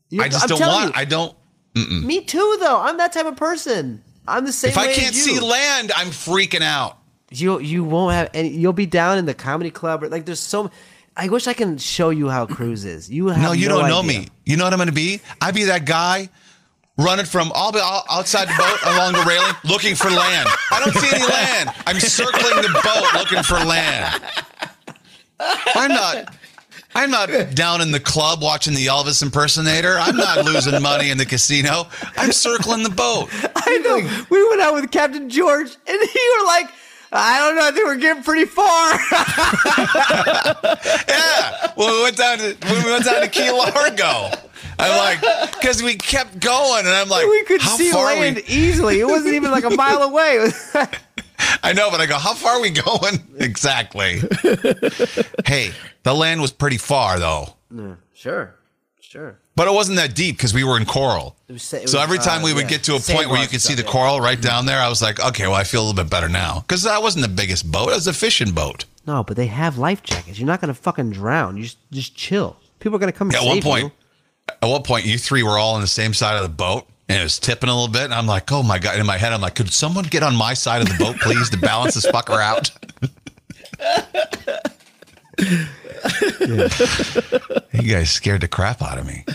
You- 0.09 0.21
I 0.21 0.29
just 0.29 0.43
I'm 0.43 0.49
don't 0.49 0.57
telling 0.57 0.75
want. 0.83 0.95
you. 0.95 1.01
I 1.01 1.05
don't. 1.05 1.35
Mm-mm. 1.73 2.03
Me 2.05 2.21
too, 2.21 2.57
though. 2.61 2.79
I'm 2.79 2.97
that 2.97 3.11
type 3.11 3.25
of 3.25 3.35
person. 3.35 4.01
I'm 4.27 4.45
the 4.45 4.53
same. 4.53 4.69
If 4.69 4.77
I 4.77 4.85
way 4.85 4.91
as 4.91 4.97
can't 4.97 5.15
you. 5.15 5.21
see 5.21 5.39
land, 5.41 5.91
I'm 5.95 6.07
freaking 6.07 6.61
out. 6.61 6.97
you 7.31 7.59
you 7.59 7.83
won't 7.83 8.13
have 8.13 8.29
any. 8.33 8.49
You'll 8.49 8.71
be 8.71 8.85
down 8.85 9.17
in 9.17 9.25
the 9.25 9.33
comedy 9.33 9.71
club 9.71 10.03
or 10.03 10.07
like 10.09 10.25
there's 10.25 10.39
so. 10.39 10.71
I 11.17 11.27
wish 11.29 11.47
I 11.47 11.53
can 11.53 11.77
show 11.77 12.09
you 12.09 12.29
how 12.29 12.45
cruise 12.45 12.83
is. 12.85 13.09
You 13.09 13.27
have 13.27 13.41
No, 13.41 13.51
you 13.53 13.67
don't 13.69 13.87
know 13.89 14.01
me. 14.03 14.27
You 14.45 14.55
know 14.57 14.63
what 14.65 14.73
I'm 14.73 14.77
going 14.79 14.87
to 14.87 14.93
be? 14.93 15.19
I'd 15.41 15.55
be 15.55 15.63
that 15.65 15.85
guy 15.85 16.29
running 16.97 17.25
from 17.25 17.51
all 17.53 17.71
the 17.71 17.81
outside 18.09 18.47
the 18.47 18.53
boat 18.57 18.93
along 18.93 19.13
the 19.13 19.23
railing 19.27 19.53
looking 19.63 19.95
for 19.95 20.09
land. 20.09 20.49
I 20.71 20.79
don't 20.83 20.93
see 20.95 21.15
any 21.15 21.25
land. 21.25 21.69
I'm 21.85 21.99
circling 21.99 22.61
the 22.61 22.81
boat 22.83 23.13
looking 23.19 23.43
for 23.43 23.55
land. 23.65 24.21
I'm 25.75 25.91
not. 25.91 26.35
I'm 26.97 27.11
not 27.11 27.29
down 27.53 27.81
in 27.81 27.91
the 27.91 27.99
club 27.99 28.41
watching 28.41 28.73
the 28.73 28.85
Elvis 28.85 29.21
impersonator. 29.21 29.97
I'm 29.99 30.15
not 30.15 30.45
losing 30.45 30.81
money 30.81 31.09
in 31.09 31.17
the 31.17 31.25
casino. 31.25 31.87
I'm 32.15 32.31
circling 32.31 32.83
the 32.83 32.89
boat. 32.89 33.27
I 33.53 33.77
know. 33.79 34.25
We 34.29 34.47
went 34.47 34.61
out 34.61 34.75
with 34.75 34.89
Captain 34.91 35.29
George, 35.29 35.67
and 35.87 35.99
you 36.15 36.37
were 36.39 36.45
like, 36.45 36.67
I 37.11 37.39
don't 37.39 37.55
know. 37.57 37.67
I 37.67 37.71
think 37.71 37.85
we're 37.85 37.97
getting 37.97 38.23
pretty 38.23 38.45
far. 38.45 38.93
Yeah. 41.07 41.71
Well, 41.75 41.95
we 41.97 42.03
went 42.03 42.17
down 42.17 42.37
to 42.37 42.55
we 42.69 42.91
went 42.91 43.05
down 43.05 43.21
to 43.21 43.27
Key 43.27 43.51
Largo. 43.51 44.29
I'm 44.79 44.97
like, 45.21 45.51
because 45.53 45.81
we 45.83 45.95
kept 45.95 46.39
going, 46.39 46.79
and 46.85 46.89
I'm 46.93 47.09
like, 47.09 47.25
we 47.27 47.43
could 47.43 47.61
how 47.61 47.75
see 47.77 47.91
far 47.91 48.13
land 48.15 48.35
we? 48.37 48.43
easily. 48.43 48.99
It 48.99 49.07
wasn't 49.07 49.35
even 49.35 49.51
like 49.51 49.63
a 49.63 49.69
mile 49.71 50.01
away. 50.09 50.49
I 51.63 51.73
know, 51.73 51.91
but 51.91 51.99
I 51.99 52.05
go, 52.05 52.17
how 52.17 52.33
far 52.33 52.53
are 52.53 52.61
we 52.61 52.71
going? 52.71 53.19
Exactly. 53.37 54.21
hey, 55.45 55.71
the 56.03 56.13
land 56.13 56.41
was 56.41 56.51
pretty 56.51 56.77
far 56.77 57.19
though, 57.19 57.55
Yeah, 57.73 57.95
sure, 58.13 58.55
sure. 59.01 59.37
but 59.55 59.67
it 59.67 59.71
wasn't 59.73 59.97
that 59.97 60.15
deep 60.15 60.37
because 60.37 60.53
we 60.53 60.63
were 60.63 60.77
in 60.77 60.85
coral. 60.85 61.35
Was 61.49 61.61
so 61.63 61.99
every 61.99 62.17
time 62.17 62.41
uh, 62.41 62.45
we 62.45 62.53
would 62.53 62.63
yeah, 62.63 62.69
get 62.69 62.83
to 62.85 62.95
a 62.95 62.99
sand 62.99 63.17
point 63.17 63.29
where 63.29 63.39
you 63.41 63.45
could 63.47 63.55
and 63.55 63.61
see 63.61 63.75
the 63.75 63.83
yeah. 63.83 63.91
coral 63.91 64.19
right 64.21 64.41
down 64.41 64.65
there, 64.65 64.79
I 64.79 64.87
was 64.89 65.01
like, 65.01 65.19
okay, 65.23 65.47
well, 65.47 65.55
I 65.55 65.63
feel 65.63 65.81
a 65.81 65.85
little 65.85 66.01
bit 66.03 66.09
better 66.09 66.29
now 66.29 66.61
because 66.61 66.83
that 66.83 67.01
wasn't 67.01 67.23
the 67.23 67.31
biggest 67.31 67.69
boat; 67.71 67.89
it 67.89 67.95
was 67.95 68.07
a 68.07 68.13
fishing 68.13 68.51
boat. 68.51 68.85
No, 69.05 69.23
but 69.23 69.35
they 69.37 69.47
have 69.47 69.77
life 69.77 70.01
jackets. 70.01 70.39
You're 70.39 70.47
not 70.47 70.61
gonna 70.61 70.73
fucking 70.73 71.11
drown. 71.11 71.57
You 71.57 71.63
just 71.63 71.77
just 71.91 72.15
chill. 72.15 72.55
People 72.79 72.95
are 72.95 72.99
gonna 72.99 73.11
come. 73.11 73.29
At 73.31 73.35
save 73.41 73.47
one 73.47 73.61
point, 73.61 73.83
you. 73.85 73.91
At 74.65 74.69
one 74.71 74.83
point, 74.83 75.05
you 75.05 75.17
three 75.17 75.43
were 75.43 75.57
all 75.57 75.75
on 75.75 75.81
the 75.81 75.87
same 75.87 76.13
side 76.13 76.35
of 76.37 76.43
the 76.43 76.49
boat. 76.49 76.87
And 77.07 77.19
it 77.19 77.23
was 77.23 77.37
tipping 77.37 77.69
a 77.69 77.73
little 77.73 77.87
bit, 77.87 78.05
and 78.05 78.13
I'm 78.15 78.25
like, 78.25 78.51
"Oh 78.51 78.63
my 78.63 78.79
god!" 78.79 78.97
In 78.99 79.05
my 79.05 79.17
head, 79.17 79.31
I'm 79.31 79.39
like, 79.39 79.53
"Could 79.53 79.71
someone 79.71 80.05
get 80.05 80.23
on 80.23 80.35
my 80.35 80.55
side 80.55 80.81
of 80.81 80.87
the 80.87 80.95
boat, 80.97 81.17
please, 81.21 81.51
to 81.51 81.57
balance 81.57 81.93
this 81.93 82.07
fucker 82.07 82.41
out?" 82.41 82.71
You 87.73 87.93
guys 87.93 88.11
scared 88.11 88.41
the 88.41 88.47
crap 88.47 88.81
out 88.81 88.97
of 88.97 89.05
me. 89.05 89.25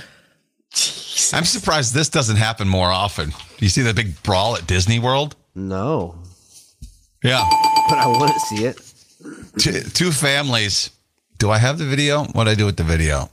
I'm 1.32 1.44
surprised 1.44 1.94
this 1.94 2.08
doesn't 2.08 2.36
happen 2.36 2.68
more 2.68 2.88
often. 2.88 3.30
Do 3.30 3.36
you 3.58 3.68
see 3.68 3.82
the 3.82 3.94
big 3.94 4.20
brawl 4.22 4.56
at 4.56 4.66
Disney 4.66 4.98
World? 4.98 5.36
No, 5.54 6.16
Yeah. 7.22 7.44
but 7.88 7.98
I 7.98 8.06
want 8.06 8.32
to 8.32 8.40
see 8.40 8.64
it. 8.64 8.80
Two, 9.58 9.80
two 9.90 10.12
families. 10.12 10.90
Do 11.38 11.50
I 11.50 11.58
have 11.58 11.78
the 11.78 11.84
video? 11.84 12.24
What 12.24 12.44
do 12.44 12.50
I 12.50 12.54
do 12.54 12.66
with 12.66 12.76
the 12.76 12.84
video? 12.84 13.30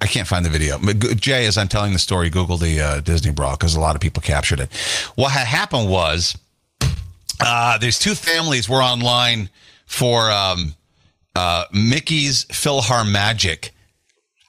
I 0.00 0.06
can't 0.06 0.28
find 0.28 0.44
the 0.44 0.50
video. 0.50 0.78
Jai, 1.14 1.44
as 1.44 1.58
I'm 1.58 1.68
telling 1.68 1.92
the 1.92 1.98
story, 1.98 2.30
Google 2.30 2.56
the 2.56 2.80
uh, 2.80 3.00
Disney 3.00 3.32
brawl 3.32 3.56
because 3.56 3.74
a 3.74 3.80
lot 3.80 3.96
of 3.96 4.00
people 4.00 4.22
captured 4.22 4.60
it. 4.60 4.72
What 5.16 5.32
had 5.32 5.46
happened 5.46 5.90
was 5.90 6.36
uh, 7.40 7.78
there's 7.78 7.98
two 7.98 8.14
families 8.14 8.68
were 8.68 8.82
online 8.82 9.50
for 9.86 10.30
um, 10.30 10.74
uh, 11.34 11.64
Mickey's 11.72 12.44
PhilharMagic. 12.46 13.70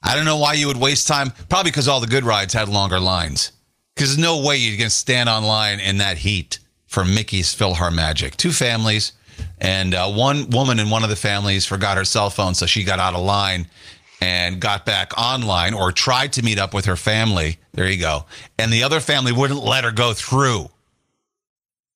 I 0.03 0.15
don't 0.15 0.25
know 0.25 0.37
why 0.37 0.53
you 0.53 0.67
would 0.67 0.77
waste 0.77 1.07
time. 1.07 1.31
Probably 1.49 1.71
because 1.71 1.87
all 1.87 1.99
the 1.99 2.07
good 2.07 2.23
rides 2.23 2.53
had 2.53 2.69
longer 2.69 2.99
lines. 2.99 3.51
Because 3.95 4.15
there's 4.15 4.23
no 4.23 4.45
way 4.45 4.57
going 4.77 4.89
to 4.89 4.89
stand 4.89 5.29
online 5.29 5.79
in 5.79 5.97
that 5.97 6.19
heat 6.19 6.59
for 6.87 7.03
Mickey's 7.03 7.55
PhilharMagic. 7.55 8.35
Two 8.35 8.51
families, 8.51 9.13
and 9.61 9.93
uh, 9.93 10.09
one 10.11 10.49
woman 10.49 10.79
in 10.79 10.89
one 10.89 11.03
of 11.03 11.09
the 11.09 11.15
families 11.15 11.65
forgot 11.65 11.97
her 11.97 12.05
cell 12.05 12.29
phone, 12.29 12.55
so 12.55 12.65
she 12.65 12.83
got 12.83 12.99
out 12.99 13.13
of 13.13 13.21
line 13.21 13.67
and 14.21 14.59
got 14.59 14.85
back 14.85 15.17
online 15.17 15.73
or 15.73 15.91
tried 15.91 16.33
to 16.33 16.43
meet 16.43 16.59
up 16.59 16.73
with 16.73 16.85
her 16.85 16.95
family. 16.95 17.57
There 17.73 17.89
you 17.89 17.99
go. 17.99 18.25
And 18.57 18.71
the 18.71 18.83
other 18.83 18.99
family 18.99 19.31
wouldn't 19.31 19.63
let 19.63 19.83
her 19.83 19.91
go 19.91 20.13
through. 20.13 20.69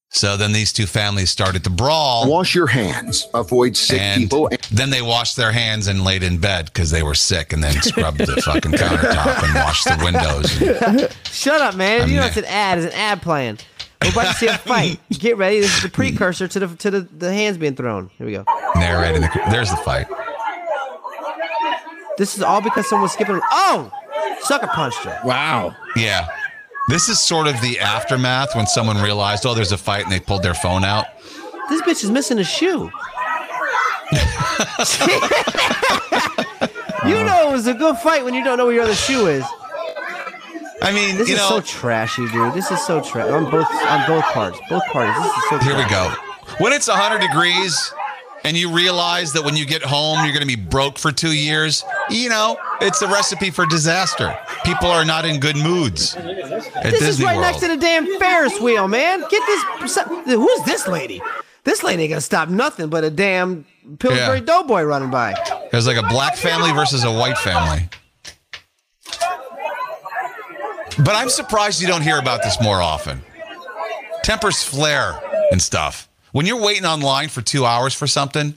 So 0.10 0.38
then 0.38 0.52
these 0.54 0.72
two 0.72 0.86
families 0.86 1.32
started 1.32 1.64
to 1.64 1.72
brawl. 1.72 2.30
Wash 2.30 2.54
your 2.54 2.68
hands. 2.68 3.28
Avoid 3.34 3.76
sick 3.76 4.00
and 4.00 4.22
people. 4.22 4.48
then 4.72 4.92
they 4.92 5.02
washed 5.02 5.36
their 5.38 5.52
hands 5.52 5.88
and 5.88 6.04
laid 6.04 6.22
in 6.22 6.38
bed 6.38 6.66
because 6.68 6.92
they 6.92 7.02
were 7.02 7.16
sick 7.16 7.52
and 7.52 7.64
then 7.64 7.74
scrubbed 7.82 8.20
the 8.20 8.40
fucking 8.46 8.74
countertop 8.74 9.44
and 9.44 9.56
washed 9.56 9.86
the 9.86 10.00
windows. 10.04 11.12
Shut 11.34 11.60
up, 11.62 11.76
man. 11.76 12.04
I'm 12.04 12.10
you 12.10 12.18
know 12.18 12.22
na- 12.22 12.28
it's 12.28 12.38
an 12.38 12.46
ad. 12.46 12.78
It's 12.78 12.94
an 12.94 13.00
ad 13.00 13.24
playing. 13.24 13.58
We're 14.04 14.12
about 14.12 14.28
to 14.28 14.34
see 14.34 14.48
a 14.48 14.58
fight. 14.58 15.00
Get 15.12 15.38
ready. 15.38 15.60
This 15.60 15.76
is 15.78 15.84
the 15.84 15.90
precursor 15.90 16.48
to 16.48 16.60
the 16.60 16.76
to 16.78 16.92
the, 16.92 17.02
the 17.02 17.34
hands 17.34 17.58
being 17.58 17.76
thrown. 17.76 18.10
Here 18.18 18.28
we 18.28 18.34
go. 18.34 18.46
Narrating 18.76 19.22
the. 19.22 19.30
There's 19.50 19.70
the 19.70 19.78
fight. 19.78 20.08
This 22.18 22.36
is 22.36 22.44
all 22.44 22.62
because 22.62 22.88
someone 22.88 23.04
was 23.04 23.14
skipping. 23.14 23.40
Oh, 23.52 23.92
sucker 24.42 24.68
punched 24.68 25.00
her. 25.00 25.20
Wow. 25.26 25.76
Yeah. 25.96 26.28
This 26.90 27.10
is 27.10 27.20
sort 27.20 27.48
of 27.48 27.60
the 27.62 27.80
aftermath 27.80 28.56
when 28.56 28.68
someone 28.68 29.02
realized, 29.02 29.46
oh, 29.46 29.54
there's 29.54 29.72
a 29.72 29.78
fight 29.78 30.04
and 30.04 30.12
they 30.12 30.20
pulled 30.20 30.44
their 30.44 30.54
phone 30.54 30.84
out. 30.84 31.06
This 31.70 31.82
bitch 31.82 32.04
is 32.04 32.12
missing 32.12 32.40
a 32.40 32.44
shoe. 32.44 32.92
you 37.08 37.24
know 37.24 37.50
it 37.50 37.52
was 37.52 37.68
a 37.68 37.74
good 37.74 37.98
fight 37.98 38.24
when 38.26 38.34
you 38.34 38.44
don't 38.44 38.58
know 38.58 38.66
where 38.66 38.76
your 38.76 38.84
other 38.84 38.96
shoe 38.96 39.28
is. 39.28 39.46
I 40.84 40.92
mean, 40.92 41.18
This 41.18 41.30
you 41.30 41.36
is 41.36 41.40
know, 41.42 41.50
so 41.50 41.62
trashy, 41.62 42.28
dude. 42.30 42.54
This 42.54 42.70
is 42.72 42.86
so 42.86 43.02
trash 43.02 43.30
on 43.30 43.50
both 43.50 43.68
on 43.72 44.08
both 44.08 44.24
parts. 44.26 44.60
Both 44.70 44.84
parties. 44.88 45.16
This 45.24 45.34
is 45.38 45.44
so. 45.50 45.58
here 45.60 45.78
we 45.78 45.86
go. 45.90 46.12
When 46.60 46.74
it's 46.74 46.88
100 46.88 47.20
degrees 47.20 47.94
and 48.44 48.58
you 48.58 48.70
realize 48.70 49.32
that 49.34 49.44
when 49.44 49.56
you 49.56 49.66
get 49.66 49.82
home, 49.82 50.20
you're 50.26 50.34
going 50.34 50.48
to 50.48 50.56
be 50.58 50.62
broke 50.62 51.00
for 51.00 51.12
two 51.14 51.32
years, 51.34 51.84
you 52.10 52.28
know, 52.30 52.58
it's 52.82 53.02
a 53.02 53.08
recipe 53.08 53.50
for 53.50 53.66
disaster. 53.66 54.38
People 54.66 54.88
are 54.90 55.06
not 55.06 55.24
in 55.26 55.40
good 55.40 55.56
moods 55.56 56.14
This 56.16 57.00
Disney 57.00 57.08
is 57.08 57.24
right 57.24 57.38
World. 57.38 57.42
next 57.48 57.60
to 57.62 57.68
the 57.70 57.78
damn 57.78 58.20
Ferris 58.20 58.60
wheel, 58.60 58.88
man. 58.90 59.22
Get 59.30 59.42
this. 59.48 59.98
Who's 60.26 60.64
this 60.66 60.88
lady? 60.88 61.22
This 61.64 61.82
lady 61.84 62.04
ain't 62.04 62.10
gonna 62.12 62.22
stop 62.22 62.50
nothing 62.50 62.90
but 62.90 63.06
a 63.06 63.10
damn 63.10 63.64
Pillsbury 64.00 64.40
Yeah. 64.40 64.46
Doughboy 64.46 64.84
running 64.84 65.10
by. 65.10 65.34
There's 65.72 65.88
like 65.88 65.98
a 65.98 66.08
black 66.08 66.36
family 66.36 66.74
versus 66.74 67.06
a 67.06 67.12
white 67.12 67.38
family. 67.38 67.88
But 71.00 71.16
I'm 71.16 71.30
surprised 71.30 71.82
you 71.82 71.88
don't 71.88 72.02
hear 72.02 72.20
about 72.20 72.44
this 72.44 72.62
more 72.62 72.82
often. 72.82 73.22
Tempers 74.24 74.64
flare 74.64 75.20
and 75.52 75.62
stuff. 75.62 76.08
When 76.32 76.46
you're 76.46 76.62
waiting 76.62 76.86
online 76.86 77.30
for 77.30 77.42
two 77.42 77.66
hours 77.66 77.94
for 77.94 78.08
something, 78.08 78.56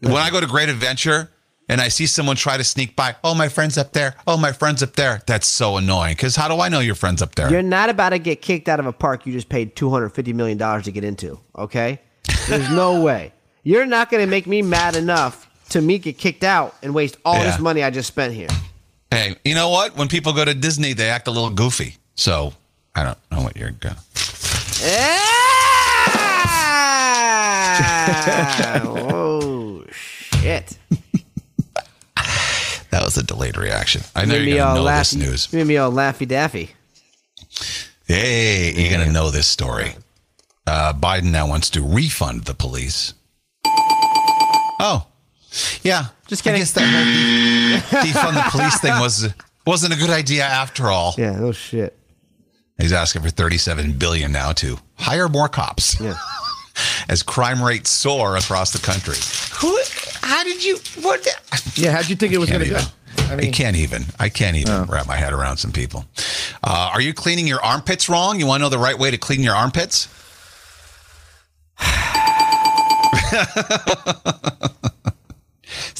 when 0.00 0.16
I 0.16 0.30
go 0.30 0.40
to 0.40 0.46
Great 0.46 0.68
Adventure 0.68 1.30
and 1.68 1.80
I 1.80 1.88
see 1.88 2.06
someone 2.06 2.36
try 2.36 2.56
to 2.56 2.64
sneak 2.64 2.96
by, 2.96 3.16
oh, 3.22 3.34
my 3.34 3.48
friend's 3.48 3.76
up 3.76 3.92
there. 3.92 4.14
Oh, 4.26 4.36
my 4.36 4.52
friend's 4.52 4.82
up 4.82 4.94
there. 4.96 5.22
That's 5.26 5.46
so 5.46 5.76
annoying. 5.76 6.14
Because 6.14 6.34
how 6.36 6.48
do 6.48 6.60
I 6.60 6.68
know 6.68 6.80
your 6.80 6.94
friend's 6.94 7.20
up 7.22 7.34
there? 7.34 7.50
You're 7.50 7.62
not 7.62 7.90
about 7.90 8.10
to 8.10 8.18
get 8.18 8.40
kicked 8.40 8.68
out 8.68 8.80
of 8.80 8.86
a 8.86 8.92
park 8.92 9.26
you 9.26 9.32
just 9.32 9.48
paid 9.48 9.76
two 9.76 9.90
hundred 9.90 10.10
fifty 10.10 10.32
million 10.32 10.56
dollars 10.58 10.84
to 10.84 10.92
get 10.92 11.04
into. 11.04 11.38
Okay, 11.56 12.00
there's 12.48 12.70
no 12.70 13.02
way. 13.04 13.32
You're 13.64 13.86
not 13.86 14.10
gonna 14.10 14.26
make 14.26 14.46
me 14.46 14.62
mad 14.62 14.96
enough 14.96 15.44
to 15.70 15.82
me 15.82 15.98
get 15.98 16.16
kicked 16.16 16.44
out 16.44 16.74
and 16.82 16.94
waste 16.94 17.18
all 17.24 17.34
Yeah. 17.36 17.44
this 17.50 17.58
money 17.60 17.82
I 17.82 17.90
just 17.90 18.08
spent 18.08 18.32
here. 18.32 18.48
Hey, 19.10 19.36
you 19.44 19.54
know 19.54 19.70
what? 19.70 19.96
When 19.96 20.08
people 20.08 20.32
go 20.32 20.44
to 20.44 20.54
Disney, 20.54 20.92
they 20.92 21.08
act 21.08 21.28
a 21.28 21.30
little 21.30 21.50
goofy. 21.50 21.96
So 22.14 22.52
I 22.94 23.04
don't 23.04 23.18
know 23.30 23.42
what 23.42 23.56
you're 23.56 23.70
going 23.70 23.96
Ah! 24.80 25.24
oh 28.84 29.84
shit! 29.90 30.78
That 32.90 33.04
was 33.04 33.18
a 33.18 33.22
delayed 33.22 33.56
reaction. 33.58 34.02
I 34.16 34.24
know 34.24 34.34
you're 34.34 34.56
going 34.56 34.76
to 34.76 34.82
know 34.82 34.84
this 34.84 35.14
news. 35.14 35.52
Made 35.52 35.66
me 35.66 35.76
all 35.76 35.92
laffy 35.92 36.26
daffy. 36.26 36.70
Hey, 38.06 38.72
you're 38.74 38.90
going 38.90 39.06
to 39.06 39.12
know 39.12 39.30
this 39.30 39.46
story. 39.46 39.94
Uh, 40.66 40.94
Biden 40.94 41.30
now 41.30 41.46
wants 41.46 41.68
to 41.70 41.82
refund 41.82 42.44
the 42.44 42.54
police. 42.54 43.12
Oh, 43.66 45.06
yeah. 45.82 46.06
Just 46.26 46.44
kidding. 46.44 46.56
I 46.56 46.58
guess 46.60 46.72
that 46.72 46.82
whole 46.82 48.00
defund 48.00 48.34
the 48.44 48.50
police 48.50 48.80
thing 48.80 48.98
was 49.00 49.32
wasn't 49.66 49.94
a 49.94 49.98
good 49.98 50.10
idea 50.10 50.44
after 50.44 50.88
all. 50.88 51.14
Yeah, 51.18 51.38
no 51.38 51.52
shit. 51.52 51.96
He's 52.78 52.92
asking 52.92 53.22
for 53.22 53.30
37 53.30 53.94
billion 53.98 54.30
now 54.30 54.52
to 54.52 54.78
hire 54.96 55.28
more 55.28 55.48
cops. 55.48 56.00
Yeah. 56.00 56.14
As 57.08 57.24
crime 57.24 57.60
rates 57.62 57.90
soar 57.90 58.36
across 58.36 58.72
the 58.72 58.78
country. 58.78 59.16
Who? 59.60 59.76
How 60.22 60.44
did 60.44 60.64
you? 60.64 60.76
What? 61.02 61.26
Yeah, 61.74 61.90
how'd 61.92 62.08
you 62.08 62.14
think 62.14 62.32
it 62.32 62.38
was 62.38 62.50
going 62.50 62.62
to 62.62 62.70
go? 62.70 62.80
I 63.18 63.32
I, 63.32 63.36
mean, 63.36 63.52
can't 63.52 63.74
even. 63.76 64.04
I 64.20 64.28
can't 64.28 64.56
even 64.56 64.84
wrap 64.84 65.08
my 65.08 65.16
head 65.16 65.32
around 65.32 65.56
some 65.56 65.72
people. 65.72 66.04
Uh, 66.62 66.90
are 66.92 67.00
you 67.00 67.12
cleaning 67.12 67.48
your 67.48 67.60
armpits 67.64 68.08
wrong? 68.08 68.38
You 68.38 68.46
want 68.46 68.60
to 68.60 68.62
know 68.62 68.68
the 68.68 68.78
right 68.78 68.96
way 68.96 69.10
to 69.10 69.18
clean 69.18 69.42
your 69.42 69.56
armpits? 69.56 70.06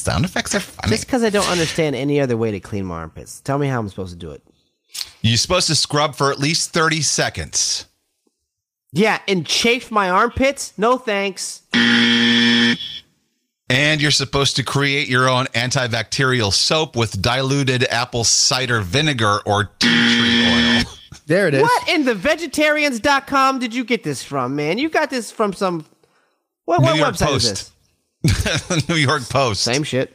Sound 0.09 0.25
effects 0.25 0.55
are 0.55 0.61
funny. 0.61 0.91
Just 0.91 1.05
because 1.05 1.23
I 1.23 1.29
don't 1.29 1.49
understand 1.49 1.95
any 1.95 2.19
other 2.19 2.35
way 2.35 2.51
to 2.51 2.61
clean 2.61 2.87
my 2.87 2.95
armpits. 2.95 3.43
Tell 3.43 3.59
me 3.59 3.69
how 3.69 3.79
I'm 3.79 3.91
supposed 3.91 4.13
to 4.13 4.19
do 4.19 4.31
it. 4.31 4.43
You're 5.21 5.37
supposed 5.37 5.67
to 5.67 5.75
scrub 5.75 6.15
for 6.15 6.33
at 6.33 6.39
least 6.39 6.73
30 6.73 7.03
seconds. 7.03 7.85
Yeah, 8.91 9.21
and 9.29 9.45
chafe 9.45 9.91
my 9.91 10.09
armpits? 10.09 10.73
No 10.79 10.97
thanks. 10.97 11.61
And 11.75 12.79
you're 14.01 14.11
supposed 14.11 14.57
to 14.57 14.63
create 14.63 15.09
your 15.09 15.29
own 15.29 15.45
antibacterial 15.49 16.55
soap 16.55 16.97
with 16.97 17.21
diluted 17.21 17.85
apple 17.91 18.25
cider 18.25 18.81
vinegar 18.81 19.41
or 19.45 19.65
tea 19.79 19.89
tree 19.89 20.47
oil. 20.47 20.83
There 21.27 21.49
it 21.49 21.53
is. 21.53 21.61
What 21.61 21.89
in 21.91 22.07
the 22.07 22.15
vegetarians.com 22.15 23.59
did 23.59 23.75
you 23.75 23.85
get 23.85 24.03
this 24.03 24.23
from, 24.23 24.57
man? 24.57 24.79
You 24.79 24.89
got 24.89 25.11
this 25.11 25.31
from 25.31 25.53
some. 25.53 25.85
What, 26.65 26.81
what 26.81 26.95
New 26.95 27.01
York 27.01 27.17
website 27.17 27.37
is 27.37 27.51
this? 27.51 27.73
New 28.89 28.97
York 28.97 29.23
Post. 29.29 29.63
Same 29.63 29.83
shit. 29.83 30.15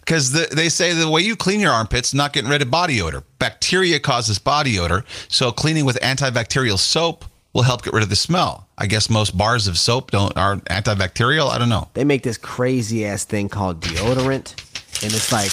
Because 0.00 0.32
the, 0.32 0.48
they 0.54 0.68
say 0.68 0.92
the 0.92 1.08
way 1.08 1.20
you 1.20 1.36
clean 1.36 1.60
your 1.60 1.72
armpits, 1.72 2.14
not 2.14 2.32
getting 2.32 2.50
rid 2.50 2.62
of 2.62 2.70
body 2.70 3.00
odor. 3.02 3.24
Bacteria 3.38 4.00
causes 4.00 4.38
body 4.38 4.78
odor, 4.78 5.04
so 5.28 5.52
cleaning 5.52 5.84
with 5.84 5.98
antibacterial 6.00 6.78
soap 6.78 7.24
will 7.52 7.62
help 7.62 7.82
get 7.82 7.92
rid 7.92 8.02
of 8.02 8.08
the 8.08 8.16
smell. 8.16 8.68
I 8.76 8.86
guess 8.86 9.08
most 9.08 9.36
bars 9.36 9.68
of 9.68 9.78
soap 9.78 10.10
don't 10.10 10.36
are 10.36 10.56
antibacterial. 10.56 11.50
I 11.50 11.58
don't 11.58 11.68
know. 11.68 11.88
They 11.94 12.04
make 12.04 12.22
this 12.22 12.38
crazy 12.38 13.04
ass 13.06 13.24
thing 13.24 13.48
called 13.48 13.80
deodorant, 13.80 14.54
and 15.02 15.12
it's 15.12 15.30
like 15.30 15.52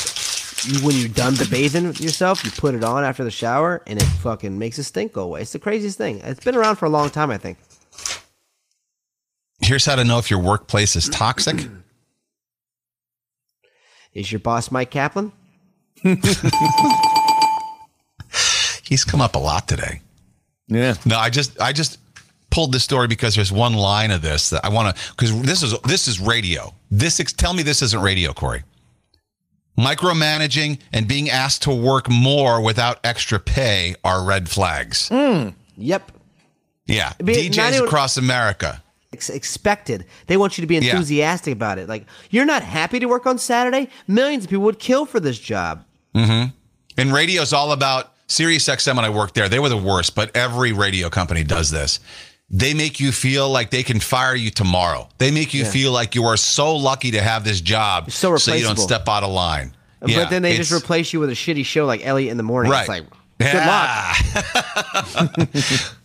you, 0.65 0.85
when 0.85 0.95
you're 0.95 1.09
done 1.09 1.35
the 1.35 1.47
bathing 1.49 1.85
yourself, 1.95 2.43
you 2.43 2.51
put 2.51 2.75
it 2.75 2.83
on 2.83 3.03
after 3.03 3.23
the 3.23 3.31
shower, 3.31 3.81
and 3.87 4.01
it 4.01 4.05
fucking 4.05 4.57
makes 4.57 4.77
the 4.77 4.83
stink 4.83 5.13
go 5.13 5.23
away. 5.23 5.41
It's 5.41 5.53
the 5.53 5.59
craziest 5.59 5.97
thing. 5.97 6.19
It's 6.19 6.43
been 6.43 6.55
around 6.55 6.77
for 6.77 6.85
a 6.85 6.89
long 6.89 7.09
time, 7.09 7.29
I 7.29 7.37
think. 7.37 7.57
Here's 9.61 9.85
how 9.85 9.95
to 9.95 10.03
know 10.03 10.17
if 10.17 10.29
your 10.31 10.39
workplace 10.39 10.95
is 10.95 11.07
toxic. 11.09 11.57
Is 14.13 14.29
your 14.29 14.39
boss 14.39 14.71
Mike 14.71 14.91
Kaplan? 14.91 15.31
He's 18.83 19.05
come 19.05 19.21
up 19.21 19.35
a 19.35 19.39
lot 19.39 19.69
today. 19.69 20.01
Yeah. 20.67 20.95
No, 21.05 21.17
I 21.17 21.29
just 21.29 21.59
I 21.61 21.71
just 21.71 21.97
pulled 22.49 22.73
this 22.73 22.83
story 22.83 23.07
because 23.07 23.35
there's 23.35 23.53
one 23.53 23.73
line 23.73 24.11
of 24.11 24.21
this 24.21 24.49
that 24.49 24.65
I 24.65 24.69
want 24.69 24.93
to 24.97 25.01
because 25.11 25.41
this 25.43 25.63
is 25.63 25.79
this 25.83 26.09
is 26.09 26.19
radio. 26.19 26.73
This 26.89 27.21
ex- 27.21 27.31
tell 27.31 27.53
me 27.53 27.63
this 27.63 27.81
isn't 27.81 28.01
radio, 28.01 28.33
Corey. 28.33 28.63
Micromanaging 29.79 30.79
and 30.91 31.07
being 31.07 31.29
asked 31.29 31.61
to 31.63 31.71
work 31.73 32.09
more 32.09 32.59
without 32.61 32.99
extra 33.05 33.39
pay 33.39 33.95
are 34.03 34.25
red 34.25 34.49
flags. 34.49 35.07
Hmm. 35.07 35.49
Yep. 35.77 36.11
Yeah, 36.85 37.13
Be- 37.23 37.49
DJs 37.49 37.75
even- 37.75 37.85
across 37.85 38.17
America. 38.17 38.80
Ex- 39.13 39.29
expected. 39.29 40.05
They 40.27 40.37
want 40.37 40.57
you 40.57 40.61
to 40.61 40.67
be 40.67 40.75
Yeah. 40.75 40.91
enthusiastic 40.91 41.51
about 41.53 41.77
it. 41.79 41.89
Like 41.89 42.05
you're 42.29 42.45
not 42.45 42.63
happy 42.63 42.99
to 42.99 43.05
work 43.07 43.25
on 43.25 43.37
Saturday. 43.37 43.89
Millions 44.07 44.45
of 44.45 44.49
people 44.49 44.63
would 44.63 44.79
kill 44.79 45.05
for 45.05 45.19
this 45.19 45.37
job. 45.37 45.83
Mm-hmm. 46.15 46.49
And 46.97 47.13
radio's 47.13 47.51
all 47.53 47.71
about 47.73 48.13
Sirius 48.27 48.67
XM 48.67 48.95
when 48.95 49.03
I 49.05 49.09
worked 49.09 49.35
there. 49.35 49.49
They 49.49 49.59
were 49.59 49.67
the 49.69 49.75
worst, 49.77 50.15
but 50.15 50.33
every 50.35 50.71
radio 50.71 51.09
company 51.09 51.43
does 51.43 51.71
this. 51.71 51.99
They 52.49 52.73
make 52.73 52.99
you 52.99 53.11
feel 53.11 53.49
like 53.49 53.69
they 53.69 53.83
can 53.83 53.99
fire 53.99 54.35
you 54.35 54.49
tomorrow. 54.49 55.07
They 55.17 55.31
make 55.31 55.53
you 55.53 55.63
Yeah. 55.63 55.71
feel 55.71 55.91
like 55.91 56.15
you 56.15 56.25
are 56.25 56.37
so 56.37 56.75
lucky 56.75 57.11
to 57.11 57.21
have 57.21 57.43
this 57.43 57.59
job 57.61 58.11
so 58.11 58.35
so 58.37 58.53
you 58.53 58.63
don't 58.63 58.77
step 58.79 59.07
out 59.09 59.23
of 59.23 59.31
line. 59.31 59.73
Yeah, 60.05 60.23
but 60.23 60.29
then 60.29 60.41
they 60.41 60.55
just 60.57 60.71
replace 60.71 61.13
you 61.13 61.19
with 61.19 61.29
a 61.29 61.33
shitty 61.33 61.65
show 61.65 61.85
like 61.85 62.05
Elliot 62.05 62.31
in 62.31 62.37
the 62.37 62.43
morning. 62.43 62.71
Right. 62.71 62.81
It's 62.81 62.89
like 62.89 63.03
good 63.39 63.55
luck. 63.55 64.17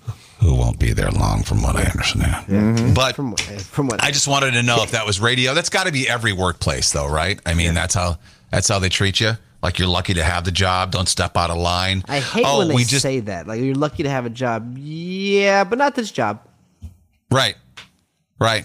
Who 0.46 0.54
won't 0.54 0.78
be 0.78 0.92
there 0.92 1.10
long, 1.10 1.42
from 1.42 1.60
what 1.60 1.74
I 1.74 1.82
understand. 1.82 2.94
But 2.94 3.16
mm-hmm. 3.16 3.16
from 3.16 3.30
what, 3.32 3.40
from 3.40 3.88
what 3.88 4.00
I 4.00 4.12
just 4.12 4.28
wanted 4.28 4.52
to 4.52 4.62
know 4.62 4.80
if 4.84 4.92
that 4.92 5.04
was 5.04 5.18
radio. 5.18 5.54
That's 5.54 5.70
got 5.70 5.86
to 5.86 5.92
be 5.92 6.08
every 6.08 6.32
workplace, 6.32 6.92
though, 6.92 7.08
right? 7.08 7.40
I 7.44 7.54
mean, 7.54 7.74
that's 7.74 7.94
how 7.94 8.20
that's 8.52 8.68
how 8.68 8.78
they 8.78 8.88
treat 8.88 9.18
you. 9.18 9.32
Like 9.60 9.80
you're 9.80 9.88
lucky 9.88 10.14
to 10.14 10.22
have 10.22 10.44
the 10.44 10.52
job. 10.52 10.92
Don't 10.92 11.08
step 11.08 11.36
out 11.36 11.50
of 11.50 11.56
line. 11.58 12.04
I 12.06 12.20
hate 12.20 12.44
oh, 12.46 12.58
when 12.58 12.68
they 12.68 12.76
we 12.76 12.84
just 12.84 13.02
say 13.02 13.18
that. 13.18 13.48
Like 13.48 13.60
you're 13.60 13.74
lucky 13.74 14.04
to 14.04 14.08
have 14.08 14.24
a 14.24 14.30
job. 14.30 14.78
Yeah, 14.78 15.64
but 15.64 15.78
not 15.78 15.96
this 15.96 16.12
job. 16.12 16.46
right, 17.32 17.56
right. 18.38 18.64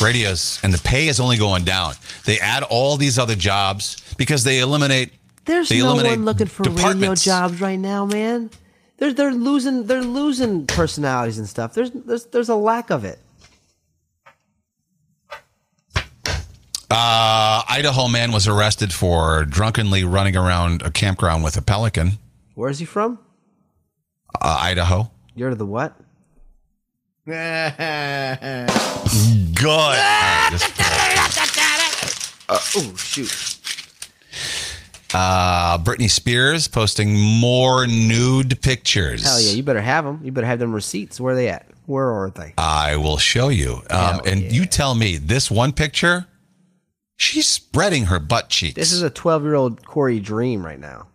Radios 0.00 0.58
and 0.64 0.74
the 0.74 0.82
pay 0.82 1.06
is 1.06 1.20
only 1.20 1.36
going 1.36 1.62
down. 1.62 1.94
They 2.24 2.40
add 2.40 2.64
all 2.64 2.96
these 2.96 3.16
other 3.16 3.36
jobs 3.36 4.02
because 4.18 4.42
they 4.42 4.58
eliminate. 4.58 5.12
There's 5.44 5.68
they 5.68 5.78
no 5.78 5.92
eliminate 5.92 6.18
one 6.18 6.24
looking 6.24 6.48
for 6.48 6.64
radio 6.64 6.74
departments. 6.74 7.24
jobs 7.24 7.60
right 7.60 7.78
now, 7.78 8.06
man. 8.06 8.50
They're 9.02 9.12
they're 9.12 9.32
losing 9.34 9.86
they're 9.88 10.00
losing 10.00 10.64
personalities 10.64 11.36
and 11.36 11.48
stuff. 11.48 11.74
There's 11.74 11.90
there's 11.90 12.26
there's 12.26 12.48
a 12.48 12.54
lack 12.54 12.90
of 12.90 13.04
it. 13.04 13.18
Uh, 16.88 17.62
Idaho 17.68 18.06
man 18.06 18.30
was 18.30 18.46
arrested 18.46 18.92
for 18.92 19.44
drunkenly 19.44 20.04
running 20.04 20.36
around 20.36 20.82
a 20.82 20.90
campground 20.92 21.42
with 21.42 21.56
a 21.56 21.62
pelican. 21.62 22.12
Where 22.54 22.70
is 22.70 22.78
he 22.78 22.84
from? 22.84 23.18
Uh, 24.40 24.58
Idaho. 24.60 25.10
You're 25.34 25.56
the 25.56 25.66
what? 25.66 25.96
Good. 27.26 27.34
All 27.34 27.38
right, 29.88 30.48
just- 30.52 30.72
oh 32.48 32.94
shoot! 32.96 33.51
Uh, 35.14 35.78
Britney 35.78 36.10
Spears 36.10 36.68
posting 36.68 37.14
more 37.14 37.86
nude 37.86 38.60
pictures. 38.62 39.24
Hell 39.24 39.40
yeah, 39.40 39.52
you 39.52 39.62
better 39.62 39.80
have 39.80 40.04
them. 40.04 40.20
You 40.22 40.32
better 40.32 40.46
have 40.46 40.58
them 40.58 40.72
receipts. 40.72 41.20
Where 41.20 41.34
are 41.34 41.36
they 41.36 41.48
at? 41.48 41.66
Where 41.86 42.10
are 42.10 42.30
they? 42.30 42.54
I 42.56 42.96
will 42.96 43.18
show 43.18 43.48
you. 43.48 43.82
Um, 43.90 44.20
and 44.24 44.52
you 44.52 44.66
tell 44.66 44.94
me 44.94 45.16
this 45.16 45.50
one 45.50 45.72
picture, 45.72 46.26
she's 47.16 47.46
spreading 47.46 48.06
her 48.06 48.18
butt 48.18 48.48
cheeks. 48.48 48.74
This 48.74 48.92
is 48.92 49.02
a 49.02 49.10
12 49.10 49.42
year 49.42 49.54
old 49.54 49.84
Corey 49.84 50.20
dream 50.20 50.64
right 50.64 50.80
now. 50.80 51.08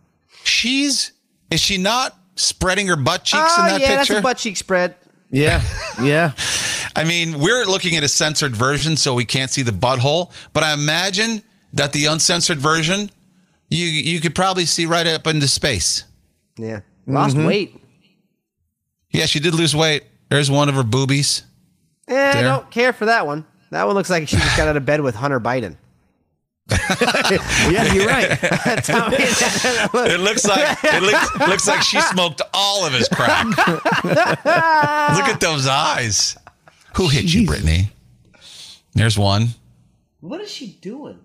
She's, 0.44 1.12
is 1.50 1.60
she 1.60 1.78
not 1.78 2.16
spreading 2.36 2.86
her 2.86 2.96
butt 2.96 3.24
cheeks 3.24 3.54
oh, 3.56 3.62
in 3.62 3.68
that 3.68 3.80
yeah, 3.80 3.96
picture? 3.96 4.14
that's 4.14 4.20
a 4.20 4.22
butt 4.22 4.38
cheek 4.38 4.56
spread. 4.56 4.94
Yeah, 5.30 5.62
yeah. 6.02 6.32
I 6.96 7.04
mean, 7.04 7.38
we're 7.38 7.64
looking 7.64 7.96
at 7.96 8.02
a 8.02 8.08
censored 8.08 8.56
version, 8.56 8.96
so 8.96 9.14
we 9.14 9.24
can't 9.24 9.50
see 9.50 9.62
the 9.62 9.72
butthole. 9.72 10.32
But 10.52 10.64
I 10.64 10.72
imagine 10.72 11.42
that 11.74 11.92
the 11.92 12.06
uncensored 12.06 12.58
version, 12.58 13.10
you 13.70 13.86
you 13.86 14.20
could 14.20 14.34
probably 14.34 14.64
see 14.66 14.86
right 14.86 15.06
up 15.06 15.26
into 15.26 15.48
space. 15.48 16.04
Yeah. 16.56 16.80
Lost 17.06 17.36
Mhm. 17.36 17.46
weight. 17.46 17.80
Yeah, 19.10 19.26
she 19.26 19.40
did 19.40 19.54
lose 19.54 19.74
weight. 19.74 20.04
There's 20.28 20.50
one 20.50 20.68
of 20.68 20.74
her 20.74 20.82
boobies. 20.82 21.42
Eh, 22.08 22.38
I 22.38 22.42
don't 22.42 22.70
care 22.70 22.92
for 22.92 23.06
that 23.06 23.26
one. 23.26 23.44
That 23.70 23.86
one 23.86 23.94
looks 23.94 24.10
like 24.10 24.28
she 24.28 24.36
just 24.36 24.56
got 24.56 24.68
out 24.68 24.76
of 24.76 24.84
bed 24.84 25.00
with 25.00 25.14
Hunter 25.14 25.40
Biden. 25.40 25.76
yeah, 26.70 27.92
you're 27.94 28.06
right. 28.06 28.38
That's 28.64 28.88
how 28.88 29.08
it 29.10 29.20
is. 29.20 29.40
It 29.94 30.20
looks 30.20 30.46
like 30.46 30.78
it 30.84 31.02
looks, 31.02 31.48
looks 31.48 31.66
like 31.68 31.80
she 31.82 31.98
smoked 32.02 32.42
all 32.52 32.84
of 32.86 32.92
his 32.92 33.08
crack. 33.08 33.46
Look 34.04 35.28
at 35.28 35.38
those 35.40 35.66
eyes. 35.66 36.36
Who 36.96 37.08
hit 37.08 37.32
you, 37.32 37.46
Britney? 37.46 37.88
There's 38.94 39.18
one. 39.18 39.48
What 40.20 40.40
is 40.42 40.50
she 40.50 40.66
doing? 40.82 41.18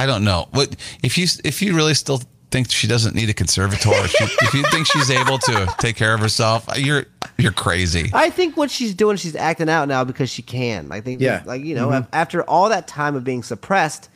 I 0.00 0.06
don't 0.06 0.24
know. 0.24 0.48
What 0.52 0.74
if 1.02 1.16
you 1.18 1.26
if 1.44 1.60
you 1.62 1.74
really 1.76 1.94
still 1.94 2.22
think 2.50 2.70
she 2.70 2.86
doesn't 2.88 3.14
need 3.14 3.28
a 3.30 3.34
conservator? 3.34 3.90
if, 3.92 4.20
you, 4.20 4.26
if 4.42 4.54
you 4.54 4.62
think 4.70 4.86
she's 4.86 5.10
able 5.10 5.38
to 5.38 5.72
take 5.78 5.96
care 5.96 6.14
of 6.14 6.20
herself, 6.20 6.66
you're 6.76 7.04
you're 7.38 7.52
crazy. 7.52 8.10
I 8.12 8.30
think 8.30 8.56
what 8.56 8.70
she's 8.70 8.94
doing, 8.94 9.16
she's 9.16 9.36
acting 9.36 9.68
out 9.68 9.88
now 9.88 10.04
because 10.04 10.28
she 10.30 10.42
can. 10.42 10.90
I 10.92 11.00
think, 11.00 11.20
Yeah. 11.20 11.42
like 11.46 11.64
you 11.64 11.74
know, 11.74 11.88
Mhm. 11.88 12.06
after 12.12 12.42
all 12.42 12.68
that 12.70 12.86
time 12.88 13.14
of 13.16 13.24
being 13.24 13.42
suppressed, 13.42 14.08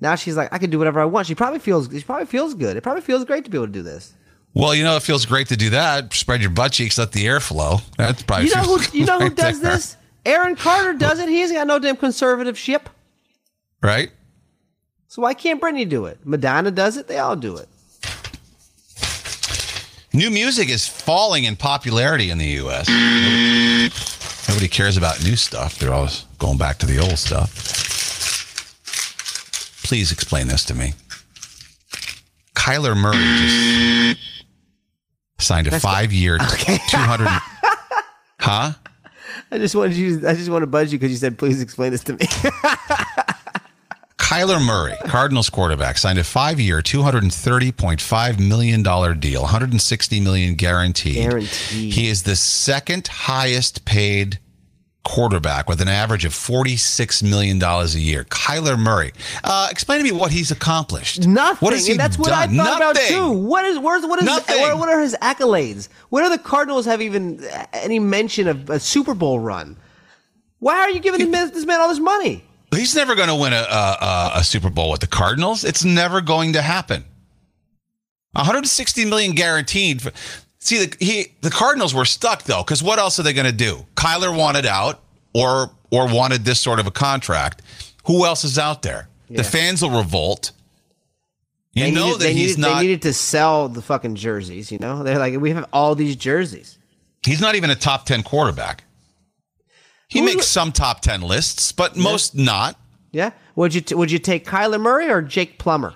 now 0.00 0.14
she's 0.16 0.36
like, 0.36 0.52
I 0.52 0.58
can 0.58 0.70
do 0.70 0.78
whatever 0.78 1.00
I 1.00 1.04
want. 1.04 1.26
She 1.26 1.34
probably 1.34 1.60
feels, 1.60 1.88
she 1.92 2.02
probably 2.02 2.26
feels 2.26 2.54
good. 2.54 2.76
It 2.76 2.80
probably 2.82 3.02
feels 3.02 3.24
great 3.24 3.44
to 3.44 3.50
be 3.50 3.56
able 3.58 3.66
to 3.68 3.72
do 3.72 3.82
this. 3.82 4.12
Well, 4.54 4.74
you 4.74 4.82
know, 4.84 4.96
it 4.96 5.02
feels 5.02 5.24
great 5.26 5.48
to 5.48 5.56
do 5.56 5.70
that. 5.70 6.12
Spread 6.14 6.40
your 6.40 6.50
butt 6.50 6.72
cheeks, 6.72 6.96
let 6.98 7.12
the 7.12 7.26
air 7.26 7.40
flow. 7.40 7.78
That's 7.98 8.22
probably 8.22 8.48
you 8.48 8.54
know 8.54 8.62
who, 8.62 8.78
you 8.98 9.04
know 9.04 9.18
who 9.20 9.30
does 9.30 9.60
there. 9.60 9.72
this? 9.76 9.96
Aaron 10.26 10.56
Carter 10.56 10.94
does 10.94 11.18
it. 11.20 11.28
He 11.28 11.42
ain't 11.42 11.52
got 11.52 11.66
no 11.66 11.78
damn 11.78 11.96
conservatorship. 11.96 12.82
right? 13.82 14.10
So 15.14 15.22
why 15.22 15.32
can't 15.32 15.60
Britney 15.62 15.88
do 15.88 16.06
it? 16.06 16.18
Madonna 16.24 16.72
does 16.72 16.96
it. 16.96 17.06
They 17.06 17.18
all 17.18 17.36
do 17.36 17.56
it. 17.56 17.68
New 20.12 20.28
music 20.28 20.68
is 20.68 20.88
falling 20.88 21.44
in 21.44 21.54
popularity 21.54 22.30
in 22.30 22.38
the 22.38 22.46
U.S. 22.64 22.88
Nobody, 22.88 23.90
nobody 24.48 24.66
cares 24.66 24.96
about 24.96 25.22
new 25.22 25.36
stuff. 25.36 25.78
They're 25.78 25.92
always 25.92 26.24
going 26.40 26.58
back 26.58 26.78
to 26.78 26.86
the 26.86 26.98
old 26.98 27.16
stuff. 27.16 27.54
Please 29.84 30.10
explain 30.10 30.48
this 30.48 30.64
to 30.64 30.74
me. 30.74 30.94
Kyler 32.56 32.96
Murray 32.96 33.16
just 33.16 34.18
signed 35.38 35.68
a 35.68 35.70
That's- 35.70 35.80
five-year, 35.82 36.38
Okay. 36.54 36.78
two 36.88 36.96
hundred. 36.96 37.28
huh? 38.40 38.72
I 39.52 39.58
just 39.58 39.76
wanted 39.76 39.96
you. 39.96 40.26
I 40.26 40.34
just 40.34 40.50
want 40.50 40.62
to 40.62 40.66
buzz 40.66 40.92
you 40.92 40.98
because 40.98 41.12
you 41.12 41.18
said, 41.18 41.38
"Please 41.38 41.62
explain 41.62 41.92
this 41.92 42.02
to 42.02 42.14
me." 42.14 42.26
Kyler 44.34 44.60
Murray, 44.60 44.96
Cardinals 45.06 45.48
quarterback, 45.48 45.96
signed 45.96 46.18
a 46.18 46.24
five-year, 46.24 46.82
two 46.82 47.02
hundred 47.02 47.22
and 47.22 47.32
thirty 47.32 47.70
point 47.70 48.00
five 48.00 48.40
million 48.40 48.82
dollar 48.82 49.14
deal, 49.14 49.42
one 49.42 49.50
hundred 49.52 49.70
and 49.70 49.80
sixty 49.80 50.18
million 50.18 50.56
guaranteed. 50.56 51.14
Guaranteed. 51.14 51.92
He 51.92 52.08
is 52.08 52.24
the 52.24 52.34
second 52.34 53.06
highest 53.06 53.84
paid 53.84 54.40
quarterback 55.04 55.68
with 55.68 55.80
an 55.80 55.86
average 55.86 56.24
of 56.24 56.34
forty-six 56.34 57.22
million 57.22 57.60
dollars 57.60 57.94
a 57.94 58.00
year. 58.00 58.24
Kyler 58.24 58.76
Murray. 58.76 59.12
Uh, 59.44 59.68
explain 59.70 59.98
to 59.98 60.04
me 60.04 60.10
what 60.10 60.32
he's 60.32 60.50
accomplished. 60.50 61.28
Nothing. 61.28 61.64
What 61.64 61.72
has 61.72 61.86
he 61.86 61.92
and 61.92 62.00
that's 62.00 62.18
what 62.18 62.32
I 62.32 62.46
done? 62.46 62.56
thought 62.56 62.78
about 62.78 62.94
Nothing. 62.96 63.16
too. 63.16 63.30
What 63.30 63.64
is 63.64 63.78
where's 63.78 64.04
what 64.04 64.18
is 64.18 64.24
Nothing. 64.24 64.76
what, 64.80 64.88
are 64.88 65.00
his 65.00 65.14
accolades? 65.22 65.88
When 66.08 66.24
do 66.24 66.30
the 66.30 66.38
Cardinals 66.38 66.86
have 66.86 67.00
even 67.00 67.38
uh, 67.44 67.66
any 67.72 68.00
mention 68.00 68.48
of 68.48 68.68
a 68.68 68.80
Super 68.80 69.14
Bowl 69.14 69.38
run? 69.38 69.76
Why 70.58 70.74
are 70.78 70.90
you 70.90 70.98
giving 70.98 71.30
this 71.30 71.64
man 71.64 71.80
all 71.80 71.88
this 71.88 72.00
money? 72.00 72.42
He's 72.72 72.94
never 72.94 73.14
going 73.14 73.28
to 73.28 73.34
win 73.34 73.52
a, 73.52 73.56
a, 73.56 74.32
a, 74.36 74.44
Super 74.44 74.70
Bowl 74.70 74.90
with 74.90 75.00
the 75.00 75.06
Cardinals. 75.06 75.64
It's 75.64 75.84
never 75.84 76.20
going 76.20 76.54
to 76.54 76.62
happen. 76.62 77.04
160 78.32 79.04
million 79.04 79.34
guaranteed. 79.34 80.02
For, 80.02 80.10
see, 80.58 80.86
the, 80.86 80.96
he 80.98 81.32
the 81.40 81.50
Cardinals 81.50 81.94
were 81.94 82.04
stuck 82.04 82.42
though, 82.42 82.62
because 82.62 82.82
what 82.82 82.98
else 82.98 83.18
are 83.18 83.22
they 83.22 83.32
going 83.32 83.46
to 83.46 83.52
do? 83.52 83.86
Kyler 83.94 84.36
wanted 84.36 84.66
out, 84.66 85.00
or 85.32 85.70
or 85.90 86.12
wanted 86.12 86.44
this 86.44 86.60
sort 86.60 86.80
of 86.80 86.86
a 86.86 86.90
contract. 86.90 87.62
Who 88.06 88.24
else 88.24 88.44
is 88.44 88.58
out 88.58 88.82
there? 88.82 89.08
Yeah. 89.28 89.38
The 89.38 89.44
fans 89.44 89.82
will 89.82 89.96
revolt. 89.96 90.50
You 91.74 91.84
They 91.84 91.90
know 91.90 92.06
needed, 92.06 92.20
that 92.20 92.30
he's 92.32 92.56
needed, 92.56 92.60
not. 92.60 92.74
They 92.76 92.86
needed 92.86 93.02
to 93.02 93.12
sell 93.12 93.68
the 93.68 93.82
fucking 93.82 94.14
jerseys. 94.16 94.70
You 94.70 94.78
know, 94.78 95.02
they're 95.02 95.18
like, 95.18 95.38
we 95.40 95.50
have 95.50 95.68
all 95.72 95.94
these 95.94 96.16
jerseys. 96.16 96.78
he's 97.24 97.40
not 97.40 97.54
even 97.54 97.70
a 97.70 97.74
top 97.74 98.06
10 98.06 98.22
quarterback. 98.22 98.84
He 100.08 100.20
Who's- 100.20 100.34
makes 100.34 100.46
some 100.46 100.70
top 100.72 101.00
10 101.00 101.22
lists, 101.22 101.72
but 101.72 101.96
most 101.96 102.34
not. 102.34 102.76
Yeah. 103.12 103.30
Would 103.56 103.74
you 103.74 103.80
t- 103.80 103.94
would 103.94 104.10
you 104.10 104.18
take 104.18 104.44
Kyler 104.46 104.80
Murray 104.80 105.08
or 105.08 105.22
Jake 105.22 105.58
Plummer? 105.58 105.94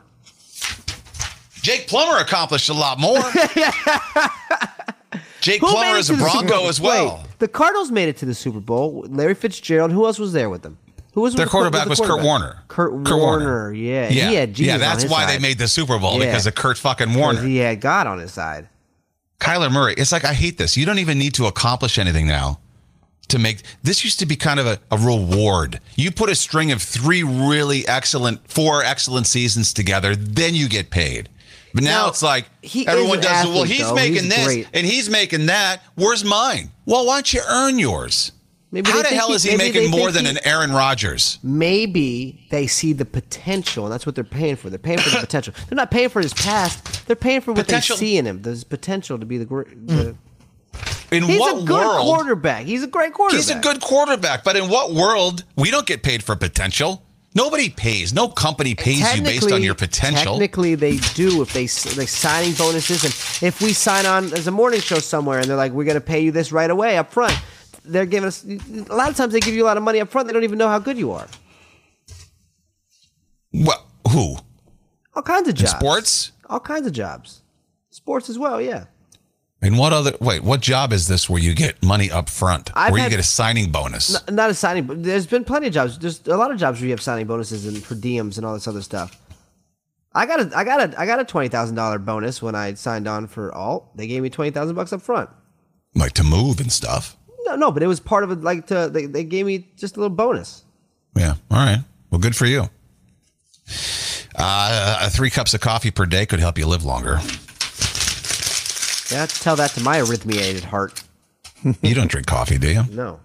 Jake 1.63 1.89
Plummer 1.89 2.19
accomplished 2.19 2.69
a 2.69 2.73
lot 2.75 2.99
more. 3.01 3.19
Jake 5.41 5.61
Who 5.61 5.69
Plummer 5.69 5.97
is 5.99 6.11
a 6.11 6.15
Bronco 6.15 6.69
as 6.69 6.81
well. 6.81 7.19
Wait, 7.23 7.39
the 7.39 7.49
Cardinals 7.49 7.91
made 7.91 8.09
it 8.09 8.17
to 8.19 8.27
the 8.27 8.35
Super 8.35 8.61
Bowl. 8.61 9.05
Larry 9.09 9.35
Fitzgerald. 9.35 9.93
Who 9.93 10.05
else 10.07 10.19
was 10.19 10.33
there 10.33 10.51
with 10.51 10.63
them? 10.63 10.79
Who 11.13 11.23
was 11.23 11.35
Their 11.35 11.47
the- 11.47 11.51
quarterback 11.51 11.85
the 11.85 11.91
was 11.91 12.01
Kurt? 12.01 12.23
Warner. 12.23 12.63
Kurt, 12.69 12.91
Kurt 13.05 13.19
Warner. 13.19 13.45
Warner. 13.47 13.73
Yeah. 13.73 14.09
Yeah, 14.09 14.29
He 14.31 14.35
had 14.35 14.59
yeah, 14.59 14.77
that's 14.79 15.05
why 15.09 15.27
they 15.27 15.39
made 15.39 15.59
the 15.59 15.69
Super 15.69 15.99
Bowl 15.99 16.19
Yeah. 16.19 16.27
because 16.27 16.47
of 16.47 16.55
Kurt 16.55 16.77
fucking 16.79 17.15
Warner. 17.15 17.43
He 17.43 17.57
had 17.59 17.81
God 17.81 18.07
on 18.07 18.19
his 18.19 18.33
side. 18.33 18.69
Kyler 19.41 19.71
Murray. 19.73 19.95
It's 19.97 20.13
like 20.13 20.25
I 20.25 20.35
hate 20.35 20.59
this. 20.59 20.77
You 20.77 20.85
don't 20.87 20.99
even 20.99 21.19
need 21.19 21.35
to 21.35 21.47
accomplish 21.47 21.99
anything 21.99 22.27
now 22.27 22.61
to 23.29 23.39
make 23.39 23.63
this 23.83 24.05
used 24.05 24.19
to 24.21 24.27
be 24.27 24.37
kind 24.37 24.59
of 24.61 24.67
a, 24.67 24.79
a 24.91 24.97
reward. 24.99 25.81
You 25.97 26.11
put 26.11 26.31
a 26.31 26.35
string 26.35 26.73
of 26.73 26.83
three 26.83 27.23
really 27.23 27.87
excellent, 27.87 28.49
four 28.51 28.83
excellent 28.83 29.27
seasons 29.27 29.73
together, 29.73 30.15
then 30.17 30.55
you 30.55 30.69
get 30.69 30.91
paid. 30.91 31.29
But 31.75 31.85
now, 31.85 32.05
Now, 32.05 32.09
it's 32.09 32.23
like 32.23 32.47
he 32.63 32.87
everyone 32.87 33.21
does. 33.21 33.47
well, 33.47 33.65
he's 33.65 33.81
though. 33.81 33.95
making 33.95 34.25
He's 34.25 34.29
this 34.29 34.45
great. 34.47 34.69
and 34.73 34.87
he's 34.87 35.11
making 35.11 35.47
that. 35.47 35.83
Where's 35.97 36.25
mine? 36.25 36.71
Well, 36.87 37.07
why 37.07 37.17
don't 37.17 37.33
you 37.33 37.41
earn 37.49 37.79
yours? 37.79 38.33
Maybe 38.71 38.91
How 38.91 39.01
the 39.01 39.09
hell 39.09 39.33
is 39.33 39.43
he 39.45 39.57
maybe 39.57 39.79
making 39.81 39.91
more 39.91 40.11
than 40.11 40.25
he- 40.27 40.31
an 40.33 40.39
Aaron 40.45 40.73
Rodgers? 40.73 41.39
Maybe 41.43 42.47
they 42.51 42.67
see 42.67 42.93
the 42.93 43.05
potential, 43.05 43.85
and 43.85 43.93
that's 43.93 44.05
what 44.05 44.15
they're 44.15 44.25
paying 44.25 44.57
for. 44.57 44.69
They're 44.71 44.79
paying 44.79 44.99
for 44.99 45.09
the 45.11 45.17
potential. 45.21 45.55
They're 45.69 45.77
not 45.77 45.91
paying 45.91 46.09
for 46.11 46.21
his 46.21 46.35
past. 46.35 47.07
They're 47.07 47.17
paying 47.17 47.41
for 47.43 47.53
what 47.53 47.65
Potential- 47.67 47.97
they 47.97 48.01
see 48.01 48.17
in 48.19 48.27
him. 48.27 48.43
There's 48.43 48.65
potential 48.65 49.19
to 49.19 49.25
be 49.27 49.39
the 49.39 49.45
great. 49.47 49.87
The, 49.87 50.05
hmm. 50.05 50.11
In 51.11 51.23
he's 51.23 51.41
what 51.41 51.63
a 51.63 51.65
good 51.65 51.71
world? 51.71 52.01
quarterback. 52.07 52.67
He's 52.67 52.83
a 52.83 52.87
great 52.87 53.15
quarterback. 53.15 53.39
He's 53.39 53.51
a 53.51 53.59
good 53.61 53.81
quarterback, 53.81 54.45
but 54.45 54.57
in 54.57 54.69
what 54.69 54.93
world 54.93 55.45
we 55.57 55.71
don't 55.71 55.87
get 55.87 56.03
paid 56.03 56.23
for 56.23 56.37
potential? 56.37 57.03
Nobody 57.35 57.69
pays. 57.71 58.13
No 58.13 58.29
company 58.29 58.75
pays 58.75 59.15
you 59.15 59.23
based 59.23 59.51
on 59.53 59.63
your 59.63 59.75
potential. 59.75 60.33
Technically, 60.33 60.75
they 60.75 60.97
do 61.15 61.41
if 61.43 61.53
they 61.53 61.63
like 61.99 62.09
signing 62.09 62.53
bonuses, 62.55 63.05
and 63.05 63.13
if 63.47 63.61
we 63.63 63.73
sign 63.73 64.07
on 64.07 64.33
as 64.33 64.47
a 64.47 64.51
morning 64.51 64.81
show 64.81 64.99
somewhere, 64.99 65.39
and 65.39 65.49
they're 65.49 65.57
like, 65.57 65.73
"We're 65.73 65.85
going 65.85 65.95
to 65.95 66.01
pay 66.01 66.21
you 66.21 66.33
this 66.33 66.53
right 66.53 66.71
away 66.71 66.97
up 66.99 67.13
front," 67.13 67.35
they're 67.85 68.07
giving 68.07 68.27
us 68.27 68.45
a 68.45 68.95
lot 68.95 69.11
of 69.11 69.17
times 69.17 69.33
they 69.33 69.41
give 69.41 69.55
you 69.55 69.65
a 69.65 69.69
lot 69.69 69.77
of 69.77 69.83
money 69.83 70.01
up 70.01 70.11
front. 70.11 70.27
They 70.27 70.33
don't 70.33 70.45
even 70.45 70.59
know 70.59 70.69
how 70.69 70.79
good 70.79 70.99
you 70.99 71.13
are. 71.13 71.29
What? 73.53 73.85
Who? 74.11 74.37
All 75.15 75.23
kinds 75.23 75.49
of 75.49 75.55
In 75.55 75.61
jobs. 75.61 75.73
sports? 75.73 76.33
All 76.49 76.61
kinds 76.61 76.87
of 76.87 76.93
jobs. 76.93 77.43
Sports 77.91 78.29
as 78.31 78.39
well. 78.39 78.61
Yeah. 78.61 78.85
And 79.61 79.77
what 79.77 79.93
other? 79.93 80.13
Wait, 80.21 80.45
what 80.45 80.61
job 80.61 80.93
is 80.93 81.09
this 81.09 81.29
where 81.29 81.43
you 81.43 81.53
get 81.55 81.83
money 81.83 82.11
up 82.11 82.29
front, 82.29 82.71
I've 82.75 82.93
where 82.93 83.03
you 83.03 83.11
get 83.11 83.19
a 83.19 83.25
signing 83.25 83.73
bonus? 83.73 84.15
N- 84.29 84.37
not 84.37 84.51
a 84.51 84.55
signing, 84.55 84.85
but 84.85 85.03
there's 85.03 85.27
been 85.27 85.45
plenty 85.45 85.67
of 85.67 85.73
jobs. 85.73 85.99
There's 85.99 86.25
a 86.29 86.37
lot 86.37 86.53
of 86.53 86.59
jobs 86.59 86.79
where 86.81 86.87
you 86.87 86.93
have 86.93 87.01
signing 87.03 87.27
bonuses 87.27 87.67
and 87.67 87.83
per 87.83 87.97
diems 87.97 88.37
and 88.37 88.47
all 88.47 88.55
this 88.55 88.69
other 88.69 88.83
stuff. 88.83 89.21
I 90.15 90.27
got 90.27 90.41
a, 90.41 90.57
I 90.57 90.63
got 90.65 90.81
a, 90.95 91.01
I 91.01 91.07
got 91.07 91.19
a 91.21 91.25
twenty 91.25 91.49
thousand 91.49 91.75
dollar 91.75 91.99
bonus 91.99 92.41
when 92.41 92.55
I 92.55 92.75
signed 92.75 93.09
on 93.09 93.27
for 93.27 93.53
Alt. 93.53 93.97
They 93.97 94.07
gave 94.07 94.23
me 94.23 94.31
twenty 94.31 94.53
thousand 94.53 94.77
bucks 94.77 94.93
up 94.93 95.03
front. 95.03 95.29
like 95.95 96.13
to 96.13 96.25
move 96.25 96.61
and 96.61 96.71
stuff. 96.71 97.17
No, 97.45 97.57
no, 97.57 97.73
but 97.73 97.83
it 97.83 97.89
was 97.89 97.99
part 97.99 98.23
of 98.25 98.31
it. 98.31 98.43
Like 98.43 98.69
to, 98.69 98.89
they, 98.89 99.07
they 99.07 99.25
gave 99.25 99.45
me 99.47 99.69
just 99.77 99.97
a 99.97 100.01
little 100.01 100.15
bonus. 100.15 100.63
Yeah. 101.17 101.35
All 101.51 101.59
right. 101.59 101.79
Well, 102.11 102.21
good 102.21 102.37
for 102.37 102.47
you. 102.47 102.69
Uh, 104.37 105.09
three 105.11 105.31
cups 105.31 105.53
of 105.55 105.61
coffee 105.61 105.91
per 105.91 106.07
day 106.07 106.27
could 106.27 106.39
help 106.41 106.59
you 106.59 106.67
live 106.67 106.85
longer. 106.85 107.19
Yeah, 109.11 109.27
tell 109.27 109.57
that 109.57 109.71
to 109.73 109.83
my 109.83 109.99
arrhythmiated 109.99 110.65
heart. 110.65 111.03
you 111.83 111.95
don't 111.95 112.11
drink 112.11 112.27
coffee, 112.27 112.59
do 112.59 112.71
you? 112.73 112.85
No. 112.91 113.21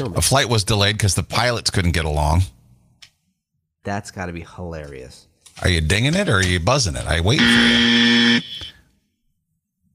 A 0.00 0.22
flight 0.22 0.48
was 0.48 0.64
delayed 0.64 0.96
because 0.96 1.14
the 1.14 1.22
pilots 1.22 1.70
couldn't 1.70 1.92
get 1.92 2.04
along. 2.04 2.42
That's 3.84 4.10
got 4.10 4.26
to 4.26 4.32
be 4.32 4.40
hilarious. 4.40 5.26
Are 5.62 5.68
you 5.68 5.80
dinging 5.80 6.14
it 6.14 6.28
or 6.28 6.36
are 6.36 6.42
you 6.42 6.60
buzzing 6.60 6.96
it? 6.96 7.06
I 7.06 7.20
wait 7.20 7.38
for 7.38 7.44
you. 7.44 8.40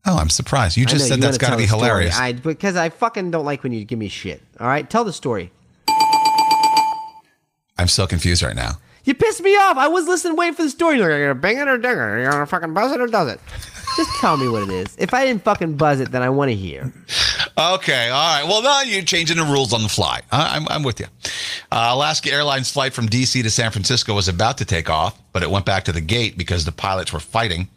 Oh, 0.05 0.17
I'm 0.17 0.29
surprised. 0.29 0.77
You 0.77 0.85
just 0.85 1.05
know, 1.05 1.09
said 1.09 1.15
you 1.17 1.21
that's 1.21 1.37
got 1.37 1.51
to 1.51 1.57
be 1.57 1.65
hilarious. 1.65 2.17
I 2.17 2.33
because 2.33 2.75
I 2.75 2.89
fucking 2.89 3.31
don't 3.31 3.45
like 3.45 3.61
when 3.63 3.71
you 3.71 3.85
give 3.85 3.99
me 3.99 4.07
shit. 4.07 4.41
All 4.59 4.67
right, 4.67 4.89
tell 4.89 5.03
the 5.03 5.13
story. 5.13 5.51
I'm 7.77 7.87
so 7.87 8.07
confused 8.07 8.41
right 8.41 8.55
now. 8.55 8.73
You 9.03 9.13
pissed 9.15 9.41
me 9.41 9.55
off. 9.55 9.77
I 9.77 9.87
was 9.87 10.07
listening, 10.07 10.37
waiting 10.37 10.53
for 10.55 10.63
the 10.63 10.69
story. 10.69 10.97
You're 10.97 11.09
like, 11.09 11.17
"You're 11.17 11.33
gonna 11.33 11.39
bang 11.41 11.57
it 11.57 11.67
or 11.67 11.77
ding 11.77 11.91
it? 11.91 11.95
You're 11.95 12.31
gonna 12.31 12.45
fucking 12.45 12.73
buzz 12.73 12.91
it 12.91 13.01
or 13.01 13.07
does 13.07 13.29
it? 13.29 13.39
Just 13.97 14.09
tell 14.19 14.37
me 14.37 14.47
what 14.47 14.63
it 14.63 14.69
is. 14.69 14.95
If 14.97 15.13
I 15.13 15.25
didn't 15.25 15.43
fucking 15.43 15.75
buzz 15.77 15.99
it, 15.99 16.11
then 16.11 16.21
I 16.21 16.29
want 16.29 16.49
to 16.49 16.55
hear. 16.55 16.91
Okay, 17.57 18.09
all 18.09 18.39
right. 18.39 18.43
Well, 18.47 18.61
now 18.61 18.81
you're 18.81 19.03
changing 19.03 19.37
the 19.37 19.43
rules 19.43 19.73
on 19.73 19.83
the 19.83 19.89
fly. 19.89 20.21
I, 20.31 20.55
I'm, 20.55 20.67
I'm 20.69 20.83
with 20.83 20.99
you. 20.99 21.07
Uh, 21.71 21.89
Alaska 21.93 22.31
Airlines 22.31 22.71
flight 22.71 22.93
from 22.93 23.07
D.C. 23.07 23.41
to 23.43 23.49
San 23.49 23.71
Francisco 23.71 24.13
was 24.15 24.27
about 24.27 24.57
to 24.59 24.65
take 24.65 24.89
off, 24.89 25.19
but 25.33 25.43
it 25.43 25.49
went 25.51 25.65
back 25.65 25.83
to 25.85 25.91
the 25.91 26.01
gate 26.01 26.37
because 26.37 26.65
the 26.65 26.71
pilots 26.71 27.11
were 27.13 27.19
fighting. 27.19 27.67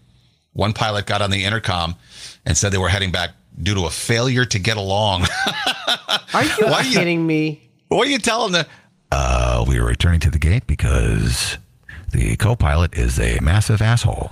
One 0.52 0.72
pilot 0.72 1.06
got 1.06 1.20
on 1.22 1.30
the 1.30 1.44
intercom 1.44 1.96
and 2.46 2.56
said 2.56 2.70
they 2.72 2.78
were 2.78 2.88
heading 2.88 3.10
back 3.10 3.30
due 3.60 3.74
to 3.74 3.86
a 3.86 3.90
failure 3.90 4.44
to 4.44 4.58
get 4.58 4.76
along. 4.76 5.22
Are 6.34 6.44
you 6.44 6.50
Why 6.60 6.72
are 6.80 6.84
you- 6.84 6.96
kidding 6.98 7.26
me? 7.26 7.60
what 7.88 8.06
are 8.08 8.10
you 8.10 8.18
telling 8.18 8.52
the? 8.52 8.66
Uh, 9.12 9.64
we 9.68 9.78
are 9.78 9.84
returning 9.84 10.18
to 10.20 10.30
the 10.30 10.38
gate 10.38 10.66
because 10.66 11.56
the 12.14 12.36
co-pilot 12.36 12.94
is 12.96 13.18
a 13.18 13.38
massive 13.40 13.82
asshole. 13.82 14.30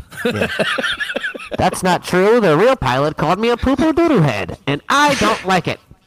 That's 1.58 1.82
not 1.82 2.04
true. 2.04 2.40
The 2.40 2.56
real 2.56 2.76
pilot 2.76 3.16
called 3.16 3.38
me 3.38 3.50
a 3.50 3.56
poo 3.56 3.76
poo 3.76 3.92
doo 3.92 4.08
doo 4.08 4.20
head, 4.20 4.58
and 4.66 4.80
I 4.88 5.14
don't 5.16 5.44
like 5.44 5.68
it. 5.68 5.80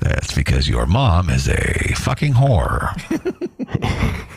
That's 0.00 0.34
because 0.34 0.68
your 0.68 0.84
mom 0.86 1.30
is 1.30 1.48
a 1.48 1.94
fucking 1.96 2.34
whore. 2.34 2.90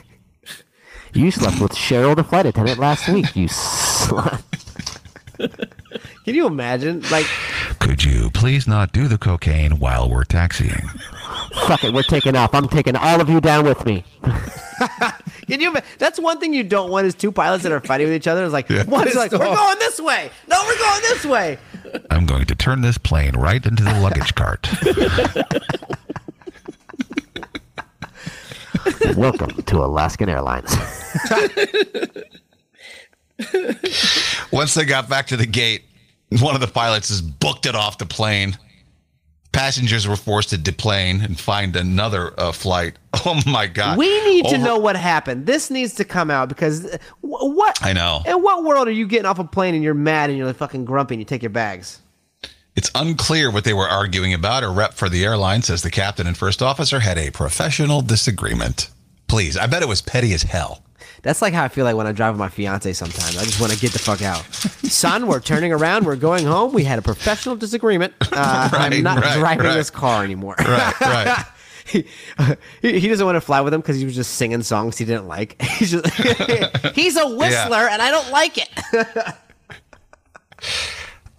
You 1.16 1.32
slept 1.32 1.62
with 1.62 1.72
Cheryl, 1.72 2.14
the 2.14 2.26
flight 2.26 2.46
attendant, 2.46 2.78
last 2.78 3.08
week. 3.08 3.34
You 3.38 3.48
slut. 3.48 4.42
Can 6.26 6.36
you 6.36 6.46
imagine? 6.46 7.04
Like, 7.10 7.26
Could 7.80 8.04
you 8.04 8.30
please 8.32 8.68
not 8.68 8.92
do 8.92 9.08
the 9.08 9.18
cocaine 9.18 9.80
while 9.80 10.10
we're 10.10 10.26
taxiing? 10.26 10.90
Fuck 11.68 11.86
it, 11.86 11.94
we're 11.94 12.04
taking 12.04 12.36
off. 12.36 12.54
I'm 12.54 12.68
taking 12.68 12.98
all 12.98 13.22
of 13.22 13.30
you 13.30 13.40
down 13.40 13.64
with 13.64 13.86
me. 13.86 14.04
Can 15.48 15.62
you? 15.62 15.76
That's 15.98 16.20
one 16.20 16.40
thing 16.40 16.54
you 16.54 16.64
don't 16.64 16.90
want 16.92 17.08
is 17.08 17.16
two 17.16 17.32
pilots 17.32 17.64
that 17.64 17.72
are 17.72 17.80
fighting 17.80 18.08
with 18.08 18.16
each 18.16 18.28
other. 18.28 18.44
It's 18.44 18.54
like 18.54 18.70
one's 18.70 19.06
Pissed 19.06 19.16
like, 19.18 19.32
we're 19.32 19.40
going 19.40 19.80
this 19.80 20.00
way. 20.00 20.30
No, 20.48 20.64
we're 20.66 20.78
going 20.78 21.02
this 21.02 21.26
way. 21.26 21.58
I'm 22.10 22.26
going 22.26 22.46
to 22.46 22.56
turn 22.56 22.82
this 22.82 22.98
plane 22.98 23.36
right 23.36 23.66
into 23.66 23.84
the 23.84 24.00
luggage 24.00 24.36
cart. 24.36 24.68
Welcome 29.18 29.64
to 29.64 29.78
Alaskan 29.78 30.30
Airlines. 30.30 30.76
Once 34.52 34.74
they 34.74 34.86
got 34.86 35.10
back 35.10 35.28
to 35.28 35.38
the 35.38 35.46
gate, 35.46 35.84
one 36.40 36.56
of 36.56 36.62
the 36.62 36.68
pilots 36.68 37.10
just 37.10 37.40
booked 37.40 37.66
it 37.66 37.76
off 37.76 37.98
the 37.98 38.06
plane. 38.06 38.58
Passengers 39.56 40.08
were 40.08 40.16
forced 40.16 40.50
to 40.50 40.58
deplane 40.58 41.22
and 41.22 41.40
find 41.40 41.76
another 41.76 42.38
uh, 42.40 42.52
flight. 42.52 42.98
Oh 43.28 43.42
my 43.48 43.66
god! 43.66 43.98
We 43.98 44.24
need 44.26 44.46
to 44.48 44.58
know 44.58 44.78
what 44.78 44.96
happened. 44.98 45.46
This 45.48 45.72
needs 45.72 45.94
to 45.96 46.06
come 46.06 46.30
out 46.30 46.50
because 46.50 46.86
uh, 46.86 46.98
wh- 47.22 47.56
what? 47.56 47.80
I 47.82 47.94
know. 47.94 48.22
In 48.28 48.44
what 48.44 48.64
world 48.66 48.88
are 48.90 48.92
you 48.92 49.08
getting 49.08 49.26
off 49.26 49.40
a 49.40 49.46
plane 49.46 49.74
and 49.74 49.84
you're 49.84 49.94
mad 49.96 50.30
and 50.30 50.38
you're 50.38 50.46
like 50.46 50.58
fucking 50.58 50.84
grumpy 50.86 51.16
and 51.16 51.22
you 51.22 51.26
take 51.26 51.42
your 51.42 51.50
bags? 51.50 52.02
It's 52.76 52.92
unclear 52.94 53.50
what 53.50 53.64
they 53.64 53.74
were 53.74 53.88
arguing 53.88 54.34
about. 54.34 54.64
A 54.64 54.70
rep 54.70 54.94
for 54.94 55.08
the 55.08 55.24
airline 55.24 55.62
says 55.62 55.82
the 55.82 55.90
captain 55.90 56.28
and 56.28 56.38
first 56.38 56.62
officer 56.62 57.00
had 57.00 57.18
a 57.18 57.32
professional 57.32 58.02
disagreement. 58.02 58.90
Please, 59.28 59.56
I 59.58 59.66
bet 59.66 59.82
it 59.82 59.88
was 59.88 60.02
petty 60.02 60.34
as 60.34 60.44
hell. 60.44 60.84
That's 61.26 61.42
like 61.42 61.56
how 61.56 61.64
I 61.64 61.70
feel 61.70 61.86
like 61.86 61.96
when 61.96 62.06
I 62.06 62.12
drive 62.12 62.36
with 62.36 62.40
my 62.40 62.50
fiance 62.50 62.94
sometimes. 62.94 63.36
I 63.36 63.44
just 63.46 63.60
want 63.60 63.74
to 63.74 63.80
get 63.80 63.92
the 63.92 63.98
fuck 63.98 64.22
out. 64.22 64.46
Son, 64.54 65.26
we're 65.26 65.40
turning 65.40 65.74
around. 65.74 66.06
We're 66.06 66.18
going 66.18 66.46
home. 66.46 66.72
We 66.72 66.84
had 66.84 67.00
a 67.00 67.02
professional 67.02 67.56
disagreement. 67.56 68.14
Uh, 68.32 68.70
Right, 68.76 68.94
I'm 68.94 69.02
not 69.04 69.24
right, 69.24 69.40
driving 69.40 69.66
right. 69.66 69.74
this 69.74 69.90
car 69.90 70.24
anymore. 70.24 70.54
Right, 70.60 71.02
right. 71.02 71.46
he, 71.86 72.06
he 72.82 73.08
doesn't 73.08 73.26
want 73.26 73.38
to 73.38 73.42
fly 73.42 73.62
with 73.62 73.74
him 73.74 73.82
because 73.82 73.98
he 73.98 74.06
was 74.06 74.14
just 74.14 74.34
singing 74.34 74.62
songs 74.62 75.00
he 75.00 75.06
didn't 75.06 75.28
like. 75.28 75.60
He's 75.80 75.92
just 75.92 76.06
he's 76.94 77.18
a 77.18 77.28
whistler 77.28 77.88
and 77.90 78.02
I 78.04 78.12
don't 78.12 78.30
like 78.32 78.58
it. 78.60 78.70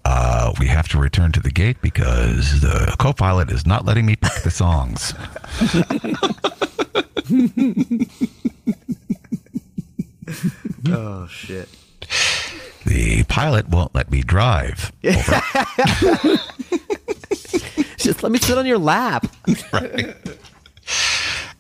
Uh, 0.05 0.53
we 0.59 0.67
have 0.67 0.89
to 0.89 0.99
return 0.99 1.31
to 1.33 1.41
the 1.41 1.51
gate 1.51 1.81
because 1.81 2.61
the 2.61 2.95
co-pilot 2.99 3.51
is 3.51 3.67
not 3.67 3.85
letting 3.85 4.07
me 4.07 4.17
pick 4.17 4.43
the 4.43 4.51
songs. 4.51 5.15
oh 10.89 11.27
shit. 11.29 11.69
The 12.85 13.25
pilot 13.25 13.69
won't 13.69 13.95
let 13.95 14.11
me 14.11 14.23
drive. 14.23 14.93
Just 17.99 18.23
let 18.23 18.31
me 18.31 18.39
sit 18.39 18.57
on 18.57 18.67
your 18.67 18.79
lap. 18.79 19.27
right. 19.73 20.17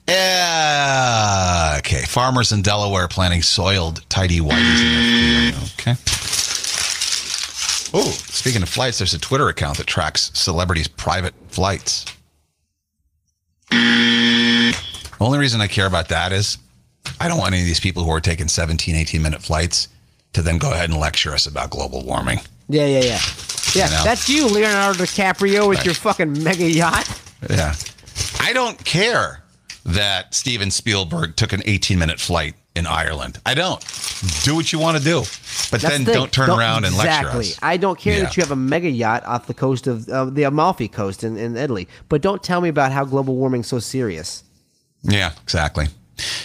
Yeah. 0.09 1.75
Okay. 1.79 2.03
Farmers 2.03 2.53
in 2.53 2.63
Delaware 2.63 3.09
planting 3.09 3.43
soiled 3.43 4.09
tidy 4.09 4.39
whities 4.39 4.81
in 4.81 4.93
their 4.93 5.53
field. 5.53 5.73
Okay. 5.81 5.97
Oh, 7.99 8.11
speaking 8.11 8.63
of 8.63 8.69
flights, 8.69 8.99
there's 8.99 9.15
a 9.15 9.19
Twitter 9.19 9.49
account 9.49 9.79
that 9.79 9.87
tracks 9.87 10.31
celebrities' 10.35 10.87
private 10.89 11.35
flights. 11.49 12.05
Only 15.19 15.39
reason 15.39 15.61
I 15.61 15.67
care 15.67 15.87
about 15.87 16.09
that 16.09 16.33
is 16.33 16.59
I 17.21 17.29
don't 17.29 17.39
want 17.39 17.53
any 17.55 17.63
of 17.63 17.67
these 17.67 17.81
people 17.81 18.05
who 18.05 18.11
are 18.11 18.21
taking 18.21 18.49
17, 18.49 18.95
18 18.95 19.23
minute 19.23 19.43
flights 19.43 19.89
to 20.33 20.43
then 20.43 20.59
go 20.59 20.73
ahead 20.73 20.91
and 20.91 20.99
lecture 20.99 21.33
us 21.33 21.47
about 21.47 21.71
global 21.71 22.05
warming. 22.05 22.41
Yeah, 22.69 22.87
yeah, 22.87 23.01
yeah. 23.01 23.19
Yeah, 23.75 23.85
You 23.87 23.91
know? 23.93 24.05
that's 24.05 24.29
you, 24.29 24.47
Leonardo 24.49 24.99
DiCaprio, 25.05 25.69
with 25.69 25.85
your 25.85 25.95
fucking 25.95 26.43
mega 26.43 26.69
yacht. 26.71 27.09
Yeah. 27.51 27.75
I 28.41 28.53
don't 28.53 28.83
care 28.85 29.43
that 29.85 30.35
Steven 30.35 30.71
Spielberg 30.71 31.37
took 31.37 31.53
an 31.53 31.63
18 31.65 31.99
minute 31.99 32.19
flight 32.21 32.55
in 32.75 32.87
Ireland. 32.87 33.39
I 33.47 33.55
don't. 33.55 33.81
Do 34.43 34.55
what 34.55 34.73
you 34.73 34.79
want 34.79 34.99
to 34.99 35.03
do. 35.05 35.21
But 35.71 35.81
That's 35.81 35.83
then 35.89 36.05
the 36.05 36.13
don't 36.13 36.33
turn 36.33 36.51
around 36.51 36.85
and 36.85 36.95
exactly. 36.95 37.25
lecture 37.25 37.39
us. 37.39 37.47
Exactly. 37.49 37.69
I 37.69 37.77
don't 37.77 37.99
care 37.99 38.17
Yeah. 38.19 38.23
that 38.25 38.37
you 38.37 38.43
have 38.43 38.51
a 38.51 38.57
mega 38.57 38.91
yacht 38.91 39.25
off 39.25 39.47
the 39.47 39.55
coast 39.55 39.87
of 39.87 40.09
uh, 40.09 40.27
the 40.27 40.43
Amalfi 40.43 40.89
Coast 40.89 41.25
in, 41.25 41.37
in 41.37 41.57
Italy, 41.57 41.89
but 42.09 42.21
don't 42.21 42.43
tell 42.43 42.61
me 42.61 42.69
about 42.69 42.93
how 42.93 43.05
global 43.05 43.37
warming's 43.37 43.67
so 43.69 43.79
serious. 43.79 44.43
Yeah, 45.03 45.33
exactly. 45.43 45.87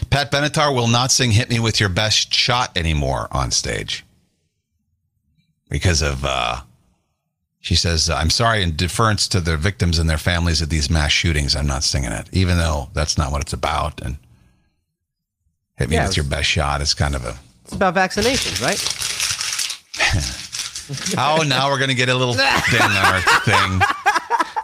Pat 0.10 0.32
Benatar 0.32 0.74
will 0.76 0.88
not 0.88 1.12
sing 1.12 1.32
Hit 1.32 1.50
Me 1.50 1.60
With 1.60 1.80
Your 1.80 1.90
Best 1.90 2.34
Shot 2.34 2.76
anymore 2.78 3.28
on 3.32 3.52
stage 3.52 4.04
because 5.70 6.02
of, 6.02 6.26
uh, 6.26 6.62
she 7.62 7.76
says, 7.76 8.10
I'm 8.10 8.30
sorry, 8.30 8.64
in 8.64 8.72
deference 8.76 9.28
to 9.30 9.40
the 9.40 9.56
victims 9.56 10.00
and 10.00 10.10
their 10.10 10.18
families 10.18 10.62
of 10.62 10.70
these 10.70 10.90
mass 10.90 11.12
shootings, 11.12 11.56
I'm 11.56 11.68
not 11.68 11.84
singing 11.84 12.12
it, 12.12 12.28
even 12.32 12.58
though 12.58 12.90
that's 12.94 13.18
not 13.18 13.32
what 13.32 13.42
it's 13.42 13.54
about. 13.54 14.02
And 14.02 14.18
Hit 15.78 15.90
Me 15.90 15.96
Yeah, 15.96 16.08
With 16.08 16.18
Your 16.18 16.26
Best 16.26 16.50
Shot 16.50 16.82
is 16.82 16.94
kind 16.94 17.16
of 17.16 17.24
a, 17.26 17.38
It's 17.64 17.74
about 17.74 17.96
vaccinations, 17.96 18.62
right? 18.62 18.80
oh, 21.18 21.44
now 21.44 21.70
we're 21.70 21.78
going 21.78 21.90
to 21.90 21.96
get 21.96 22.10
a 22.10 22.16
little 22.16 22.34
thing 22.34 22.82
on 22.82 22.92
our 22.92 23.22
thing 23.42 23.80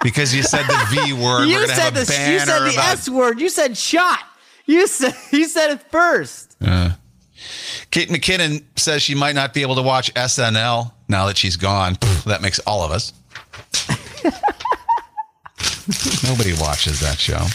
because 0.04 0.36
you 0.36 0.44
said 0.44 0.64
the 0.64 0.86
V 0.90 1.14
word. 1.14 1.46
you 1.46 1.66
said 1.68 1.78
have 1.78 1.96
a 1.96 2.00
the 2.02 2.06
banner 2.06 2.34
you 2.34 2.40
said 2.40 2.60
the 2.60 2.78
S 2.92 3.10
word. 3.10 3.40
You 3.40 3.50
said 3.50 3.78
shot. 3.78 4.20
You 4.68 4.86
said 4.86 5.16
you 5.32 5.48
said 5.48 5.72
it 5.72 5.82
first. 5.90 6.56
Uh, 6.62 6.92
Kate 7.90 8.10
McKinnon 8.10 8.64
says 8.76 9.02
she 9.02 9.16
might 9.16 9.34
not 9.34 9.54
be 9.54 9.62
able 9.62 9.76
to 9.76 9.82
watch 9.82 10.14
SNL 10.14 10.92
now 11.08 11.26
that 11.28 11.38
she's 11.38 11.56
gone. 11.56 11.98
That 12.26 12.42
makes 12.42 12.60
all 12.60 12.84
of 12.84 12.92
us. 12.92 13.14
Nobody 16.28 16.54
watches 16.60 17.00
that 17.00 17.18
show. 17.18 17.46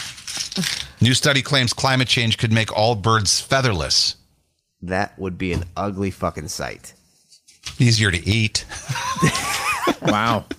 New 1.01 1.13
study 1.13 1.41
claims 1.41 1.73
climate 1.73 2.07
change 2.07 2.37
could 2.37 2.51
make 2.51 2.75
all 2.75 2.95
birds 2.95 3.39
featherless. 3.39 4.15
That 4.81 5.17
would 5.19 5.37
be 5.37 5.53
an 5.53 5.65
ugly 5.77 6.11
fucking 6.11 6.47
sight. 6.47 6.93
Easier 7.77 8.11
to 8.11 8.27
eat. 8.27 8.65
wow. 10.01 10.45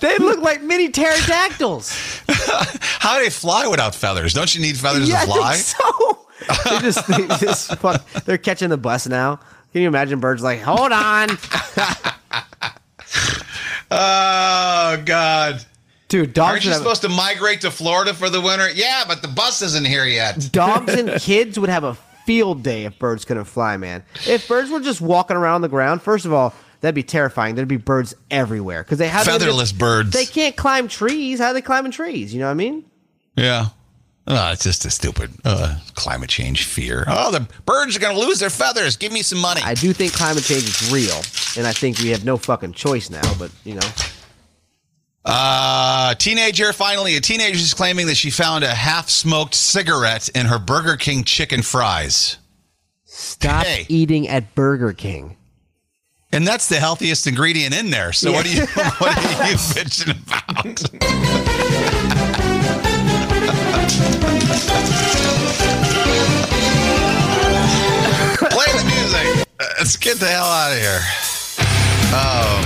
They 0.00 0.16
look 0.18 0.40
like 0.40 0.62
mini 0.62 0.88
pterodactyls. 0.88 2.22
How 2.28 3.18
do 3.18 3.24
they 3.24 3.30
fly 3.30 3.66
without 3.66 3.94
feathers? 3.94 4.32
Don't 4.34 4.54
you 4.54 4.60
need 4.60 4.76
feathers 4.76 5.08
yeah, 5.08 5.24
to 5.24 5.30
I 5.30 5.36
fly? 5.36 5.54
think 5.56 5.66
so. 5.66 6.70
they 6.70 6.78
just, 6.80 7.06
they 7.06 7.26
just 7.46 7.74
fuck, 7.76 8.04
they're 8.24 8.38
catching 8.38 8.70
the 8.70 8.78
bus 8.78 9.06
now. 9.06 9.40
Can 9.72 9.82
you 9.82 9.88
imagine 9.88 10.18
birds 10.20 10.42
like, 10.42 10.60
hold 10.60 10.90
on, 10.92 11.28
Oh 13.92 15.02
God, 15.04 15.64
dude? 16.08 16.32
Dogs 16.32 16.50
Aren't 16.50 16.64
you 16.64 16.70
have, 16.70 16.78
supposed 16.78 17.02
to 17.02 17.08
migrate 17.08 17.60
to 17.62 17.70
Florida 17.70 18.14
for 18.14 18.30
the 18.30 18.40
winter? 18.40 18.70
Yeah, 18.70 19.04
but 19.06 19.20
the 19.22 19.28
bus 19.28 19.62
isn't 19.62 19.86
here 19.86 20.04
yet. 20.04 20.48
dogs 20.52 20.94
and 20.94 21.20
kids 21.20 21.58
would 21.58 21.70
have 21.70 21.82
a 21.84 21.94
field 22.24 22.62
day 22.62 22.84
if 22.84 22.98
birds 22.98 23.24
couldn't 23.24 23.44
fly, 23.46 23.76
man. 23.76 24.04
If 24.28 24.46
birds 24.46 24.70
were 24.70 24.80
just 24.80 25.00
walking 25.00 25.36
around 25.36 25.62
the 25.62 25.68
ground, 25.68 26.02
first 26.02 26.24
of 26.24 26.32
all, 26.32 26.54
that'd 26.80 26.94
be 26.94 27.02
terrifying. 27.02 27.54
There'd 27.54 27.68
be 27.68 27.76
birds 27.76 28.14
everywhere 28.30 28.82
because 28.82 28.98
they 28.98 29.08
have 29.08 29.24
Featherless 29.26 29.72
birds. 29.72 30.10
They 30.10 30.26
can't 30.26 30.56
climb 30.56 30.88
trees. 30.88 31.38
How 31.40 31.46
are 31.48 31.54
they 31.54 31.62
climbing 31.62 31.92
trees? 31.92 32.32
You 32.34 32.40
know 32.40 32.46
what 32.46 32.52
I 32.52 32.54
mean? 32.54 32.84
Yeah. 33.36 33.66
Oh, 34.26 34.52
it's 34.52 34.62
just 34.62 34.84
a 34.84 34.90
stupid 34.90 35.30
uh, 35.44 35.76
climate 35.94 36.28
change 36.30 36.64
fear. 36.64 37.04
Oh, 37.08 37.32
the 37.32 37.48
birds 37.64 37.96
are 37.96 38.00
going 38.00 38.14
to 38.14 38.20
lose 38.20 38.38
their 38.38 38.50
feathers. 38.50 38.96
Give 38.96 39.10
me 39.12 39.22
some 39.22 39.40
money. 39.40 39.60
I 39.64 39.74
do 39.74 39.92
think 39.92 40.12
climate 40.12 40.44
change 40.44 40.64
is 40.64 40.92
real, 40.92 41.16
and 41.56 41.66
I 41.66 41.72
think 41.72 41.98
we 41.98 42.10
have 42.10 42.24
no 42.24 42.36
fucking 42.36 42.74
choice 42.74 43.10
now. 43.10 43.22
But 43.38 43.50
you 43.64 43.74
know, 43.74 43.88
Uh, 45.24 46.14
teenager, 46.14 46.72
finally, 46.72 47.16
a 47.16 47.20
teenager 47.20 47.56
is 47.58 47.74
claiming 47.74 48.06
that 48.06 48.16
she 48.16 48.30
found 48.30 48.64
a 48.64 48.72
half 48.74 49.08
smoked 49.10 49.54
cigarette 49.54 50.28
in 50.30 50.46
her 50.46 50.58
Burger 50.58 50.96
King 50.96 51.24
chicken 51.24 51.62
fries. 51.62 52.36
stop 53.04 53.66
Hey. 53.66 53.84
eating 53.88 54.28
at 54.28 54.54
Burger 54.54 54.92
King. 54.92 55.36
And 56.32 56.46
that's 56.46 56.68
the 56.68 56.76
healthiest 56.76 57.26
ingredient 57.26 57.76
in 57.76 57.90
there. 57.90 58.12
So 58.12 58.30
what 58.32 58.46
are 58.46 58.48
you 58.48 58.66
what 58.98 59.16
are 59.16 59.50
you 59.50 59.56
bitching 59.56 60.10
about? 60.22 61.80
Play 68.50 68.66
the 68.72 68.84
music. 68.84 69.46
Uh, 69.58 69.64
Let's 69.78 69.96
get 69.96 70.18
the 70.18 70.26
hell 70.26 70.44
out 70.44 70.72
of 70.72 70.78
here. 70.78 71.00
Um, 72.14 72.64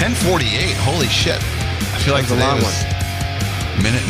1048. 0.00 0.76
Holy 0.84 1.06
shit. 1.08 1.36
I 1.36 1.98
feel 2.04 2.14
like 2.14 2.26
the 2.26 2.36
long 2.36 2.56
was 2.56 2.84
minute, 3.82 4.02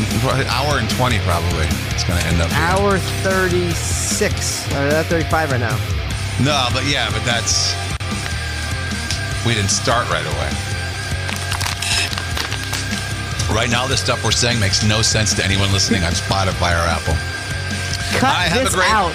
hour 0.49 0.79
and 0.79 0.89
20 0.91 1.19
probably. 1.21 1.67
It's 1.95 2.05
going 2.05 2.21
to 2.21 2.27
end 2.27 2.41
up. 2.41 2.51
Hour 2.53 2.99
thirty 3.23 3.71
six. 3.73 4.67
Or 4.73 4.87
uh, 4.89 5.03
thirty 5.05 5.29
five 5.29 5.51
right 5.51 5.61
now. 5.61 5.77
No, 6.41 6.69
but 6.73 6.85
yeah, 6.87 7.11
but 7.11 7.25
that's. 7.25 7.75
We 9.47 9.55
didn't 9.55 9.71
start 9.71 10.09
right 10.11 10.27
away. 10.27 10.51
Right 13.55 13.71
now, 13.71 13.87
this 13.87 14.01
stuff 14.01 14.23
we're 14.23 14.31
saying 14.31 14.61
makes 14.61 14.85
no 14.85 15.01
sense 15.01 15.33
to 15.35 15.45
anyone 15.45 15.73
listening 15.73 16.05
on 16.05 16.13
Spotify 16.13 16.73
or 16.77 16.85
Apple. 16.87 17.15
Cut 18.19 18.29
Hi, 18.35 18.45
have 18.45 18.61
a 18.61 18.65
this 18.65 18.75
great- 18.75 18.91
out. 18.91 19.13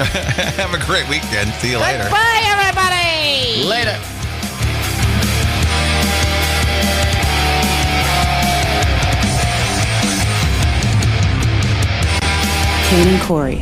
Have 0.56 0.72
a 0.72 0.78
great 0.86 1.06
weekend. 1.10 1.52
See 1.60 1.72
you 1.72 1.78
later. 1.78 2.08
Bye, 2.08 2.40
everybody. 2.46 3.64
Later. 3.68 3.98
Kane 12.88 13.06
and 13.06 13.22
Corey. 13.22 13.58